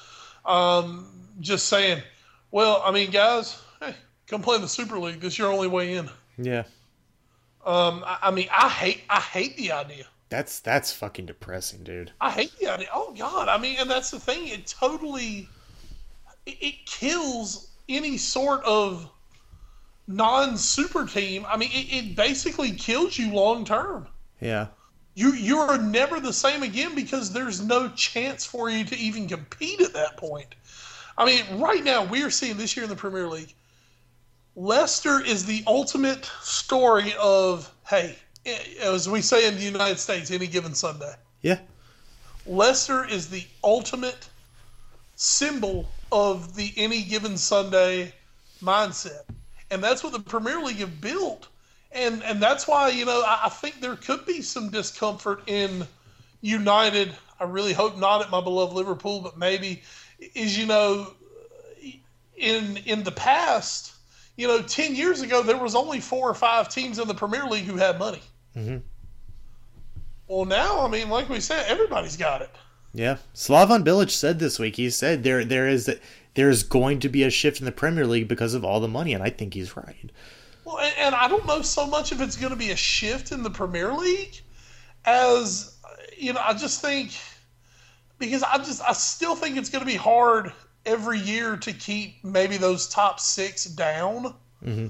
Um, 0.44 1.06
just 1.40 1.66
saying, 1.66 2.02
well, 2.50 2.82
I 2.84 2.90
mean, 2.90 3.10
guys, 3.10 3.60
hey, 3.80 3.94
come 4.26 4.42
play 4.42 4.56
in 4.56 4.62
the 4.62 4.68
Super 4.68 4.98
League. 4.98 5.20
This 5.20 5.34
is 5.34 5.38
your 5.38 5.52
only 5.52 5.68
way 5.68 5.94
in. 5.94 6.08
Yeah, 6.38 6.64
Um, 7.64 8.02
I, 8.06 8.18
I 8.24 8.30
mean, 8.30 8.48
I 8.56 8.68
hate 8.68 9.02
I 9.08 9.20
hate 9.20 9.56
the 9.56 9.72
idea. 9.72 10.04
that's 10.28 10.60
that's 10.60 10.92
fucking 10.92 11.26
depressing, 11.26 11.82
dude. 11.84 12.12
I 12.20 12.30
hate 12.30 12.52
the 12.58 12.68
idea. 12.72 12.88
Oh 12.92 13.14
God, 13.18 13.48
I 13.48 13.58
mean, 13.58 13.76
and 13.80 13.90
that's 13.90 14.10
the 14.10 14.20
thing. 14.20 14.48
It 14.48 14.66
totally 14.66 15.48
it, 16.44 16.56
it 16.60 16.86
kills 16.86 17.70
any 17.88 18.16
sort 18.18 18.62
of 18.64 19.08
non-super 20.06 21.06
team. 21.06 21.46
I 21.48 21.56
mean, 21.56 21.70
it, 21.72 21.92
it 21.92 22.16
basically 22.16 22.72
kills 22.72 23.18
you 23.18 23.32
long 23.32 23.64
term. 23.64 24.06
Yeah, 24.40 24.66
You 25.14 25.32
you 25.32 25.58
are 25.58 25.78
never 25.78 26.20
the 26.20 26.32
same 26.32 26.62
again 26.62 26.94
because 26.94 27.32
there's 27.32 27.64
no 27.64 27.88
chance 27.90 28.44
for 28.44 28.68
you 28.68 28.84
to 28.84 28.96
even 28.96 29.26
compete 29.26 29.80
at 29.80 29.94
that 29.94 30.16
point. 30.18 30.54
I 31.18 31.24
mean, 31.24 31.60
right 31.60 31.82
now 31.82 32.04
we're 32.04 32.30
seeing 32.30 32.56
this 32.56 32.76
year 32.76 32.84
in 32.84 32.90
the 32.90 32.96
Premier 32.96 33.28
League. 33.28 33.54
Leicester 34.54 35.22
is 35.22 35.44
the 35.44 35.62
ultimate 35.66 36.30
story 36.40 37.14
of 37.20 37.72
hey, 37.88 38.16
eh, 38.44 38.58
as 38.82 39.08
we 39.08 39.20
say 39.22 39.46
in 39.46 39.56
the 39.56 39.62
United 39.62 39.98
States, 39.98 40.30
any 40.30 40.46
given 40.46 40.74
Sunday. 40.74 41.14
Yeah. 41.42 41.58
Leicester 42.46 43.04
is 43.04 43.28
the 43.28 43.44
ultimate 43.64 44.28
symbol 45.16 45.88
of 46.12 46.54
the 46.54 46.72
any 46.76 47.02
given 47.02 47.36
Sunday 47.36 48.12
mindset. 48.62 49.24
And 49.70 49.82
that's 49.82 50.04
what 50.04 50.12
the 50.12 50.20
Premier 50.20 50.60
League 50.60 50.76
have 50.76 51.00
built. 51.00 51.48
And 51.92 52.22
and 52.22 52.42
that's 52.42 52.68
why, 52.68 52.90
you 52.90 53.04
know, 53.04 53.22
I, 53.26 53.42
I 53.44 53.48
think 53.48 53.80
there 53.80 53.96
could 53.96 54.26
be 54.26 54.42
some 54.42 54.70
discomfort 54.70 55.42
in 55.46 55.86
United. 56.40 57.14
I 57.40 57.44
really 57.44 57.72
hope 57.72 57.98
not 57.98 58.22
at 58.22 58.30
my 58.30 58.40
beloved 58.40 58.74
Liverpool, 58.74 59.20
but 59.20 59.36
maybe 59.36 59.82
is, 60.18 60.58
you 60.58 60.66
know, 60.66 61.12
in 62.36 62.78
in 62.78 63.02
the 63.02 63.12
past, 63.12 63.94
you 64.36 64.46
know, 64.46 64.62
10 64.62 64.94
years 64.94 65.22
ago, 65.22 65.42
there 65.42 65.56
was 65.56 65.74
only 65.74 66.00
four 66.00 66.28
or 66.28 66.34
five 66.34 66.68
teams 66.68 66.98
in 66.98 67.08
the 67.08 67.14
Premier 67.14 67.44
League 67.44 67.64
who 67.64 67.76
had 67.76 67.98
money. 67.98 68.22
Mm-hmm. 68.56 68.78
Well, 70.28 70.44
now, 70.44 70.84
I 70.84 70.88
mean, 70.88 71.08
like 71.08 71.28
we 71.28 71.40
said, 71.40 71.66
everybody's 71.68 72.16
got 72.16 72.42
it. 72.42 72.50
Yeah, 72.92 73.18
Slaven 73.34 73.84
Bilic 73.84 74.10
said 74.10 74.38
this 74.38 74.58
week. 74.58 74.76
He 74.76 74.90
said 74.90 75.22
there 75.22 75.44
there 75.44 75.68
is 75.68 75.94
there 76.34 76.50
is 76.50 76.62
going 76.62 77.00
to 77.00 77.08
be 77.08 77.22
a 77.22 77.30
shift 77.30 77.60
in 77.60 77.66
the 77.66 77.72
Premier 77.72 78.06
League 78.06 78.28
because 78.28 78.54
of 78.54 78.64
all 78.64 78.80
the 78.80 78.88
money, 78.88 79.12
and 79.12 79.22
I 79.22 79.30
think 79.30 79.54
he's 79.54 79.76
right. 79.76 80.10
Well, 80.64 80.78
and, 80.78 80.94
and 80.98 81.14
I 81.14 81.28
don't 81.28 81.46
know 81.46 81.62
so 81.62 81.86
much 81.86 82.10
if 82.10 82.20
it's 82.20 82.36
going 82.36 82.50
to 82.50 82.58
be 82.58 82.70
a 82.70 82.76
shift 82.76 83.32
in 83.32 83.42
the 83.42 83.50
Premier 83.50 83.92
League, 83.92 84.40
as 85.04 85.76
you 86.16 86.32
know, 86.32 86.40
I 86.42 86.54
just 86.54 86.80
think 86.80 87.12
because 88.18 88.42
I 88.42 88.58
just 88.58 88.82
I 88.82 88.92
still 88.92 89.34
think 89.34 89.56
it's 89.56 89.70
going 89.70 89.84
to 89.84 89.90
be 89.90 89.96
hard 89.96 90.52
every 90.84 91.18
year 91.18 91.56
to 91.56 91.72
keep 91.72 92.24
maybe 92.24 92.56
those 92.56 92.88
top 92.88 93.20
six 93.20 93.64
down. 93.64 94.34
Mm-hmm. 94.64 94.86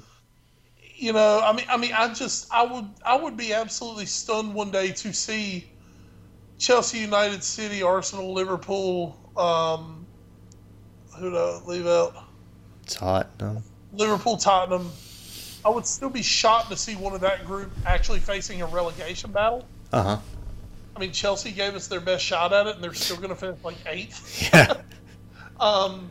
You 0.99 1.13
know, 1.13 1.41
I 1.43 1.53
mean, 1.53 1.67
I 1.69 1.77
mean, 1.77 1.93
I 1.93 2.13
just 2.13 2.53
I 2.53 2.65
would 2.65 2.89
I 3.05 3.17
would 3.17 3.37
be 3.37 3.53
absolutely 3.53 4.07
stunned 4.07 4.55
one 4.55 4.71
day 4.71 4.93
to 4.93 5.13
see 5.13 5.71
Chelsea, 6.59 6.99
United, 6.99 7.43
City, 7.43 7.83
Arsenal, 7.83 8.33
Liverpool. 8.33 9.19
Um, 9.37 10.07
who 11.19 11.31
do 11.31 11.37
I 11.37 11.61
leave 11.67 11.87
out? 11.87 12.15
Tottenham. 12.87 13.63
Liverpool, 13.93 14.37
Tottenham. 14.37 14.91
I 15.65 15.69
would 15.69 15.87
still 15.87 16.11
be 16.11 16.23
shocked 16.23 16.71
to 16.71 16.77
see 16.77 16.95
one 16.95 17.13
of 17.13 17.21
that 17.23 17.45
group 17.45 17.73
actually 17.85 18.21
facing 18.21 18.63
a 18.63 18.67
relegation 18.67 19.33
battle. 19.33 19.67
Uh 19.93 20.03
huh. 20.03 20.19
I 20.97 20.99
mean, 20.99 21.13
Chelsea 21.13 21.53
gave 21.53 21.75
us 21.75 21.89
their 21.89 22.01
best 22.01 22.25
shot 22.25 22.55
at 22.55 22.67
it, 22.67 22.77
and 22.77 22.83
they're 22.85 22.95
still 22.95 23.17
going 23.17 23.29
to 23.29 23.37
finish 23.37 23.63
like 23.63 23.77
eighth. 23.87 24.51
Yeah. 24.53 24.75
Um, 25.59 26.11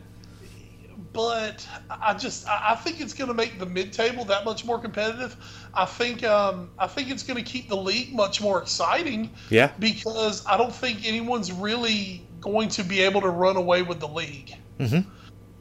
but 1.12 1.66
I 1.88 2.14
just 2.14 2.48
I 2.48 2.74
think 2.74 3.00
it's 3.00 3.14
going 3.14 3.28
to 3.28 3.34
make 3.34 3.60
the 3.60 3.64
mid-table 3.64 4.24
that 4.24 4.44
much 4.44 4.64
more 4.64 4.78
competitive. 4.78 5.36
I 5.72 5.84
think 5.84 6.24
um, 6.24 6.68
I 6.80 6.88
think 6.88 7.10
it's 7.10 7.22
going 7.22 7.36
to 7.36 7.48
keep 7.48 7.68
the 7.68 7.76
league 7.76 8.12
much 8.12 8.42
more 8.42 8.60
exciting. 8.60 9.30
Yeah. 9.48 9.70
Because 9.78 10.44
I 10.46 10.56
don't 10.56 10.74
think 10.74 11.06
anyone's 11.06 11.52
really 11.52 12.26
going 12.40 12.68
to 12.70 12.82
be 12.82 13.00
able 13.00 13.20
to 13.20 13.30
run 13.30 13.56
away 13.56 13.82
with 13.82 14.00
the 14.00 14.08
league. 14.08 14.56
Mm-hmm. 14.78 15.08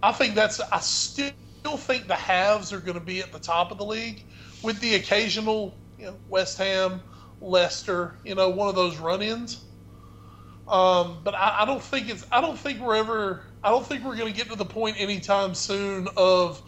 I 0.04 0.12
think 0.12 0.36
that's 0.36 0.60
I 0.60 0.80
still 0.80 1.32
think 1.78 2.08
the 2.08 2.16
halves 2.16 2.74
are 2.74 2.80
going 2.80 3.00
to 3.00 3.06
be 3.06 3.22
at 3.22 3.32
the 3.32 3.40
top 3.40 3.72
of 3.72 3.78
the 3.78 3.86
league, 3.86 4.24
with 4.62 4.80
the 4.82 4.96
occasional 4.96 5.74
you 5.98 6.08
know 6.08 6.18
West 6.28 6.58
Ham, 6.58 7.02
Leicester, 7.42 8.16
you 8.24 8.36
know 8.36 8.50
one 8.50 8.70
of 8.70 8.76
those 8.76 8.98
run-ins. 8.98 9.62
Um, 10.68 11.20
but 11.24 11.36
I, 11.36 11.62
I 11.62 11.66
don't 11.66 11.82
think 11.82 12.10
it's 12.10 12.26
I 12.32 12.42
don't 12.42 12.58
think 12.58 12.80
we're 12.80 12.96
ever 12.96 13.44
I 13.64 13.70
don't 13.70 13.86
think 13.86 14.04
we're 14.04 14.16
going 14.16 14.32
to 14.32 14.38
get 14.38 14.50
to 14.50 14.56
the 14.56 14.66
point 14.66 14.96
anytime 15.00 15.56
soon 15.56 16.08
of 16.16 16.62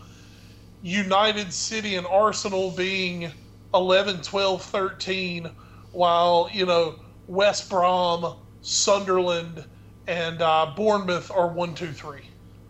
United 0.82 1.54
City 1.54 1.96
and 1.96 2.08
Arsenal 2.08 2.72
being 2.72 3.32
11, 3.74 4.22
12, 4.22 4.64
13, 4.64 5.50
while, 5.92 6.50
you 6.52 6.66
know, 6.66 7.00
West 7.28 7.70
Brom, 7.70 8.38
Sunderland, 8.62 9.66
and 10.08 10.42
uh, 10.42 10.74
Bournemouth 10.76 11.30
are 11.32 11.48
one, 11.48 11.76
two, 11.76 11.92
three. 11.92 12.22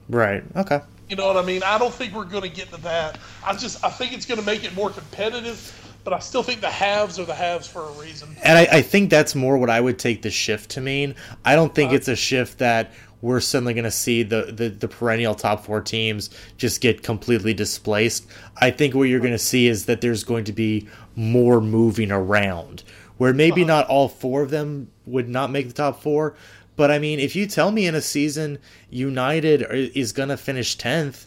Right. 0.09 0.43
Okay. 0.55 0.81
You 1.09 1.15
know 1.15 1.27
what 1.27 1.37
I 1.37 1.43
mean? 1.43 1.63
I 1.63 1.77
don't 1.77 1.93
think 1.93 2.13
we're 2.13 2.25
going 2.25 2.43
to 2.43 2.49
get 2.49 2.69
to 2.71 2.81
that. 2.81 3.19
I 3.45 3.55
just 3.55 3.83
I 3.83 3.89
think 3.89 4.13
it's 4.13 4.25
going 4.25 4.39
to 4.39 4.45
make 4.45 4.63
it 4.65 4.75
more 4.75 4.89
competitive, 4.89 5.86
but 6.07 6.13
I 6.13 6.19
still 6.19 6.41
think 6.41 6.61
the 6.61 6.69
halves 6.69 7.19
are 7.19 7.25
the 7.25 7.35
halves 7.35 7.67
for 7.67 7.81
a 7.81 7.91
reason. 7.91 8.33
And 8.41 8.57
I, 8.57 8.77
I 8.77 8.81
think 8.81 9.09
that's 9.09 9.35
more 9.35 9.57
what 9.57 9.69
I 9.69 9.81
would 9.81 9.99
take 9.99 10.21
the 10.21 10.31
shift 10.31 10.69
to 10.71 10.79
mean. 10.79 11.15
I 11.43 11.53
don't 11.53 11.75
think 11.75 11.91
uh, 11.91 11.95
it's 11.95 12.07
a 12.07 12.15
shift 12.15 12.59
that 12.59 12.93
we're 13.19 13.41
suddenly 13.41 13.73
going 13.73 13.83
to 13.83 13.91
see 13.91 14.23
the, 14.23 14.53
the, 14.53 14.69
the 14.69 14.87
perennial 14.87 15.35
top 15.35 15.65
four 15.65 15.81
teams 15.81 16.29
just 16.55 16.79
get 16.79 17.03
completely 17.03 17.53
displaced. 17.53 18.25
I 18.55 18.71
think 18.71 18.95
what 18.95 19.09
you're 19.09 19.19
going 19.19 19.33
to 19.33 19.37
see 19.37 19.67
is 19.67 19.85
that 19.87 19.99
there's 19.99 20.23
going 20.23 20.45
to 20.45 20.53
be 20.53 20.87
more 21.17 21.59
moving 21.59 22.09
around, 22.09 22.85
where 23.17 23.33
maybe 23.33 23.63
uh-huh. 23.63 23.67
not 23.67 23.87
all 23.89 24.07
four 24.07 24.43
of 24.43 24.49
them 24.49 24.89
would 25.05 25.27
not 25.27 25.51
make 25.51 25.67
the 25.67 25.73
top 25.73 26.01
four. 26.01 26.35
But 26.77 26.89
I 26.89 26.99
mean, 26.99 27.19
if 27.19 27.35
you 27.35 27.47
tell 27.47 27.69
me 27.69 27.85
in 27.85 27.95
a 27.95 28.01
season 28.01 28.59
United 28.89 29.61
is 29.69 30.13
going 30.13 30.29
to 30.29 30.37
finish 30.37 30.77
10th, 30.77 31.25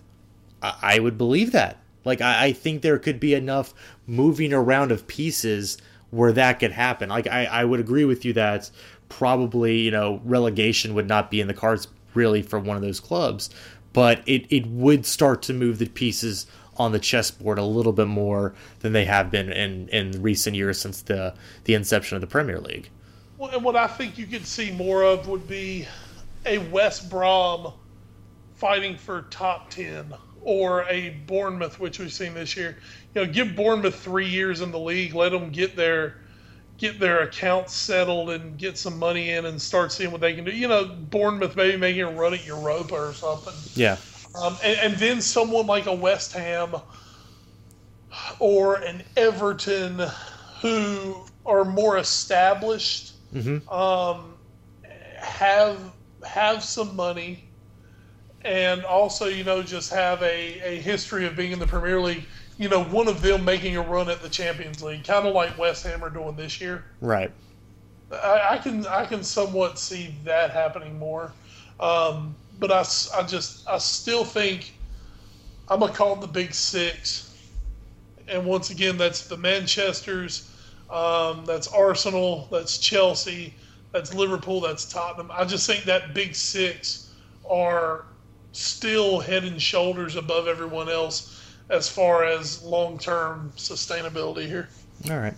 I, 0.63 0.77
I 0.81 0.99
would 1.01 1.19
believe 1.19 1.53
that. 1.53 1.80
Like, 2.05 2.21
I, 2.21 2.47
I 2.47 2.53
think 2.53 2.83
there 2.83 2.99
could 2.99 3.21
be 3.21 3.35
enough 3.35 3.75
moving 4.07 4.53
around 4.53 4.93
of 4.93 5.07
pieces 5.07 5.79
where 6.11 6.33
that 6.33 6.59
could 6.59 6.73
happen. 6.73 7.09
Like, 7.09 7.27
I, 7.27 7.45
I 7.47 7.65
would 7.65 7.81
agree 7.81 8.05
with 8.05 8.25
you 8.25 8.33
that 8.35 8.71
probably 9.11 9.81
you 9.81 9.91
know 9.91 10.23
relegation 10.25 10.95
would 10.95 11.09
not 11.09 11.31
be 11.31 11.41
in 11.41 11.49
the 11.49 11.55
cards 11.55 11.89
really 12.15 12.41
for 12.41 12.59
one 12.59 12.77
of 12.77 12.83
those 12.83 13.01
clubs, 13.01 13.51
but 13.93 14.23
it 14.27 14.47
it 14.51 14.67
would 14.67 15.05
start 15.05 15.43
to 15.43 15.53
move 15.53 15.79
the 15.79 15.89
pieces 15.89 16.47
on 16.77 16.93
the 16.93 16.99
chessboard 16.99 17.59
a 17.59 17.65
little 17.65 17.93
bit 17.93 18.07
more 18.07 18.55
than 18.79 18.95
they 18.95 19.05
have 19.05 19.31
been 19.31 19.53
in 19.53 19.89
in 19.89 20.23
recent 20.23 20.57
years 20.57 20.81
since 20.81 21.03
the 21.03 21.35
the 21.65 21.75
inception 21.75 22.15
of 22.15 22.23
the 22.23 22.27
Premier 22.27 22.59
League. 22.59 22.89
Well, 23.37 23.51
and 23.51 23.63
what 23.63 23.77
I 23.77 23.87
think 23.87 24.17
you 24.17 24.27
could 24.27 24.47
see 24.47 24.71
more 24.71 25.03
of 25.03 25.29
would 25.29 25.47
be 25.47 25.87
a 26.47 26.59
West 26.59 27.11
Brom 27.11 27.73
fighting 28.55 28.97
for 28.97 29.23
top 29.31 29.71
ten 29.71 30.15
or 30.43 30.85
a 30.85 31.11
Bournemouth, 31.27 31.79
which 31.79 31.99
we've 31.99 32.13
seen 32.13 32.35
this 32.35 32.57
year. 32.57 32.79
You 33.15 33.25
know, 33.25 33.33
give 33.33 33.55
Bournemouth 33.55 33.95
three 33.95 34.29
years 34.29 34.61
in 34.61 34.71
the 34.71 34.79
league, 34.79 35.15
let 35.15 35.31
them 35.31 35.51
get 35.51 35.77
their 35.77 36.17
get 36.79 36.99
their 36.99 37.21
accounts 37.21 37.75
settled 37.75 38.31
and 38.31 38.57
get 38.57 38.79
some 38.79 38.99
money 38.99 39.31
in 39.31 39.45
and 39.45 39.61
start 39.61 39.93
seeing 39.93 40.11
what 40.11 40.23
they 40.23 40.35
can 40.35 40.45
do. 40.45 40.51
You 40.51 40.67
know, 40.67 40.87
Bournemouth 40.87 41.55
maybe 41.55 41.77
making 41.77 42.03
a 42.03 42.11
run 42.11 42.33
at 42.33 42.47
Europa 42.47 42.95
or 42.95 43.13
something. 43.13 43.53
Yeah. 43.75 43.99
Um, 44.43 44.57
and, 44.65 44.79
and, 44.79 44.95
then 44.95 45.21
someone 45.21 45.67
like 45.67 45.87
a 45.87 45.93
West 45.93 46.33
Ham 46.33 46.75
or 48.39 48.77
an 48.77 49.03
Everton 49.17 50.01
who 50.61 51.27
are 51.45 51.65
more 51.65 51.99
established 51.99 53.15
mm-hmm. 53.35 53.69
um, 53.69 54.35
have 55.19 55.81
have 56.25 56.63
some 56.63 56.95
money 56.95 57.50
and 58.43 58.85
also 58.85 59.27
you 59.27 59.45
know 59.45 59.63
just 59.63 59.93
have 59.93 60.23
a, 60.23 60.61
a 60.61 60.81
history 60.81 61.27
of 61.27 61.37
being 61.37 61.53
in 61.53 61.59
the 61.59 61.67
Premier 61.67 62.01
League 62.01 62.25
you 62.61 62.69
know, 62.69 62.85
one 62.85 63.09
of 63.09 63.23
them 63.23 63.43
making 63.43 63.79
a 63.79 63.81
run 63.81 64.11
at 64.11 64.21
the 64.21 64.29
Champions 64.29 64.83
League, 64.83 65.03
kind 65.03 65.27
of 65.27 65.35
like 65.35 65.57
West 65.57 65.83
Ham 65.87 66.05
are 66.05 66.11
doing 66.11 66.37
this 66.37 66.61
year. 66.61 66.85
Right. 67.01 67.33
I, 68.13 68.49
I 68.51 68.59
can 68.59 68.87
I 68.87 69.07
can 69.07 69.25
somewhat 69.25 69.79
see 69.79 70.15
that 70.25 70.51
happening 70.51 70.99
more, 70.99 71.33
um, 71.81 72.35
but 72.59 72.71
I, 72.71 72.85
I 73.17 73.23
just 73.23 73.67
I 73.67 73.79
still 73.79 74.25
think 74.25 74.75
I'm 75.69 75.81
gonna 75.81 75.95
call 75.95 76.13
it 76.17 76.21
the 76.21 76.27
Big 76.27 76.53
Six, 76.53 77.35
and 78.29 78.45
once 78.45 78.69
again 78.69 78.99
that's 78.99 79.27
the 79.27 79.39
Manchester's, 79.39 80.55
um, 80.91 81.47
that's 81.47 81.67
Arsenal, 81.69 82.47
that's 82.51 82.77
Chelsea, 82.77 83.55
that's 83.93 84.13
Liverpool, 84.13 84.61
that's 84.61 84.85
Tottenham. 84.85 85.31
I 85.33 85.47
just 85.47 85.67
think 85.67 85.85
that 85.85 86.13
Big 86.13 86.35
Six 86.35 87.15
are 87.49 88.05
still 88.53 89.21
head 89.21 89.45
and 89.45 89.61
shoulders 89.61 90.17
above 90.17 90.49
everyone 90.49 90.89
else 90.89 91.43
as 91.69 91.89
far 91.89 92.25
as 92.25 92.63
long 92.63 92.99
term 92.99 93.53
sustainability 93.57 94.47
here. 94.47 94.69
All 95.09 95.19
right. 95.19 95.35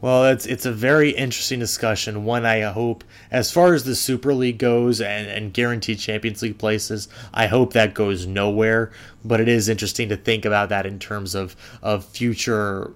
Well, 0.00 0.24
it's 0.24 0.44
it's 0.44 0.66
a 0.66 0.72
very 0.72 1.10
interesting 1.10 1.60
discussion. 1.60 2.24
One 2.24 2.44
I 2.44 2.62
hope, 2.62 3.04
as 3.30 3.50
far 3.50 3.72
as 3.72 3.84
the 3.84 3.94
Super 3.94 4.34
League 4.34 4.58
goes 4.58 5.00
and, 5.00 5.28
and 5.28 5.52
guaranteed 5.52 6.00
Champions 6.00 6.42
League 6.42 6.58
places, 6.58 7.08
I 7.32 7.46
hope 7.46 7.74
that 7.74 7.94
goes 7.94 8.26
nowhere. 8.26 8.90
But 9.24 9.40
it 9.40 9.48
is 9.48 9.68
interesting 9.68 10.08
to 10.08 10.16
think 10.16 10.44
about 10.44 10.68
that 10.70 10.84
in 10.84 10.98
terms 10.98 11.36
of 11.36 11.54
of 11.80 12.04
future 12.04 12.92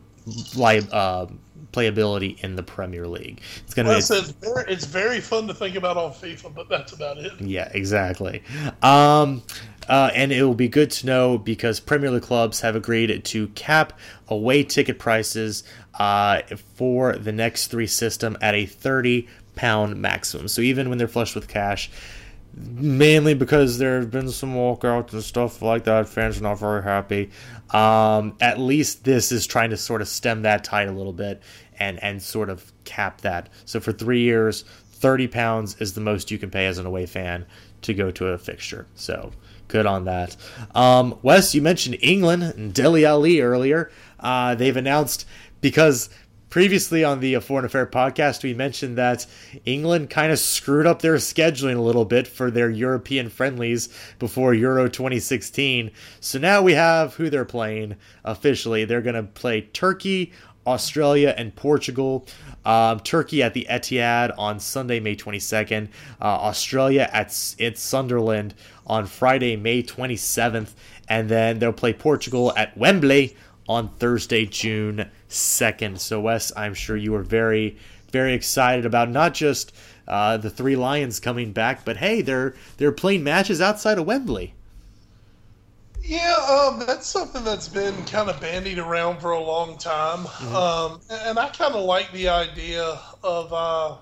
li- 0.57 0.89
uh, 0.91 1.27
playability 1.73 2.43
in 2.43 2.57
the 2.57 2.63
Premier 2.63 3.07
League. 3.07 3.41
It's 3.65 3.75
going 3.75 3.87
to 3.87 3.91
well, 3.91 3.99
be. 3.99 4.15
It's 4.15 4.31
very, 4.31 4.73
it's 4.73 4.85
very 4.87 5.21
fun 5.21 5.47
to 5.49 5.55
think 5.55 5.77
about 5.77 5.97
on 5.97 6.13
FIFA, 6.13 6.55
but 6.55 6.69
that's 6.69 6.93
about 6.93 7.19
it. 7.19 7.33
Yeah, 7.41 7.71
exactly. 7.73 8.43
Um, 8.83 9.43
uh, 9.89 10.11
and 10.15 10.33
it 10.33 10.43
will 10.43 10.55
be 10.55 10.69
good 10.69 10.91
to 10.91 11.07
know 11.07 11.39
because 11.39 11.81
Premier 11.81 12.11
League 12.11 12.23
clubs 12.23 12.61
have 12.61 12.77
agreed 12.77 13.25
to 13.25 13.49
cap 13.49 13.99
away 14.29 14.63
ticket 14.63 14.99
prices 14.99 15.65
uh, 15.99 16.43
for 16.75 17.17
the 17.17 17.33
next 17.33 17.69
three 17.69 17.87
system 17.87 18.37
at 18.41 18.55
a 18.55 18.67
30 18.67 19.29
pound 19.55 20.01
maximum. 20.01 20.49
So 20.49 20.63
even 20.63 20.89
when 20.89 20.99
they're 20.99 21.09
flushed 21.09 21.35
with 21.35 21.49
cash, 21.49 21.91
mainly 22.59 23.35
because 23.35 23.79
there 23.79 24.01
have 24.01 24.11
been 24.11 24.31
some 24.31 24.55
walkouts 24.55 25.13
and 25.13 25.23
stuff 25.23 25.63
like 25.63 25.85
that, 25.85 26.09
fans 26.09 26.39
are 26.39 26.43
not 26.43 26.59
very 26.59 26.83
happy. 26.83 27.31
Um, 27.71 28.37
at 28.41 28.59
least 28.59 29.05
this 29.05 29.31
is 29.33 29.47
trying 29.47 29.71
to 29.71 29.77
sort 29.77 30.03
of 30.03 30.09
stem 30.09 30.43
that 30.43 30.65
tide 30.65 30.89
a 30.89 30.93
little 30.93 31.13
bit 31.13 31.43
and 31.79 32.03
and 32.03 32.23
sort 32.23 32.51
of 32.51 32.73
cap 32.85 33.21
that. 33.21 33.49
So 33.65 33.81
for 33.81 33.93
three 33.93 34.23
years, 34.23 34.65
thirty 34.93 35.29
pounds 35.29 35.77
is 35.81 35.95
the 35.95 36.01
most 36.01 36.31
you 36.31 36.39
can 36.39 36.51
pay 36.51 36.67
as 36.67 36.79
an 36.79 36.87
away 36.87 37.07
fan 37.07 37.47
to 37.83 37.95
go 37.95 38.11
to 38.11 38.29
a 38.29 38.39
fixture. 38.39 38.87
So 38.95 39.33
good 39.69 39.87
on 39.87 40.05
that. 40.07 40.37
Um, 40.75 41.19
Wes, 41.23 41.55
you 41.55 41.63
mentioned 41.63 41.99
England 42.01 42.43
and 42.43 42.75
Dele 42.75 43.05
Alli 43.05 43.41
earlier. 43.41 43.91
Uh, 44.19 44.55
they've 44.55 44.77
announced 44.77 45.27
because 45.61 46.11
previously 46.51 47.05
on 47.05 47.21
the 47.21 47.39
Foreign 47.41 47.65
Affair 47.65 47.87
podcast, 47.87 48.43
we 48.43 48.55
mentioned 48.55 48.97
that 48.97 49.27
England 49.65 50.11
kind 50.11 50.33
of 50.33 50.39
screwed 50.39 50.87
up 50.87 51.03
their 51.03 51.17
scheduling 51.17 51.77
a 51.77 51.81
little 51.81 52.05
bit 52.05 52.27
for 52.27 52.51
their 52.51 52.71
European 52.71 53.29
friendlies 53.29 53.89
before 54.19 54.55
Euro 54.55 54.89
2016. 54.89 55.91
So 56.21 56.39
now 56.39 56.63
we 56.63 56.73
have 56.75 57.15
who 57.15 57.31
they're 57.31 57.45
playing 57.45 57.97
officially. 58.25 58.85
They're 58.85 59.03
going 59.03 59.15
to 59.15 59.23
play 59.25 59.63
Turkey, 59.63 60.33
Australia, 60.67 61.35
and 61.37 61.55
Portugal. 61.55 62.27
Um, 62.65 63.01
Turkey 63.01 63.43
at 63.43 63.55
the 63.55 63.67
Etihad 63.71 64.35
on 64.37 64.61
Sunday, 64.61 65.01
May 65.01 65.17
22nd. 65.17 65.89
Uh, 66.21 66.25
Australia 66.25 67.09
at, 67.13 67.27
at 67.61 67.79
Sunderland 67.79 68.55
on 68.87 69.07
Friday, 69.07 69.57
May 69.57 69.83
27th. 69.83 70.75
And 71.09 71.29
then 71.29 71.59
they'll 71.59 71.73
play 71.73 71.95
Portugal 71.95 72.53
at 72.57 72.77
Wembley 72.77 73.35
on 73.69 73.89
Thursday, 73.89 74.47
June 74.47 75.11
2nd. 75.29 75.99
So, 75.99 76.21
Wes, 76.21 76.51
I'm 76.57 76.75
sure 76.75 76.97
you 76.97 77.15
are 77.15 77.23
very, 77.23 77.77
very 78.11 78.33
excited 78.33 78.87
about 78.87 79.11
not 79.11 79.35
just 79.35 79.73
uh, 80.07 80.39
the 80.39 80.51
three 80.51 80.77
Lions 80.77 81.21
coming 81.21 81.53
back, 81.53 81.85
but 81.85 81.99
hey, 81.99 82.23
they're 82.23 82.55
they're 82.79 82.93
playing 82.93 83.23
matches 83.23 83.61
outside 83.61 83.99
of 83.99 84.07
Wembley. 84.07 84.55
Yeah, 86.03 86.37
um, 86.49 86.79
that's 86.87 87.07
something 87.07 87.45
that's 87.45 87.69
been 87.69 87.95
kind 88.07 88.31
of 88.31 88.41
bandied 88.41 88.79
around 88.79 89.21
for 89.21 89.33
a 89.33 89.41
long 89.41 89.77
time, 89.77 90.21
mm-hmm. 90.21 90.57
um, 90.57 91.01
and 91.11 91.39
I 91.39 91.51
kind 91.51 91.75
of 91.75 91.85
like 91.85 92.11
the 92.13 92.29
idea 92.29 92.99
of 93.23 93.53
uh, 93.53 93.97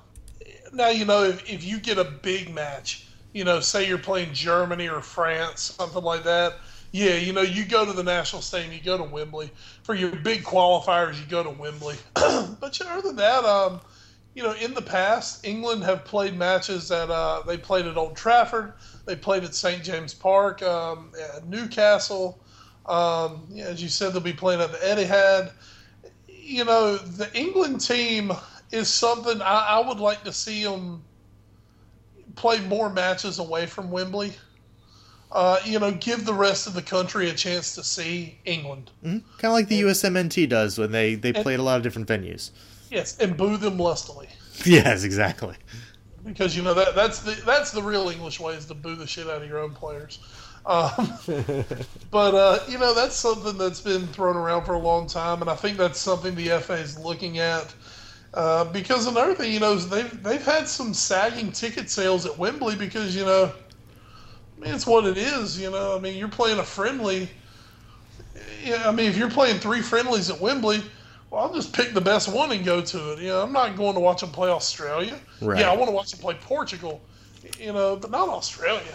now 0.72 0.90
you 0.90 1.05
know 1.05 1.24
if, 1.24 1.51
if 1.51 1.64
you 1.64 1.80
get 1.80 1.98
a 1.98 2.05
big 2.05 2.55
match, 2.55 3.09
you 3.32 3.43
know, 3.43 3.59
say 3.59 3.88
you're 3.88 3.98
playing 3.98 4.32
Germany 4.32 4.88
or 4.88 5.01
France, 5.01 5.74
something 5.76 6.05
like 6.05 6.22
that 6.22 6.55
yeah, 6.97 7.16
you 7.16 7.35
know, 7.35 7.43
you 7.43 7.66
go 7.66 7.85
to 7.85 7.93
the 7.93 8.02
national 8.02 8.40
stadium, 8.40 8.73
you 8.73 8.81
go 8.81 8.97
to 8.97 9.05
Wembley 9.05 9.51
for 9.82 9.94
your 9.94 10.16
big 10.16 10.43
qualifiers. 10.43 11.20
You 11.20 11.27
go 11.27 11.43
to 11.43 11.51
Wembley, 11.51 11.97
but 12.14 12.81
other 12.81 13.02
than 13.02 13.16
that, 13.16 13.44
um, 13.44 13.82
you 14.35 14.43
know, 14.43 14.55
in 14.55 14.73
the 14.73 14.81
past, 14.81 15.44
England 15.44 15.85
have 15.85 16.06
played 16.06 16.35
matches 16.35 16.89
that 16.89 17.10
uh, 17.10 17.43
they 17.47 17.59
played 17.59 17.85
at 17.85 17.98
Old 17.98 18.16
Trafford, 18.16 18.73
they 19.05 19.14
played 19.14 19.44
at 19.44 19.55
St 19.55 19.85
James 19.85 20.14
Park, 20.14 20.62
um, 20.62 21.12
at 21.35 21.47
Newcastle. 21.47 22.43
Um, 22.86 23.47
yeah, 23.51 23.66
as 23.66 23.82
you 23.82 23.90
said, 23.90 24.14
they'll 24.14 24.23
be 24.23 24.32
playing 24.32 24.62
at 24.62 24.73
the 24.73 24.78
Etihad. 24.78 25.52
You 26.28 26.64
know, 26.64 26.97
the 26.97 27.28
England 27.39 27.82
team 27.82 28.32
is 28.73 28.89
something 28.89 29.43
I, 29.43 29.66
I 29.68 29.86
would 29.86 30.01
like 30.01 30.24
to 30.24 30.32
see 30.32 30.64
them 30.64 31.05
play 32.36 32.60
more 32.60 32.89
matches 32.89 33.39
away 33.39 33.66
from 33.66 33.90
Wembley 33.90 34.32
uh, 35.32 35.58
you 35.64 35.78
know, 35.78 35.92
give 35.92 36.24
the 36.24 36.34
rest 36.34 36.66
of 36.66 36.74
the 36.74 36.82
country 36.82 37.28
a 37.28 37.34
chance 37.34 37.74
to 37.74 37.82
see 37.82 38.38
England. 38.44 38.90
Mm-hmm. 39.04 39.18
Kind 39.38 39.44
of 39.44 39.52
like 39.52 39.68
the 39.68 39.80
and, 39.80 39.90
USMNT 39.90 40.48
does 40.48 40.78
when 40.78 40.92
they, 40.92 41.14
they 41.14 41.32
play 41.32 41.54
at 41.54 41.60
a 41.60 41.62
lot 41.62 41.76
of 41.76 41.82
different 41.82 42.08
venues. 42.08 42.50
Yes, 42.90 43.18
and 43.18 43.36
boo 43.36 43.56
them 43.56 43.78
lustily. 43.78 44.28
Yes, 44.64 45.04
exactly. 45.04 45.54
Because 46.24 46.56
you 46.56 46.62
know 46.62 46.72
that 46.72 46.94
that's 46.94 47.18
the 47.18 47.32
that's 47.44 47.72
the 47.72 47.82
real 47.82 48.08
English 48.08 48.40
way 48.40 48.54
is 48.54 48.64
to 48.64 48.74
boo 48.74 48.96
the 48.96 49.06
shit 49.06 49.28
out 49.28 49.42
of 49.42 49.48
your 49.48 49.58
own 49.58 49.72
players. 49.72 50.18
Um, 50.64 51.12
but 52.10 52.34
uh, 52.34 52.60
you 52.66 52.78
know 52.78 52.94
that's 52.94 53.14
something 53.14 53.58
that's 53.58 53.82
been 53.82 54.06
thrown 54.06 54.34
around 54.34 54.64
for 54.64 54.72
a 54.72 54.78
long 54.78 55.06
time, 55.08 55.42
and 55.42 55.50
I 55.50 55.54
think 55.54 55.76
that's 55.76 55.98
something 55.98 56.34
the 56.34 56.58
FA 56.60 56.72
is 56.72 56.98
looking 56.98 57.38
at. 57.38 57.74
Uh, 58.32 58.64
because 58.64 59.06
another 59.06 59.34
thing, 59.34 59.52
you 59.52 59.60
know, 59.60 59.74
is 59.74 59.90
they've 59.90 60.22
they've 60.22 60.44
had 60.44 60.66
some 60.66 60.94
sagging 60.94 61.52
ticket 61.52 61.90
sales 61.90 62.24
at 62.24 62.36
Wembley 62.38 62.76
because 62.76 63.14
you 63.14 63.26
know 63.26 63.52
I 64.56 64.64
mean, 64.64 64.74
it's 64.74 64.86
what 64.86 65.04
it 65.04 65.18
is, 65.18 65.60
you 65.60 65.70
know. 65.70 65.96
I 65.96 66.00
mean, 66.00 66.16
you're 66.16 66.28
playing 66.28 66.58
a 66.58 66.64
friendly. 66.64 67.28
Yeah, 68.64 68.88
I 68.88 68.92
mean, 68.92 69.06
if 69.06 69.16
you're 69.16 69.30
playing 69.30 69.58
three 69.58 69.82
friendlies 69.82 70.30
at 70.30 70.40
Wembley, 70.40 70.82
well, 71.30 71.42
I'll 71.42 71.54
just 71.54 71.72
pick 71.72 71.92
the 71.92 72.00
best 72.00 72.32
one 72.32 72.52
and 72.52 72.64
go 72.64 72.80
to 72.80 73.12
it. 73.12 73.18
You 73.20 73.28
know, 73.28 73.42
I'm 73.42 73.52
not 73.52 73.76
going 73.76 73.94
to 73.94 74.00
watch 74.00 74.20
them 74.20 74.30
play 74.30 74.48
Australia. 74.48 75.18
Right. 75.40 75.60
Yeah, 75.60 75.70
I 75.70 75.76
want 75.76 75.88
to 75.88 75.94
watch 75.94 76.10
them 76.10 76.20
play 76.20 76.34
Portugal, 76.40 77.00
you 77.58 77.72
know, 77.72 77.96
but 77.96 78.10
not 78.10 78.28
Australia. 78.28 78.94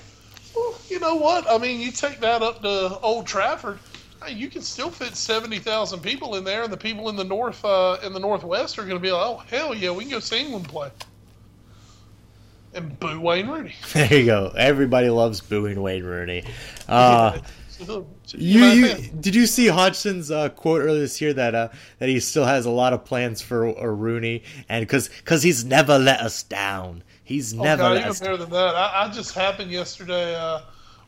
Well, 0.55 0.75
you 0.89 0.99
know 0.99 1.15
what? 1.15 1.49
I 1.49 1.57
mean, 1.57 1.79
you 1.79 1.91
take 1.91 2.19
that 2.19 2.41
up 2.41 2.61
to 2.63 2.99
Old 2.99 3.27
Trafford, 3.27 3.79
hey, 4.25 4.33
you 4.33 4.49
can 4.49 4.61
still 4.61 4.89
fit 4.89 5.15
seventy 5.15 5.59
thousand 5.59 6.01
people 6.01 6.35
in 6.35 6.43
there, 6.43 6.63
and 6.63 6.73
the 6.73 6.77
people 6.77 7.09
in 7.09 7.15
the 7.15 7.23
north, 7.23 7.63
uh, 7.63 7.97
in 8.03 8.13
the 8.13 8.19
northwest, 8.19 8.77
are 8.77 8.83
going 8.83 8.97
to 8.97 8.99
be 8.99 9.11
like, 9.11 9.25
oh 9.25 9.43
hell 9.47 9.73
yeah, 9.73 9.91
we 9.91 10.03
can 10.03 10.11
go 10.11 10.19
see 10.19 10.41
England 10.41 10.67
play 10.67 10.89
and 12.73 12.99
boo 12.99 13.19
Wayne 13.19 13.47
Rooney. 13.47 13.75
There 13.93 14.13
you 14.13 14.25
go. 14.25 14.53
Everybody 14.57 15.09
loves 15.09 15.41
booing 15.41 15.81
Wayne 15.81 16.03
Rooney. 16.03 16.43
Uh, 16.87 17.39
you, 18.35 18.65
you 18.65 18.95
did 19.21 19.33
you 19.33 19.45
see 19.47 19.67
Hodgson's 19.67 20.29
uh, 20.29 20.49
quote 20.49 20.81
earlier 20.81 20.99
this 20.99 21.21
year 21.21 21.33
that 21.33 21.55
uh, 21.55 21.69
that 21.99 22.09
he 22.09 22.19
still 22.19 22.45
has 22.45 22.65
a 22.65 22.69
lot 22.69 22.91
of 22.91 23.05
plans 23.05 23.41
for 23.41 23.65
a 23.65 23.89
Rooney 23.89 24.43
and 24.67 24.85
because 24.85 25.07
because 25.07 25.41
he's 25.41 25.63
never 25.63 25.97
let 25.97 26.19
us 26.19 26.43
down. 26.43 27.01
He's 27.23 27.57
oh, 27.57 27.63
never 27.63 27.83
God, 27.83 27.93
let 27.93 28.07
even 28.07 28.19
better 28.19 28.37
than 28.37 28.49
that. 28.49 28.75
I, 28.75 29.05
I, 29.05 29.11
just 29.11 29.33
happened 29.33 29.71
yesterday 29.71 30.35
uh, 30.35 30.61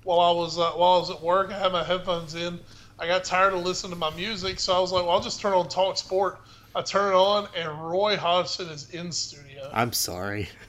while 0.04 0.22
I 0.22 0.32
was 0.32 0.58
uh, 0.58 0.72
while 0.72 0.94
I 0.94 0.98
was 1.00 1.10
at 1.10 1.22
work. 1.22 1.52
I 1.52 1.60
had 1.60 1.72
my 1.72 1.84
headphones 1.84 2.34
in. 2.34 2.60
I 2.98 3.08
got 3.08 3.24
tired 3.24 3.54
of 3.54 3.64
listening 3.64 3.92
to 3.92 4.00
my 4.00 4.14
music, 4.16 4.60
so 4.60 4.74
I 4.74 4.80
was 4.80 4.92
like, 4.92 5.04
"Well, 5.04 5.12
I'll 5.12 5.22
just 5.22 5.42
turn 5.42 5.54
on 5.54 5.68
Talk 5.68 5.98
Sport." 5.98 6.40
I 6.76 6.82
turn 6.82 7.14
it 7.14 7.18
on, 7.18 7.48
and 7.56 7.70
Roy 7.92 8.18
Hodgson 8.18 8.68
is 8.70 8.90
in 8.92 9.12
studio. 9.12 9.70
I'm 9.74 9.94
sorry. 9.94 10.50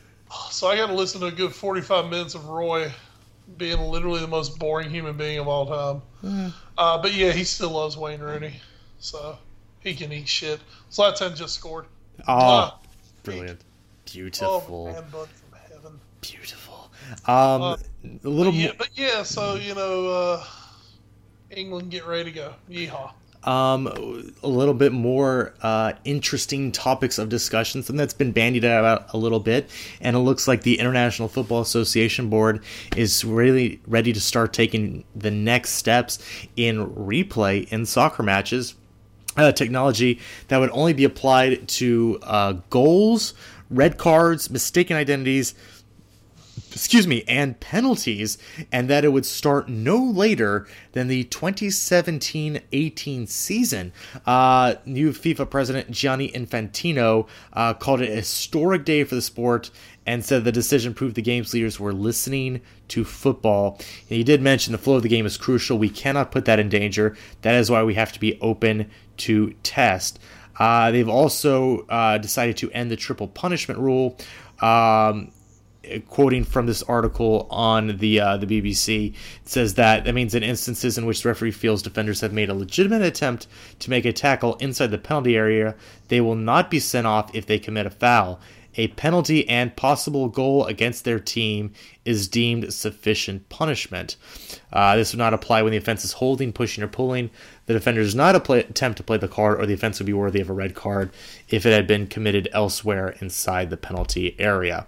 So 0.51 0.69
I 0.69 0.77
got 0.77 0.86
to 0.86 0.94
listen 0.94 1.20
to 1.20 1.27
a 1.27 1.32
good 1.32 1.55
45 1.55 2.11
minutes 2.11 2.35
of 2.35 2.47
Roy 2.47 2.93
being 3.56 3.78
literally 3.78 4.20
the 4.20 4.28
most 4.28 4.59
boring 4.59 4.90
human 4.90 5.16
being 5.16 5.39
of 5.39 5.48
all 5.48 5.66
time. 5.66 6.02
Mm. 6.23 6.52
Uh, 6.78 7.02
but 7.02 7.12
yeah, 7.12 7.32
he 7.32 7.44
still 7.44 7.70
loves 7.70 7.97
Wayne 7.97 8.20
Rooney, 8.20 8.55
so 8.98 9.39
he 9.81 9.94
can 9.94 10.12
eat 10.12 10.28
shit. 10.28 10.61
Zlatan 10.90 11.36
just 11.36 11.55
scored. 11.55 11.86
Oh, 12.20 12.23
ah, 12.27 12.78
brilliant, 13.23 13.61
beautiful. 14.11 14.94
Oh, 14.97 15.28
Beautiful. 16.20 16.90
Um, 17.27 17.62
uh, 17.62 17.77
a 18.24 18.28
little 18.28 18.52
but 18.52 18.59
yeah. 18.59 18.70
But 18.78 18.89
yeah, 18.94 19.23
so 19.24 19.56
you 19.56 19.74
know, 19.74 20.09
uh, 20.09 20.44
England, 21.51 21.90
get 21.90 22.06
ready 22.06 22.24
to 22.24 22.31
go. 22.31 22.55
Yeehaw 22.70 23.12
um, 23.47 24.33
a 24.43 24.49
little 24.49 24.75
bit 24.75 24.93
more 24.93 25.55
uh, 25.62 25.93
interesting 26.05 26.73
topics 26.73 27.19
of 27.19 27.29
discussion, 27.29 27.83
something 27.83 27.97
that's 27.97 28.15
been 28.15 28.33
bandied 28.33 28.65
about 28.65 29.12
a 29.12 29.16
little 29.16 29.41
bit. 29.41 29.71
And 30.01 30.16
it 30.16 30.21
looks 30.21 30.49
like 30.49 30.62
the 30.62 30.79
International 30.79 31.29
Football 31.29 31.61
Association 31.61 32.31
Board 32.31 32.65
is 32.97 33.25
really 33.25 33.81
ready 33.87 34.12
to 34.12 34.21
start 34.21 34.53
taking 34.53 35.05
the 35.15 35.31
next 35.31 35.71
steps 35.71 36.19
in 36.57 36.87
replay 36.87 37.69
in 37.69 37.87
soccer 37.87 38.23
matches. 38.23 38.75
Uh, 39.37 39.51
technology 39.51 40.21
that 40.47 40.59
would 40.59 40.71
only 40.71 40.93
be 40.93 41.03
applied 41.03 41.66
to 41.66 42.21
uh, 42.23 42.53
goals, 42.71 43.35
red 43.69 43.99
cards, 43.99 44.49
mistaken 44.49 44.97
identities, 44.97 45.55
excuse 46.75 47.07
me, 47.07 47.25
and 47.29 47.59
penalties, 47.61 48.37
and 48.73 48.91
that 48.91 49.05
it 49.05 49.13
would 49.13 49.25
start 49.25 49.69
no 49.69 49.97
later 49.97 50.67
than 50.93 51.09
the 51.09 51.25
2017-18 51.25 53.29
season. 53.29 53.93
Uh, 54.27 54.75
new 54.85 55.13
FIFA 55.13 55.49
president 55.49 55.91
Gianni 55.91 56.31
Infantino 56.31 57.29
uh, 57.53 57.75
called 57.75 58.01
it 58.01 58.11
a 58.11 58.17
historic 58.17 58.85
day 58.85 59.05
for 59.05 59.15
the 59.15 59.23
sport 59.23 59.71
and 60.07 60.25
said 60.25 60.45
the 60.45 60.53
decision 60.53 60.95
proved 60.95 61.15
the 61.15 61.23
game's 61.23 61.55
leaders 61.55 61.81
were 61.81 61.93
listening 61.93 62.61
to 62.89 63.05
football. 63.05 63.77
And 63.79 64.19
he 64.19 64.25
did 64.25 64.43
mention 64.43 64.73
the 64.73 64.79
flow 64.79 64.97
of 64.97 65.03
the 65.03 65.09
game 65.09 65.27
is 65.27 65.39
crucial. 65.39 65.79
We 65.79 65.89
cannot 65.89 66.31
put 66.31 66.45
that 66.45 66.59
in 66.59 66.69
danger. 66.69 67.17
That 67.43 67.55
is 67.55 67.71
why 67.71 67.83
we 67.85 67.95
have 67.95 68.13
to 68.13 68.21
be 68.21 68.39
open 68.41 68.91
to 69.19 69.55
test. 69.63 70.19
Uh, 70.59 70.91
they've 70.91 71.09
also 71.09 71.87
uh, 71.89 72.19
decided 72.19 72.57
to 72.59 72.71
end 72.73 72.91
the 72.91 72.97
triple 72.97 73.29
punishment 73.29 73.81
rule. 73.81 74.17
Um, 74.61 75.33
quoting 76.09 76.44
from 76.44 76.66
this 76.66 76.82
article 76.85 77.47
on 77.51 77.97
the 77.98 78.20
uh, 78.20 78.36
the 78.36 78.47
BBC, 78.47 79.12
it 79.12 79.48
says 79.48 79.74
that 79.74 80.05
that 80.05 80.15
means 80.15 80.35
in 80.35 80.43
instances 80.43 80.98
in 80.98 81.06
which 81.06 81.23
the 81.23 81.28
referee 81.28 81.51
feels 81.51 81.82
defenders 81.82 82.20
have 82.20 82.32
made 82.32 82.48
a 82.48 82.55
legitimate 82.55 83.02
attempt 83.02 83.47
to 83.81 83.90
make 83.90 84.05
a 84.05 84.12
tackle 84.12 84.55
inside 84.56 84.90
the 84.90 84.98
penalty 84.98 85.36
area, 85.36 85.74
they 86.09 86.20
will 86.20 86.35
not 86.35 86.70
be 86.70 86.81
sent 86.81 87.06
off 87.06 87.35
if 87.35 87.47
they 87.47 87.59
commit 87.59 87.86
a 87.86 87.90
foul. 87.90 88.40
A 88.77 88.89
penalty 88.89 89.48
and 89.48 89.77
possible 89.77 90.28
goal 90.28 90.65
against 90.65 91.05
their 91.05 91.20
team 91.20 91.73
is 92.05 92.27
deemed 92.27 92.73
sufficient 92.74 93.48
punishment. 93.48 94.16
Uh, 94.73 94.97
this 94.97 95.12
would 95.12 95.19
not 95.19 95.32
apply 95.32 95.62
when 95.62 95.70
the 95.70 95.78
offense 95.78 96.05
is 96.05 96.15
holding, 96.15 96.52
pushing, 96.52 96.82
or 96.82 96.89
pulling. 96.89 97.31
The 97.66 97.74
defender 97.74 98.02
does 98.02 98.16
not 98.16 98.35
attempt 98.35 98.97
to 98.97 99.05
play 99.05 99.16
the 99.16 99.28
card, 99.28 99.61
or 99.61 99.66
the 99.66 99.74
offense 99.74 100.01
would 100.01 100.06
be 100.06 100.12
worthy 100.12 100.40
of 100.40 100.51
a 100.51 100.55
red 100.55 100.74
card 100.74 101.12
if 101.48 101.65
it 101.65 101.73
had 101.73 101.86
been 101.86 102.09
committed 102.09 102.48
elsewhere 102.52 103.15
inside 103.20 103.70
the 103.70 103.77
penalty 103.77 104.35
area. 104.40 104.86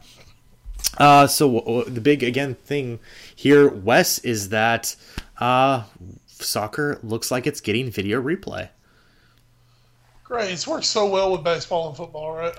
Uh, 0.97 1.27
so 1.27 1.85
the 1.87 2.01
big 2.01 2.23
again 2.23 2.55
thing 2.55 2.99
here, 3.35 3.69
Wes, 3.69 4.19
is 4.21 4.49
that 4.51 4.97
uh, 5.39 5.85
soccer 6.27 6.99
looks 7.03 7.31
like 7.31 7.47
it's 7.47 7.61
getting 7.61 7.91
video 7.91 8.23
replay. 8.23 8.69
Great. 10.25 10.51
It's 10.51 10.67
worked 10.67 10.85
so 10.85 11.07
well 11.07 11.31
with 11.31 11.45
baseball 11.45 11.89
and 11.89 11.97
football, 11.97 12.35
right? 12.35 12.55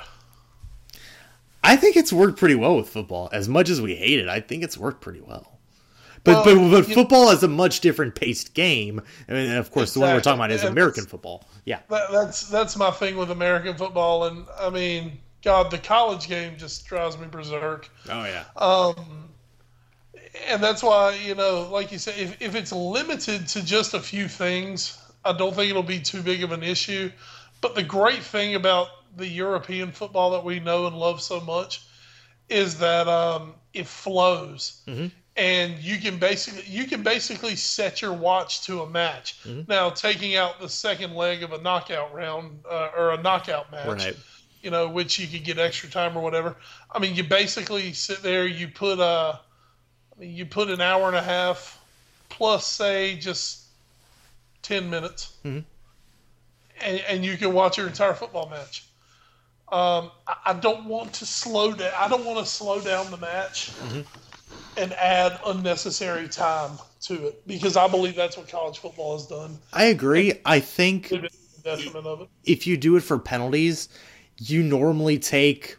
I 1.63 1.75
think 1.75 1.97
it's 1.97 2.13
worked 2.13 2.39
pretty 2.39 2.55
well 2.55 2.77
with 2.77 2.87
football. 2.87 3.29
As 3.33 3.49
much 3.49 3.69
as 3.69 3.81
we 3.81 3.95
hate 3.95 4.19
it, 4.19 4.29
I 4.29 4.39
think 4.39 4.63
it's 4.63 4.77
worked 4.77 5.01
pretty 5.01 5.19
well. 5.19 5.57
But 6.23 6.45
well, 6.45 6.71
but, 6.71 6.85
but 6.85 6.93
football 6.93 7.29
is 7.31 7.43
a 7.43 7.47
much 7.47 7.81
different 7.81 8.15
paced 8.15 8.53
game. 8.53 9.01
I 9.27 9.33
mean, 9.33 9.51
of 9.51 9.71
course, 9.71 9.89
exactly. 9.89 9.99
the 9.99 10.05
one 10.05 10.15
we're 10.15 10.21
talking 10.21 10.39
about 10.39 10.51
is 10.51 10.63
American 10.63 11.05
football. 11.05 11.47
Yeah, 11.65 11.79
that, 11.89 12.11
that's 12.11 12.49
that's 12.49 12.75
my 12.75 12.91
thing 12.91 13.17
with 13.17 13.31
American 13.31 13.75
football, 13.75 14.25
and 14.25 14.45
I 14.59 14.69
mean, 14.69 15.19
God, 15.43 15.71
the 15.71 15.77
college 15.77 16.27
game 16.27 16.57
just 16.57 16.85
drives 16.87 17.17
me 17.17 17.27
berserk. 17.27 17.89
Oh 18.09 18.25
yeah. 18.25 18.43
Um, 18.55 19.29
and 20.47 20.63
that's 20.63 20.83
why 20.83 21.15
you 21.15 21.35
know, 21.35 21.69
like 21.71 21.91
you 21.91 21.97
said, 21.97 22.15
if 22.17 22.41
if 22.41 22.55
it's 22.55 22.71
limited 22.71 23.47
to 23.49 23.63
just 23.63 23.93
a 23.93 23.99
few 23.99 24.27
things, 24.27 24.97
I 25.23 25.33
don't 25.33 25.55
think 25.55 25.69
it'll 25.69 25.83
be 25.83 25.99
too 25.99 26.21
big 26.21 26.43
of 26.43 26.51
an 26.51 26.63
issue. 26.63 27.11
But 27.61 27.75
the 27.75 27.83
great 27.83 28.23
thing 28.23 28.55
about 28.55 28.89
the 29.15 29.27
European 29.27 29.91
football 29.91 30.31
that 30.31 30.43
we 30.43 30.59
know 30.59 30.87
and 30.87 30.95
love 30.95 31.21
so 31.21 31.39
much 31.41 31.81
is 32.49 32.79
that 32.79 33.07
um, 33.07 33.55
it 33.73 33.87
flows. 33.87 34.81
Mm-hmm. 34.87 35.07
And 35.35 35.77
you 35.79 35.97
can 35.97 36.17
basically 36.17 36.63
you 36.65 36.85
can 36.85 37.03
basically 37.03 37.55
set 37.55 38.01
your 38.01 38.13
watch 38.13 38.65
to 38.65 38.81
a 38.81 38.89
match. 38.89 39.39
Mm-hmm. 39.43 39.71
Now, 39.71 39.91
taking 39.91 40.35
out 40.35 40.59
the 40.59 40.69
second 40.69 41.13
leg 41.13 41.43
of 41.43 41.51
a 41.53 41.61
knockout 41.61 42.13
round 42.13 42.59
uh, 42.69 42.89
or 42.97 43.11
a 43.11 43.21
knockout 43.21 43.71
match, 43.71 44.05
right. 44.05 44.15
You 44.67 44.71
know, 44.71 44.89
which 44.89 45.17
you 45.17 45.27
could 45.27 45.45
get 45.45 45.57
extra 45.57 45.89
time 45.89 46.17
or 46.17 46.21
whatever. 46.21 46.57
I 46.91 46.99
mean, 46.99 47.15
you 47.15 47.23
basically 47.23 47.93
sit 47.93 48.21
there, 48.21 48.45
you 48.45 48.67
put 48.67 48.99
a, 48.99 49.01
uh, 49.01 49.37
mean, 50.19 50.35
you 50.35 50.45
put 50.45 50.69
an 50.69 50.81
hour 50.81 51.07
and 51.07 51.15
a 51.15 51.21
half 51.21 51.81
plus, 52.27 52.67
say, 52.67 53.15
just 53.15 53.63
ten 54.61 54.89
minutes, 54.89 55.37
mm-hmm. 55.45 55.59
and, 56.81 57.03
and 57.07 57.23
you 57.23 57.37
can 57.37 57.53
watch 57.53 57.77
your 57.77 57.87
entire 57.87 58.13
football 58.13 58.49
match. 58.49 58.83
Um, 59.71 60.11
I, 60.27 60.35
I, 60.47 60.53
don't 60.53 60.83
want 60.83 61.13
to 61.13 61.25
slow 61.25 61.71
down. 61.71 61.93
I 61.97 62.09
don't 62.09 62.25
want 62.25 62.39
to 62.39 62.45
slow 62.45 62.81
down 62.81 63.09
the 63.09 63.15
match 63.15 63.71
mm-hmm. 63.71 64.01
and 64.75 64.91
add 64.91 65.39
unnecessary 65.45 66.27
time 66.27 66.71
to 67.03 67.27
it 67.27 67.47
because 67.47 67.77
I 67.77 67.87
believe 67.87 68.17
that's 68.17 68.35
what 68.35 68.49
college 68.49 68.79
football 68.79 69.13
has 69.17 69.27
done. 69.27 69.59
I 69.71 69.85
agree. 69.85 70.33
I 70.45 70.59
think 70.59 71.13
if 72.43 72.67
you 72.67 72.75
do 72.75 72.97
it 72.97 73.03
for 73.03 73.17
penalties, 73.17 73.87
you 74.39 74.63
normally 74.63 75.19
take 75.19 75.77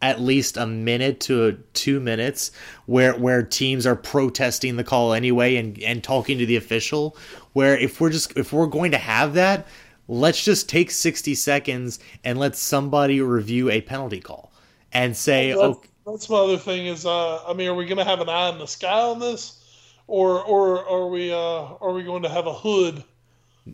at 0.00 0.20
least 0.20 0.56
a 0.56 0.66
minute 0.66 1.20
to 1.20 1.58
two 1.72 1.98
minutes 1.98 2.52
where 2.86 3.14
where 3.14 3.42
teams 3.42 3.86
are 3.86 3.96
protesting 3.96 4.76
the 4.76 4.84
call 4.84 5.12
anyway 5.12 5.56
and 5.56 5.80
and 5.82 6.04
talking 6.04 6.38
to 6.38 6.46
the 6.46 6.56
official 6.56 7.16
where 7.52 7.76
if 7.76 8.00
we're 8.00 8.10
just 8.10 8.36
if 8.36 8.52
we're 8.52 8.66
going 8.66 8.92
to 8.92 8.98
have 8.98 9.34
that 9.34 9.66
let's 10.06 10.42
just 10.42 10.68
take 10.68 10.90
60 10.90 11.34
seconds 11.34 11.98
and 12.24 12.38
let 12.38 12.56
somebody 12.56 13.20
review 13.20 13.70
a 13.70 13.80
penalty 13.80 14.20
call 14.20 14.52
and 14.92 15.16
say 15.16 15.48
that's, 15.48 15.60
okay. 15.60 15.88
that's 16.06 16.30
my 16.30 16.38
other 16.38 16.58
thing 16.58 16.86
is 16.86 17.04
uh, 17.04 17.44
i 17.44 17.52
mean 17.52 17.68
are 17.68 17.74
we 17.74 17.84
going 17.84 17.98
to 17.98 18.04
have 18.04 18.20
an 18.20 18.28
eye 18.28 18.50
in 18.50 18.58
the 18.58 18.66
sky 18.66 19.00
on 19.00 19.18
this 19.18 19.64
or 20.06 20.42
or 20.44 20.88
are 20.88 21.08
we 21.08 21.32
uh, 21.32 21.36
are 21.80 21.92
we 21.92 22.04
going 22.04 22.22
to 22.22 22.28
have 22.28 22.46
a 22.46 22.54
hood 22.54 23.02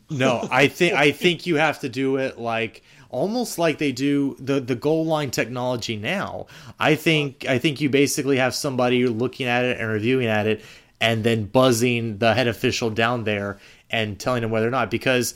no 0.08 0.48
i 0.50 0.66
think 0.66 0.94
i 0.94 1.12
think 1.12 1.46
you 1.46 1.56
have 1.56 1.78
to 1.80 1.88
do 1.88 2.16
it 2.16 2.38
like 2.38 2.82
almost 3.14 3.58
like 3.58 3.78
they 3.78 3.92
do 3.92 4.36
the 4.38 4.60
the 4.60 4.74
goal 4.74 5.06
line 5.06 5.30
technology 5.30 5.96
now 5.96 6.46
i 6.80 6.94
think 6.94 7.46
i 7.48 7.58
think 7.58 7.80
you 7.80 7.88
basically 7.88 8.36
have 8.36 8.54
somebody 8.54 9.06
looking 9.06 9.46
at 9.46 9.64
it 9.64 9.80
and 9.80 9.88
reviewing 9.88 10.26
at 10.26 10.46
it 10.46 10.60
and 11.00 11.22
then 11.22 11.44
buzzing 11.44 12.18
the 12.18 12.34
head 12.34 12.48
official 12.48 12.90
down 12.90 13.24
there 13.24 13.58
and 13.90 14.18
telling 14.18 14.42
them 14.42 14.50
whether 14.50 14.66
or 14.66 14.70
not 14.70 14.90
because 14.90 15.34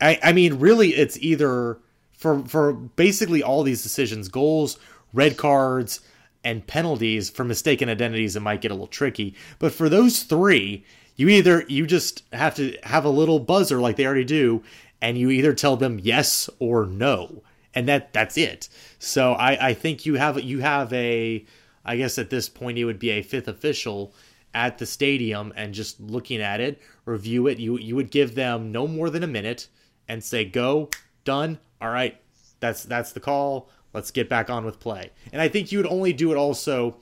I, 0.00 0.18
I 0.22 0.32
mean, 0.32 0.54
really, 0.54 0.90
it's 0.90 1.18
either 1.18 1.78
for 2.12 2.42
for 2.44 2.72
basically 2.72 3.42
all 3.42 3.62
these 3.62 3.82
decisions, 3.82 4.28
goals, 4.28 4.78
red 5.12 5.36
cards, 5.36 6.00
and 6.44 6.66
penalties 6.66 7.30
for 7.30 7.44
mistaken 7.44 7.88
identities. 7.88 8.36
It 8.36 8.40
might 8.40 8.60
get 8.60 8.70
a 8.70 8.74
little 8.74 8.86
tricky, 8.86 9.34
but 9.58 9.72
for 9.72 9.88
those 9.88 10.22
three, 10.22 10.84
you 11.16 11.28
either 11.28 11.64
you 11.68 11.86
just 11.86 12.22
have 12.32 12.54
to 12.56 12.76
have 12.84 13.04
a 13.04 13.10
little 13.10 13.40
buzzer 13.40 13.80
like 13.80 13.96
they 13.96 14.06
already 14.06 14.24
do, 14.24 14.62
and 15.02 15.16
you 15.18 15.30
either 15.30 15.54
tell 15.54 15.76
them 15.76 16.00
yes 16.02 16.50
or 16.58 16.86
no, 16.86 17.42
and 17.74 17.88
that 17.88 18.12
that's 18.12 18.36
it. 18.36 18.68
So 18.98 19.32
I, 19.32 19.68
I 19.68 19.74
think 19.74 20.06
you 20.06 20.14
have 20.14 20.40
you 20.42 20.60
have 20.60 20.92
a 20.92 21.44
I 21.84 21.96
guess 21.96 22.18
at 22.18 22.30
this 22.30 22.48
point 22.48 22.78
it 22.78 22.84
would 22.84 22.98
be 22.98 23.10
a 23.10 23.22
fifth 23.22 23.48
official 23.48 24.14
at 24.52 24.78
the 24.78 24.86
stadium 24.86 25.52
and 25.56 25.72
just 25.72 26.00
looking 26.00 26.40
at 26.40 26.60
it, 26.60 26.80
review 27.04 27.46
it. 27.46 27.58
You 27.58 27.78
you 27.78 27.96
would 27.96 28.10
give 28.10 28.34
them 28.34 28.72
no 28.72 28.86
more 28.86 29.10
than 29.10 29.22
a 29.22 29.28
minute 29.28 29.68
and 30.08 30.22
say 30.22 30.44
go, 30.44 30.90
done. 31.24 31.58
All 31.80 31.90
right, 31.90 32.20
that's 32.60 32.84
that's 32.84 33.12
the 33.12 33.20
call. 33.20 33.70
Let's 33.92 34.10
get 34.10 34.28
back 34.28 34.50
on 34.50 34.64
with 34.64 34.78
play. 34.78 35.10
And 35.32 35.42
I 35.42 35.48
think 35.48 35.72
you 35.72 35.78
would 35.78 35.86
only 35.86 36.12
do 36.12 36.30
it 36.30 36.36
also 36.36 36.96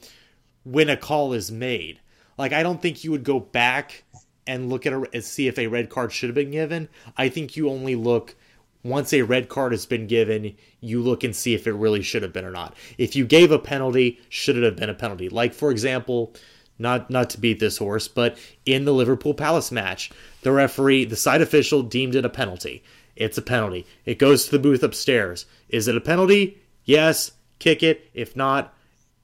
when 0.64 0.88
a 0.88 0.96
call 0.96 1.32
is 1.32 1.50
made. 1.50 2.00
Like 2.38 2.52
I 2.52 2.62
don't 2.62 2.80
think 2.80 3.04
you 3.04 3.10
would 3.10 3.24
go 3.24 3.40
back 3.40 4.04
and 4.48 4.68
look 4.68 4.86
at 4.86 4.92
a, 4.92 5.08
and 5.12 5.22
see 5.22 5.46
if 5.46 5.58
a 5.58 5.68
red 5.68 5.90
card 5.90 6.12
should 6.12 6.28
have 6.28 6.34
been 6.34 6.50
given. 6.50 6.88
I 7.16 7.28
think 7.28 7.56
you 7.56 7.68
only 7.68 7.94
look 7.94 8.34
once 8.82 9.12
a 9.12 9.22
red 9.22 9.48
card 9.48 9.72
has 9.72 9.86
been 9.86 10.06
given, 10.06 10.56
you 10.80 11.02
look 11.02 11.22
and 11.22 11.36
see 11.36 11.54
if 11.54 11.66
it 11.66 11.72
really 11.72 12.02
should 12.02 12.22
have 12.22 12.32
been 12.32 12.44
or 12.44 12.50
not. 12.50 12.74
If 12.96 13.14
you 13.14 13.26
gave 13.26 13.52
a 13.52 13.58
penalty, 13.58 14.20
should 14.28 14.56
it 14.56 14.64
have 14.64 14.76
been 14.76 14.90
a 14.90 14.94
penalty? 14.94 15.28
Like 15.28 15.52
for 15.52 15.70
example, 15.70 16.34
not 16.78 17.10
not 17.10 17.30
to 17.30 17.40
beat 17.40 17.60
this 17.60 17.78
horse, 17.78 18.08
but 18.08 18.38
in 18.64 18.84
the 18.84 18.94
Liverpool 18.94 19.34
Palace 19.34 19.70
match, 19.70 20.10
the 20.42 20.52
referee, 20.52 21.04
the 21.04 21.16
side 21.16 21.42
official 21.42 21.82
deemed 21.82 22.14
it 22.14 22.24
a 22.24 22.30
penalty. 22.30 22.82
It's 23.16 23.36
a 23.36 23.42
penalty. 23.42 23.84
It 24.04 24.18
goes 24.18 24.44
to 24.44 24.52
the 24.52 24.60
booth 24.60 24.82
upstairs. 24.82 25.44
Is 25.68 25.88
it 25.88 25.96
a 25.96 26.00
penalty? 26.00 26.58
Yes. 26.84 27.32
Kick 27.58 27.82
it. 27.82 28.08
If 28.14 28.36
not, 28.36 28.72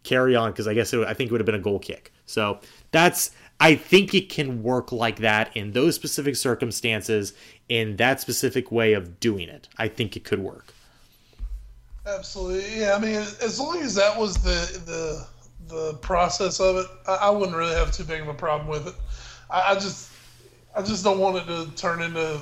carry 0.02 0.34
on 0.34 0.51
because 0.51 0.66
I 0.66 0.74
guess 0.74 0.92
it, 0.92 1.06
I 1.06 1.14
think 1.14 1.30
it 1.30 1.32
would 1.32 1.40
have 1.40 1.46
been 1.46 1.55
a 1.55 1.60
goal 1.60 1.78
kick. 1.78 2.12
So 2.26 2.59
that's 2.90 3.30
I 3.60 3.76
think 3.76 4.14
it 4.14 4.28
can 4.28 4.62
work 4.62 4.93
like 4.93 5.16
that 5.20 5.56
in 5.56 5.72
those 5.72 5.94
specific 5.94 6.36
circumstances 6.36 7.35
in 7.68 7.97
that 7.97 8.20
specific 8.20 8.70
way 8.70 8.93
of 8.93 9.20
doing 9.20 9.48
it. 9.48 9.68
I 9.78 9.89
think 9.89 10.16
it 10.16 10.24
could 10.24 10.40
work. 10.40 10.74
Absolutely. 12.06 12.81
Yeah, 12.81 12.94
I 12.94 12.98
mean, 12.98 13.14
as 13.14 13.59
long 13.59 13.81
as 13.81 13.94
that 13.94 14.18
was 14.18 14.36
the 14.36 14.81
the 14.85 15.26
the 15.68 15.94
process 15.94 16.60
of 16.60 16.76
it, 16.76 16.86
I, 17.06 17.14
I 17.14 17.31
wouldn't 17.31 17.56
really 17.56 17.74
have 17.74 17.93
too 17.93 18.05
big 18.05 18.20
of 18.20 18.28
a 18.28 18.35
problem 18.35 18.68
with 18.68 18.89
it. 18.89 18.94
I, 19.51 19.72
I 19.72 19.74
just 19.74 20.10
I 20.76 20.82
just 20.82 21.05
don't 21.05 21.18
want 21.18 21.36
it 21.36 21.47
to 21.47 21.70
turn 21.76 22.02
into 22.02 22.40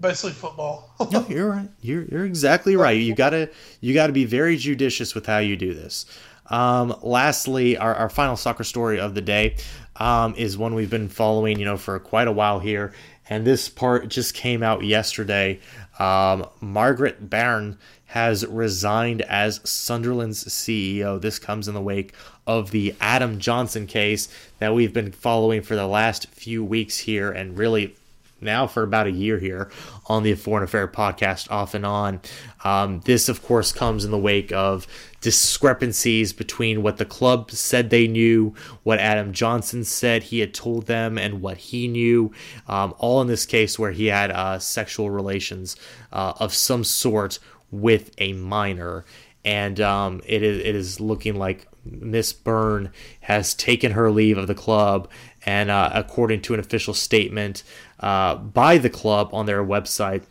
basically 0.00 0.32
football. 0.32 0.94
no, 1.10 1.26
you're 1.28 1.50
right. 1.50 1.68
You're 1.80 2.04
you're 2.04 2.24
exactly 2.24 2.76
right. 2.76 2.98
You 2.98 3.14
gotta 3.14 3.50
you 3.80 3.94
gotta 3.94 4.12
be 4.12 4.24
very 4.24 4.56
judicious 4.56 5.14
with 5.14 5.26
how 5.26 5.38
you 5.38 5.56
do 5.56 5.74
this. 5.74 6.06
Um, 6.50 6.94
lastly, 7.02 7.76
our, 7.76 7.94
our 7.94 8.08
final 8.08 8.36
soccer 8.36 8.64
story 8.64 8.98
of 8.98 9.14
the 9.14 9.20
day 9.20 9.56
um, 9.96 10.34
is 10.36 10.56
one 10.56 10.74
we've 10.74 10.90
been 10.90 11.08
following, 11.08 11.58
you 11.58 11.64
know, 11.64 11.76
for 11.76 11.98
quite 11.98 12.28
a 12.28 12.32
while 12.32 12.58
here, 12.58 12.92
and 13.28 13.46
this 13.46 13.68
part 13.68 14.08
just 14.08 14.34
came 14.34 14.62
out 14.62 14.84
yesterday. 14.84 15.60
Um, 15.98 16.46
Margaret 16.60 17.28
Byrne 17.28 17.78
has 18.06 18.46
resigned 18.46 19.20
as 19.22 19.60
Sunderland's 19.68 20.44
CEO. 20.44 21.20
This 21.20 21.38
comes 21.38 21.68
in 21.68 21.74
the 21.74 21.80
wake 21.80 22.14
of 22.46 22.70
the 22.70 22.94
Adam 23.00 23.38
Johnson 23.38 23.86
case 23.86 24.28
that 24.60 24.74
we've 24.74 24.94
been 24.94 25.12
following 25.12 25.60
for 25.60 25.76
the 25.76 25.86
last 25.86 26.28
few 26.28 26.64
weeks 26.64 26.98
here, 27.00 27.30
and 27.30 27.58
really 27.58 27.96
now 28.40 28.66
for 28.66 28.82
about 28.82 29.06
a 29.06 29.10
year 29.10 29.38
here 29.38 29.70
on 30.06 30.22
the 30.22 30.34
Foreign 30.34 30.64
Affair 30.64 30.88
podcast, 30.88 31.50
off 31.50 31.74
and 31.74 31.84
on. 31.84 32.20
Um, 32.64 33.00
this, 33.04 33.28
of 33.28 33.42
course, 33.42 33.72
comes 33.72 34.04
in 34.04 34.10
the 34.10 34.18
wake 34.18 34.52
of 34.52 34.86
discrepancies 35.20 36.32
between 36.32 36.82
what 36.82 36.96
the 36.96 37.04
club 37.04 37.50
said 37.50 37.90
they 37.90 38.06
knew, 38.06 38.54
what 38.82 38.98
Adam 38.98 39.32
Johnson 39.32 39.84
said 39.84 40.24
he 40.24 40.40
had 40.40 40.54
told 40.54 40.86
them, 40.86 41.18
and 41.18 41.42
what 41.42 41.56
he 41.58 41.88
knew. 41.88 42.32
Um, 42.66 42.94
all 42.98 43.20
in 43.20 43.28
this 43.28 43.46
case 43.46 43.78
where 43.78 43.92
he 43.92 44.06
had 44.06 44.30
uh, 44.30 44.58
sexual 44.58 45.10
relations 45.10 45.76
uh, 46.12 46.34
of 46.38 46.54
some 46.54 46.84
sort 46.84 47.38
with 47.70 48.12
a 48.18 48.32
minor. 48.32 49.04
And 49.44 49.80
um, 49.80 50.20
it, 50.26 50.42
is, 50.42 50.58
it 50.58 50.74
is 50.74 51.00
looking 51.00 51.36
like 51.36 51.66
Miss 51.84 52.32
Byrne 52.32 52.90
has 53.20 53.54
taken 53.54 53.92
her 53.92 54.10
leave 54.10 54.38
of 54.38 54.46
the 54.46 54.54
club. 54.54 55.08
And 55.46 55.70
uh, 55.70 55.90
according 55.94 56.42
to 56.42 56.54
an 56.54 56.60
official 56.60 56.94
statement, 56.94 57.62
uh, 58.00 58.36
by 58.36 58.78
the 58.78 58.90
club 58.90 59.30
on 59.32 59.46
their 59.46 59.64
website. 59.64 60.22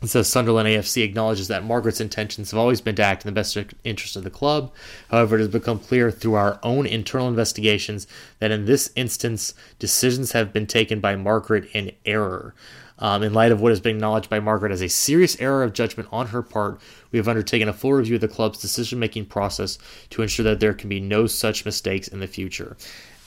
It 0.00 0.08
says 0.08 0.28
Sunderland 0.28 0.68
AFC 0.68 1.02
acknowledges 1.02 1.48
that 1.48 1.64
Margaret's 1.64 2.00
intentions 2.00 2.52
have 2.52 2.58
always 2.58 2.80
been 2.80 2.94
to 2.96 3.02
act 3.02 3.24
in 3.24 3.28
the 3.28 3.34
best 3.34 3.58
interest 3.82 4.14
of 4.14 4.22
the 4.22 4.30
club. 4.30 4.72
However, 5.10 5.36
it 5.36 5.40
has 5.40 5.48
become 5.48 5.80
clear 5.80 6.12
through 6.12 6.34
our 6.34 6.60
own 6.62 6.86
internal 6.86 7.26
investigations 7.26 8.06
that 8.38 8.52
in 8.52 8.64
this 8.64 8.92
instance, 8.94 9.54
decisions 9.80 10.32
have 10.32 10.52
been 10.52 10.68
taken 10.68 11.00
by 11.00 11.16
Margaret 11.16 11.68
in 11.74 11.90
error. 12.06 12.54
Um, 13.00 13.22
in 13.22 13.32
light 13.32 13.52
of 13.52 13.60
what 13.60 13.70
has 13.70 13.80
been 13.80 13.96
acknowledged 13.96 14.30
by 14.30 14.40
Margaret 14.40 14.72
as 14.72 14.82
a 14.82 14.88
serious 14.88 15.40
error 15.40 15.62
of 15.62 15.72
judgment 15.72 16.08
on 16.12 16.28
her 16.28 16.42
part, 16.42 16.80
we 17.12 17.18
have 17.18 17.28
undertaken 17.28 17.68
a 17.68 17.72
full 17.72 17.92
review 17.92 18.16
of 18.16 18.20
the 18.20 18.28
club's 18.28 18.60
decision 18.60 18.98
making 18.98 19.26
process 19.26 19.78
to 20.10 20.22
ensure 20.22 20.44
that 20.44 20.60
there 20.60 20.74
can 20.74 20.88
be 20.88 21.00
no 21.00 21.26
such 21.26 21.64
mistakes 21.64 22.08
in 22.08 22.20
the 22.20 22.26
future. 22.26 22.76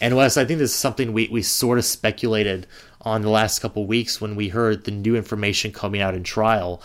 And 0.01 0.17
Wes, 0.17 0.35
I 0.35 0.45
think 0.45 0.57
this 0.57 0.71
is 0.71 0.75
something 0.75 1.13
we, 1.13 1.29
we 1.31 1.43
sort 1.43 1.77
of 1.77 1.85
speculated 1.85 2.65
on 3.01 3.21
the 3.21 3.29
last 3.29 3.59
couple 3.59 3.85
weeks 3.85 4.19
when 4.19 4.35
we 4.35 4.49
heard 4.49 4.83
the 4.83 4.91
new 4.91 5.15
information 5.15 5.71
coming 5.71 6.01
out 6.01 6.15
in 6.15 6.23
trial. 6.23 6.81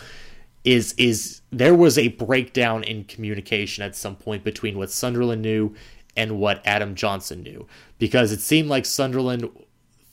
Is 0.63 0.93
is 0.93 1.41
there 1.51 1.73
was 1.73 1.97
a 1.97 2.09
breakdown 2.09 2.83
in 2.83 3.05
communication 3.05 3.83
at 3.83 3.95
some 3.95 4.15
point 4.15 4.43
between 4.43 4.77
what 4.77 4.91
Sunderland 4.91 5.41
knew 5.41 5.73
and 6.15 6.39
what 6.39 6.61
Adam 6.65 6.93
Johnson 6.93 7.41
knew 7.41 7.67
because 7.99 8.31
it 8.31 8.41
seemed 8.41 8.69
like 8.69 8.85
Sunderland 8.85 9.49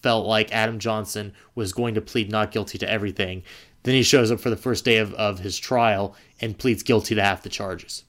felt 0.03 0.27
like 0.27 0.53
Adam 0.53 0.79
Johnson 0.79 1.33
was 1.55 1.73
going 1.73 1.95
to 1.95 2.01
plead 2.01 2.31
not 2.31 2.53
guilty 2.53 2.79
to 2.79 2.89
everything. 2.89 3.43
Then 3.83 3.95
he 3.95 4.03
shows 4.03 4.31
up 4.31 4.39
for 4.39 4.51
the 4.51 4.57
first 4.57 4.85
day 4.85 4.99
of, 4.99 5.13
of 5.15 5.41
his 5.41 5.59
trial 5.59 6.15
and 6.41 6.57
pleads 6.57 6.83
guilty 6.83 7.15
to 7.15 7.23
half 7.23 7.43
the 7.43 7.49
charges. 7.49 8.05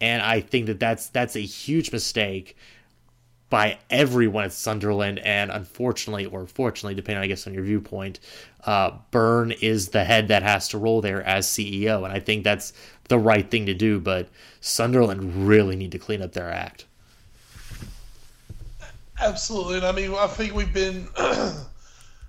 And 0.00 0.22
I 0.22 0.40
think 0.40 0.66
that 0.66 0.80
that's 0.80 1.08
that's 1.08 1.36
a 1.36 1.40
huge 1.40 1.92
mistake 1.92 2.56
by 3.52 3.76
everyone 3.90 4.44
at 4.44 4.52
Sunderland, 4.54 5.18
and 5.18 5.50
unfortunately, 5.50 6.24
or 6.24 6.46
fortunately, 6.46 6.94
depending, 6.94 7.22
I 7.22 7.26
guess, 7.26 7.46
on 7.46 7.52
your 7.52 7.64
viewpoint, 7.64 8.18
uh, 8.64 8.92
Byrne 9.10 9.50
is 9.50 9.90
the 9.90 10.04
head 10.04 10.28
that 10.28 10.42
has 10.42 10.68
to 10.68 10.78
roll 10.78 11.02
there 11.02 11.22
as 11.24 11.46
CEO, 11.46 12.02
and 12.02 12.14
I 12.14 12.18
think 12.18 12.44
that's 12.44 12.72
the 13.08 13.18
right 13.18 13.50
thing 13.50 13.66
to 13.66 13.74
do. 13.74 14.00
But 14.00 14.30
Sunderland 14.62 15.46
really 15.46 15.76
need 15.76 15.92
to 15.92 15.98
clean 15.98 16.22
up 16.22 16.32
their 16.32 16.50
act. 16.50 16.86
Absolutely, 19.20 19.76
and 19.76 19.84
I 19.84 19.92
mean, 19.92 20.14
I 20.14 20.28
think 20.28 20.54
we've 20.54 20.72
been. 20.72 21.06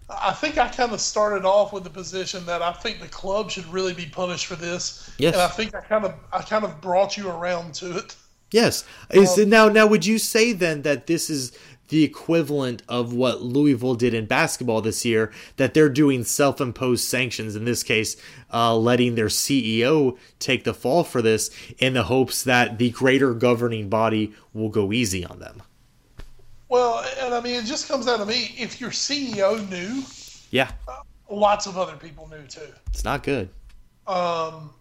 I 0.09 0.33
think 0.33 0.57
I 0.57 0.67
kind 0.67 0.91
of 0.91 0.99
started 0.99 1.45
off 1.45 1.71
with 1.71 1.85
the 1.85 1.89
position 1.89 2.45
that 2.47 2.61
I 2.61 2.73
think 2.73 2.99
the 2.99 3.07
club 3.07 3.49
should 3.49 3.65
really 3.67 3.93
be 3.93 4.07
punished 4.07 4.47
for 4.47 4.57
this. 4.57 5.09
Yes. 5.17 5.35
And 5.35 5.41
I 5.41 5.47
think 5.47 5.73
I 5.73 5.79
kind 5.79 6.03
of 6.03 6.15
I 6.33 6.41
kind 6.41 6.65
of 6.65 6.81
brought 6.81 7.15
you 7.15 7.29
around 7.29 7.75
to 7.75 7.97
it. 7.97 8.17
Yes. 8.53 8.85
Is 9.09 9.37
it 9.39 9.47
now 9.47 9.67
now 9.67 9.87
would 9.87 10.05
you 10.05 10.19
say 10.19 10.53
then 10.53 10.83
that 10.83 11.07
this 11.07 11.29
is 11.29 11.51
the 11.89 12.03
equivalent 12.03 12.83
of 12.87 13.13
what 13.13 13.41
Louisville 13.41 13.95
did 13.95 14.13
in 14.13 14.25
basketball 14.25 14.81
this 14.81 15.03
year 15.03 15.31
that 15.57 15.73
they're 15.73 15.89
doing 15.89 16.23
self-imposed 16.23 17.03
sanctions 17.03 17.55
in 17.55 17.65
this 17.65 17.83
case 17.83 18.15
uh, 18.53 18.75
letting 18.75 19.15
their 19.15 19.27
CEO 19.27 20.17
take 20.39 20.63
the 20.63 20.73
fall 20.73 21.03
for 21.03 21.21
this 21.21 21.49
in 21.79 21.93
the 21.93 22.03
hopes 22.03 22.43
that 22.43 22.77
the 22.77 22.91
greater 22.91 23.33
governing 23.33 23.89
body 23.89 24.33
will 24.53 24.69
go 24.69 24.91
easy 24.93 25.25
on 25.25 25.39
them. 25.39 25.61
Well, 26.69 27.03
and 27.19 27.33
I 27.33 27.41
mean, 27.41 27.55
it 27.55 27.65
just 27.65 27.87
comes 27.87 28.05
down 28.05 28.19
to 28.19 28.25
me. 28.25 28.55
If 28.57 28.79
your 28.79 28.91
CEO 28.91 29.67
knew, 29.69 30.03
Yeah. 30.51 30.71
lots 31.29 31.65
of 31.67 31.77
other 31.77 31.95
people 31.97 32.27
knew 32.29 32.45
too. 32.47 32.71
It's 32.87 33.03
not 33.03 33.23
good. 33.23 33.49
Um, 34.07 34.71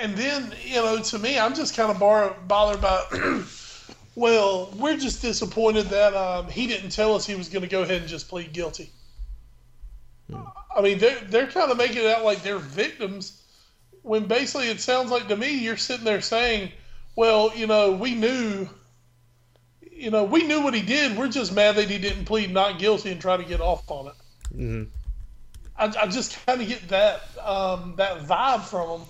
and 0.00 0.16
then, 0.16 0.54
you 0.64 0.76
know, 0.76 1.00
to 1.00 1.18
me, 1.18 1.38
I'm 1.38 1.54
just 1.54 1.76
kind 1.76 1.90
of 1.90 1.98
bar- 1.98 2.36
bothered 2.46 2.80
by. 2.80 3.44
well, 4.14 4.72
we're 4.76 4.96
just 4.96 5.22
disappointed 5.22 5.86
that 5.86 6.14
um, 6.14 6.48
he 6.48 6.66
didn't 6.66 6.90
tell 6.90 7.14
us 7.14 7.26
he 7.26 7.34
was 7.34 7.48
going 7.48 7.62
to 7.62 7.68
go 7.68 7.82
ahead 7.82 8.00
and 8.00 8.08
just 8.08 8.28
plead 8.28 8.52
guilty. 8.52 8.90
I 10.76 10.80
mean, 10.82 10.98
they're, 10.98 11.20
they're 11.20 11.46
kind 11.46 11.70
of 11.70 11.76
making 11.76 11.98
it 11.98 12.06
out 12.06 12.24
like 12.24 12.42
they're 12.42 12.58
victims 12.58 13.42
when 14.02 14.26
basically 14.26 14.68
it 14.68 14.80
sounds 14.80 15.10
like 15.10 15.28
to 15.28 15.36
me 15.36 15.58
you're 15.58 15.76
sitting 15.76 16.04
there 16.04 16.20
saying, 16.20 16.72
well, 17.16 17.52
you 17.56 17.66
know, 17.66 17.92
we 17.92 18.14
knew. 18.14 18.68
You 19.92 20.10
know, 20.10 20.24
we 20.24 20.44
knew 20.44 20.62
what 20.62 20.72
he 20.74 20.80
did. 20.82 21.16
We're 21.16 21.28
just 21.28 21.52
mad 21.52 21.76
that 21.76 21.90
he 21.90 21.98
didn't 21.98 22.24
plead 22.24 22.50
not 22.50 22.78
guilty 22.78 23.10
and 23.10 23.20
try 23.20 23.36
to 23.36 23.44
get 23.44 23.60
off 23.60 23.90
on 23.90 24.08
it. 24.08 24.14
hmm 24.54 24.84
I, 25.76 25.86
I 26.02 26.06
just 26.06 26.44
kind 26.46 26.60
of 26.60 26.68
get 26.68 26.88
that 26.88 27.22
um, 27.44 27.94
that 27.96 28.20
vibe 28.20 28.62
from 28.62 29.00
him, 29.00 29.06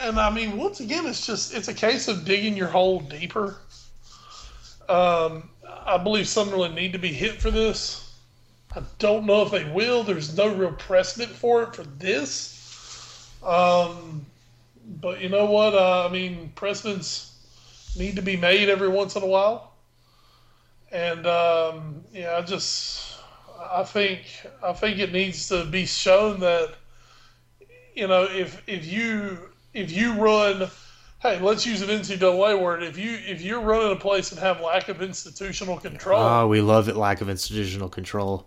and 0.00 0.18
I 0.18 0.30
mean, 0.30 0.56
once 0.56 0.80
again, 0.80 1.06
it's 1.06 1.26
just 1.26 1.54
it's 1.54 1.68
a 1.68 1.74
case 1.74 2.08
of 2.08 2.24
digging 2.24 2.56
your 2.56 2.68
hole 2.68 3.00
deeper. 3.00 3.56
Um, 4.88 5.50
I 5.68 5.98
believe 5.98 6.26
Sunderland 6.26 6.74
need 6.74 6.92
to 6.92 6.98
be 6.98 7.12
hit 7.12 7.40
for 7.40 7.50
this. 7.50 8.14
I 8.74 8.82
don't 8.98 9.26
know 9.26 9.42
if 9.42 9.50
they 9.50 9.64
will. 9.64 10.04
There's 10.04 10.36
no 10.36 10.54
real 10.54 10.72
precedent 10.72 11.30
for 11.30 11.62
it 11.62 11.74
for 11.74 11.84
this. 11.84 13.30
Um, 13.42 14.26
but 15.00 15.20
you 15.20 15.28
know 15.28 15.46
what? 15.46 15.74
Uh, 15.74 16.06
I 16.06 16.12
mean, 16.12 16.52
precedents 16.54 17.34
need 17.96 18.16
to 18.16 18.22
be 18.22 18.36
made 18.36 18.68
every 18.68 18.88
once 18.88 19.16
in 19.16 19.22
a 19.22 19.26
while. 19.26 19.72
And 20.90 21.26
um, 21.26 22.04
yeah, 22.12 22.36
I 22.36 22.42
just 22.42 23.18
I 23.70 23.82
think 23.82 24.22
I 24.62 24.72
think 24.72 24.98
it 24.98 25.12
needs 25.12 25.48
to 25.48 25.64
be 25.64 25.84
shown 25.86 26.40
that 26.40 26.74
you 27.94 28.06
know 28.06 28.24
if 28.24 28.62
if 28.66 28.86
you 28.86 29.50
if 29.74 29.90
you 29.92 30.14
run 30.14 30.68
hey 31.20 31.38
let's 31.40 31.66
use 31.66 31.82
an 31.82 31.88
NCAA 31.88 32.60
word 32.60 32.82
if 32.82 32.96
you 32.98 33.18
if 33.26 33.40
you're 33.42 33.60
running 33.60 33.92
a 33.92 33.96
place 33.96 34.30
and 34.32 34.40
have 34.40 34.60
lack 34.60 34.88
of 34.88 35.02
institutional 35.02 35.78
control 35.78 36.20
Oh, 36.20 36.46
we 36.48 36.60
love 36.60 36.88
it 36.88 36.96
lack 36.96 37.20
of 37.20 37.28
institutional 37.28 37.88
control. 37.88 38.46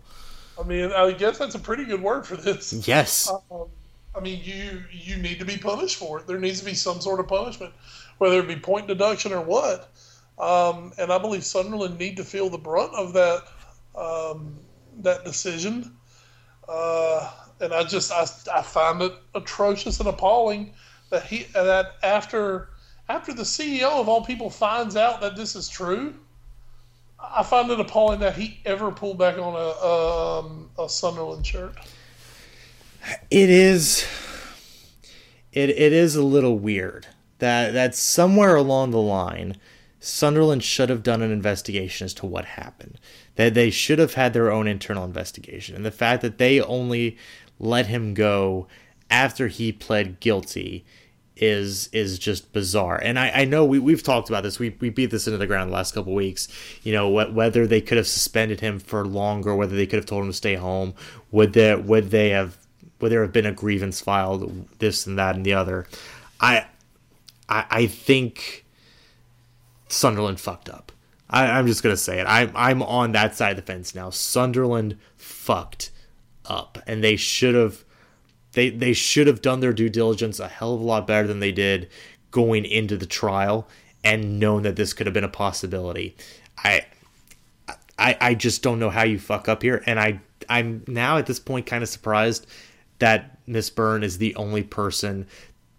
I 0.59 0.63
mean 0.63 0.91
I 0.91 1.11
guess 1.11 1.37
that's 1.37 1.55
a 1.55 1.59
pretty 1.59 1.85
good 1.85 2.01
word 2.01 2.25
for 2.25 2.35
this 2.37 2.87
Yes. 2.87 3.29
um, 3.51 3.67
I 4.15 4.19
mean 4.19 4.41
you 4.43 4.83
you 4.91 5.17
need 5.17 5.39
to 5.39 5.45
be 5.45 5.57
punished 5.57 5.97
for 5.97 6.19
it 6.19 6.27
there 6.27 6.39
needs 6.39 6.59
to 6.59 6.65
be 6.65 6.73
some 6.73 7.01
sort 7.01 7.19
of 7.19 7.27
punishment 7.27 7.73
whether 8.17 8.39
it 8.39 8.47
be 8.47 8.55
point 8.55 8.87
deduction 8.87 9.31
or 9.33 9.41
what 9.41 9.91
um, 10.39 10.91
and 10.97 11.11
I 11.11 11.19
believe 11.19 11.43
Sunderland 11.43 11.99
need 11.99 12.17
to 12.17 12.23
feel 12.23 12.49
the 12.49 12.57
brunt 12.57 12.93
of 12.95 13.13
that 13.13 13.43
um, 13.95 14.55
that 15.01 15.23
decision. 15.23 15.95
Uh, 16.67 17.29
and 17.59 17.71
I 17.73 17.83
just 17.83 18.11
I, 18.11 18.23
I 18.51 18.63
find 18.63 19.01
it 19.03 19.13
atrocious 19.35 19.99
and 19.99 20.09
appalling 20.09 20.73
that 21.11 21.23
he 21.25 21.43
that 21.53 21.93
after 22.01 22.69
after 23.07 23.33
the 23.33 23.43
CEO 23.43 23.99
of 23.99 24.09
all 24.09 24.23
people 24.25 24.49
finds 24.49 24.95
out 24.95 25.21
that 25.21 25.35
this 25.35 25.55
is 25.55 25.69
true, 25.69 26.15
I 27.19 27.43
find 27.43 27.69
it 27.69 27.79
appalling 27.79 28.21
that 28.21 28.35
he 28.35 28.59
ever 28.65 28.91
pulled 28.91 29.19
back 29.19 29.37
on 29.37 29.53
a 29.53 29.85
um, 29.85 30.69
a 30.79 30.89
Sunderland 30.89 31.45
shirt. 31.45 31.75
It 33.29 33.49
is 33.49 34.07
it 35.53 35.69
it 35.69 35.93
is 35.93 36.15
a 36.15 36.23
little 36.23 36.57
weird 36.57 37.07
that 37.39 37.73
that 37.73 37.95
somewhere 37.95 38.55
along 38.55 38.91
the 38.91 39.01
line 39.01 39.57
Sunderland 39.99 40.63
should 40.63 40.89
have 40.89 41.03
done 41.03 41.21
an 41.21 41.31
investigation 41.31 42.05
as 42.05 42.13
to 42.15 42.25
what 42.25 42.45
happened. 42.45 42.99
That 43.35 43.53
they 43.53 43.69
should 43.69 43.99
have 43.99 44.15
had 44.15 44.33
their 44.33 44.51
own 44.51 44.67
internal 44.67 45.05
investigation. 45.05 45.75
And 45.75 45.85
the 45.85 45.91
fact 45.91 46.23
that 46.23 46.39
they 46.39 46.59
only 46.59 47.17
let 47.59 47.85
him 47.85 48.15
go 48.15 48.67
after 49.11 49.47
he 49.47 49.71
pled 49.71 50.19
guilty 50.19 50.83
is 51.41 51.89
is 51.91 52.19
just 52.19 52.53
bizarre. 52.53 53.01
And 53.01 53.17
I, 53.17 53.31
I 53.31 53.45
know 53.45 53.65
we, 53.65 53.79
we've 53.79 54.03
talked 54.03 54.29
about 54.29 54.43
this. 54.43 54.59
We, 54.59 54.77
we 54.79 54.89
beat 54.91 55.09
this 55.09 55.27
into 55.27 55.39
the 55.39 55.47
ground 55.47 55.71
the 55.71 55.73
last 55.73 55.93
couple 55.93 56.13
weeks. 56.13 56.47
You 56.83 56.93
know, 56.93 57.09
wh- 57.09 57.35
whether 57.35 57.65
they 57.65 57.81
could 57.81 57.97
have 57.97 58.07
suspended 58.07 58.59
him 58.61 58.79
for 58.79 59.05
longer, 59.05 59.55
whether 59.55 59.75
they 59.75 59.87
could 59.87 59.97
have 59.97 60.05
told 60.05 60.23
him 60.23 60.29
to 60.29 60.37
stay 60.37 60.55
home, 60.55 60.93
would 61.31 61.53
there 61.53 61.79
would 61.79 62.11
they 62.11 62.29
have 62.29 62.57
would 62.99 63.11
there 63.11 63.23
have 63.23 63.33
been 63.33 63.47
a 63.47 63.51
grievance 63.51 63.99
filed, 63.99 64.67
this 64.77 65.07
and 65.07 65.17
that 65.17 65.35
and 65.35 65.43
the 65.43 65.53
other. 65.53 65.87
I 66.39 66.67
I, 67.49 67.65
I 67.69 67.87
think 67.87 68.63
Sunderland 69.87 70.39
fucked 70.39 70.69
up. 70.69 70.91
I, 71.27 71.45
I'm 71.47 71.65
just 71.65 71.81
gonna 71.81 71.97
say 71.97 72.19
it. 72.19 72.25
I'm 72.25 72.51
I'm 72.55 72.83
on 72.83 73.13
that 73.13 73.35
side 73.35 73.57
of 73.57 73.65
the 73.65 73.71
fence 73.71 73.95
now. 73.95 74.11
Sunderland 74.11 74.97
fucked 75.17 75.89
up, 76.45 76.77
and 76.85 77.03
they 77.03 77.15
should 77.15 77.55
have 77.55 77.83
they 78.53 78.69
they 78.69 78.93
should 78.93 79.27
have 79.27 79.41
done 79.41 79.59
their 79.59 79.73
due 79.73 79.89
diligence 79.89 80.39
a 80.39 80.47
hell 80.47 80.73
of 80.73 80.81
a 80.81 80.83
lot 80.83 81.07
better 81.07 81.27
than 81.27 81.39
they 81.39 81.51
did 81.51 81.89
going 82.31 82.65
into 82.65 82.97
the 82.97 83.05
trial 83.05 83.67
and 84.03 84.39
known 84.39 84.63
that 84.63 84.75
this 84.75 84.93
could 84.93 85.05
have 85.07 85.13
been 85.13 85.23
a 85.23 85.29
possibility. 85.29 86.15
I 86.57 86.85
I 87.97 88.17
I 88.19 88.33
just 88.33 88.63
don't 88.63 88.79
know 88.79 88.89
how 88.89 89.03
you 89.03 89.19
fuck 89.19 89.47
up 89.47 89.61
here, 89.61 89.83
and 89.85 89.99
I 89.99 90.19
I'm 90.49 90.83
now 90.87 91.17
at 91.17 91.25
this 91.25 91.39
point 91.39 91.65
kind 91.65 91.83
of 91.83 91.89
surprised 91.89 92.47
that 92.99 93.37
Miss 93.47 93.69
Byrne 93.69 94.03
is 94.03 94.17
the 94.17 94.35
only 94.35 94.63
person 94.63 95.27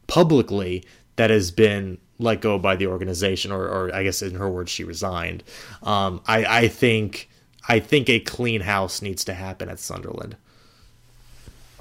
publicly 0.06 0.84
that 1.16 1.30
has 1.30 1.50
been 1.50 1.98
let 2.18 2.40
go 2.40 2.58
by 2.58 2.76
the 2.76 2.86
organization, 2.86 3.52
or, 3.52 3.64
or 3.64 3.94
I 3.94 4.02
guess 4.02 4.22
in 4.22 4.34
her 4.34 4.48
words, 4.48 4.70
she 4.70 4.84
resigned. 4.84 5.42
Um, 5.82 6.20
I, 6.26 6.44
I 6.44 6.68
think 6.68 7.28
I 7.68 7.80
think 7.80 8.08
a 8.08 8.20
clean 8.20 8.60
house 8.60 9.02
needs 9.02 9.24
to 9.24 9.34
happen 9.34 9.68
at 9.68 9.78
Sunderland. 9.78 10.36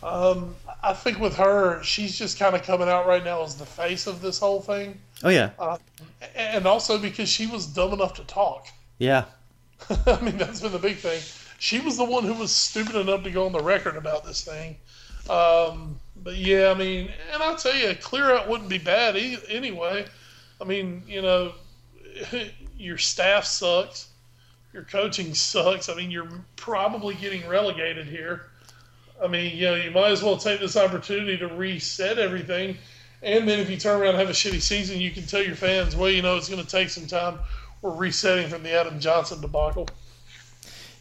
Um, 0.04 0.56
I 0.84 0.94
think 0.94 1.20
with 1.20 1.36
her, 1.36 1.82
she's 1.84 2.18
just 2.18 2.40
kind 2.40 2.56
of 2.56 2.64
coming 2.64 2.90
out 2.90 3.06
right 3.06 3.24
now 3.24 3.44
as 3.44 3.56
the 3.56 3.66
face 3.66 4.08
of 4.08 4.22
this 4.22 4.40
whole 4.40 4.62
thing, 4.62 5.00
Oh 5.24 5.30
yeah, 5.30 5.52
uh, 5.60 5.78
and 6.36 6.66
also 6.66 6.98
because 6.98 7.30
she 7.30 7.46
was 7.48 7.68
dumb 7.68 7.94
enough 7.94 8.14
to 8.16 8.24
talk. 8.24 8.68
yeah, 8.98 9.26
I 10.08 10.20
mean, 10.22 10.38
that's 10.38 10.62
been 10.62 10.72
the 10.72 10.80
big 10.80 10.98
thing. 10.98 11.22
She 11.60 11.80
was 11.80 11.98
the 11.98 12.06
one 12.06 12.24
who 12.24 12.34
was 12.34 12.52
stupid 12.52 12.96
enough 12.96 13.24
to 13.24 13.32
go 13.32 13.46
on 13.46 13.52
the 13.52 13.60
record 13.62 13.96
about 13.96 14.26
this 14.26 14.44
thing. 14.44 14.76
Um, 15.30 16.00
but 16.24 16.36
yeah, 16.36 16.72
I 16.72 16.74
mean, 16.74 17.12
and 17.32 17.44
I'll 17.44 17.56
tell 17.56 17.76
you, 17.76 17.94
clear 17.96 18.36
out 18.36 18.50
wouldn't 18.50 18.70
be 18.70 18.80
bad 18.80 19.16
e- 19.16 19.38
anyway. 19.48 20.06
I 20.60 20.64
mean, 20.64 21.04
you 21.08 21.22
know, 21.22 21.54
your 22.78 22.98
staff 22.98 23.46
sucks, 23.46 24.10
your 24.74 24.84
coaching 24.84 25.36
sucks. 25.36 25.90
I 25.90 25.94
mean, 25.94 26.10
you're 26.10 26.30
probably 26.56 27.14
getting 27.16 27.48
relegated 27.48 28.08
here. 28.08 28.48
I 29.24 29.28
mean, 29.28 29.56
you 29.56 29.66
know, 29.66 29.76
you 29.76 29.92
might 29.92 30.12
as 30.12 30.24
well 30.24 30.38
take 30.38 30.60
this 30.60 30.76
opportunity 30.76 31.38
to 31.38 31.48
reset 31.48 32.18
everything. 32.18 32.78
And 33.24 33.48
then 33.48 33.60
if 33.60 33.70
you 33.70 33.78
turn 33.78 34.02
around 34.02 34.12
and 34.16 34.20
have 34.20 34.30
a 34.30 34.34
shitty 34.34 34.62
season, 34.62 35.00
you 35.00 35.12
can 35.12 35.26
tell 35.26 35.44
your 35.44 35.56
fans, 35.56 35.96
well, 35.96 36.10
you 36.10 36.24
know, 36.24 36.38
it's 36.38 36.50
going 36.50 36.64
to 36.64 36.68
take 36.68 36.90
some 36.90 37.06
time. 37.06 37.38
We're 37.82 37.96
resetting 37.96 38.50
from 38.50 38.64
the 38.64 38.72
Adam 38.72 39.00
Johnson 39.00 39.42
debacle. 39.42 39.88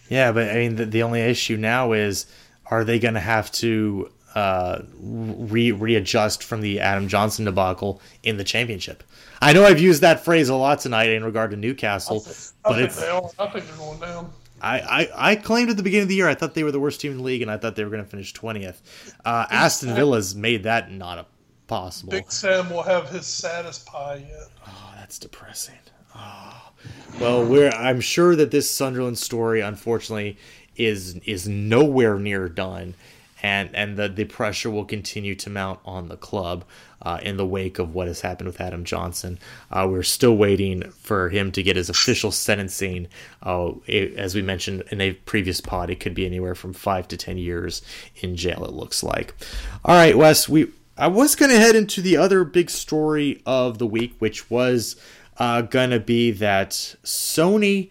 Yeah, 0.08 0.32
but 0.32 0.50
I 0.50 0.54
mean, 0.54 0.76
the, 0.76 0.86
the 0.86 1.02
only 1.02 1.20
issue 1.20 1.56
now 1.56 1.92
is 1.92 2.26
are 2.66 2.84
they 2.84 2.98
going 2.98 3.14
to 3.14 3.20
have 3.20 3.50
to 3.52 4.10
uh, 4.34 4.82
re- 4.98 5.72
readjust 5.72 6.44
from 6.44 6.60
the 6.60 6.80
Adam 6.80 7.08
Johnson 7.08 7.44
debacle 7.44 8.02
in 8.22 8.36
the 8.36 8.44
championship? 8.44 9.02
I 9.40 9.52
know 9.52 9.64
I've 9.64 9.80
used 9.80 10.02
that 10.02 10.24
phrase 10.24 10.48
a 10.50 10.54
lot 10.54 10.80
tonight 10.80 11.08
in 11.08 11.24
regard 11.24 11.52
to 11.52 11.56
Newcastle, 11.56 12.22
I 12.64 12.68
but 12.68 12.74
think 12.74 12.88
it's 12.88 13.00
they 13.00 13.08
are. 13.08 13.30
I 13.38 13.46
think 13.46 13.66
they're 13.66 13.76
going 13.76 14.00
down. 14.00 14.30
I, 14.60 14.80
I, 14.80 15.30
I 15.32 15.36
claimed 15.36 15.70
at 15.70 15.76
the 15.76 15.82
beginning 15.82 16.04
of 16.04 16.08
the 16.08 16.14
year 16.14 16.28
I 16.28 16.34
thought 16.34 16.54
they 16.54 16.64
were 16.64 16.72
the 16.72 16.80
worst 16.80 17.00
team 17.00 17.12
in 17.12 17.18
the 17.18 17.24
league 17.24 17.42
and 17.42 17.50
I 17.50 17.56
thought 17.56 17.76
they 17.76 17.84
were 17.84 17.90
going 17.90 18.04
to 18.04 18.08
finish 18.08 18.32
twentieth. 18.32 19.14
Uh, 19.24 19.46
Aston 19.50 19.94
Villa's 19.94 20.34
made 20.34 20.64
that 20.64 20.90
not 20.90 21.18
a 21.18 21.26
possible. 21.66 22.10
Big 22.10 22.30
Sam 22.32 22.68
will 22.70 22.82
have 22.82 23.08
his 23.08 23.26
saddest 23.26 23.86
pie 23.86 24.24
yet. 24.28 24.48
Oh, 24.66 24.92
that's 24.96 25.18
depressing. 25.18 25.78
Oh. 26.14 26.72
Well, 27.20 27.44
we're 27.44 27.70
I'm 27.70 28.00
sure 28.00 28.34
that 28.36 28.50
this 28.50 28.70
Sunderland 28.70 29.18
story, 29.18 29.60
unfortunately, 29.60 30.38
is 30.76 31.16
is 31.26 31.46
nowhere 31.46 32.18
near 32.18 32.48
done, 32.48 32.94
and 33.42 33.74
and 33.74 33.96
the 33.96 34.08
the 34.08 34.24
pressure 34.24 34.70
will 34.70 34.84
continue 34.84 35.34
to 35.36 35.50
mount 35.50 35.80
on 35.84 36.08
the 36.08 36.16
club. 36.16 36.64
Uh, 37.02 37.18
in 37.22 37.38
the 37.38 37.46
wake 37.46 37.78
of 37.78 37.94
what 37.94 38.06
has 38.06 38.20
happened 38.20 38.46
with 38.46 38.60
Adam 38.60 38.84
Johnson, 38.84 39.38
uh, 39.70 39.86
we're 39.88 40.02
still 40.02 40.36
waiting 40.36 40.82
for 40.90 41.30
him 41.30 41.50
to 41.52 41.62
get 41.62 41.74
his 41.74 41.88
official 41.88 42.30
sentencing. 42.30 43.08
Uh, 43.42 43.72
it, 43.86 44.14
as 44.16 44.34
we 44.34 44.42
mentioned 44.42 44.82
in 44.90 45.00
a 45.00 45.14
previous 45.14 45.62
pod, 45.62 45.88
it 45.88 45.98
could 45.98 46.12
be 46.12 46.26
anywhere 46.26 46.54
from 46.54 46.74
five 46.74 47.08
to 47.08 47.16
ten 47.16 47.38
years 47.38 47.80
in 48.16 48.36
jail. 48.36 48.66
It 48.66 48.74
looks 48.74 49.02
like. 49.02 49.34
All 49.82 49.94
right, 49.94 50.14
Wes. 50.14 50.46
We 50.46 50.72
I 50.98 51.06
was 51.06 51.34
going 51.34 51.50
to 51.50 51.58
head 51.58 51.74
into 51.74 52.02
the 52.02 52.18
other 52.18 52.44
big 52.44 52.68
story 52.68 53.40
of 53.46 53.78
the 53.78 53.86
week, 53.86 54.16
which 54.18 54.50
was 54.50 54.96
uh, 55.38 55.62
going 55.62 55.88
to 55.88 56.00
be 56.00 56.30
that 56.32 56.72
Sony 57.02 57.88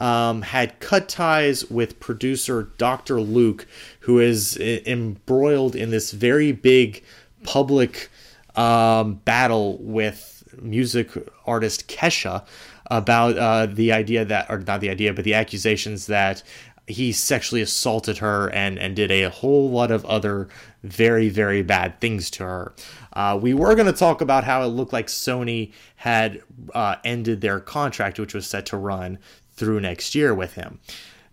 um, 0.00 0.42
had 0.42 0.80
cut 0.80 1.08
ties 1.08 1.70
with 1.70 2.00
producer 2.00 2.70
Dr. 2.78 3.20
Luke, 3.20 3.66
who 4.00 4.18
is 4.18 4.56
embroiled 4.56 5.76
in 5.76 5.90
this 5.90 6.10
very 6.10 6.52
big 6.52 7.04
public 7.44 8.08
um, 8.56 9.14
battle 9.24 9.78
with 9.78 10.42
music 10.60 11.10
artist 11.46 11.88
Kesha 11.88 12.44
about 12.86 13.38
uh, 13.38 13.66
the 13.66 13.92
idea 13.92 14.24
that, 14.24 14.50
or 14.50 14.58
not 14.58 14.80
the 14.80 14.90
idea, 14.90 15.12
but 15.12 15.24
the 15.24 15.34
accusations 15.34 16.06
that 16.06 16.42
he 16.90 17.12
sexually 17.12 17.62
assaulted 17.62 18.18
her 18.18 18.50
and 18.50 18.78
and 18.78 18.96
did 18.96 19.10
a 19.12 19.30
whole 19.30 19.70
lot 19.70 19.90
of 19.90 20.04
other 20.06 20.48
very 20.82 21.28
very 21.28 21.62
bad 21.62 22.00
things 22.00 22.30
to 22.30 22.42
her. 22.42 22.74
Uh, 23.12 23.38
we 23.40 23.54
were 23.54 23.74
going 23.74 23.86
to 23.86 23.92
talk 23.92 24.20
about 24.20 24.44
how 24.44 24.62
it 24.62 24.66
looked 24.66 24.92
like 24.92 25.06
Sony 25.06 25.72
had 25.96 26.42
uh, 26.74 26.96
ended 27.04 27.40
their 27.40 27.60
contract, 27.60 28.18
which 28.18 28.34
was 28.34 28.46
set 28.46 28.66
to 28.66 28.76
run 28.76 29.18
through 29.60 29.78
next 29.78 30.14
year 30.14 30.34
with 30.34 30.54
him. 30.54 30.80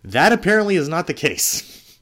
That 0.04 0.32
apparently 0.32 0.76
is 0.76 0.88
not 0.88 1.06
the 1.08 1.14
case. 1.14 1.98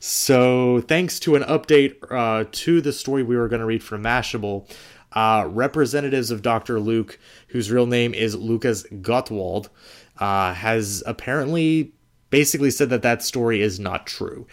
So, 0.00 0.80
thanks 0.80 1.20
to 1.20 1.36
an 1.36 1.42
update 1.42 1.96
uh, 2.10 2.46
to 2.50 2.80
the 2.80 2.92
story 2.92 3.22
we 3.22 3.36
were 3.36 3.48
going 3.48 3.60
to 3.60 3.66
read 3.66 3.82
from 3.82 4.02
Mashable, 4.02 4.68
uh, 5.12 5.46
representatives 5.48 6.30
of 6.30 6.42
Dr. 6.42 6.80
Luke, 6.80 7.18
whose 7.48 7.70
real 7.70 7.86
name 7.86 8.14
is 8.14 8.34
Lucas 8.34 8.82
Gottwald, 8.84 9.68
uh, 10.18 10.54
has 10.54 11.02
apparently 11.06 11.92
basically 12.30 12.70
said 12.70 12.90
that 12.90 13.02
that 13.02 13.22
story 13.22 13.60
is 13.60 13.78
not 13.78 14.06
true. 14.06 14.46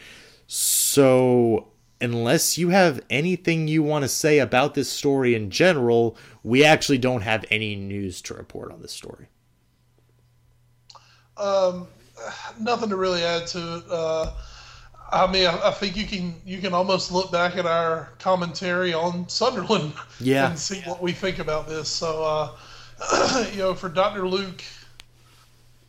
So, 0.48 1.70
unless 2.00 2.58
you 2.58 2.70
have 2.70 3.02
anything 3.10 3.68
you 3.68 3.82
want 3.82 4.04
to 4.04 4.10
say 4.10 4.40
about 4.40 4.76
this 4.76 4.90
story 4.90 5.34
in 5.34 5.50
general, 5.50 6.18
we 6.44 6.64
actually 6.64 7.00
don't 7.00 7.22
have 7.22 7.46
any 7.50 7.76
news 7.76 8.22
to 8.24 8.34
report 8.34 8.72
on 8.72 8.82
this 8.82 8.92
story. 8.92 9.28
Um, 11.40 11.88
nothing 12.60 12.90
to 12.90 12.96
really 12.96 13.24
add 13.24 13.48
to 13.48 13.78
it. 13.78 13.84
Uh, 13.90 14.32
I 15.12 15.32
mean, 15.32 15.48
I, 15.48 15.70
I, 15.70 15.72
think 15.72 15.96
you 15.96 16.06
can 16.06 16.36
you 16.46 16.60
can 16.60 16.74
almost 16.74 17.12
look 17.12 17.32
back 17.32 17.56
at 17.56 17.66
our 17.66 18.10
commentary 18.20 18.94
on 18.94 19.30
Sunderland 19.30 19.94
yeah. 20.20 20.50
and 20.50 20.60
see 20.60 20.82
what 20.82 21.02
we 21.02 21.14
think 21.14 21.40
about 21.40 21.68
this. 21.68 21.88
So, 21.88 22.24
uh, 22.24 23.46
you 23.54 23.60
know, 23.60 23.74
for 23.74 23.90
Dr. 23.90 24.28
Luke, 24.28 24.64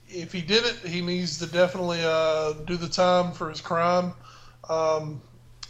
if 0.09 0.33
he 0.33 0.41
did 0.41 0.65
it, 0.65 0.77
he 0.89 1.01
needs 1.01 1.39
to 1.39 1.47
definitely 1.47 2.01
uh, 2.03 2.53
do 2.67 2.77
the 2.77 2.89
time 2.89 3.33
for 3.33 3.49
his 3.49 3.61
crime. 3.61 4.13
Um, 4.69 5.21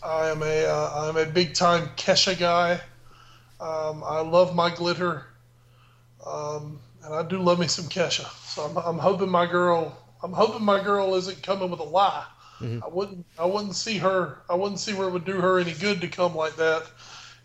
I 0.02 0.28
am 0.28 0.42
a 0.42 0.64
am 1.08 1.16
uh, 1.16 1.20
a 1.20 1.26
big 1.26 1.54
time 1.54 1.88
Kesha 1.96 2.38
guy. 2.38 2.80
Um, 3.60 4.04
I 4.04 4.20
love 4.20 4.54
my 4.54 4.72
glitter, 4.72 5.26
um, 6.24 6.78
and 7.02 7.14
I 7.14 7.22
do 7.24 7.38
love 7.38 7.58
me 7.58 7.66
some 7.66 7.86
Kesha. 7.86 8.26
So 8.58 8.64
I'm, 8.64 8.76
I'm, 8.76 8.98
hoping 8.98 9.28
my 9.28 9.46
girl 9.46 9.96
I'm 10.20 10.32
hoping 10.32 10.64
my 10.64 10.82
girl 10.82 11.14
isn't 11.14 11.44
coming 11.44 11.70
with 11.70 11.78
a 11.78 11.84
lie. 11.84 12.26
Mm-hmm. 12.58 12.82
I 12.82 12.88
wouldn't 12.88 13.24
I 13.38 13.44
wouldn't 13.44 13.76
see 13.76 13.98
her 13.98 14.42
I 14.50 14.56
wouldn't 14.56 14.80
see 14.80 14.94
where 14.94 15.06
it 15.06 15.12
would 15.12 15.24
do 15.24 15.40
her 15.40 15.60
any 15.60 15.74
good 15.74 16.00
to 16.00 16.08
come 16.08 16.34
like 16.34 16.56
that. 16.56 16.82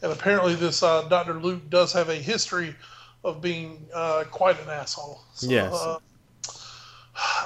And 0.02 0.11
apparently, 0.11 0.56
this 0.56 0.81
uh, 0.81 1.03
Dr. 1.03 1.35
Luke 1.35 1.69
does 1.69 1.94
have 1.94 2.10
a 2.10 2.15
history 2.15 2.76
of 3.23 3.44
being 3.44 3.85
uh, 3.94 4.23
quite 4.31 4.60
an 4.60 4.69
asshole. 4.69 5.22
So, 5.35 5.52
yes. 5.52 5.72
Uh, 5.72 5.99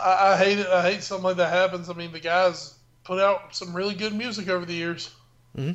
I, 0.02 0.31
I, 0.31 0.38
hate 0.38 0.60
it. 0.60 0.68
I 0.68 0.89
hate 0.89 1.03
something 1.03 1.26
like 1.26 1.35
that 1.35 1.52
happens. 1.52 1.89
I 1.89 1.94
mean, 1.94 2.14
the 2.14 2.22
guys 2.22 2.73
put 3.03 3.19
out 3.19 3.53
some 3.53 3.76
really 3.76 3.95
good 3.95 4.14
music 4.14 4.48
over 4.48 4.65
the 4.65 4.73
years. 4.73 5.14
Mm-hmm. 5.57 5.72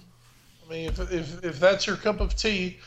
I 0.66 0.72
mean, 0.72 0.88
if, 0.88 1.12
if, 1.12 1.44
if 1.44 1.60
that's 1.60 1.86
your 1.86 1.96
cup 1.96 2.20
of 2.20 2.34
tea, 2.36 2.78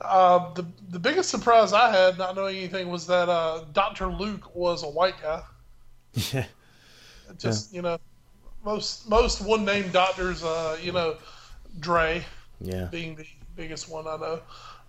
uh, 0.00 0.52
the 0.54 0.66
the 0.90 0.98
biggest 0.98 1.30
surprise 1.30 1.72
I 1.72 1.90
had, 1.90 2.18
not 2.18 2.36
knowing 2.36 2.56
anything, 2.56 2.88
was 2.88 3.06
that 3.06 3.28
uh, 3.28 3.64
Doctor 3.72 4.08
Luke 4.08 4.54
was 4.54 4.82
a 4.82 4.88
white 4.88 5.20
guy. 5.20 5.42
Yeah. 6.32 6.46
Just 7.38 7.72
yeah. 7.72 7.76
you 7.76 7.82
know, 7.82 7.98
most 8.64 9.08
most 9.08 9.40
one 9.40 9.64
name 9.64 9.90
doctors, 9.90 10.44
uh, 10.44 10.78
you 10.82 10.92
know, 10.92 11.16
Dre. 11.80 12.24
Yeah. 12.60 12.88
Being 12.90 13.16
the 13.16 13.26
biggest 13.56 13.88
one 13.88 14.06
I 14.06 14.16
know, 14.16 14.40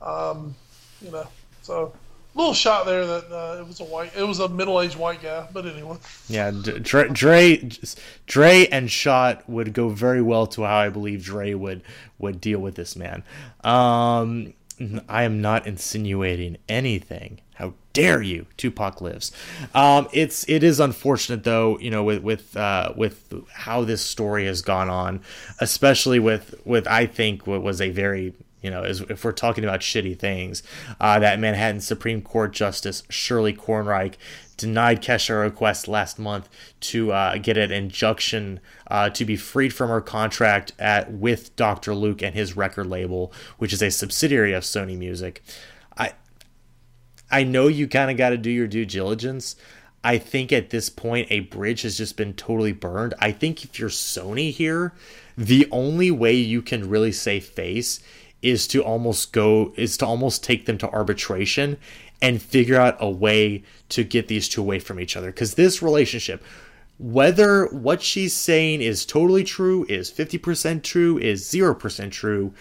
um, 0.01 0.55
you 1.01 1.11
know, 1.11 1.27
so 1.61 1.93
little 2.35 2.53
shot 2.53 2.85
there 2.85 3.05
that 3.05 3.31
uh, 3.31 3.59
it 3.59 3.67
was 3.67 3.79
a 3.79 3.83
white, 3.83 4.15
it 4.15 4.23
was 4.23 4.39
a 4.39 4.49
middle-aged 4.49 4.97
white 4.97 5.21
guy, 5.21 5.47
but 5.53 5.65
anyway. 5.65 5.97
Yeah, 6.27 6.51
Dre, 6.51 7.09
Dre, 7.09 7.69
Dre, 8.27 8.67
and 8.67 8.91
Shot 8.91 9.49
would 9.49 9.73
go 9.73 9.89
very 9.89 10.21
well 10.21 10.45
to 10.47 10.63
how 10.63 10.75
I 10.75 10.89
believe 10.89 11.23
Dre 11.23 11.53
would 11.53 11.81
would 12.19 12.39
deal 12.39 12.59
with 12.59 12.75
this 12.75 12.95
man. 12.95 13.23
Um, 13.63 14.53
I 15.07 15.23
am 15.23 15.41
not 15.41 15.67
insinuating 15.67 16.57
anything. 16.67 17.41
How 17.55 17.73
dare 17.93 18.21
you? 18.21 18.47
Tupac 18.57 18.99
lives. 18.99 19.31
Um, 19.73 20.09
it's 20.11 20.47
it 20.49 20.63
is 20.63 20.79
unfortunate 20.79 21.43
though, 21.45 21.79
you 21.79 21.89
know, 21.89 22.03
with 22.03 22.21
with 22.21 22.57
uh, 22.57 22.93
with 22.95 23.33
how 23.53 23.83
this 23.85 24.01
story 24.01 24.45
has 24.45 24.61
gone 24.61 24.89
on, 24.89 25.21
especially 25.59 26.19
with 26.19 26.55
with 26.65 26.87
I 26.87 27.05
think 27.05 27.47
what 27.47 27.63
was 27.63 27.79
a 27.79 27.89
very 27.89 28.33
you 28.65 28.71
know, 28.71 28.81
as 28.81 29.01
if 29.01 29.23
we're 29.23 29.31
talking 29.31 29.63
about 29.63 29.81
shitty 29.81 30.17
things, 30.17 30.63
uh, 30.99 31.19
that 31.19 31.39
Manhattan 31.39 31.81
Supreme 31.81 32.23
Court 32.23 32.51
Justice 32.51 33.03
Shirley 33.09 33.53
Kornreich 33.53 34.15
denied 34.57 35.03
Kesha 35.03 35.29
a 35.29 35.35
request 35.35 35.87
last 35.87 36.17
month 36.17 36.49
to 36.79 37.11
uh, 37.11 37.37
get 37.37 37.57
an 37.57 37.71
injunction 37.71 38.59
uh, 38.87 39.11
to 39.11 39.23
be 39.23 39.35
freed 39.35 39.71
from 39.71 39.89
her 39.89 40.01
contract 40.01 40.71
at 40.79 41.11
with 41.11 41.55
Dr. 41.55 41.93
Luke 41.93 42.23
and 42.23 42.33
his 42.33 42.57
record 42.57 42.87
label, 42.87 43.31
which 43.59 43.71
is 43.71 43.83
a 43.83 43.91
subsidiary 43.91 44.53
of 44.53 44.63
Sony 44.63 44.97
Music. 44.97 45.43
I 45.95 46.13
I 47.29 47.43
know 47.43 47.67
you 47.67 47.87
kind 47.87 48.09
of 48.09 48.17
got 48.17 48.29
to 48.29 48.37
do 48.37 48.49
your 48.49 48.67
due 48.67 48.85
diligence. 48.85 49.55
I 50.03 50.17
think 50.17 50.51
at 50.51 50.71
this 50.71 50.89
point 50.89 51.27
a 51.31 51.41
bridge 51.41 51.83
has 51.83 51.97
just 51.97 52.17
been 52.17 52.33
totally 52.33 52.73
burned. 52.73 53.13
I 53.19 53.31
think 53.31 53.63
if 53.63 53.79
you're 53.79 53.89
Sony 53.89 54.51
here, 54.51 54.93
the 55.37 55.67
only 55.71 56.11
way 56.11 56.33
you 56.33 56.61
can 56.61 56.89
really 56.89 57.11
save 57.11 57.45
face 57.45 57.99
is 58.45 58.67
to 58.67 58.83
almost 58.83 59.33
go 59.33 59.73
is 59.75 59.97
to 59.97 60.05
almost 60.05 60.43
take 60.43 60.65
them 60.65 60.77
to 60.77 60.89
arbitration 60.91 61.77
and 62.21 62.41
figure 62.41 62.77
out 62.77 62.95
a 62.99 63.09
way 63.09 63.63
to 63.89 64.03
get 64.03 64.27
these 64.27 64.47
two 64.47 64.61
away 64.61 64.79
from 64.79 64.99
each 64.99 65.17
other. 65.17 65.27
Because 65.27 65.55
this 65.55 65.81
relationship 65.81 66.43
whether 66.97 67.65
what 67.67 68.01
she's 68.01 68.33
saying 68.33 68.81
is 68.81 69.05
totally 69.05 69.43
true 69.43 69.85
is 69.89 70.09
50% 70.09 70.81
true 70.81 71.17
is 71.17 71.43
0% 71.43 72.11
true 72.11 72.53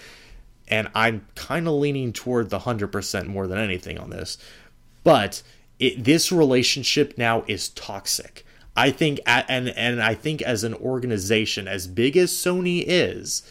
and 0.66 0.88
i'm 0.94 1.24
kind 1.34 1.68
of 1.68 1.74
leaning 1.74 2.12
toward 2.12 2.50
the 2.50 2.58
100% 2.60 3.26
more 3.26 3.46
than 3.46 3.58
anything 3.58 3.98
on 3.98 4.10
this 4.10 4.38
but 5.04 5.42
it, 5.78 6.02
this 6.02 6.32
relationship 6.32 7.18
now 7.18 7.44
is 7.46 7.68
toxic. 7.70 8.44
I 8.76 8.90
think 8.90 9.20
and 9.26 9.68
and 9.68 10.02
i 10.02 10.14
think 10.14 10.42
as 10.42 10.64
an 10.64 10.74
organization 10.74 11.68
as 11.68 11.86
big 11.86 12.16
as 12.16 12.32
sony 12.32 12.82
is 12.84 13.42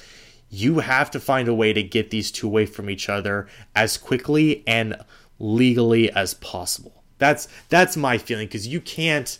you 0.53 0.79
have 0.79 1.09
to 1.11 1.19
find 1.19 1.47
a 1.47 1.53
way 1.53 1.73
to 1.73 1.83
get 1.83 2.09
these 2.09 2.31
two 2.31 2.47
away 2.47 2.65
from 2.65 2.89
each 2.89 3.09
other 3.09 3.47
as 3.75 3.97
quickly 3.97 4.63
and 4.67 4.95
legally 5.39 6.11
as 6.11 6.33
possible. 6.35 7.03
That's 7.17 7.47
that's 7.69 7.97
my 7.97 8.17
feeling 8.17 8.47
because 8.47 8.67
you 8.67 8.81
can't 8.81 9.39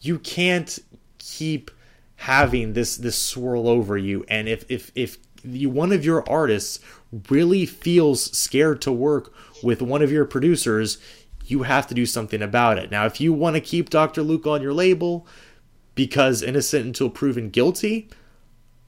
you 0.00 0.18
can't 0.18 0.78
keep 1.18 1.70
having 2.16 2.72
this 2.72 2.96
this 2.96 3.16
swirl 3.16 3.68
over 3.68 3.96
you 3.96 4.24
and 4.28 4.48
if 4.48 4.64
if 4.68 4.90
if 4.96 5.18
you 5.44 5.70
one 5.70 5.92
of 5.92 6.04
your 6.04 6.28
artists 6.28 6.80
really 7.28 7.64
feels 7.64 8.36
scared 8.36 8.82
to 8.82 8.90
work 8.90 9.32
with 9.62 9.80
one 9.80 10.02
of 10.02 10.10
your 10.10 10.24
producers 10.24 10.98
you 11.46 11.62
have 11.62 11.86
to 11.86 11.94
do 11.94 12.04
something 12.04 12.42
about 12.42 12.76
it 12.76 12.90
now 12.90 13.06
if 13.06 13.20
you 13.20 13.32
want 13.32 13.54
to 13.54 13.60
keep 13.60 13.88
dr 13.88 14.20
luke 14.20 14.48
on 14.48 14.60
your 14.60 14.72
label 14.72 15.28
because 15.98 16.44
innocent 16.44 16.86
until 16.86 17.10
proven 17.10 17.50
guilty, 17.50 18.08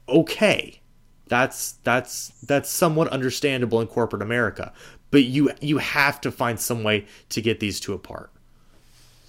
okay. 0.07 0.80
That's 1.31 1.75
that's 1.85 2.33
that's 2.45 2.69
somewhat 2.69 3.07
understandable 3.07 3.79
in 3.79 3.87
corporate 3.87 4.21
America. 4.21 4.73
But 5.11 5.23
you 5.23 5.51
you 5.61 5.77
have 5.77 6.19
to 6.21 6.29
find 6.31 6.59
some 6.59 6.83
way 6.83 7.05
to 7.29 7.41
get 7.41 7.61
these 7.61 7.79
two 7.79 7.93
apart. 7.93 8.31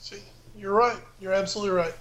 See, 0.00 0.18
you're 0.58 0.72
right. 0.72 0.98
You're 1.20 1.32
absolutely 1.32 1.76
right. 1.76 1.94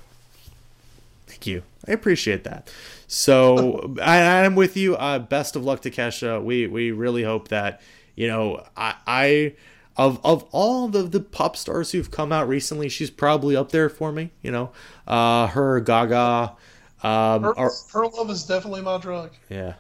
Thank 1.28 1.45
you. 1.45 1.61
I 1.88 1.91
appreciate 1.91 2.44
that. 2.45 2.73
So 3.06 3.94
I, 4.02 4.44
I'm 4.44 4.56
with 4.56 4.76
you. 4.76 4.95
Uh, 4.95 5.19
best 5.19 5.56
of 5.56 5.64
luck 5.64 5.82
to 5.82 5.91
Kesha. 5.91 6.44
We 6.44 6.65
we 6.65 6.90
really 6.90 7.22
hope 7.22 7.49
that 7.49 7.80
you 8.15 8.28
know 8.28 8.65
I 8.76 8.95
I 9.06 9.53
of 9.98 10.19
of 10.26 10.45
all 10.52 10.88
the 10.88 11.03
the 11.03 11.19
pop 11.19 11.56
stars 11.56 11.91
who've 11.91 12.10
come 12.10 12.32
out 12.32 12.48
recently, 12.48 12.90
she's 12.90 13.11
probably 13.11 13.56
up 13.56 13.72
there 13.72 13.88
for 13.88 14.11
me. 14.11 14.32
You 14.41 14.49
know, 14.49 14.72
uh, 15.06 15.45
her 15.45 15.80
Gaga. 15.80 16.56
Um, 17.03 17.44
Her, 17.44 17.57
are, 17.57 17.72
her 17.94 18.07
love 18.07 18.30
is 18.32 18.44
definitely 18.44 18.82
my 18.82 18.98
drug. 18.99 19.32
yeah. 19.48 19.73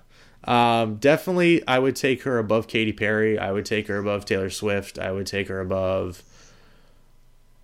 Um, 0.43 0.95
definitely, 0.95 1.65
I 1.67 1.77
would 1.79 1.95
take 1.95 2.23
her 2.23 2.39
above 2.39 2.67
Katy 2.67 2.93
Perry. 2.93 3.37
I 3.37 3.51
would 3.51 3.65
take 3.65 3.87
her 3.87 3.97
above 3.97 4.25
Taylor 4.25 4.49
Swift. 4.49 4.97
I 4.97 5.11
would 5.11 5.27
take 5.27 5.47
her 5.49 5.59
above. 5.59 6.23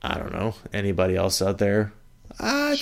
I 0.01 0.17
don't 0.17 0.31
know 0.33 0.53
anybody 0.73 1.15
else 1.15 1.41
out 1.41 1.57
there. 1.57 1.91
Uh, 2.39 2.75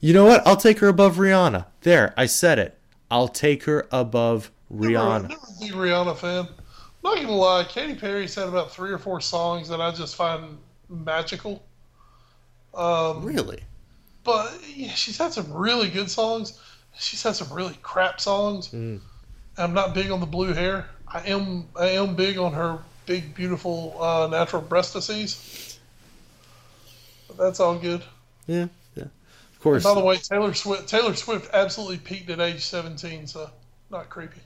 you 0.00 0.12
know 0.12 0.24
what? 0.24 0.46
I'll 0.46 0.56
take 0.56 0.78
her 0.78 0.88
above 0.88 1.16
Rihanna. 1.16 1.66
There, 1.80 2.14
I 2.16 2.26
said 2.26 2.58
it. 2.58 2.78
I'll 3.10 3.28
take 3.28 3.64
her 3.64 3.88
above 3.90 4.50
Rihanna. 4.72 5.28
Never, 5.28 5.40
never 5.60 5.76
Rihanna 5.88 6.16
fan. 6.16 6.48
I'm 7.04 7.16
not 7.16 7.16
gonna 7.16 7.32
lie, 7.32 7.64
Katy 7.68 7.94
Perry's 7.96 8.34
had 8.36 8.48
about 8.48 8.70
three 8.70 8.92
or 8.92 8.98
four 8.98 9.20
songs 9.20 9.68
that 9.68 9.80
I 9.80 9.90
just 9.90 10.14
find 10.14 10.56
magical. 10.88 11.64
Um, 12.74 13.24
Really? 13.24 13.60
but 14.24 14.56
yeah, 14.74 14.92
she's 14.92 15.18
had 15.18 15.32
some 15.32 15.52
really 15.52 15.90
good 15.90 16.08
songs. 16.10 16.60
She's 16.96 17.22
had 17.22 17.34
some 17.34 17.52
really 17.52 17.76
crap 17.82 18.20
songs. 18.20 18.68
Mm. 18.68 19.00
I'm 19.58 19.74
not 19.74 19.94
big 19.94 20.10
on 20.10 20.20
the 20.20 20.26
blue 20.26 20.52
hair. 20.52 20.86
I 21.06 21.20
am 21.28 21.68
I 21.78 21.88
am 21.90 22.14
big 22.14 22.38
on 22.38 22.52
her 22.54 22.78
big 23.06 23.34
beautiful 23.34 23.96
uh, 24.02 24.26
natural 24.28 24.62
breast 24.62 24.94
disease. 24.94 25.78
But 27.28 27.36
that's 27.36 27.60
all 27.60 27.78
good. 27.78 28.02
Yeah, 28.46 28.68
yeah. 28.94 29.04
Of 29.04 29.60
course. 29.60 29.84
By 29.84 29.94
the 29.94 30.00
way, 30.00 30.16
Taylor 30.16 30.54
Swift 30.54 30.88
Taylor 30.88 31.14
Swift 31.14 31.52
absolutely 31.52 31.98
peaked 31.98 32.30
at 32.30 32.40
age 32.40 32.64
17, 32.64 33.26
so 33.26 33.50
not 33.90 34.08
creepy. 34.08 34.40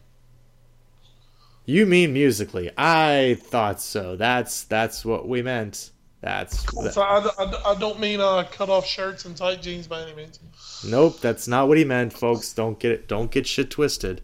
You 1.64 1.84
mean 1.86 2.12
musically? 2.12 2.70
I 2.76 3.38
thought 3.42 3.80
so. 3.80 4.16
That's 4.16 4.64
that's 4.64 5.04
what 5.04 5.28
we 5.28 5.42
meant. 5.42 5.90
That's 6.20 6.64
So 6.92 7.02
I, 7.02 7.28
I, 7.38 7.72
I 7.72 7.74
don't 7.78 8.00
mean 8.00 8.20
uh, 8.20 8.44
cut 8.50 8.68
off 8.68 8.86
shirts 8.86 9.26
and 9.26 9.36
tight 9.36 9.62
jeans 9.62 9.86
by 9.86 10.02
any 10.02 10.14
means. 10.14 10.40
nope. 10.84 11.20
That's 11.20 11.46
not 11.46 11.68
what 11.68 11.76
he 11.76 11.84
meant, 11.84 12.12
folks. 12.12 12.52
Don't 12.52 12.78
get 12.78 12.92
it. 12.92 13.08
Don't 13.08 13.30
get 13.30 13.46
shit 13.46 13.70
twisted. 13.70 14.22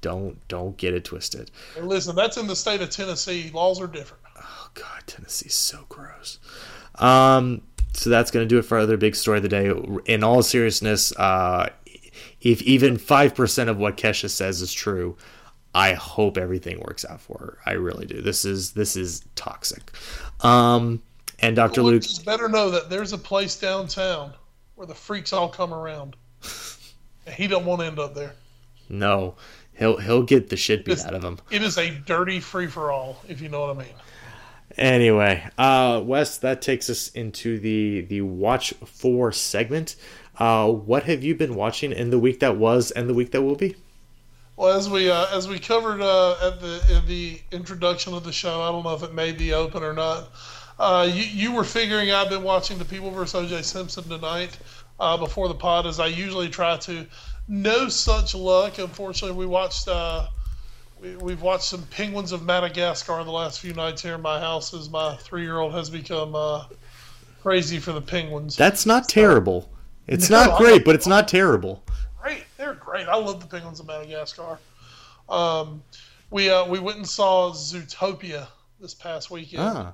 Don't 0.00 0.46
don't 0.48 0.76
get 0.76 0.94
it 0.94 1.04
twisted. 1.04 1.50
And 1.76 1.88
listen, 1.88 2.14
that's 2.14 2.36
in 2.36 2.46
the 2.46 2.56
state 2.56 2.80
of 2.80 2.90
Tennessee. 2.90 3.50
Laws 3.52 3.80
are 3.80 3.86
different. 3.86 4.22
Oh 4.36 4.70
God, 4.74 5.02
Tennessee's 5.06 5.54
so 5.54 5.84
gross. 5.88 6.38
Um, 6.96 7.62
so 7.92 8.10
that's 8.10 8.30
gonna 8.30 8.46
do 8.46 8.58
it 8.58 8.62
for 8.62 8.76
our 8.76 8.82
other 8.82 8.96
big 8.96 9.16
story 9.16 9.38
of 9.38 9.42
the 9.42 9.48
day. 9.48 9.72
In 10.06 10.22
all 10.22 10.42
seriousness, 10.42 11.12
uh, 11.16 11.70
if 12.40 12.62
even 12.62 12.96
five 12.96 13.34
percent 13.34 13.70
of 13.70 13.78
what 13.78 13.96
Kesha 13.96 14.30
says 14.30 14.60
is 14.60 14.72
true, 14.72 15.16
I 15.74 15.94
hope 15.94 16.38
everything 16.38 16.80
works 16.80 17.04
out 17.04 17.20
for 17.20 17.38
her. 17.38 17.58
I 17.66 17.72
really 17.72 18.06
do. 18.06 18.22
This 18.22 18.44
is 18.44 18.72
this 18.72 18.96
is 18.96 19.24
toxic. 19.34 19.90
Um, 20.40 21.02
and 21.40 21.56
Dr. 21.56 21.82
Well, 21.82 21.92
Luke, 21.92 22.02
just 22.02 22.24
better 22.24 22.48
know 22.48 22.70
that 22.70 22.90
there's 22.90 23.12
a 23.12 23.18
place 23.18 23.58
downtown 23.58 24.32
where 24.74 24.86
the 24.86 24.94
freaks 24.94 25.32
all 25.32 25.48
come 25.48 25.74
around. 25.74 26.16
and 27.26 27.34
he 27.34 27.46
don't 27.46 27.64
want 27.64 27.80
to 27.80 27.86
end 27.86 27.98
up 27.98 28.14
there. 28.14 28.34
no, 28.88 29.34
he'll 29.78 29.96
he'll 29.98 30.22
get 30.22 30.48
the 30.50 30.56
shit 30.56 30.84
beat 30.84 30.96
This- 30.96 31.04
out 31.06 31.14
of 31.14 31.22
him. 31.22 31.38
It 31.50 31.62
is 31.62 31.78
a 31.78 31.90
dirty 31.90 32.40
free 32.40 32.66
for 32.66 32.90
all, 32.90 33.22
if 33.28 33.40
you 33.40 33.48
know 33.48 33.60
what 33.60 33.76
I 33.76 33.78
mean. 33.80 33.94
Anyway, 34.76 35.42
uh, 35.56 36.00
Wes, 36.04 36.38
that 36.38 36.60
takes 36.62 36.90
us 36.90 37.08
into 37.08 37.58
the 37.58 38.02
the 38.02 38.20
watch 38.20 38.74
for 38.84 39.32
segment. 39.32 39.96
Uh, 40.38 40.68
what 40.70 41.04
have 41.04 41.24
you 41.24 41.34
been 41.34 41.54
watching 41.54 41.90
in 41.90 42.10
the 42.10 42.18
week 42.18 42.40
that 42.40 42.56
was 42.56 42.90
and 42.92 43.08
the 43.08 43.14
week 43.14 43.32
that 43.32 43.42
will 43.42 43.56
be? 43.56 43.74
Well, 44.56 44.76
as 44.76 44.88
we 44.88 45.10
uh, 45.10 45.26
as 45.32 45.48
we 45.48 45.58
covered 45.58 46.00
uh, 46.00 46.32
at 46.42 46.60
the 46.60 46.96
in 46.96 47.06
the 47.06 47.40
introduction 47.50 48.14
of 48.14 48.24
the 48.24 48.32
show, 48.32 48.60
I 48.60 48.70
don't 48.70 48.84
know 48.84 48.94
if 48.94 49.02
it 49.02 49.14
made 49.14 49.38
the 49.38 49.54
open 49.54 49.82
or 49.82 49.94
not. 49.94 50.28
Uh, 50.78 51.08
you 51.12 51.24
you 51.24 51.52
were 51.52 51.64
figuring 51.64 52.10
I've 52.12 52.28
been 52.28 52.42
watching 52.44 52.78
the 52.78 52.84
People 52.84 53.10
vs. 53.10 53.34
O.J. 53.34 53.62
Simpson 53.62 54.04
tonight 54.04 54.56
uh, 55.00 55.16
before 55.16 55.48
the 55.48 55.54
pod, 55.54 55.86
as 55.86 55.98
I 55.98 56.06
usually 56.06 56.48
try 56.48 56.76
to. 56.76 57.06
No 57.48 57.88
such 57.88 58.34
luck. 58.34 58.78
Unfortunately, 58.78 59.36
we 59.36 59.46
watched 59.46 59.88
uh, 59.88 60.26
we, 61.00 61.16
we've 61.16 61.40
watched 61.42 61.64
some 61.64 61.82
Penguins 61.84 62.32
of 62.32 62.42
Madagascar 62.44 63.18
in 63.20 63.26
the 63.26 63.32
last 63.32 63.60
few 63.60 63.72
nights 63.72 64.02
here 64.02 64.14
in 64.14 64.22
my 64.22 64.38
house, 64.38 64.74
as 64.74 64.90
my 64.90 65.16
three 65.16 65.42
year 65.42 65.58
old 65.58 65.72
has 65.74 65.88
become 65.88 66.34
uh, 66.34 66.66
crazy 67.42 67.78
for 67.78 67.92
the 67.92 68.02
Penguins. 68.02 68.56
That's 68.56 68.84
not 68.84 69.08
terrible. 69.08 69.70
It's 70.06 70.28
No, 70.30 70.44
not 70.44 70.58
great, 70.58 70.84
but 70.84 70.94
it's 70.94 71.06
not 71.06 71.28
terrible. 71.28 71.82
great. 72.20 72.44
They're 72.56 72.74
great. 72.74 73.08
I 73.08 73.16
love 73.16 73.40
the 73.40 73.46
Penguins 73.46 73.80
of 73.80 73.86
Madagascar. 73.86 74.58
Um, 75.28 75.82
we 76.30 76.50
uh, 76.50 76.66
we 76.66 76.78
went 76.78 76.98
and 76.98 77.08
saw 77.08 77.50
Zootopia 77.52 78.46
this 78.80 78.92
past 78.94 79.30
weekend. 79.30 79.62
Ah, 79.62 79.92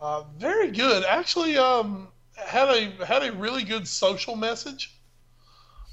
Uh, 0.00 0.22
very 0.38 0.70
good. 0.70 1.04
Actually, 1.04 1.58
um, 1.58 2.08
had 2.36 2.68
a 2.68 3.04
had 3.04 3.22
a 3.22 3.32
really 3.32 3.64
good 3.64 3.86
social 3.86 4.36
message 4.36 4.95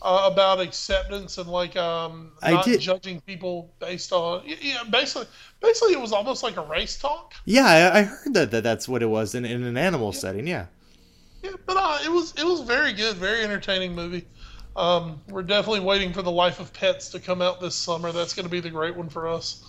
uh, 0.04 0.30
about 0.32 0.60
acceptance 0.60 1.38
and 1.38 1.50
like 1.50 1.76
um, 1.78 2.32
I 2.42 2.52
not 2.52 2.66
did- 2.66 2.82
judging 2.82 3.22
people 3.22 3.74
based 3.80 4.12
on 4.12 4.44
yeah. 4.46 4.84
Basically, 4.90 5.28
basically, 5.62 5.94
it 5.94 6.02
was 6.02 6.12
almost 6.12 6.44
like 6.44 6.58
a 6.58 6.62
race 6.62 6.98
talk. 6.98 7.34
yeah, 7.46 7.92
I, 7.94 8.00
I 8.00 8.04
heard 8.04 8.34
that, 8.34 8.52
that 8.52 8.64
that's 8.64 8.88
what 8.88 9.02
it 9.02 9.08
was 9.08 9.34
in, 9.34 9.46
in 9.46 9.64
an 9.64 9.78
animal 9.78 10.12
setting. 10.12 10.46
Yeah. 10.46 10.66
Yeah, 11.42 11.52
but 11.66 11.76
uh, 11.78 12.00
it 12.06 12.10
was 12.12 12.34
it 12.38 12.46
was 12.46 12.62
very 12.62 12.94
good, 12.94 13.16
very 13.18 13.44
entertaining 13.44 13.94
movie. 13.96 14.26
Um, 14.76 15.22
we're 15.30 15.44
definitely 15.44 15.82
waiting 15.82 16.14
for 16.14 16.22
the 16.22 16.32
Life 16.32 16.60
of 16.60 16.74
Pets 16.74 17.10
to 17.10 17.20
come 17.20 17.42
out 17.42 17.62
this 17.62 17.76
summer. 17.76 18.12
That's 18.12 18.34
going 18.34 18.46
to 18.46 18.50
be 18.50 18.60
the 18.60 18.70
great 18.70 18.96
one 18.96 19.10
for 19.10 19.28
us. 19.28 19.64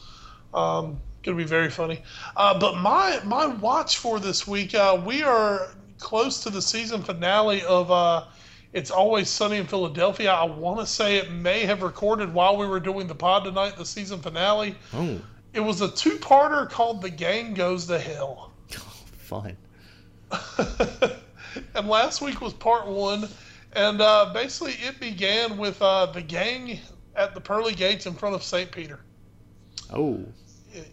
Um, 0.55 1.01
going 1.23 1.37
to 1.37 1.45
be 1.45 1.49
very 1.49 1.71
funny. 1.71 2.03
Uh, 2.37 2.59
but 2.59 2.77
my 2.77 3.21
my 3.25 3.47
watch 3.47 3.99
for 3.99 4.21
this 4.21 4.47
week, 4.47 4.75
uh, 4.75 5.01
we 5.05 5.23
are 5.23 5.69
close 5.99 6.43
to 6.45 6.51
the 6.51 6.63
season 6.63 7.03
finale 7.03 7.63
of 7.65 7.91
uh, 7.91 8.25
It's 8.75 8.91
Always 8.91 9.31
Sunny 9.31 9.59
in 9.59 9.67
Philadelphia. 9.67 10.33
I 10.33 10.45
want 10.45 10.81
to 10.81 10.87
say 10.87 11.17
it 11.17 11.31
may 11.31 11.65
have 11.65 11.83
recorded 11.83 12.35
while 12.35 12.57
we 12.57 12.67
were 12.67 12.81
doing 12.81 13.07
the 13.07 13.15
pod 13.15 13.45
tonight, 13.45 13.77
the 13.77 13.87
season 13.87 14.21
finale. 14.21 14.75
Oh, 14.93 15.21
It 15.53 15.61
was 15.61 15.81
a 15.81 15.89
two-parter 15.89 16.69
called 16.69 17.01
The 17.01 17.09
Gang 17.11 17.55
Goes 17.55 17.87
to 17.87 18.01
Hell. 18.01 18.51
fun. 19.17 19.57
and 21.77 21.89
last 21.89 22.21
week 22.21 22.41
was 22.41 22.53
part 22.53 22.89
one, 22.89 23.29
and 23.75 24.01
uh, 24.01 24.33
basically 24.35 24.73
it 24.85 24.99
began 24.99 25.57
with 25.57 25.81
uh, 25.81 26.07
the 26.07 26.21
gang 26.21 26.81
at 27.15 27.33
the 27.33 27.41
pearly 27.41 27.75
gates 27.75 28.07
in 28.07 28.15
front 28.15 28.35
of 28.35 28.43
St. 28.43 28.73
Peter. 28.73 28.99
Oh, 29.93 30.21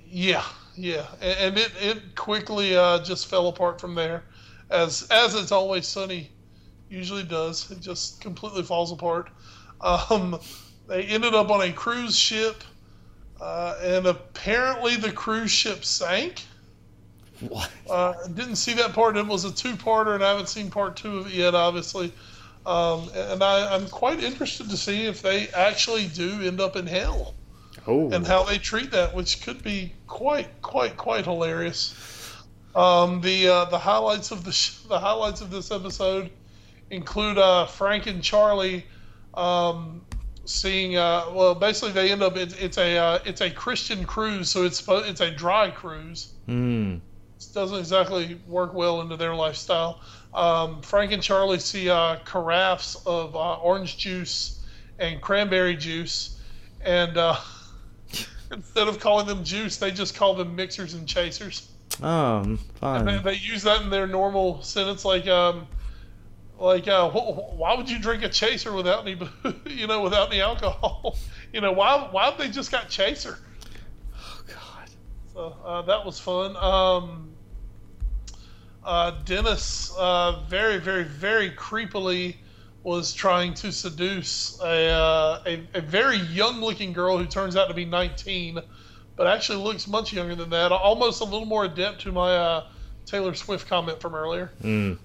Yeah, 0.07 0.43
yeah, 0.75 1.07
and, 1.19 1.39
and 1.39 1.57
it 1.57 1.71
it 1.81 2.15
quickly 2.15 2.77
uh, 2.77 3.03
just 3.03 3.25
fell 3.25 3.47
apart 3.47 3.81
from 3.81 3.95
there, 3.95 4.23
as 4.69 5.07
as 5.09 5.33
it's 5.33 5.51
always 5.51 5.87
sunny, 5.87 6.29
usually 6.91 7.23
does. 7.23 7.71
It 7.71 7.79
just 7.79 8.21
completely 8.21 8.63
falls 8.63 8.91
apart. 8.91 9.29
Um, 9.79 10.39
they 10.87 11.03
ended 11.03 11.33
up 11.33 11.49
on 11.49 11.61
a 11.61 11.71
cruise 11.71 12.17
ship, 12.17 12.63
uh, 13.39 13.75
and 13.81 14.05
apparently 14.05 14.97
the 14.97 15.11
cruise 15.11 15.51
ship 15.51 15.83
sank. 15.83 16.43
what? 17.39 17.71
Uh, 17.89 18.13
didn't 18.27 18.57
see 18.57 18.73
that 18.73 18.93
part. 18.93 19.17
It 19.17 19.25
was 19.25 19.45
a 19.45 19.51
two-parter, 19.51 20.15
and 20.15 20.23
I 20.23 20.29
haven't 20.29 20.49
seen 20.49 20.69
part 20.69 20.97
two 20.97 21.19
of 21.19 21.27
it 21.27 21.33
yet, 21.33 21.55
obviously. 21.55 22.13
Um, 22.65 23.09
and 23.15 23.41
I, 23.41 23.73
I'm 23.73 23.87
quite 23.87 24.23
interested 24.23 24.69
to 24.69 24.77
see 24.77 25.07
if 25.07 25.21
they 25.21 25.47
actually 25.49 26.07
do 26.07 26.41
end 26.43 26.61
up 26.61 26.75
in 26.75 26.85
hell 26.85 27.33
Oh, 27.87 28.11
and 28.11 28.27
how 28.27 28.43
they 28.43 28.59
treat 28.59 28.91
that, 28.91 29.15
which 29.15 29.41
could 29.41 29.63
be 29.63 29.93
quite, 30.05 30.61
quite, 30.61 30.97
quite 30.97 31.25
hilarious. 31.25 31.95
Um, 32.75 33.19
the 33.21 33.47
uh, 33.47 33.65
the 33.65 33.79
highlights 33.79 34.31
of 34.31 34.45
the 34.45 34.51
sh- 34.51 34.77
the 34.87 34.99
highlights 34.99 35.41
of 35.41 35.49
this 35.51 35.71
episode 35.71 36.29
include 36.91 37.37
uh, 37.37 37.65
Frank 37.65 38.05
and 38.05 38.21
Charlie 38.21 38.85
um, 39.33 40.01
seeing. 40.45 40.97
Uh, 40.97 41.25
well, 41.33 41.55
basically, 41.55 41.93
they 41.93 42.11
end 42.11 42.21
up. 42.21 42.37
It's, 42.37 42.53
it's 42.55 42.77
a 42.77 42.97
uh, 42.97 43.19
it's 43.25 43.41
a 43.41 43.49
Christian 43.49 44.05
cruise, 44.05 44.49
so 44.49 44.63
it's 44.63 44.87
it's 44.87 45.21
a 45.21 45.31
dry 45.31 45.71
cruise 45.71 46.33
Hmm. 46.45 46.97
doesn't 47.53 47.79
exactly 47.79 48.39
work 48.47 48.73
well 48.73 49.01
into 49.01 49.15
their 49.15 49.33
lifestyle. 49.33 50.01
Um, 50.33 50.81
Frank 50.81 51.11
and 51.11 51.23
Charlie 51.23 51.59
see 51.59 51.89
uh, 51.89 52.17
carafes 52.25 52.95
of 53.05 53.35
uh, 53.35 53.55
orange 53.55 53.97
juice 53.97 54.63
and 54.99 55.19
cranberry 55.21 55.75
juice, 55.75 56.39
and 56.81 57.17
uh, 57.17 57.35
instead 58.51 58.87
of 58.87 58.99
calling 58.99 59.27
them 59.27 59.43
juice, 59.43 59.77
they 59.77 59.91
just 59.91 60.15
call 60.15 60.35
them 60.35 60.55
mixers 60.55 60.93
and 60.93 61.07
chasers. 61.07 61.67
Um, 62.01 62.59
And 62.81 63.07
they, 63.07 63.17
they 63.19 63.33
use 63.37 63.63
that 63.63 63.81
in 63.81 63.89
their 63.89 64.07
normal 64.07 64.61
sentence, 64.61 65.03
like, 65.03 65.27
um, 65.27 65.67
Like, 66.61 66.87
uh, 66.87 67.09
wh- 67.09 67.57
why 67.57 67.75
would 67.75 67.89
you 67.89 67.99
drink 67.99 68.21
a 68.23 68.29
chaser 68.29 68.71
without 68.71 69.07
any, 69.07 69.19
you 69.65 69.87
know, 69.87 70.01
without 70.01 70.31
any 70.31 70.41
alcohol? 70.41 71.17
you 71.53 71.59
know, 71.59 71.71
why 71.71 72.07
why 72.11 72.25
have 72.25 72.37
they 72.37 72.49
just 72.49 72.71
got 72.71 72.87
chaser? 72.87 73.39
Oh 74.15 74.41
God. 74.47 74.89
So 75.33 75.55
uh, 75.65 75.81
that 75.81 76.05
was 76.05 76.19
fun. 76.19 76.55
Um, 76.57 77.33
uh, 78.83 79.11
Dennis 79.25 79.91
uh, 79.97 80.43
very, 80.47 80.77
very, 80.77 81.03
very 81.03 81.49
creepily 81.49 82.35
was 82.83 83.11
trying 83.13 83.53
to 83.55 83.71
seduce 83.71 84.59
a, 84.61 84.89
uh, 84.89 85.43
a, 85.45 85.67
a 85.75 85.81
very 85.81 86.17
young 86.17 86.61
looking 86.61 86.93
girl 86.93 87.17
who 87.17 87.25
turns 87.25 87.55
out 87.55 87.67
to 87.67 87.73
be 87.75 87.85
19, 87.85 88.59
but 89.15 89.27
actually 89.27 89.59
looks 89.59 89.87
much 89.87 90.13
younger 90.13 90.35
than 90.35 90.49
that. 90.49 90.71
Almost 90.71 91.21
a 91.21 91.23
little 91.23 91.45
more 91.45 91.65
adept 91.65 92.01
to 92.01 92.11
my 92.11 92.35
uh, 92.35 92.67
Taylor 93.05 93.35
Swift 93.35 93.67
comment 93.67 93.99
from 94.01 94.15
earlier. 94.15 94.51
Mm. 94.63 94.97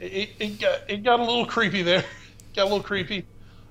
It, 0.00 0.30
it, 0.38 0.60
got, 0.60 0.80
it 0.88 1.02
got 1.02 1.20
a 1.20 1.24
little 1.24 1.46
creepy 1.46 1.82
there. 1.82 2.04
got 2.54 2.62
a 2.62 2.64
little 2.64 2.82
creepy. 2.82 3.24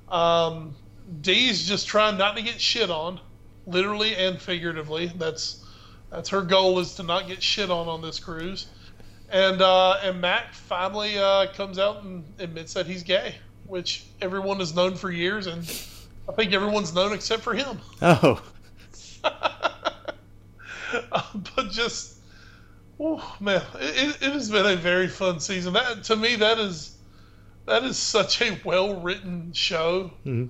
Um, 0.09 0.75
Dee's 1.21 1.67
just 1.67 1.87
trying 1.87 2.17
not 2.17 2.35
to 2.35 2.41
get 2.41 2.59
shit 2.59 2.89
on, 2.89 3.19
literally 3.65 4.15
and 4.15 4.39
figuratively. 4.41 5.07
That's 5.15 5.63
that's 6.09 6.29
her 6.29 6.41
goal 6.41 6.79
is 6.79 6.95
to 6.95 7.03
not 7.03 7.27
get 7.27 7.43
shit 7.43 7.69
on 7.69 7.87
on 7.87 8.01
this 8.01 8.19
cruise. 8.19 8.67
And 9.29 9.61
uh, 9.61 9.97
and 10.03 10.21
Mac 10.21 10.53
finally 10.53 11.17
uh, 11.17 11.47
comes 11.53 11.79
out 11.79 12.03
and 12.03 12.23
admits 12.39 12.73
that 12.73 12.85
he's 12.85 13.03
gay, 13.03 13.35
which 13.65 14.05
everyone 14.21 14.59
has 14.59 14.73
known 14.73 14.95
for 14.95 15.11
years, 15.11 15.47
and 15.47 15.63
I 16.29 16.33
think 16.33 16.53
everyone's 16.53 16.93
known 16.93 17.13
except 17.13 17.41
for 17.41 17.53
him. 17.53 17.79
Oh. 18.01 18.41
Uh, 21.11 21.21
but 21.55 21.69
just, 21.69 22.16
oh 22.99 23.35
man, 23.39 23.61
it, 23.75 24.17
it 24.21 24.33
has 24.33 24.49
been 24.49 24.65
a 24.65 24.75
very 24.75 25.07
fun 25.07 25.39
season. 25.39 25.73
That 25.73 26.03
to 26.05 26.15
me, 26.15 26.35
that 26.37 26.59
is 26.59 26.97
that 27.65 27.83
is 27.83 27.97
such 27.97 28.41
a 28.41 28.57
well 28.63 28.99
written 29.01 29.51
show. 29.53 30.11
Mm-hmm. 30.25 30.47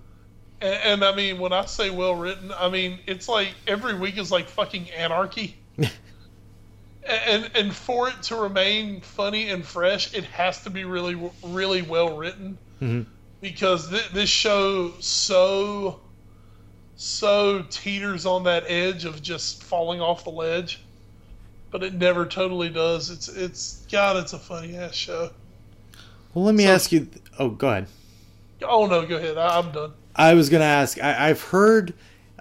And, 0.59 0.73
and, 0.83 1.05
I 1.05 1.15
mean, 1.15 1.37
when 1.37 1.53
I 1.53 1.65
say 1.65 1.91
well 1.91 2.15
written, 2.15 2.51
I 2.51 2.69
mean 2.69 2.99
it's 3.05 3.27
like 3.27 3.53
every 3.67 3.97
week 3.97 4.17
is 4.17 4.31
like 4.31 4.47
fucking 4.49 4.89
anarchy. 4.91 5.57
and 5.77 7.49
and 7.55 7.75
for 7.75 8.09
it 8.09 8.21
to 8.23 8.35
remain 8.35 9.01
funny 9.01 9.49
and 9.49 9.65
fresh, 9.65 10.13
it 10.13 10.23
has 10.25 10.61
to 10.63 10.69
be 10.69 10.83
really 10.83 11.31
really 11.43 11.81
well 11.81 12.17
written. 12.17 12.57
Mm-hmm. 12.81 13.09
Because 13.39 13.89
th- 13.89 14.09
this 14.09 14.29
show 14.29 14.93
so 14.99 16.01
so 16.95 17.63
teeters 17.69 18.25
on 18.25 18.43
that 18.43 18.63
edge 18.67 19.05
of 19.05 19.21
just 19.21 19.63
falling 19.63 20.01
off 20.01 20.23
the 20.23 20.31
ledge, 20.31 20.81
but 21.71 21.83
it 21.83 21.93
never 21.93 22.25
totally 22.25 22.69
does. 22.69 23.09
It's 23.09 23.27
it's 23.27 23.85
God, 23.91 24.17
it's 24.17 24.33
a 24.33 24.39
funny 24.39 24.75
ass 24.75 24.93
show. 24.93 25.31
Well, 26.33 26.45
let 26.45 26.55
me 26.55 26.63
so, 26.63 26.71
ask 26.71 26.91
you. 26.91 27.07
Oh, 27.39 27.49
go 27.49 27.69
ahead. 27.69 27.87
Oh 28.63 28.85
no, 28.85 29.05
go 29.05 29.17
ahead. 29.17 29.37
I, 29.37 29.59
am 29.59 29.71
done. 29.71 29.93
I 30.15 30.33
was 30.33 30.49
gonna 30.49 30.63
ask. 30.63 30.99
I, 30.99 31.27
have 31.27 31.41
heard 31.41 31.93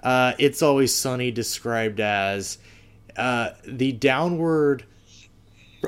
uh, 0.03 0.33
"It's 0.39 0.61
Always 0.61 0.93
Sunny" 0.93 1.31
described 1.31 1.99
as 1.99 2.57
uh, 3.15 3.51
the 3.65 3.91
downward 3.91 4.85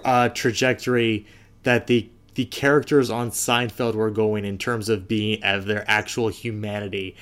uh, 0.04 0.30
trajectory 0.30 1.26
that 1.64 1.88
the 1.88 2.10
the 2.36 2.46
characters 2.46 3.10
on 3.10 3.32
Seinfeld 3.32 3.96
were 3.96 4.12
going 4.12 4.46
in 4.46 4.58
terms 4.58 4.88
of 4.90 5.08
being 5.08 5.44
of 5.44 5.66
their 5.66 5.84
actual 5.90 6.30
humanity 6.30 7.16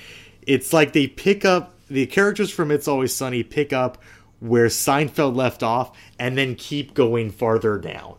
it's 0.48 0.72
like 0.72 0.94
they 0.94 1.06
pick 1.06 1.44
up 1.44 1.74
the 1.88 2.06
characters 2.06 2.50
from 2.50 2.70
It's 2.70 2.88
Always 2.88 3.14
Sunny 3.14 3.42
pick 3.42 3.72
up 3.72 3.98
where 4.40 4.66
Seinfeld 4.66 5.36
left 5.36 5.62
off 5.62 5.96
and 6.18 6.36
then 6.36 6.54
keep 6.54 6.94
going 6.94 7.30
farther 7.30 7.78
down. 7.78 8.16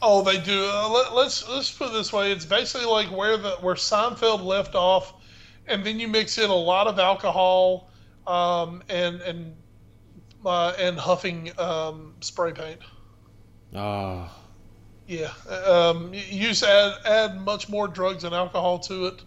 Oh, 0.00 0.22
they 0.22 0.38
do. 0.38 0.68
Uh, 0.72 0.88
let, 0.88 1.14
let's 1.14 1.48
let's 1.48 1.70
put 1.70 1.90
it 1.90 1.92
this 1.92 2.12
way: 2.12 2.32
it's 2.32 2.44
basically 2.44 2.86
like 2.86 3.06
where 3.10 3.36
the 3.36 3.52
where 3.60 3.76
Seinfeld 3.76 4.42
left 4.42 4.74
off, 4.74 5.14
and 5.66 5.84
then 5.84 6.00
you 6.00 6.08
mix 6.08 6.38
in 6.38 6.50
a 6.50 6.54
lot 6.54 6.88
of 6.88 6.98
alcohol 6.98 7.88
um, 8.26 8.82
and 8.88 9.20
and 9.20 9.54
uh, 10.44 10.74
and 10.78 10.98
huffing 10.98 11.52
um, 11.58 12.14
spray 12.20 12.52
paint. 12.52 12.80
Oh. 13.74 14.30
Yeah. 15.06 15.32
Um, 15.66 16.12
you 16.14 16.48
just 16.48 16.64
add 16.64 16.94
add 17.04 17.40
much 17.40 17.68
more 17.68 17.86
drugs 17.86 18.24
and 18.24 18.34
alcohol 18.34 18.78
to 18.80 19.06
it 19.06 19.22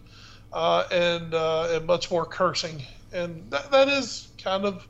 uh, 0.52 0.84
and 0.90 1.34
uh, 1.34 1.68
and 1.70 1.86
much 1.86 2.10
more 2.10 2.24
cursing, 2.24 2.82
and 3.12 3.50
that, 3.50 3.70
that 3.70 3.88
is 3.88 4.28
kind 4.42 4.64
of 4.64 4.86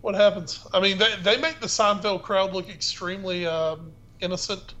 what 0.00 0.14
happens. 0.14 0.66
I 0.72 0.80
mean, 0.80 0.98
they 0.98 1.14
they 1.22 1.36
make 1.36 1.60
the 1.60 1.66
Seinfeld 1.66 2.22
crowd 2.22 2.52
look 2.52 2.68
extremely 2.68 3.46
um, 3.46 3.92
innocent. 4.20 4.74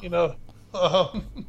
You 0.00 0.08
know, 0.10 0.34
um, 0.74 1.26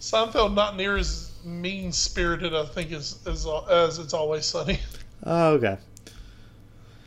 Seinfeld 0.00 0.54
not 0.54 0.76
near 0.76 0.96
as 0.96 1.32
mean 1.44 1.92
spirited, 1.92 2.54
I 2.54 2.64
think, 2.66 2.92
as, 2.92 3.18
as 3.26 3.46
as 3.70 3.98
it's 3.98 4.14
always 4.14 4.46
sunny. 4.46 4.80
Oh, 5.24 5.52
okay. 5.54 5.76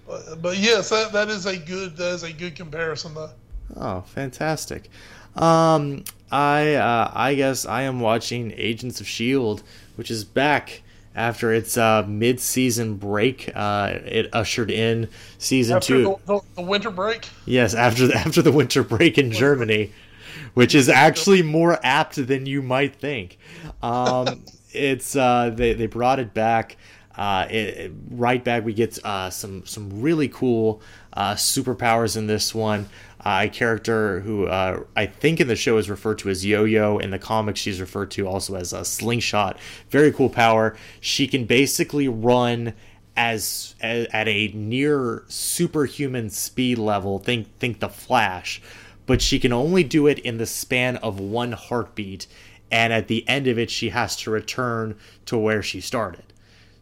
But, 0.08 0.42
but 0.42 0.58
yes, 0.58 0.90
that, 0.90 1.12
that 1.14 1.30
is 1.30 1.46
a 1.46 1.58
good 1.58 1.98
that 1.98 2.14
is 2.14 2.24
a 2.24 2.32
good 2.32 2.56
comparison 2.56 3.16
though. 3.16 3.32
Oh, 3.76 4.02
fantastic. 4.02 4.90
Um, 5.36 6.04
I 6.32 6.76
uh, 6.76 7.12
I 7.14 7.36
guess 7.36 7.66
I 7.66 7.84
am 7.84 8.00
watching 8.00 8.54
Agents 8.56 9.02
of 9.02 9.08
Shield, 9.08 9.64
which 9.96 10.12
is 10.12 10.24
back 10.24 10.84
after 11.16 11.54
its 11.54 11.78
uh, 11.78 12.04
mid-season 12.08 12.96
break. 12.96 13.52
Uh, 13.54 14.00
it 14.06 14.30
ushered 14.34 14.72
in 14.72 15.10
season 15.38 15.78
after 15.78 15.88
two. 15.88 16.04
The, 16.04 16.34
the, 16.34 16.42
the, 16.56 16.62
winter 16.62 16.90
break. 16.90 17.28
Yes, 17.46 17.74
after 17.74 18.08
the, 18.08 18.16
after 18.18 18.42
the 18.42 18.52
winter 18.52 18.84
break 18.84 19.18
in 19.18 19.32
Germany, 19.32 19.92
which 20.54 20.76
is 20.76 20.90
actually 20.90 21.44
more 21.44 21.80
apt 21.84 22.26
than 22.28 22.46
you 22.46 22.62
might 22.62 22.96
think. 22.96 23.38
Um, 23.82 24.44
it's 24.72 25.16
uh, 25.16 25.52
they 25.54 25.74
they 25.74 25.88
brought 25.88 26.20
it 26.20 26.34
back. 26.34 26.78
Uh, 27.16 27.46
it, 27.50 27.92
right 28.10 28.44
back, 28.44 28.66
we 28.66 28.74
get 28.74 28.98
uh, 29.06 29.30
some 29.30 29.66
some 29.66 30.02
really 30.02 30.28
cool 30.28 30.82
uh, 31.14 31.34
superpowers 31.34 32.18
in 32.18 32.28
this 32.28 32.56
one 32.56 32.88
a 33.26 33.50
character 33.50 34.20
who 34.22 34.48
uh, 34.48 34.84
I 34.96 35.06
think 35.06 35.40
in 35.40 35.48
the 35.48 35.56
show 35.56 35.78
is 35.78 35.90
referred 35.90 36.20
to 36.20 36.30
as 36.30 36.46
Yo-Yo. 36.46 36.98
In 36.98 37.12
the 37.12 37.20
comics, 37.20 37.60
she's 37.60 37.80
referred 37.80 38.12
to 38.12 38.28
also 38.28 38.56
as 38.56 38.74
a 38.74 38.84
Slingshot. 38.84 39.58
Very 39.90 40.12
cool 40.12 40.30
power. 40.30 40.76
She 41.00 41.28
can 41.28 41.46
basically 41.46 42.08
run 42.08 42.74
as, 43.16 43.76
as 43.80 44.08
at 44.08 44.28
a 44.28 44.48
near 44.54 45.24
superhuman 45.28 46.30
speed 46.30 46.78
level. 46.78 47.20
Think 47.20 47.48
think 47.60 47.80
the 47.80 47.90
Flash, 47.90 48.62
but 49.06 49.22
she 49.22 49.40
can 49.40 49.54
only 49.54 49.84
do 49.84 50.08
it 50.08 50.20
in 50.20 50.38
the 50.38 50.46
span 50.46 50.98
of 50.98 51.20
one 51.20 51.54
heartbeat. 51.54 52.28
And 52.72 52.92
at 52.92 53.08
the 53.08 53.28
end 53.28 53.48
of 53.48 53.60
it, 53.60 53.70
she 53.70 53.90
has 53.90 54.16
to 54.18 54.32
return 54.32 54.96
to 55.28 55.38
where 55.38 55.62
she 55.62 55.80
started. 55.80 56.33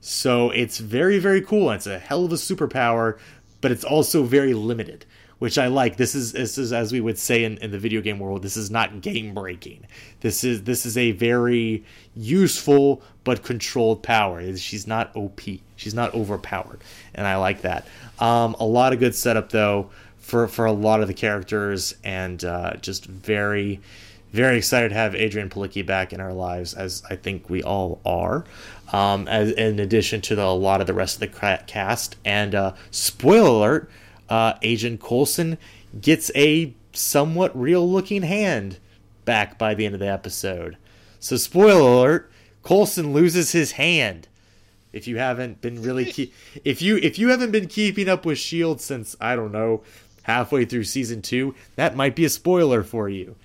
So 0.01 0.49
it's 0.49 0.79
very, 0.79 1.19
very 1.19 1.41
cool. 1.41 1.71
It's 1.71 1.87
a 1.87 1.99
hell 1.99 2.25
of 2.25 2.31
a 2.31 2.35
superpower, 2.35 3.17
but 3.61 3.71
it's 3.71 3.83
also 3.83 4.23
very 4.23 4.53
limited 4.53 5.05
which 5.41 5.57
I 5.57 5.65
like. 5.65 5.97
This 5.97 6.13
is 6.13 6.33
this 6.33 6.59
is 6.59 6.71
as 6.71 6.91
we 6.91 7.01
would 7.01 7.17
say 7.17 7.43
in, 7.45 7.57
in 7.57 7.71
the 7.71 7.79
video 7.79 7.99
game 7.99 8.19
world, 8.19 8.43
this 8.43 8.55
is 8.55 8.69
not 8.69 9.01
game 9.01 9.33
breaking. 9.33 9.87
This 10.19 10.43
is 10.43 10.65
this 10.65 10.85
is 10.85 10.99
a 10.99 11.13
very 11.13 11.83
useful 12.15 13.01
but 13.23 13.41
controlled 13.41 14.03
power. 14.03 14.55
She's 14.55 14.85
not 14.85 15.15
OP. 15.15 15.41
She's 15.77 15.95
not 15.95 16.13
overpowered, 16.13 16.83
and 17.15 17.25
I 17.25 17.37
like 17.37 17.61
that. 17.61 17.87
Um, 18.19 18.55
a 18.59 18.65
lot 18.65 18.93
of 18.93 18.99
good 18.99 19.15
setup 19.15 19.49
though 19.49 19.89
for 20.19 20.47
for 20.47 20.65
a 20.65 20.71
lot 20.71 21.01
of 21.01 21.07
the 21.07 21.13
characters, 21.15 21.95
and 22.03 22.45
uh, 22.45 22.75
just 22.75 23.05
very 23.05 23.81
very 24.31 24.57
excited 24.57 24.89
to 24.89 24.95
have 24.95 25.13
Adrianne 25.13 25.49
Palicki 25.49 25.83
back 25.83 26.13
in 26.13 26.21
our 26.21 26.33
lives, 26.33 26.75
as 26.75 27.01
I 27.09 27.15
think 27.15 27.49
we 27.49 27.63
all 27.63 27.99
are. 28.05 28.45
Um, 28.91 29.27
as 29.27 29.51
in 29.51 29.79
addition 29.79 30.19
to 30.21 30.35
the, 30.35 30.43
a 30.43 30.51
lot 30.51 30.81
of 30.81 30.87
the 30.87 30.93
rest 30.93 31.15
of 31.15 31.19
the 31.21 31.57
cast, 31.65 32.17
and 32.25 32.53
uh, 32.53 32.73
spoiler 32.91 33.47
alert 33.47 33.91
uh, 34.31 34.53
Agent 34.61 35.01
Coulson 35.01 35.57
gets 35.99 36.31
a 36.35 36.73
somewhat 36.93 37.57
real 37.57 37.87
looking 37.89 38.23
hand 38.23 38.79
back 39.25 39.57
by 39.57 39.73
the 39.73 39.85
end 39.85 39.93
of 39.93 39.99
the 39.99 40.11
episode. 40.11 40.77
So, 41.19 41.35
spoiler 41.35 41.81
alert: 41.81 42.31
Coulson 42.63 43.13
loses 43.13 43.51
his 43.51 43.73
hand. 43.73 44.29
If 44.93 45.07
you 45.07 45.17
haven't 45.17 45.61
been 45.61 45.81
really, 45.81 46.05
keep, 46.05 46.33
if 46.63 46.81
you 46.81 46.97
if 46.97 47.19
you 47.19 47.29
haven't 47.29 47.51
been 47.51 47.67
keeping 47.67 48.07
up 48.07 48.25
with 48.25 48.37
Shield 48.37 48.79
since 48.81 49.15
I 49.19 49.35
don't 49.35 49.51
know 49.51 49.83
halfway 50.23 50.65
through 50.65 50.85
season 50.85 51.21
two, 51.21 51.53
that 51.75 51.95
might 51.95 52.15
be 52.15 52.25
a 52.25 52.29
spoiler 52.29 52.83
for 52.83 53.09
you. 53.09 53.35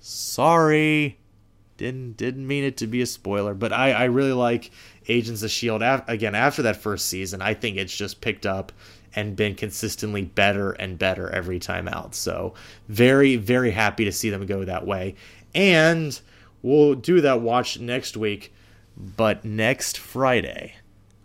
Sorry, 0.00 1.18
didn't 1.84 2.16
didn't 2.16 2.46
mean 2.46 2.64
it 2.64 2.78
to 2.78 2.86
be 2.86 3.02
a 3.02 3.06
spoiler, 3.06 3.52
but 3.52 3.70
I 3.70 3.92
I 3.92 4.04
really 4.04 4.32
like 4.32 4.70
Agents 5.06 5.42
of 5.42 5.50
Shield. 5.50 5.82
Again, 5.82 6.34
after 6.34 6.62
that 6.62 6.76
first 6.76 7.08
season, 7.08 7.42
I 7.42 7.52
think 7.52 7.76
it's 7.76 7.94
just 7.94 8.22
picked 8.22 8.46
up 8.46 8.72
and 9.14 9.36
been 9.36 9.54
consistently 9.54 10.22
better 10.22 10.72
and 10.72 10.98
better 10.98 11.28
every 11.28 11.58
time 11.58 11.86
out. 11.86 12.14
So, 12.14 12.54
very, 12.88 13.36
very 13.36 13.70
happy 13.70 14.06
to 14.06 14.12
see 14.12 14.30
them 14.30 14.46
go 14.46 14.64
that 14.64 14.86
way. 14.86 15.14
And 15.54 16.18
we'll 16.62 16.94
do 16.94 17.20
that 17.20 17.42
watch 17.42 17.78
next 17.78 18.16
week. 18.16 18.54
But 18.96 19.44
next 19.44 19.98
Friday, 19.98 20.76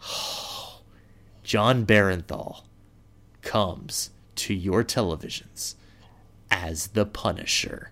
Jon 1.43 1.85
Bernthal 1.85 2.63
comes 3.41 4.09
to 4.35 4.53
your 4.53 4.83
televisions 4.83 5.75
as 6.51 6.87
the 6.87 7.05
Punisher. 7.05 7.91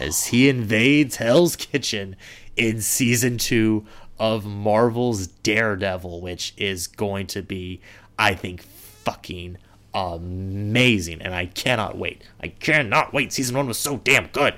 As 0.00 0.26
he 0.26 0.48
invades 0.48 1.16
Hell's 1.16 1.56
Kitchen 1.56 2.16
in 2.56 2.80
season 2.80 3.38
two 3.38 3.86
of 4.18 4.44
Marvel's 4.44 5.26
Daredevil, 5.26 6.20
which 6.20 6.54
is 6.56 6.86
going 6.86 7.26
to 7.28 7.42
be, 7.42 7.80
I 8.18 8.34
think, 8.34 8.62
fucking 8.62 9.58
amazing. 9.92 11.22
And 11.22 11.34
I 11.34 11.46
cannot 11.46 11.96
wait. 11.96 12.22
I 12.40 12.48
cannot 12.48 13.12
wait. 13.12 13.32
Season 13.32 13.56
one 13.56 13.66
was 13.66 13.78
so 13.78 13.98
damn 13.98 14.26
good. 14.28 14.54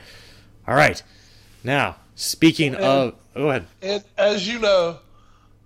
All 0.66 0.74
right. 0.74 1.02
Now, 1.64 1.96
speaking 2.14 2.74
and, 2.74 2.84
of. 2.84 3.14
Go 3.34 3.50
ahead. 3.50 3.66
And 3.82 4.04
as 4.16 4.48
you 4.48 4.58
know, 4.58 4.98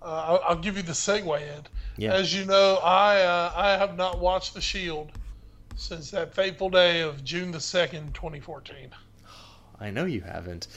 uh, 0.01 0.05
I'll, 0.05 0.41
I'll, 0.49 0.55
give 0.55 0.77
you 0.77 0.83
the 0.83 0.91
segue, 0.93 1.41
Ed. 1.41 1.69
Yeah. 1.97 2.13
As 2.13 2.33
you 2.33 2.45
know, 2.45 2.79
I 2.83 3.21
uh, 3.21 3.53
I 3.55 3.71
have 3.71 3.95
not 3.95 4.19
watched 4.19 4.53
The 4.53 4.61
Shield 4.61 5.11
since 5.75 6.11
that 6.11 6.33
fateful 6.33 6.69
day 6.69 7.01
of 7.01 7.23
June 7.23 7.51
the 7.51 7.59
second, 7.59 8.13
twenty 8.13 8.39
fourteen. 8.39 8.89
I 9.81 9.89
know 9.89 10.05
you 10.05 10.21
haven't, 10.21 10.67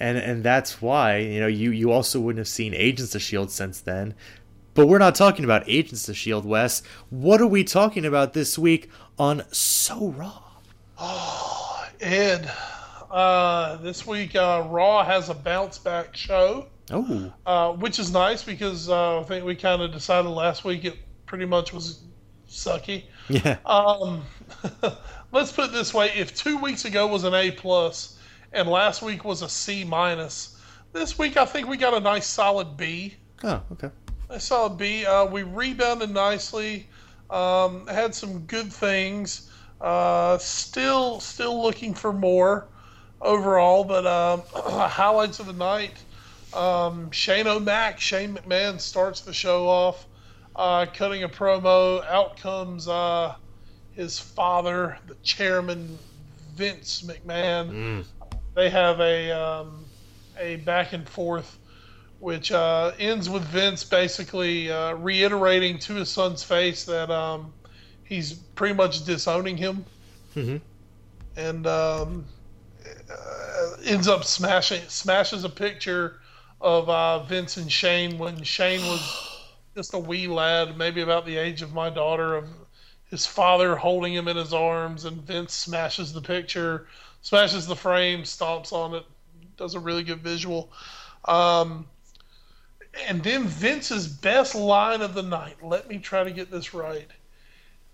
and 0.00 0.18
and 0.18 0.42
that's 0.42 0.82
why 0.82 1.18
you 1.18 1.40
know 1.40 1.46
you 1.46 1.70
you 1.70 1.92
also 1.92 2.18
wouldn't 2.18 2.40
have 2.40 2.48
seen 2.48 2.74
Agents 2.74 3.14
of 3.14 3.22
Shield 3.22 3.50
since 3.52 3.80
then. 3.80 4.14
But 4.74 4.86
we're 4.86 4.98
not 4.98 5.14
talking 5.14 5.44
about 5.44 5.62
Agents 5.66 6.08
of 6.08 6.16
Shield, 6.16 6.44
Wes. 6.44 6.82
What 7.10 7.40
are 7.40 7.46
we 7.46 7.64
talking 7.64 8.04
about 8.04 8.32
this 8.32 8.58
week 8.58 8.90
on 9.18 9.44
So 9.52 10.08
Raw? 10.10 10.42
Oh, 10.98 11.88
Ed, 12.00 12.50
uh, 13.10 13.76
this 13.76 14.06
week 14.06 14.34
uh, 14.34 14.66
Raw 14.68 15.04
has 15.04 15.28
a 15.28 15.34
bounce 15.34 15.78
back 15.78 16.16
show. 16.16 16.66
Oh, 16.90 17.32
uh, 17.46 17.72
which 17.74 18.00
is 18.00 18.12
nice 18.12 18.42
because 18.42 18.88
uh, 18.88 19.20
I 19.20 19.22
think 19.22 19.44
we 19.44 19.54
kind 19.54 19.80
of 19.80 19.92
decided 19.92 20.28
last 20.28 20.64
week 20.64 20.84
it 20.84 20.96
pretty 21.26 21.46
much 21.46 21.72
was 21.72 22.00
sucky. 22.48 23.04
Yeah. 23.28 23.58
Um, 23.64 24.22
let's 25.32 25.52
put 25.52 25.66
it 25.66 25.72
this 25.72 25.94
way: 25.94 26.10
if 26.16 26.34
two 26.34 26.58
weeks 26.58 26.84
ago 26.84 27.06
was 27.06 27.22
an 27.22 27.34
A 27.34 27.52
plus, 27.52 28.16
and 28.52 28.68
last 28.68 29.02
week 29.02 29.24
was 29.24 29.42
a 29.42 29.48
C 29.48 29.84
minus. 29.84 30.56
This 30.92 31.18
week, 31.18 31.36
I 31.36 31.44
think 31.44 31.68
we 31.68 31.76
got 31.76 31.94
a 31.94 32.00
nice 32.00 32.26
solid 32.26 32.76
B. 32.76 33.14
Oh, 33.44 33.62
okay. 33.72 33.90
A 34.28 34.40
solid 34.40 34.76
B. 34.76 35.06
Uh, 35.06 35.26
we 35.26 35.42
rebounded 35.42 36.10
nicely. 36.10 36.88
Um, 37.30 37.86
had 37.86 38.14
some 38.14 38.40
good 38.40 38.72
things. 38.72 39.50
Uh, 39.80 40.36
still, 40.38 41.20
still 41.20 41.62
looking 41.62 41.94
for 41.94 42.12
more 42.12 42.66
overall, 43.20 43.84
but 43.84 44.06
um, 44.06 44.42
highlights 44.54 45.38
of 45.38 45.46
the 45.46 45.52
night. 45.52 45.94
Um, 46.52 47.10
Shane 47.12 47.46
O'Mac, 47.46 48.00
Shane 48.00 48.34
McMahon 48.34 48.80
starts 48.80 49.20
the 49.20 49.32
show 49.32 49.68
off, 49.68 50.06
uh, 50.56 50.86
cutting 50.92 51.22
a 51.22 51.28
promo. 51.28 52.04
Out 52.06 52.36
comes 52.36 52.88
uh, 52.88 53.36
his 53.92 54.18
father, 54.18 54.98
the 55.06 55.14
chairman, 55.22 55.96
Vince 56.56 57.02
McMahon. 57.02 57.70
Mm 57.70 58.04
they 58.60 58.68
have 58.68 59.00
a 59.00 59.30
um, 59.30 59.86
a 60.38 60.56
back 60.56 60.92
and 60.92 61.08
forth, 61.08 61.58
which 62.18 62.52
uh, 62.52 62.92
ends 62.98 63.30
with 63.30 63.42
Vince 63.44 63.84
basically 63.84 64.70
uh, 64.70 64.94
reiterating 64.96 65.78
to 65.78 65.94
his 65.94 66.10
son's 66.10 66.42
face 66.42 66.84
that 66.84 67.10
um, 67.10 67.54
he's 68.04 68.34
pretty 68.34 68.74
much 68.74 69.06
disowning 69.06 69.56
him, 69.56 69.86
mm-hmm. 70.36 70.58
and 71.36 71.66
um, 71.66 72.26
uh, 73.10 73.76
ends 73.86 74.08
up 74.08 74.24
smashing 74.24 74.82
smashes 74.88 75.44
a 75.44 75.48
picture 75.48 76.20
of 76.60 76.86
uh, 76.90 77.22
Vince 77.22 77.56
and 77.56 77.72
Shane 77.72 78.18
when 78.18 78.42
Shane 78.42 78.82
was 78.82 79.40
just 79.74 79.94
a 79.94 79.98
wee 79.98 80.26
lad, 80.26 80.76
maybe 80.76 81.00
about 81.00 81.24
the 81.24 81.38
age 81.38 81.62
of 81.62 81.72
my 81.72 81.88
daughter, 81.88 82.34
of 82.36 82.44
his 83.06 83.24
father 83.24 83.74
holding 83.74 84.12
him 84.12 84.28
in 84.28 84.36
his 84.36 84.52
arms, 84.52 85.06
and 85.06 85.22
Vince 85.22 85.54
smashes 85.54 86.12
the 86.12 86.20
picture 86.20 86.86
smashes 87.22 87.66
the 87.66 87.76
frame, 87.76 88.22
stomps 88.22 88.72
on 88.72 88.94
it, 88.94 89.04
does 89.56 89.74
a 89.74 89.80
really 89.80 90.02
good 90.02 90.20
visual. 90.20 90.72
Um, 91.26 91.86
and 93.08 93.22
then 93.22 93.44
Vince's 93.44 94.08
best 94.08 94.54
line 94.54 95.00
of 95.00 95.14
the 95.14 95.22
night. 95.22 95.56
Let 95.62 95.88
me 95.88 95.98
try 95.98 96.24
to 96.24 96.30
get 96.30 96.50
this 96.50 96.74
right. 96.74 97.08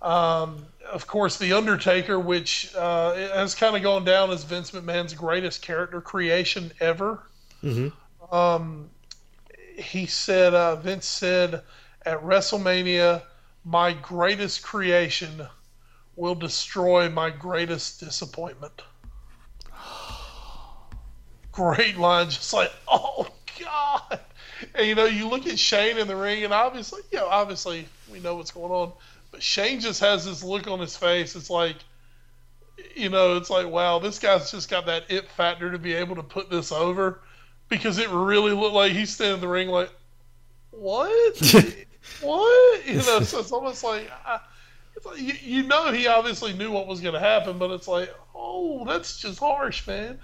Um, 0.01 0.65
of 0.91 1.07
course, 1.07 1.39
The 1.39 1.53
Undertaker, 1.53 2.19
which 2.21 2.75
uh, 2.77 3.15
has 3.15 3.55
kind 3.55 3.77
of 3.77 3.83
gone 3.83 4.05
down 4.05 4.31
as 4.31 4.45
Vince 4.45 4.71
McMahon's 4.71 5.15
greatest 5.15 5.63
character 5.63 6.01
creation 6.01 6.73
ever. 6.81 7.23
Mm-hmm. 7.63 8.35
Um, 8.35 8.91
he 9.77 10.07
said, 10.07 10.55
uh, 10.55 10.77
Vince 10.77 11.07
said 11.07 11.63
at 12.05 12.23
WrestleMania, 12.23 13.23
my 13.65 13.93
greatest 13.93 14.63
creation 14.63 15.47
will 16.15 16.35
destroy 16.35 17.11
my 17.11 17.31
greatest 17.31 18.01
disappointment 18.01 18.83
great 21.57 21.97
line, 21.97 22.29
just 22.29 22.53
like, 22.53 22.71
oh 22.87 23.27
god. 23.59 24.21
And 24.75 24.87
you 24.87 24.95
know, 24.95 25.07
you 25.07 25.27
look 25.27 25.47
at 25.47 25.59
Shane 25.59 25.97
in 25.97 26.07
the 26.07 26.15
ring, 26.15 26.45
and 26.45 26.53
obviously, 26.53 27.01
you 27.11 27.19
know, 27.19 27.29
obviously 27.29 27.89
we 28.13 28.21
know 28.21 28.37
what's 28.37 28.51
going 28.51 28.71
on, 28.71 28.93
but 29.33 29.43
Shane 29.43 29.81
just 29.81 30.01
has 30.01 30.27
this 30.27 30.45
look 30.45 30.69
on 30.69 30.79
his 30.79 30.97
face. 30.97 31.35
It's 31.35 31.49
like, 31.49 31.77
you 32.95 33.09
know, 33.09 33.37
it's 33.37 33.49
like, 33.49 33.67
wow, 33.67 33.99
this 33.99 34.19
guy's 34.19 34.51
just 34.51 34.69
got 34.69 34.85
that 34.87 35.05
it 35.09 35.31
factor 35.31 35.73
to 35.73 35.79
be 35.79 35.95
able 35.95 36.15
to 36.17 36.23
put 36.23 36.51
this 36.51 36.73
over, 36.73 37.21
because 37.71 37.97
it 37.97 38.11
really 38.11 38.53
looked 38.53 38.75
like 38.75 38.93
he's 38.93 39.15
standing 39.15 39.37
in 39.37 39.41
the 39.41 39.49
ring 39.49 39.69
like, 39.69 39.91
what, 40.73 41.55
what, 42.21 42.87
you 42.87 42.97
know? 42.97 43.21
So 43.21 43.41
it's 43.41 43.53
almost 43.53 43.83
like. 43.83 44.11
I, 44.25 44.41
like 45.05 45.19
you, 45.19 45.35
you 45.43 45.63
know 45.65 45.93
he 45.93 46.07
obviously 46.07 46.55
knew 46.55 46.71
what 46.71 46.87
was 46.87 47.01
going 47.01 47.13
to 47.13 47.21
happen, 47.21 47.59
but 47.59 47.71
it's 47.71 47.87
like, 47.87 48.15
oh, 48.35 48.83
that's 48.87 49.19
just 49.19 49.39
harsh, 49.39 49.87
man. 49.87 50.19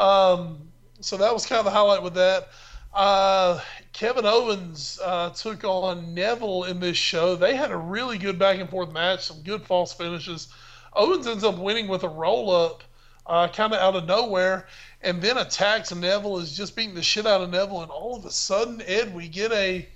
Um, 0.00 0.70
so 1.00 1.18
that 1.18 1.32
was 1.32 1.44
kind 1.44 1.58
of 1.58 1.66
the 1.66 1.70
highlight 1.70 2.02
with 2.02 2.14
that. 2.14 2.48
Uh, 2.94 3.60
Kevin 3.92 4.24
Owens 4.24 4.98
uh, 5.04 5.30
took 5.30 5.62
on 5.62 6.14
Neville 6.14 6.64
in 6.64 6.80
this 6.80 6.96
show. 6.96 7.36
They 7.36 7.54
had 7.54 7.70
a 7.70 7.76
really 7.76 8.16
good 8.16 8.38
back 8.38 8.58
and 8.58 8.68
forth 8.68 8.92
match, 8.92 9.24
some 9.24 9.42
good 9.42 9.62
false 9.62 9.92
finishes. 9.92 10.48
Owens 10.94 11.26
ends 11.26 11.44
up 11.44 11.58
winning 11.58 11.86
with 11.86 12.02
a 12.02 12.08
roll 12.08 12.50
up, 12.50 12.82
uh, 13.26 13.48
kind 13.48 13.74
of 13.74 13.78
out 13.78 13.94
of 13.94 14.06
nowhere, 14.06 14.66
and 15.02 15.20
then 15.20 15.36
attacks 15.36 15.94
Neville 15.94 16.38
is 16.38 16.56
just 16.56 16.74
beating 16.74 16.94
the 16.94 17.02
shit 17.02 17.26
out 17.26 17.42
of 17.42 17.50
Neville, 17.50 17.82
and 17.82 17.90
all 17.90 18.16
of 18.16 18.24
a 18.24 18.30
sudden, 18.30 18.82
Ed, 18.86 19.14
we 19.14 19.28
get 19.28 19.52
a 19.52 19.86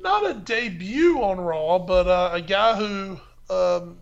not 0.00 0.28
a 0.28 0.34
debut 0.34 1.22
on 1.22 1.38
Raw, 1.38 1.78
but 1.78 2.08
uh, 2.08 2.30
a 2.32 2.40
guy 2.40 2.74
who 2.74 3.20
um, 3.50 3.98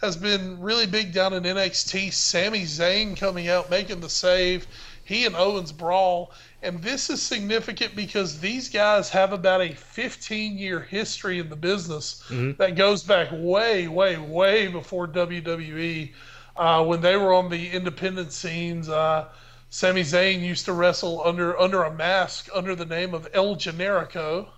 has 0.00 0.16
been 0.16 0.60
really 0.60 0.86
big 0.86 1.12
down 1.12 1.32
in 1.32 1.42
NXT. 1.42 2.12
Sami 2.12 2.62
Zayn 2.62 3.16
coming 3.16 3.48
out, 3.48 3.70
making 3.70 4.00
the 4.00 4.10
save. 4.10 4.66
He 5.04 5.24
and 5.24 5.34
Owens 5.36 5.72
brawl. 5.72 6.32
And 6.62 6.82
this 6.82 7.08
is 7.10 7.22
significant 7.22 7.94
because 7.94 8.40
these 8.40 8.68
guys 8.68 9.08
have 9.10 9.32
about 9.32 9.62
a 9.62 9.72
15 9.74 10.58
year 10.58 10.80
history 10.80 11.38
in 11.38 11.48
the 11.48 11.56
business 11.56 12.22
mm-hmm. 12.28 12.52
that 12.58 12.76
goes 12.76 13.02
back 13.04 13.28
way, 13.32 13.88
way, 13.88 14.18
way 14.18 14.66
before 14.66 15.06
WWE. 15.08 16.12
Uh, 16.56 16.84
when 16.84 17.00
they 17.00 17.16
were 17.16 17.32
on 17.32 17.50
the 17.50 17.70
independent 17.70 18.32
scenes, 18.32 18.88
uh, 18.88 19.28
Sami 19.70 20.02
Zayn 20.02 20.40
used 20.40 20.64
to 20.64 20.72
wrestle 20.72 21.22
under 21.24 21.58
under 21.58 21.82
a 21.82 21.92
mask 21.92 22.48
under 22.54 22.74
the 22.74 22.86
name 22.86 23.14
of 23.14 23.28
El 23.34 23.56
Generico. 23.56 24.48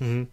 Mm-hmm 0.00 0.24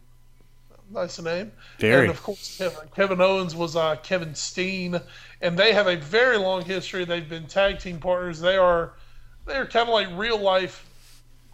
nice 0.91 1.19
name. 1.21 1.51
Very. 1.79 2.01
And 2.01 2.09
of 2.09 2.21
course, 2.23 2.57
Kevin, 2.57 2.87
Kevin 2.95 3.21
Owens 3.21 3.55
was 3.55 3.75
uh, 3.75 3.95
Kevin 3.97 4.35
Steen, 4.35 4.99
and 5.41 5.57
they 5.57 5.73
have 5.73 5.87
a 5.87 5.95
very 5.97 6.37
long 6.37 6.63
history. 6.63 7.05
They've 7.05 7.27
been 7.27 7.47
tag 7.47 7.79
team 7.79 7.99
partners. 7.99 8.39
They 8.39 8.57
are 8.57 8.93
they're 9.45 9.65
kind 9.65 9.89
of 9.89 9.93
like 9.93 10.07
real 10.13 10.39
life, 10.39 10.85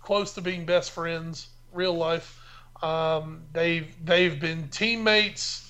close 0.01 0.33
to 0.33 0.41
being 0.41 0.65
best 0.65 0.91
friends. 0.91 1.47
Real 1.73 1.93
life. 1.93 2.39
Um, 2.81 3.41
they've 3.53 3.93
they've 4.03 4.39
been 4.39 4.67
teammates 4.69 5.65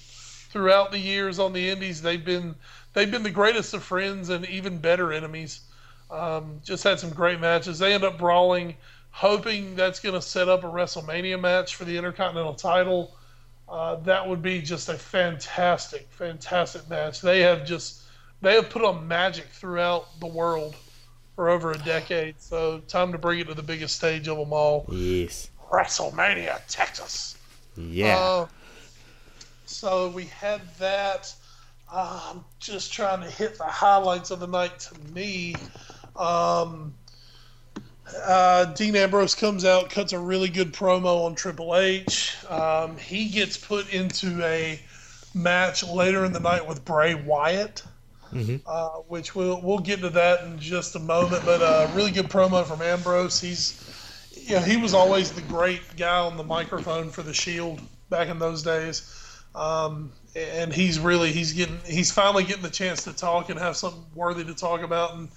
throughout 0.52 0.92
the 0.92 1.00
years 1.00 1.40
on 1.40 1.54
the 1.54 1.70
Indies. 1.70 2.02
They've 2.02 2.24
been 2.24 2.56
they've 2.94 3.10
been 3.10 3.24
the 3.24 3.30
greatest 3.30 3.74
of 3.74 3.84
friends 3.84 4.30
and 4.30 4.46
even 4.48 4.78
better 4.78 5.14
enemies. 5.14 5.62
Um, 6.12 6.62
just 6.64 6.84
had 6.84 7.00
some 7.00 7.12
great 7.12 7.40
matches. 7.40 7.80
They 7.80 7.94
end 7.94 8.04
up 8.04 8.18
brawling, 8.18 8.76
hoping 9.12 9.76
that's 9.76 10.00
going 10.00 10.16
to 10.16 10.22
set 10.22 10.50
up 10.50 10.64
a 10.64 10.68
WrestleMania 10.68 11.40
match 11.40 11.76
for 11.76 11.86
the 11.86 11.98
Intercontinental 11.98 12.56
title. 12.56 13.16
Uh, 13.70 13.96
that 13.98 14.28
would 14.28 14.42
be 14.42 14.62
just 14.62 14.90
a 14.90 14.96
fantastic, 14.96 16.08
fantastic 16.12 16.90
match. 16.90 17.22
They 17.22 17.42
have 17.42 17.66
just 17.66 18.02
they 18.42 18.56
have 18.56 18.70
put 18.70 18.84
on 18.84 19.08
magic 19.08 19.46
throughout 19.46 20.08
the 20.20 20.28
world 20.28 20.76
for 21.36 21.50
over 21.50 21.72
a 21.72 21.78
decade. 21.78 22.42
So 22.42 22.80
time 22.88 23.12
to 23.12 23.18
bring 23.18 23.40
it 23.40 23.48
to 23.48 23.54
the 23.54 23.64
biggest 23.64 23.96
stage 23.96 24.28
of 24.28 24.38
them 24.38 24.54
all. 24.54 24.86
Yes. 24.90 25.50
WrestleMania, 25.72 26.60
Texas. 26.68 27.38
Yeah. 27.78 28.18
Uh, 28.18 28.48
so 29.66 30.10
we 30.10 30.26
had 30.26 30.62
that. 30.80 31.34
Uh, 31.92 32.32
I'm 32.32 32.46
just 32.60 32.92
trying 32.92 33.22
to 33.22 33.30
hit 33.30 33.58
the 33.58 33.66
highlights 33.66 34.32
of 34.32 34.40
the 34.40 34.48
night 34.48 34.80
to 34.80 35.00
me. 35.14 35.56
Um, 36.16 36.94
uh, 38.26 38.66
Dean 38.66 38.96
Ambrose 38.96 39.36
comes 39.36 39.66
out, 39.66 39.90
cuts 39.90 40.14
a 40.14 40.20
really 40.20 40.50
good 40.50 40.74
promo 40.74 41.26
on 41.26 41.36
Triple 41.36 41.76
H. 41.76 42.36
Um, 42.50 42.98
he 42.98 43.30
gets 43.30 43.58
put 43.58 43.94
into 43.94 44.44
a 44.44 44.80
match 45.34 45.84
later 45.84 46.26
in 46.26 46.34
the 46.34 46.40
night 46.40 46.68
with 46.68 46.84
Bray 46.86 47.16
Wyatt. 47.16 47.84
mm-hmm. 48.34 48.58
uh, 48.66 48.90
which 49.08 49.36
we'll 49.36 49.62
we'll 49.62 49.80
get 49.80 50.02
to 50.02 50.10
that 50.10 50.44
in 50.44 50.60
just 50.60 50.96
a 50.96 51.00
moment. 51.00 51.44
But 51.46 51.62
uh, 51.62 51.90
really 51.96 52.12
good 52.12 52.28
promo 52.28 52.66
from 52.66 52.82
Ambrose. 52.82 53.40
He's 53.40 53.86
you 54.36 54.56
know, 54.56 54.62
he 54.62 54.78
was 54.78 54.94
always 54.94 55.32
the 55.32 55.42
great 55.42 55.82
guy 55.98 56.20
on 56.20 56.38
the 56.38 56.44
microphone 56.44 57.10
for 57.10 57.22
the 57.22 57.34
Shield 57.34 57.82
back 58.10 58.30
in 58.30 58.40
those 58.40 58.64
days. 58.64 59.16
Um, 59.56 60.12
and 60.36 60.72
he's 60.72 61.00
really 61.00 61.32
he's 61.32 61.54
getting 61.54 61.80
he's 61.86 62.12
finally 62.12 62.44
getting 62.44 62.64
the 62.64 62.70
chance 62.70 63.04
to 63.06 63.14
talk 63.14 63.50
and 63.50 63.60
have 63.60 63.76
something 63.76 64.04
worthy 64.14 64.44
to 64.46 64.54
talk 64.54 64.82
about, 64.82 65.16
and 65.16 65.30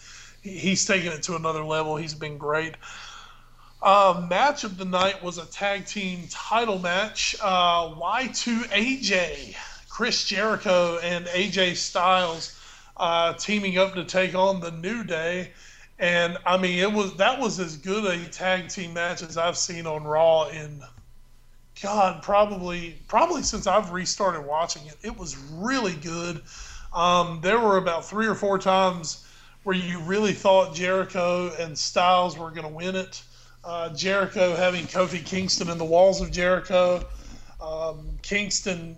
he's 0.42 0.84
taking 0.84 1.12
it 1.12 1.22
to 1.24 1.36
another 1.36 1.64
level. 1.64 1.96
He's 1.96 2.14
been 2.14 2.36
great. 2.36 2.74
Uh, 3.80 4.24
match 4.28 4.62
of 4.62 4.76
the 4.76 4.84
night 4.84 5.22
was 5.22 5.38
a 5.38 5.46
tag 5.46 5.86
team 5.86 6.26
title 6.30 6.78
match. 6.78 7.34
Uh, 7.40 7.94
Y2AJ, 7.94 9.56
Chris 9.88 10.24
Jericho, 10.24 10.98
and 11.02 11.26
AJ 11.26 11.76
Styles 11.76 12.58
uh, 12.96 13.32
teaming 13.34 13.78
up 13.78 13.94
to 13.94 14.04
take 14.04 14.34
on 14.34 14.60
the 14.60 14.70
New 14.70 15.02
Day. 15.04 15.50
And 15.98 16.38
I 16.46 16.58
mean, 16.58 16.78
it 16.78 16.92
was 16.92 17.14
that 17.16 17.40
was 17.40 17.60
as 17.60 17.76
good 17.76 18.04
a 18.04 18.28
tag 18.28 18.68
team 18.68 18.94
match 18.94 19.22
as 19.22 19.36
I've 19.36 19.56
seen 19.56 19.86
on 19.86 20.04
Raw 20.04 20.48
in 20.48 20.82
God, 21.80 22.22
probably 22.22 22.98
probably 23.08 23.42
since 23.42 23.66
I've 23.66 23.92
restarted 23.92 24.44
watching 24.44 24.86
it. 24.86 24.96
It 25.02 25.16
was 25.16 25.36
really 25.36 25.94
good. 25.94 26.42
Um, 26.92 27.40
there 27.42 27.58
were 27.58 27.78
about 27.78 28.04
three 28.04 28.26
or 28.26 28.34
four 28.34 28.58
times 28.58 29.26
where 29.64 29.76
you 29.76 30.00
really 30.00 30.32
thought 30.32 30.74
Jericho 30.74 31.52
and 31.58 31.76
Styles 31.76 32.36
were 32.36 32.50
going 32.50 32.66
to 32.66 32.68
win 32.68 32.96
it. 32.96 33.22
Uh, 33.64 33.90
Jericho 33.90 34.56
having 34.56 34.86
Kofi 34.86 35.24
Kingston 35.24 35.68
in 35.68 35.78
the 35.78 35.84
walls 35.84 36.20
of 36.20 36.32
Jericho. 36.32 37.04
Um, 37.60 38.18
Kingston 38.22 38.96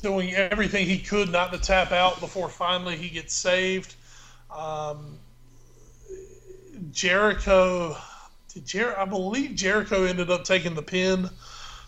doing 0.00 0.34
everything 0.34 0.86
he 0.86 0.98
could 0.98 1.30
not 1.30 1.52
to 1.52 1.58
tap 1.58 1.92
out 1.92 2.20
before 2.20 2.48
finally 2.48 2.96
he 2.96 3.10
gets 3.10 3.34
saved. 3.34 3.94
Um, 4.54 5.18
Jericho, 6.92 7.96
Jer- 8.64 8.98
I 8.98 9.04
believe 9.04 9.54
Jericho 9.54 10.04
ended 10.04 10.30
up 10.30 10.44
taking 10.44 10.74
the 10.74 10.82
pin. 10.82 11.28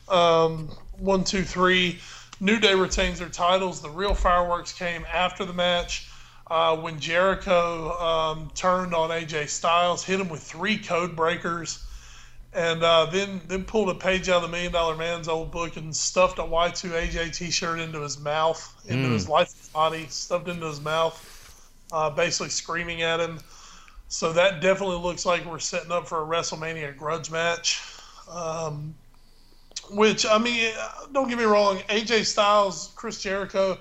Um, 0.09 0.69
one, 0.99 1.25
two, 1.25 1.43
three. 1.43 1.99
New 2.41 2.59
Day 2.59 2.75
retains 2.75 3.21
their 3.21 3.29
titles. 3.29 3.81
The 3.81 3.89
real 3.89 4.15
fireworks 4.15 4.73
came 4.73 5.07
after 5.11 5.45
the 5.45 5.53
match 5.53 6.09
uh, 6.53 6.77
when 6.77 7.01
Jericho 7.01 7.99
um, 7.99 8.51
turned 8.55 8.95
on 8.95 9.09
AJ 9.09 9.49
Styles, 9.49 10.05
hit 10.05 10.20
him 10.20 10.29
with 10.29 10.43
three 10.43 10.77
code 10.77 11.16
breakers, 11.16 11.83
and 12.53 12.83
uh, 12.83 13.07
then 13.07 13.41
then 13.49 13.65
pulled 13.65 13.89
a 13.89 13.95
page 13.95 14.29
out 14.29 14.37
of 14.37 14.43
the 14.43 14.49
Million 14.49 14.70
Dollar 14.70 14.95
Man's 14.95 15.29
old 15.29 15.51
book 15.51 15.79
and 15.79 15.97
stuffed 15.97 16.39
a 16.39 16.43
Y2 16.43 16.91
AJ 16.91 17.35
T-shirt 17.35 17.81
into 17.81 18.01
his 18.01 18.20
mouth, 18.20 18.62
into 18.87 19.09
mm. 19.09 19.12
his 19.12 19.31
life 19.31 19.73
body, 19.73 20.07
stuffed 20.11 20.49
into 20.49 20.66
his 20.66 20.79
mouth, 20.79 21.16
uh, 21.91 22.11
basically 22.11 22.51
screaming 22.51 23.01
at 23.01 23.19
him. 23.19 23.41
So 24.09 24.35
that 24.35 24.61
definitely 24.61 24.99
looks 24.99 25.24
like 25.24 25.47
we're 25.47 25.59
setting 25.59 25.91
up 25.91 26.07
for 26.07 26.23
a 26.23 26.27
WrestleMania 26.27 26.95
grudge 26.99 27.31
match. 27.31 27.81
Um, 28.31 28.95
which 29.91 30.27
I 30.27 30.37
mean, 30.37 30.74
don't 31.12 31.31
get 31.31 31.39
me 31.39 31.45
wrong, 31.45 31.79
AJ 31.89 32.27
Styles, 32.27 32.93
Chris 32.95 33.23
Jericho, 33.23 33.79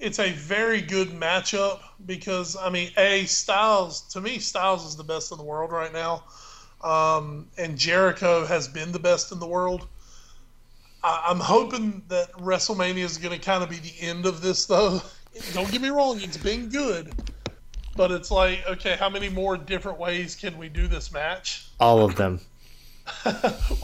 it's 0.00 0.18
a 0.18 0.32
very 0.32 0.80
good 0.80 1.08
matchup 1.08 1.80
because 2.06 2.56
I 2.56 2.70
mean, 2.70 2.90
a 2.96 3.24
Styles 3.26 4.00
to 4.12 4.20
me, 4.20 4.38
Styles 4.38 4.86
is 4.86 4.96
the 4.96 5.04
best 5.04 5.30
in 5.30 5.38
the 5.38 5.44
world 5.44 5.70
right 5.70 5.92
now, 5.92 6.24
um, 6.82 7.46
and 7.58 7.78
Jericho 7.78 8.46
has 8.46 8.66
been 8.66 8.92
the 8.92 8.98
best 8.98 9.30
in 9.30 9.38
the 9.38 9.46
world. 9.46 9.86
I, 11.04 11.26
I'm 11.28 11.40
hoping 11.40 12.02
that 12.08 12.32
WrestleMania 12.32 13.04
is 13.04 13.18
going 13.18 13.38
to 13.38 13.44
kind 13.44 13.62
of 13.62 13.70
be 13.70 13.76
the 13.76 13.94
end 14.00 14.26
of 14.26 14.40
this, 14.40 14.66
though. 14.66 15.02
Don't 15.52 15.70
get 15.70 15.80
me 15.80 15.90
wrong, 15.90 16.20
it's 16.20 16.36
been 16.36 16.68
good, 16.70 17.12
but 17.94 18.10
it's 18.10 18.30
like, 18.30 18.66
okay, 18.66 18.96
how 18.96 19.08
many 19.08 19.28
more 19.28 19.56
different 19.56 19.98
ways 19.98 20.34
can 20.34 20.58
we 20.58 20.68
do 20.68 20.88
this 20.88 21.12
match? 21.12 21.68
All 21.78 22.02
of 22.02 22.16
them. 22.16 22.40
well, 23.24 23.34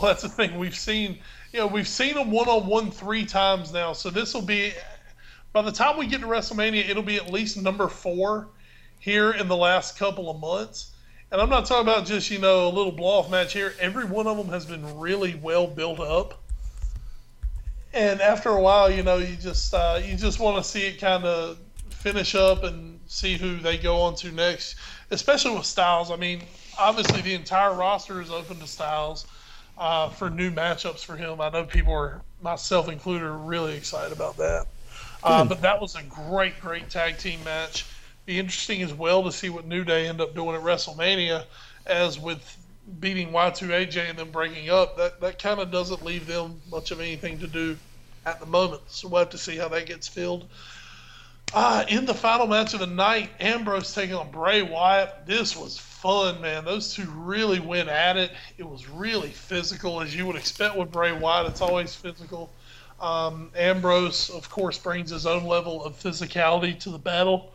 that's 0.03 0.23
the 0.23 0.29
thing. 0.29 0.59
We've 0.59 0.77
seen, 0.77 1.19
you 1.53 1.61
know, 1.61 1.67
we've 1.67 1.89
seen 1.89 2.15
them 2.15 2.31
one 2.31 2.49
on 2.49 2.67
one 2.67 2.91
three 2.91 3.25
times 3.25 3.73
now. 3.73 3.93
So 3.93 4.11
this 4.11 4.35
will 4.35 4.43
be, 4.43 4.73
by 5.57 5.63
the 5.63 5.73
time 5.73 5.97
we 5.97 6.07
get 6.07 6.21
to 6.21 6.27
WrestleMania, 6.27 6.87
it'll 6.87 7.03
be 7.03 7.17
at 7.17 7.33
least 7.33 7.57
number 7.57 7.89
four 7.89 8.49
here 8.99 9.31
in 9.31 9.49
the 9.49 9.57
last 9.57 9.99
couple 9.99 10.29
of 10.29 10.39
months. 10.39 10.93
And 11.33 11.41
I'm 11.41 11.49
not 11.49 11.65
talking 11.65 11.89
about 11.89 12.05
just, 12.05 12.31
you 12.31 12.39
know, 12.39 12.69
a 12.69 12.73
little 12.73 12.93
blow 12.93 13.21
off 13.21 13.31
match 13.31 13.55
here. 13.55 13.73
Every 13.81 14.05
one 14.05 14.27
of 14.27 14.37
them 14.37 14.49
has 14.49 14.67
been 14.67 14.99
really 14.99 15.35
well 15.37 15.67
built 15.67 15.99
up. 15.99 16.43
And 17.95 18.21
after 18.21 18.51
a 18.51 18.61
while, 18.61 18.91
you 18.91 19.03
know, 19.03 19.17
you 19.17 19.35
just 19.35 19.73
uh, 19.73 19.99
you 20.05 20.15
just 20.19 20.41
want 20.41 20.63
to 20.63 20.71
see 20.71 20.89
it 20.89 21.01
kind 21.01 21.25
of 21.25 21.57
finish 21.89 22.35
up 22.35 22.63
and 22.63 23.01
see 23.07 23.39
who 23.39 23.57
they 23.57 23.79
go 23.79 24.03
on 24.03 24.15
to 24.17 24.33
next, 24.33 24.77
especially 25.11 25.57
with 25.57 25.65
Styles. 25.65 26.11
I 26.11 26.17
mean, 26.17 26.43
obviously 26.79 27.23
the 27.23 27.33
entire 27.33 27.73
roster 27.73 28.21
is 28.21 28.31
open 28.31 28.59
to 28.59 28.67
Styles 28.67 29.27
uh, 29.79 30.11
for 30.11 30.29
new 30.29 30.51
matchups 30.51 31.03
for 31.03 31.17
him. 31.17 31.41
I 31.41 31.49
know 31.49 31.65
people 31.65 31.95
are, 31.95 32.21
myself 32.43 32.91
included, 32.91 33.25
are 33.25 33.39
really 33.39 33.75
excited 33.75 34.13
about 34.13 34.37
that. 34.37 34.67
Uh, 35.23 35.45
but 35.45 35.63
that 35.63 35.81
was 35.81 35.95
a 35.97 36.03
great, 36.05 36.61
great 36.61 36.89
tag 36.91 37.19
team 37.19 37.43
match. 37.45 37.87
Be 38.27 38.39
interesting 38.39 38.83
as 38.83 38.93
well 38.93 39.23
to 39.25 39.33
see 39.33 39.49
what 39.49 39.67
New 39.67 39.85
Day 39.85 40.07
end 40.09 40.21
up 40.21 40.35
doing 40.35 40.57
at 40.57 40.63
WrestleMania, 40.63 41.45
as 41.87 42.19
with 42.19 42.57
beating 43.01 43.31
Y2AJ 43.31 44.11
and 44.11 44.19
then 44.19 44.31
breaking 44.31 44.71
up, 44.71 44.97
that, 44.97 45.21
that 45.21 45.39
kind 45.39 45.61
of 45.61 45.71
doesn't 45.71 46.05
leave 46.05 46.27
them 46.27 46.61
much 46.71 46.91
of 46.91 47.01
anything 47.01 47.39
to 47.41 47.47
do 47.47 47.77
at 48.25 48.41
the 48.41 48.47
moment. 48.47 48.83
So 48.89 49.09
we'll 49.09 49.21
have 49.21 49.31
to 49.31 49.39
see 49.39 49.57
how 49.57 49.69
that 49.69 49.87
gets 49.87 50.09
filled. 50.09 50.47
Uh, 51.55 51.85
in 51.89 52.05
the 52.07 52.15
final 52.15 52.47
match 52.47 52.75
of 52.75 52.81
the 52.81 52.87
night, 52.87 53.31
Ambrose 53.39 53.95
taking 53.95 54.17
on 54.17 54.31
Bray 54.31 54.63
Wyatt. 54.63 55.27
This 55.27 55.57
was 55.57 55.79
fun, 55.79 56.41
man. 56.41 56.65
Those 56.65 56.93
two 56.93 57.09
really 57.09 57.61
went 57.61 57.89
at 57.89 58.17
it. 58.17 58.33
It 58.59 58.69
was 58.69 58.89
really 58.89 59.31
physical, 59.31 60.01
as 60.01 60.15
you 60.15 60.27
would 60.27 60.37
expect 60.37 60.77
with 60.77 60.91
Bray 60.91 61.13
Wyatt. 61.13 61.49
It's 61.49 61.61
always 61.61 61.95
physical. 61.95 62.51
Um, 63.01 63.51
Ambrose, 63.55 64.31
of 64.31 64.49
course, 64.49 64.79
brings 64.79 65.11
his 65.11 65.27
own 65.27 65.45
level 65.45 65.85
of 65.85 66.01
physicality 66.01 66.79
to 66.81 66.91
the 66.91 66.99
battle. 66.99 67.53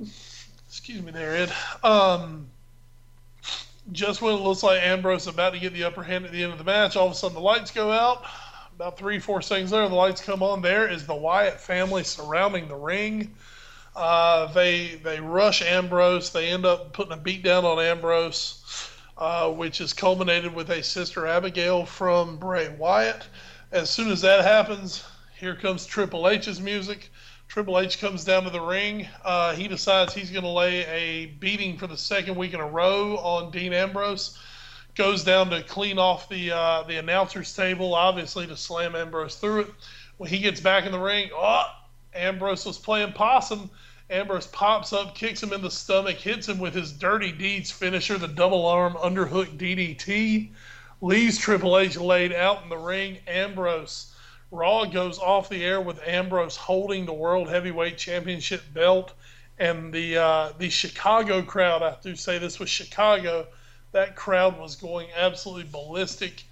Excuse 0.00 1.02
me 1.02 1.12
there, 1.12 1.36
Ed. 1.36 1.52
Um, 1.84 2.48
just 3.90 4.22
when 4.22 4.34
it 4.34 4.40
looks 4.40 4.62
like 4.62 4.80
Ambrose 4.82 5.26
about 5.26 5.52
to 5.52 5.58
get 5.58 5.74
the 5.74 5.84
upper 5.84 6.02
hand 6.02 6.24
at 6.24 6.32
the 6.32 6.42
end 6.42 6.52
of 6.52 6.58
the 6.58 6.64
match, 6.64 6.96
all 6.96 7.06
of 7.06 7.12
a 7.12 7.14
sudden 7.14 7.34
the 7.34 7.40
lights 7.40 7.70
go 7.70 7.90
out. 7.90 8.24
About 8.74 8.96
three, 8.96 9.18
four 9.18 9.42
seconds 9.42 9.70
later, 9.70 9.88
the 9.88 9.94
lights 9.94 10.22
come 10.22 10.42
on. 10.42 10.62
There 10.62 10.88
is 10.88 11.06
the 11.06 11.14
Wyatt 11.14 11.60
family 11.60 12.04
surrounding 12.04 12.68
the 12.68 12.74
ring. 12.74 13.34
Uh, 13.94 14.50
they 14.52 14.94
they 15.02 15.20
rush 15.20 15.60
Ambrose. 15.60 16.30
They 16.30 16.48
end 16.48 16.64
up 16.64 16.94
putting 16.94 17.12
a 17.12 17.16
beat 17.16 17.42
down 17.42 17.66
on 17.66 17.78
Ambrose, 17.78 18.88
uh, 19.18 19.50
which 19.50 19.82
is 19.82 19.92
culminated 19.92 20.54
with 20.54 20.70
a 20.70 20.82
sister 20.82 21.26
Abigail 21.26 21.84
from 21.84 22.38
Bray 22.38 22.70
Wyatt. 22.70 23.26
As 23.72 23.88
soon 23.88 24.10
as 24.10 24.20
that 24.20 24.44
happens, 24.44 25.02
here 25.40 25.56
comes 25.56 25.86
Triple 25.86 26.28
H's 26.28 26.60
music. 26.60 27.08
Triple 27.48 27.80
H 27.80 27.98
comes 27.98 28.22
down 28.22 28.44
to 28.44 28.50
the 28.50 28.60
ring. 28.60 29.08
Uh, 29.24 29.54
he 29.54 29.66
decides 29.66 30.12
he's 30.12 30.30
going 30.30 30.44
to 30.44 30.50
lay 30.50 30.84
a 30.84 31.26
beating 31.26 31.78
for 31.78 31.86
the 31.86 31.96
second 31.96 32.36
week 32.36 32.52
in 32.52 32.60
a 32.60 32.66
row 32.66 33.16
on 33.16 33.50
Dean 33.50 33.72
Ambrose. 33.72 34.38
Goes 34.94 35.24
down 35.24 35.48
to 35.48 35.62
clean 35.62 35.98
off 35.98 36.28
the 36.28 36.52
uh, 36.52 36.82
the 36.82 36.98
announcer's 36.98 37.56
table, 37.56 37.94
obviously 37.94 38.46
to 38.46 38.58
slam 38.58 38.94
Ambrose 38.94 39.36
through 39.36 39.60
it. 39.60 39.70
When 40.18 40.28
he 40.28 40.40
gets 40.40 40.60
back 40.60 40.84
in 40.84 40.92
the 40.92 41.00
ring, 41.00 41.30
oh, 41.34 41.64
Ambrose 42.14 42.66
was 42.66 42.76
playing 42.76 43.14
possum. 43.14 43.70
Ambrose 44.10 44.48
pops 44.48 44.92
up, 44.92 45.14
kicks 45.14 45.42
him 45.42 45.54
in 45.54 45.62
the 45.62 45.70
stomach, 45.70 46.18
hits 46.18 46.46
him 46.46 46.58
with 46.58 46.74
his 46.74 46.92
dirty 46.92 47.32
deeds 47.32 47.70
finisher, 47.70 48.18
the 48.18 48.28
double 48.28 48.66
arm 48.66 48.92
underhook 48.96 49.56
DDT, 49.56 50.50
leaves 51.02 51.36
Triple 51.36 51.78
H 51.78 51.98
laid 51.98 52.32
out 52.32 52.62
in 52.62 52.70
the 52.70 52.78
ring. 52.78 53.18
Ambrose 53.26 54.14
Raw 54.50 54.86
goes 54.86 55.18
off 55.18 55.50
the 55.50 55.62
air 55.62 55.80
with 55.80 56.00
Ambrose 56.06 56.56
holding 56.56 57.04
the 57.04 57.12
World 57.12 57.50
Heavyweight 57.50 57.98
Championship 57.98 58.62
belt, 58.72 59.12
and 59.58 59.92
the 59.92 60.16
uh, 60.16 60.52
the 60.56 60.70
Chicago 60.70 61.42
crowd. 61.42 61.82
I 61.82 61.96
do 62.02 62.16
say 62.16 62.38
this 62.38 62.58
was 62.58 62.70
Chicago. 62.70 63.48
That 63.92 64.16
crowd 64.16 64.58
was 64.58 64.76
going 64.76 65.08
absolutely 65.14 65.68
ballistic 65.70 66.44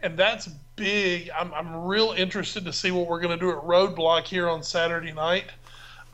and 0.00 0.16
that's 0.16 0.48
big. 0.76 1.30
I'm, 1.36 1.52
I'm 1.54 1.84
real 1.84 2.12
interested 2.16 2.64
to 2.64 2.72
see 2.72 2.90
what 2.90 3.08
we're 3.08 3.20
going 3.20 3.36
to 3.36 3.44
do 3.44 3.50
at 3.50 3.64
Roadblock 3.64 4.24
here 4.24 4.48
on 4.48 4.62
Saturday 4.62 5.12
night. 5.12 5.46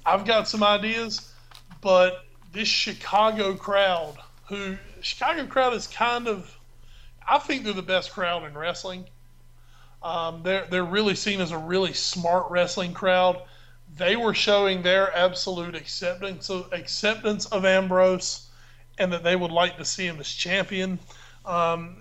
I've 0.06 0.24
got 0.24 0.48
some 0.48 0.62
ideas, 0.62 1.32
but 1.80 2.24
this 2.52 2.68
Chicago 2.68 3.54
crowd, 3.54 4.16
who 4.48 4.76
Chicago 5.00 5.46
crowd 5.46 5.74
is 5.74 5.86
kind 5.86 6.28
of, 6.28 6.58
I 7.28 7.38
think 7.38 7.64
they're 7.64 7.72
the 7.72 7.82
best 7.82 8.12
crowd 8.12 8.44
in 8.44 8.56
wrestling. 8.56 9.06
Um, 10.02 10.42
they're 10.42 10.66
they're 10.66 10.84
really 10.84 11.14
seen 11.14 11.40
as 11.40 11.50
a 11.50 11.58
really 11.58 11.94
smart 11.94 12.50
wrestling 12.50 12.92
crowd. 12.92 13.42
They 13.96 14.16
were 14.16 14.34
showing 14.34 14.82
their 14.82 15.14
absolute 15.16 15.74
acceptance 15.74 16.50
of, 16.50 16.72
acceptance 16.72 17.46
of 17.46 17.64
Ambrose, 17.64 18.48
and 18.98 19.12
that 19.12 19.22
they 19.22 19.36
would 19.36 19.52
like 19.52 19.78
to 19.78 19.84
see 19.84 20.06
him 20.06 20.20
as 20.20 20.28
champion. 20.28 20.98
Um, 21.46 21.96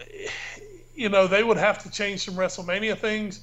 you 0.96 1.10
know, 1.10 1.28
they 1.28 1.44
would 1.44 1.58
have 1.58 1.82
to 1.84 1.92
change 1.92 2.26
some 2.26 2.36
WrestleMania 2.36 2.98
things. 2.98 3.42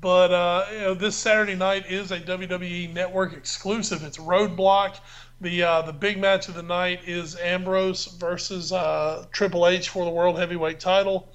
But 0.00 0.32
uh, 0.32 0.66
you 0.72 0.80
know, 0.80 0.94
this 0.94 1.14
Saturday 1.14 1.54
night 1.54 1.90
is 1.90 2.10
a 2.10 2.20
WWE 2.20 2.92
Network 2.94 3.34
exclusive. 3.34 4.02
It's 4.02 4.16
Roadblock. 4.16 4.96
The 5.40 5.62
uh, 5.62 5.82
the 5.82 5.92
big 5.94 6.18
match 6.18 6.48
of 6.48 6.54
the 6.54 6.62
night 6.62 7.00
is 7.06 7.34
Ambrose 7.36 8.06
versus 8.06 8.72
uh, 8.72 9.24
Triple 9.32 9.66
H 9.66 9.88
for 9.88 10.04
the 10.04 10.10
World 10.10 10.38
Heavyweight 10.38 10.80
Title. 10.80 11.28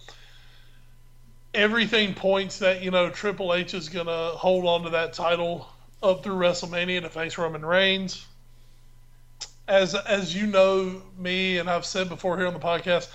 Everything 1.55 2.13
points 2.13 2.59
that 2.59 2.83
you 2.83 2.91
know 2.91 3.09
Triple 3.09 3.53
H 3.53 3.73
is 3.73 3.89
gonna 3.89 4.29
hold 4.29 4.65
on 4.65 4.83
to 4.83 4.91
that 4.91 5.13
title 5.13 5.67
up 6.03 6.23
through 6.23 6.35
WrestleMania 6.35 7.01
to 7.01 7.09
face 7.09 7.37
Roman 7.37 7.65
Reigns. 7.65 8.25
As 9.67 9.95
as 9.95 10.35
you 10.35 10.45
know 10.45 11.01
me, 11.17 11.57
and 11.57 11.67
I've 11.67 11.85
said 11.85 12.07
before 12.07 12.37
here 12.37 12.45
on 12.45 12.53
the 12.53 12.59
podcast, 12.59 13.09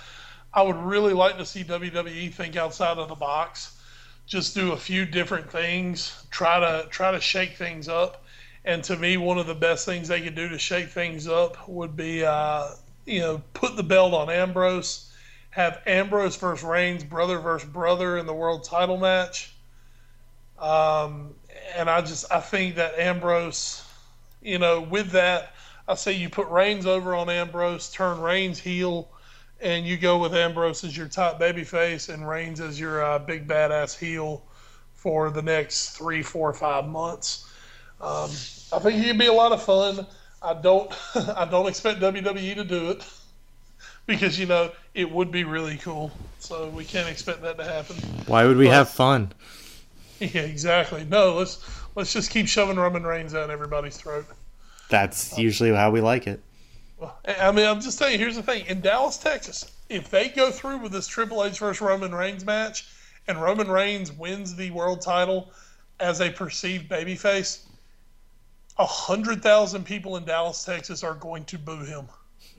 I 0.53 0.61
would 0.61 0.75
really 0.75 1.13
like 1.13 1.37
to 1.37 1.45
see 1.45 1.63
WWE 1.63 2.33
think 2.33 2.57
outside 2.57 2.97
of 2.97 3.07
the 3.07 3.15
box, 3.15 3.77
just 4.25 4.53
do 4.53 4.73
a 4.73 4.77
few 4.77 5.05
different 5.05 5.49
things, 5.49 6.25
try 6.31 6.59
to 6.59 6.89
try 6.89 7.11
to 7.11 7.21
shake 7.21 7.55
things 7.55 7.87
up. 7.87 8.20
And 8.63 8.83
to 8.83 8.95
me, 8.95 9.17
one 9.17 9.37
of 9.37 9.47
the 9.47 9.55
best 9.55 9.85
things 9.85 10.07
they 10.07 10.21
could 10.21 10.35
do 10.35 10.47
to 10.49 10.59
shake 10.59 10.89
things 10.89 11.27
up 11.27 11.67
would 11.67 11.95
be, 11.95 12.23
uh, 12.23 12.69
you 13.05 13.19
know, 13.19 13.41
put 13.53 13.75
the 13.75 13.83
belt 13.83 14.13
on 14.13 14.29
Ambrose, 14.29 15.11
have 15.49 15.81
Ambrose 15.87 16.35
versus 16.35 16.63
Reigns, 16.63 17.03
brother 17.03 17.39
versus 17.39 17.67
brother 17.69 18.17
in 18.17 18.25
the 18.25 18.33
world 18.33 18.63
title 18.63 18.97
match. 18.97 19.53
Um, 20.59 21.33
and 21.75 21.89
I 21.89 22.01
just 22.01 22.31
I 22.31 22.39
think 22.39 22.75
that 22.75 22.97
Ambrose, 22.99 23.83
you 24.41 24.59
know, 24.59 24.81
with 24.81 25.09
that, 25.11 25.55
I 25.87 25.95
say 25.95 26.13
you 26.13 26.29
put 26.29 26.47
Reigns 26.47 26.85
over 26.85 27.15
on 27.15 27.29
Ambrose, 27.29 27.91
turn 27.91 28.21
Reigns 28.21 28.59
heel, 28.59 29.09
and 29.59 29.85
you 29.85 29.97
go 29.97 30.19
with 30.19 30.35
Ambrose 30.35 30.83
as 30.83 30.95
your 30.95 31.07
top 31.07 31.39
babyface 31.39 32.13
and 32.13 32.27
Reigns 32.27 32.61
as 32.61 32.79
your 32.79 33.03
uh, 33.03 33.19
big 33.19 33.47
badass 33.47 33.97
heel 33.97 34.43
for 34.93 35.31
the 35.31 35.41
next 35.41 35.91
three, 35.97 36.21
four, 36.21 36.53
five 36.53 36.87
months. 36.87 37.47
Um, 38.01 38.29
I 38.73 38.79
think 38.79 39.05
would 39.05 39.17
be 39.17 39.27
a 39.27 39.33
lot 39.33 39.51
of 39.51 39.61
fun. 39.61 40.05
I 40.41 40.53
don't 40.55 40.91
I 41.15 41.45
don't 41.45 41.67
expect 41.67 41.99
WWE 41.99 42.55
to 42.55 42.63
do 42.63 42.89
it 42.91 43.07
because 44.07 44.39
you 44.39 44.47
know 44.47 44.71
it 44.93 45.09
would 45.09 45.31
be 45.31 45.43
really 45.43 45.77
cool. 45.77 46.11
So 46.39 46.69
we 46.69 46.83
can't 46.83 47.07
expect 47.07 47.41
that 47.43 47.57
to 47.57 47.63
happen. 47.63 47.95
Why 48.25 48.45
would 48.45 48.57
we 48.57 48.65
but, 48.65 48.73
have 48.73 48.89
fun? 48.89 49.31
Yeah, 50.19 50.41
exactly. 50.41 51.03
No, 51.09 51.33
let's 51.33 51.67
let's 51.95 52.13
just 52.13 52.29
keep 52.29 52.47
shoving 52.47 52.77
Roman 52.77 53.03
Reigns 53.03 53.33
down 53.33 53.49
everybody's 53.49 53.97
throat. 53.97 54.27
That's 54.87 55.35
usually 55.35 55.73
how 55.73 55.89
we 55.89 55.99
like 55.99 56.27
it. 56.27 56.43
I 57.25 57.51
mean, 57.51 57.65
I'm 57.65 57.81
just 57.81 57.97
telling 57.97 58.13
you. 58.13 58.19
Here's 58.19 58.35
the 58.35 58.43
thing: 58.43 58.67
in 58.67 58.81
Dallas, 58.81 59.17
Texas, 59.17 59.71
if 59.89 60.11
they 60.11 60.29
go 60.29 60.51
through 60.51 60.77
with 60.77 60.91
this 60.91 61.07
Triple 61.07 61.43
H 61.43 61.57
versus 61.57 61.81
Roman 61.81 62.13
Reigns 62.13 62.45
match, 62.45 62.87
and 63.27 63.41
Roman 63.41 63.67
Reigns 63.67 64.11
wins 64.11 64.55
the 64.55 64.69
world 64.69 65.01
title 65.01 65.51
as 65.99 66.21
a 66.21 66.29
perceived 66.29 66.87
babyface, 66.87 67.61
hundred 68.85 69.41
thousand 69.41 69.85
people 69.85 70.17
in 70.17 70.25
Dallas, 70.25 70.63
Texas, 70.63 71.03
are 71.03 71.15
going 71.15 71.45
to 71.45 71.57
boo 71.57 71.83
him. 71.83 72.07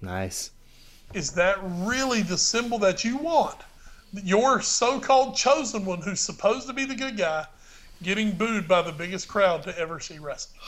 Nice. 0.01 0.51
Is 1.15 1.33
that 1.33 1.59
really 1.63 2.23
the 2.23 2.39
symbol 2.39 2.79
that 2.79 3.05
you 3.05 3.17
want? 3.19 3.59
your 4.13 4.61
so-called 4.61 5.35
chosen 5.35 5.85
one 5.85 6.03
who's 6.03 6.21
supposed 6.21 6.67
to 6.67 6.73
be 6.73 6.85
the 6.85 6.95
good 6.95 7.17
guy 7.17 7.47
getting 8.03 8.33
booed 8.33 8.67
by 8.67 8.83
the 8.83 8.93
biggest 8.93 9.29
crowd 9.29 9.63
to 9.63 9.79
ever 9.79 10.01
see 10.01 10.19
wrestling. 10.19 10.61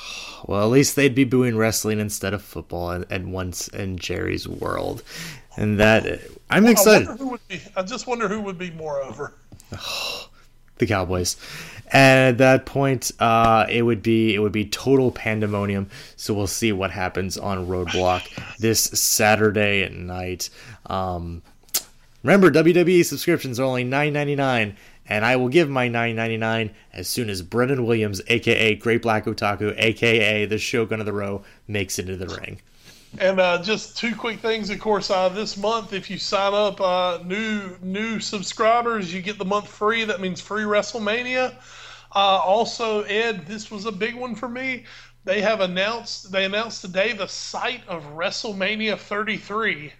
Well, 0.46 0.62
at 0.62 0.70
least 0.70 0.94
they'd 0.94 1.14
be 1.14 1.24
booing 1.24 1.56
wrestling 1.56 1.98
instead 1.98 2.32
of 2.32 2.42
football 2.42 2.90
and, 2.92 3.04
and 3.10 3.32
once 3.32 3.68
in 3.68 3.98
Jerry's 3.98 4.46
world. 4.46 5.02
And 5.56 5.78
that 5.80 6.20
I'm 6.48 6.66
excited. 6.66 7.08
I, 7.08 7.36
be, 7.48 7.60
I, 7.76 7.82
just 7.82 8.06
wonder 8.06 8.28
who 8.28 8.40
would 8.40 8.58
be 8.58 8.70
more 8.70 9.02
over. 9.02 9.34
the 10.78 10.86
Cowboys. 10.86 11.36
And 11.92 12.30
at 12.30 12.38
that 12.38 12.66
point, 12.66 13.12
uh, 13.20 13.66
it 13.68 13.82
would 13.82 14.02
be 14.02 14.34
it 14.34 14.38
would 14.38 14.52
be 14.52 14.66
total 14.66 15.10
pandemonium. 15.10 15.88
So 16.16 16.34
we'll 16.34 16.46
see 16.46 16.72
what 16.72 16.90
happens 16.90 17.36
on 17.36 17.66
Roadblock 17.66 18.56
this 18.58 18.82
Saturday 18.82 19.82
at 19.82 19.92
night. 19.92 20.50
Um, 20.86 21.42
Remember, 22.24 22.50
WWE 22.50 23.04
subscriptions 23.04 23.60
are 23.60 23.64
only 23.64 23.84
$9.99, 23.84 24.74
and 25.06 25.24
I 25.26 25.36
will 25.36 25.50
give 25.50 25.68
my 25.68 25.90
$9.99 25.90 26.70
as 26.94 27.06
soon 27.06 27.28
as 27.28 27.42
Brendan 27.42 27.84
Williams, 27.84 28.22
aka 28.28 28.74
Great 28.76 29.02
Black 29.02 29.26
Otaku, 29.26 29.74
aka 29.76 30.46
the 30.46 30.56
Shogun 30.56 31.00
of 31.00 31.06
the 31.06 31.12
Row, 31.12 31.44
makes 31.68 31.98
it 31.98 32.08
into 32.08 32.24
the 32.24 32.34
ring. 32.34 32.62
And 33.18 33.38
uh, 33.40 33.62
just 33.62 33.96
two 33.96 34.16
quick 34.16 34.40
things, 34.40 34.70
of 34.70 34.80
course. 34.80 35.10
Uh, 35.10 35.28
this 35.28 35.56
month, 35.56 35.92
if 35.92 36.10
you 36.10 36.18
sign 36.18 36.52
up, 36.52 36.80
uh, 36.80 37.20
new 37.24 37.76
new 37.80 38.18
subscribers, 38.18 39.14
you 39.14 39.22
get 39.22 39.38
the 39.38 39.44
month 39.44 39.68
free. 39.68 40.04
That 40.04 40.20
means 40.20 40.40
free 40.40 40.64
WrestleMania. 40.64 41.54
Uh, 42.14 42.18
also, 42.18 43.02
Ed, 43.02 43.46
this 43.46 43.70
was 43.70 43.86
a 43.86 43.92
big 43.92 44.14
one 44.14 44.34
for 44.34 44.48
me. 44.48 44.84
They 45.24 45.40
have 45.40 45.60
announced 45.60 46.32
they 46.32 46.44
announced 46.44 46.82
today 46.82 47.12
the 47.12 47.28
site 47.28 47.86
of 47.88 48.04
WrestleMania 48.14 48.98
33 48.98 49.92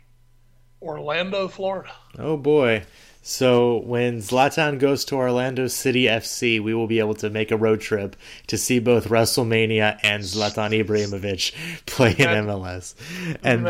Orlando, 0.82 1.48
Florida. 1.48 1.92
Oh 2.18 2.36
boy. 2.36 2.84
So 3.26 3.78
when 3.78 4.18
Zlatan 4.18 4.78
goes 4.78 5.02
to 5.06 5.14
Orlando 5.14 5.66
City 5.66 6.04
FC, 6.04 6.62
we 6.62 6.74
will 6.74 6.86
be 6.86 6.98
able 6.98 7.14
to 7.14 7.30
make 7.30 7.50
a 7.50 7.56
road 7.56 7.80
trip 7.80 8.16
to 8.48 8.58
see 8.58 8.78
both 8.78 9.08
WrestleMania 9.08 9.98
and 10.02 10.22
Zlatan 10.22 10.84
Ibrahimovic 10.84 11.54
play 11.86 12.10
in 12.10 12.28
MLS. 12.44 12.94
And 13.42 13.64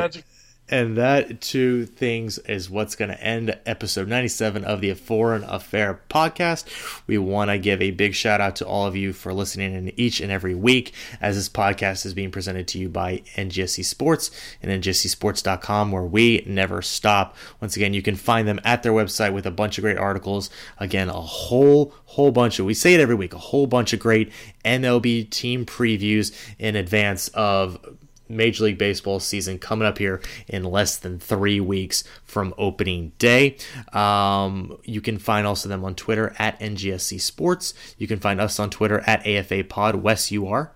and 0.69 0.97
that 0.97 1.43
two 1.43 1.85
things 1.85 2.39
is 2.39 2.71
what's 2.71 2.97
going 2.97 3.11
to 3.11 3.23
end 3.23 3.59
episode 3.67 4.09
97 4.09 4.65
of 4.65 4.81
the 4.81 4.95
Foreign 4.95 5.45
Affair 5.45 6.01
podcast. 6.09 6.65
We 7.07 7.19
want 7.19 7.51
to 7.51 7.59
give 7.59 7.83
a 7.83 7.91
big 7.91 8.15
shout 8.15 8.41
out 8.41 8.57
to 8.57 8.67
all 8.67 8.87
of 8.87 8.97
you 8.97 9.13
for 9.13 9.35
listening 9.35 9.75
in 9.75 9.93
each 10.01 10.21
and 10.21 10.33
every 10.33 10.55
week 10.55 10.95
as 11.21 11.37
this 11.37 11.51
podcast 11.51 12.07
is 12.07 12.15
being 12.15 12.31
presented 12.31 12.67
to 12.69 12.79
you 12.79 12.89
by 12.89 13.23
NGSC 13.37 13.85
Sports 13.85 14.31
and 14.63 14.83
NGSCSports.com 14.83 15.93
where 15.93 16.03
we 16.03 16.43
never 16.47 16.81
stop. 16.81 17.37
Once 17.61 17.77
again, 17.77 17.93
you 17.93 18.01
can 18.01 18.17
find 18.17 18.49
them 18.49 18.61
at 18.65 18.83
their 18.83 18.93
website 18.93 19.35
with 19.35 19.45
a 19.45 19.51
bunch 19.51 19.77
of 19.77 19.83
great 19.83 19.99
articles. 19.99 20.49
Again, 20.79 21.11
a 21.11 21.13
whole, 21.13 21.93
whole 22.07 22.31
bunch 22.33 22.59
of, 22.59 22.65
we 22.65 22.75
say 22.75 22.95
it 22.95 23.01
every 23.01 23.15
week, 23.15 23.35
a 23.35 23.39
whole 23.39 23.67
bunch 23.67 23.93
of 23.93 24.01
great 24.01 24.33
MLB 24.65 25.29
team 25.29 25.67
previews 25.67 26.33
in 26.59 26.75
advance 26.75 27.29
of 27.29 27.79
Major 28.29 28.65
League 28.65 28.79
Baseball 28.79 29.21
season 29.21 29.59
coming 29.59 29.87
up 29.87 29.99
here 29.99 30.21
in 30.49 30.65
less 30.65 30.97
than 30.97 31.19
three 31.19 31.61
weeks 31.61 32.05
from 32.25 32.55
opening 32.59 33.13
day. 33.19 33.57
Um, 33.93 34.79
you 34.85 35.01
can 35.01 35.19
find 35.19 35.47
also 35.47 35.69
them 35.69 35.85
on 35.85 35.95
Twitter 35.95 36.35
at 36.39 36.59
NGSC 36.61 37.21
Sports. 37.21 37.75
You 37.99 38.07
can 38.07 38.19
find 38.19 38.41
us 38.41 38.59
on 38.59 38.71
Twitter 38.71 39.03
at 39.07 39.27
AFA 39.27 39.65
Pod. 39.65 39.97
Wes, 39.97 40.31
you 40.31 40.47
are? 40.47 40.73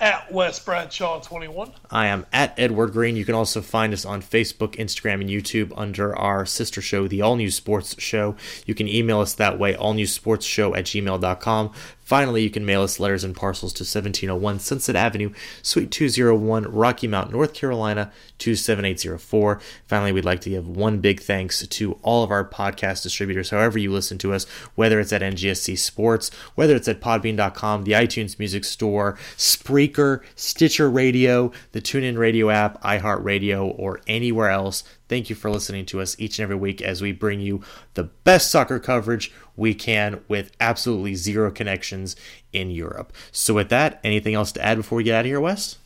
At 0.00 0.32
Wes 0.32 0.58
Bradshaw 0.58 1.20
21. 1.20 1.72
I 1.90 2.06
am 2.06 2.24
at 2.32 2.58
Edward 2.58 2.92
Greene. 2.92 3.16
You 3.16 3.26
can 3.26 3.34
also 3.34 3.60
find 3.60 3.92
us 3.92 4.06
on 4.06 4.22
Facebook, 4.22 4.76
Instagram, 4.76 5.20
and 5.20 5.28
YouTube 5.28 5.74
under 5.76 6.16
our 6.16 6.46
sister 6.46 6.80
show, 6.80 7.06
The 7.06 7.20
All 7.20 7.36
News 7.36 7.54
Sports 7.54 8.00
Show. 8.00 8.34
You 8.64 8.74
can 8.74 8.88
email 8.88 9.20
us 9.20 9.34
that 9.34 9.58
way, 9.58 9.74
allnewsportsshow 9.74 10.74
at 10.74 10.86
gmail.com. 10.86 11.72
Finally, 12.10 12.42
you 12.42 12.50
can 12.50 12.66
mail 12.66 12.82
us 12.82 12.98
letters 12.98 13.22
and 13.22 13.36
parcels 13.36 13.72
to 13.72 13.82
1701 13.82 14.58
Sunset 14.58 14.96
Avenue, 14.96 15.32
Suite 15.62 15.92
201, 15.92 16.64
Rocky 16.64 17.06
Mount, 17.06 17.30
North 17.30 17.54
Carolina 17.54 18.10
27804. 18.38 19.60
Finally, 19.86 20.10
we'd 20.10 20.24
like 20.24 20.40
to 20.40 20.50
give 20.50 20.66
one 20.66 20.98
big 20.98 21.20
thanks 21.20 21.64
to 21.64 21.92
all 22.02 22.24
of 22.24 22.32
our 22.32 22.44
podcast 22.44 23.04
distributors, 23.04 23.50
however 23.50 23.78
you 23.78 23.92
listen 23.92 24.18
to 24.18 24.32
us, 24.32 24.44
whether 24.74 24.98
it's 24.98 25.12
at 25.12 25.22
NGSC 25.22 25.78
Sports, 25.78 26.32
whether 26.56 26.74
it's 26.74 26.88
at 26.88 27.00
Podbean.com, 27.00 27.84
the 27.84 27.92
iTunes 27.92 28.40
Music 28.40 28.64
Store, 28.64 29.16
Spreaker, 29.36 30.24
Stitcher 30.34 30.90
Radio, 30.90 31.52
the 31.70 31.80
TuneIn 31.80 32.18
Radio 32.18 32.50
app, 32.50 32.82
iHeartRadio, 32.82 33.72
or 33.78 34.00
anywhere 34.08 34.50
else 34.50 34.82
Thank 35.10 35.28
you 35.28 35.34
for 35.34 35.50
listening 35.50 35.86
to 35.86 36.00
us 36.00 36.14
each 36.20 36.38
and 36.38 36.44
every 36.44 36.54
week 36.54 36.80
as 36.80 37.02
we 37.02 37.10
bring 37.10 37.40
you 37.40 37.62
the 37.94 38.04
best 38.04 38.48
soccer 38.48 38.78
coverage 38.78 39.32
we 39.60 39.74
can 39.74 40.20
with 40.26 40.50
absolutely 40.58 41.14
zero 41.14 41.50
connections 41.50 42.16
in 42.52 42.70
Europe. 42.70 43.12
So, 43.30 43.52
with 43.52 43.68
that, 43.68 44.00
anything 44.02 44.34
else 44.34 44.52
to 44.52 44.64
add 44.64 44.78
before 44.78 44.96
we 44.96 45.04
get 45.04 45.14
out 45.14 45.20
of 45.20 45.26
here, 45.26 45.40
Wes? 45.40 45.76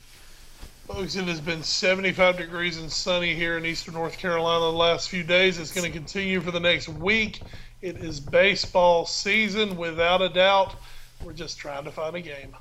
Folks, 0.87 1.17
it 1.17 1.25
has 1.25 1.41
been 1.41 1.63
75 1.63 2.37
degrees 2.37 2.79
and 2.79 2.91
sunny 2.91 3.35
here 3.35 3.59
in 3.59 3.67
eastern 3.67 3.95
North 3.95 4.17
Carolina 4.17 4.67
the 4.67 4.73
last 4.73 5.09
few 5.09 5.25
days. 5.25 5.59
It's 5.59 5.73
going 5.73 5.91
to 5.91 5.93
continue 5.93 6.41
for 6.41 6.53
the 6.53 6.61
next 6.61 6.89
week. 6.89 7.41
It 7.83 7.97
is 7.97 8.21
baseball 8.21 9.07
season, 9.07 9.77
without 9.77 10.23
a 10.23 10.29
doubt. 10.29 10.77
We're 11.25 11.33
just 11.33 11.59
trying 11.59 11.85
to 11.85 11.91
find 11.91 12.15
a 12.15 12.21
game 12.21 12.55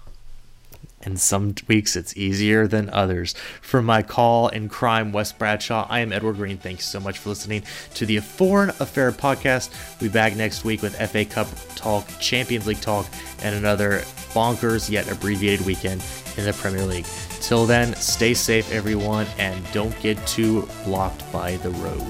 and 1.03 1.19
some 1.19 1.53
weeks 1.67 1.95
it's 1.95 2.15
easier 2.17 2.67
than 2.67 2.89
others. 2.89 3.35
For 3.61 3.81
my 3.81 4.01
call 4.01 4.47
in 4.47 4.69
crime, 4.69 5.11
Wes 5.11 5.31
Bradshaw, 5.31 5.88
I 5.89 5.99
am 5.99 6.11
Edward 6.11 6.38
Greene. 6.38 6.57
Thanks 6.57 6.85
so 6.85 6.99
much 6.99 7.19
for 7.19 7.30
listening 7.30 7.63
to 7.95 8.05
the 8.05 8.19
Foreign 8.19 8.69
Affair 8.80 9.11
podcast. 9.11 9.69
We'll 9.99 10.09
be 10.09 10.13
back 10.13 10.35
next 10.35 10.63
week 10.63 10.81
with 10.81 10.95
FA 11.09 11.25
Cup 11.25 11.47
talk, 11.75 12.07
Champions 12.19 12.67
League 12.67 12.81
talk, 12.81 13.05
and 13.41 13.55
another 13.55 13.99
bonkers 14.34 14.89
yet 14.89 15.11
abbreviated 15.11 15.65
weekend 15.65 16.03
in 16.38 16.45
the 16.45 16.53
Premier 16.53 16.85
League. 16.85 17.05
Till 17.41 17.65
then, 17.65 17.93
stay 17.95 18.34
safe, 18.34 18.71
everyone, 18.71 19.27
and 19.38 19.63
don't 19.71 19.97
get 20.01 20.25
too 20.25 20.67
blocked 20.85 21.30
by 21.31 21.57
the 21.57 21.69
road. 21.71 22.01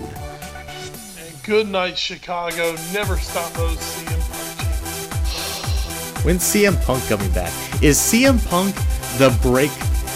And 1.20 1.44
good 1.44 1.68
night, 1.68 1.98
Chicago. 1.98 2.76
Never 2.94 3.18
stop 3.18 3.52
those 3.53 3.78
CM 3.78 4.62
When's 6.24 6.44
CM 6.44 6.80
Punk 6.86 7.04
coming 7.08 7.30
back? 7.32 7.52
Is 7.84 8.00
CM 8.00 8.40
Punk 8.48 8.74
the 9.20 9.28
break 9.44 9.72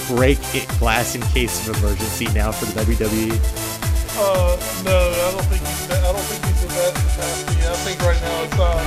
break 0.08 0.40
it 0.56 0.64
glass 0.80 1.16
in 1.16 1.22
case 1.36 1.68
of 1.68 1.76
emergency 1.84 2.32
now 2.32 2.50
for 2.50 2.64
the 2.64 2.80
WWE? 2.80 3.36
Uh, 4.16 4.56
no, 4.88 4.96
I 4.96 5.32
don't 5.36 5.44
think 5.52 5.62
he's. 5.68 5.92
I 5.92 6.00
don't 6.08 6.24
think 6.32 6.46
he's 6.48 6.64
in 6.64 6.72
that 6.80 6.96
capacity. 6.96 7.60
I 7.60 7.76
think 7.84 8.00
right 8.08 8.22
now 8.24 8.44
it's 8.48 8.56
uh, 8.56 8.80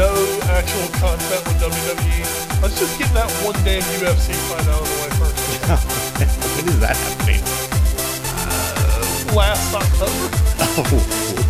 no 0.00 0.08
actual 0.48 0.88
contact 0.96 1.44
with 1.44 1.60
WWE. 1.60 2.24
Let's 2.62 2.80
just 2.80 2.98
get 2.98 3.12
that 3.12 3.28
one 3.44 3.54
damn 3.60 3.84
UFC 4.00 4.32
fight 4.48 4.64
out 4.64 4.80
of 4.80 4.88
the 4.88 4.96
way 4.96 5.12
first. 5.20 5.36
when 6.56 6.68
is 6.72 6.80
that 6.80 6.96
happening? 6.96 7.44
Uh, 8.48 9.36
last 9.36 9.74
October. 9.74 10.36
Oh, 10.72 11.49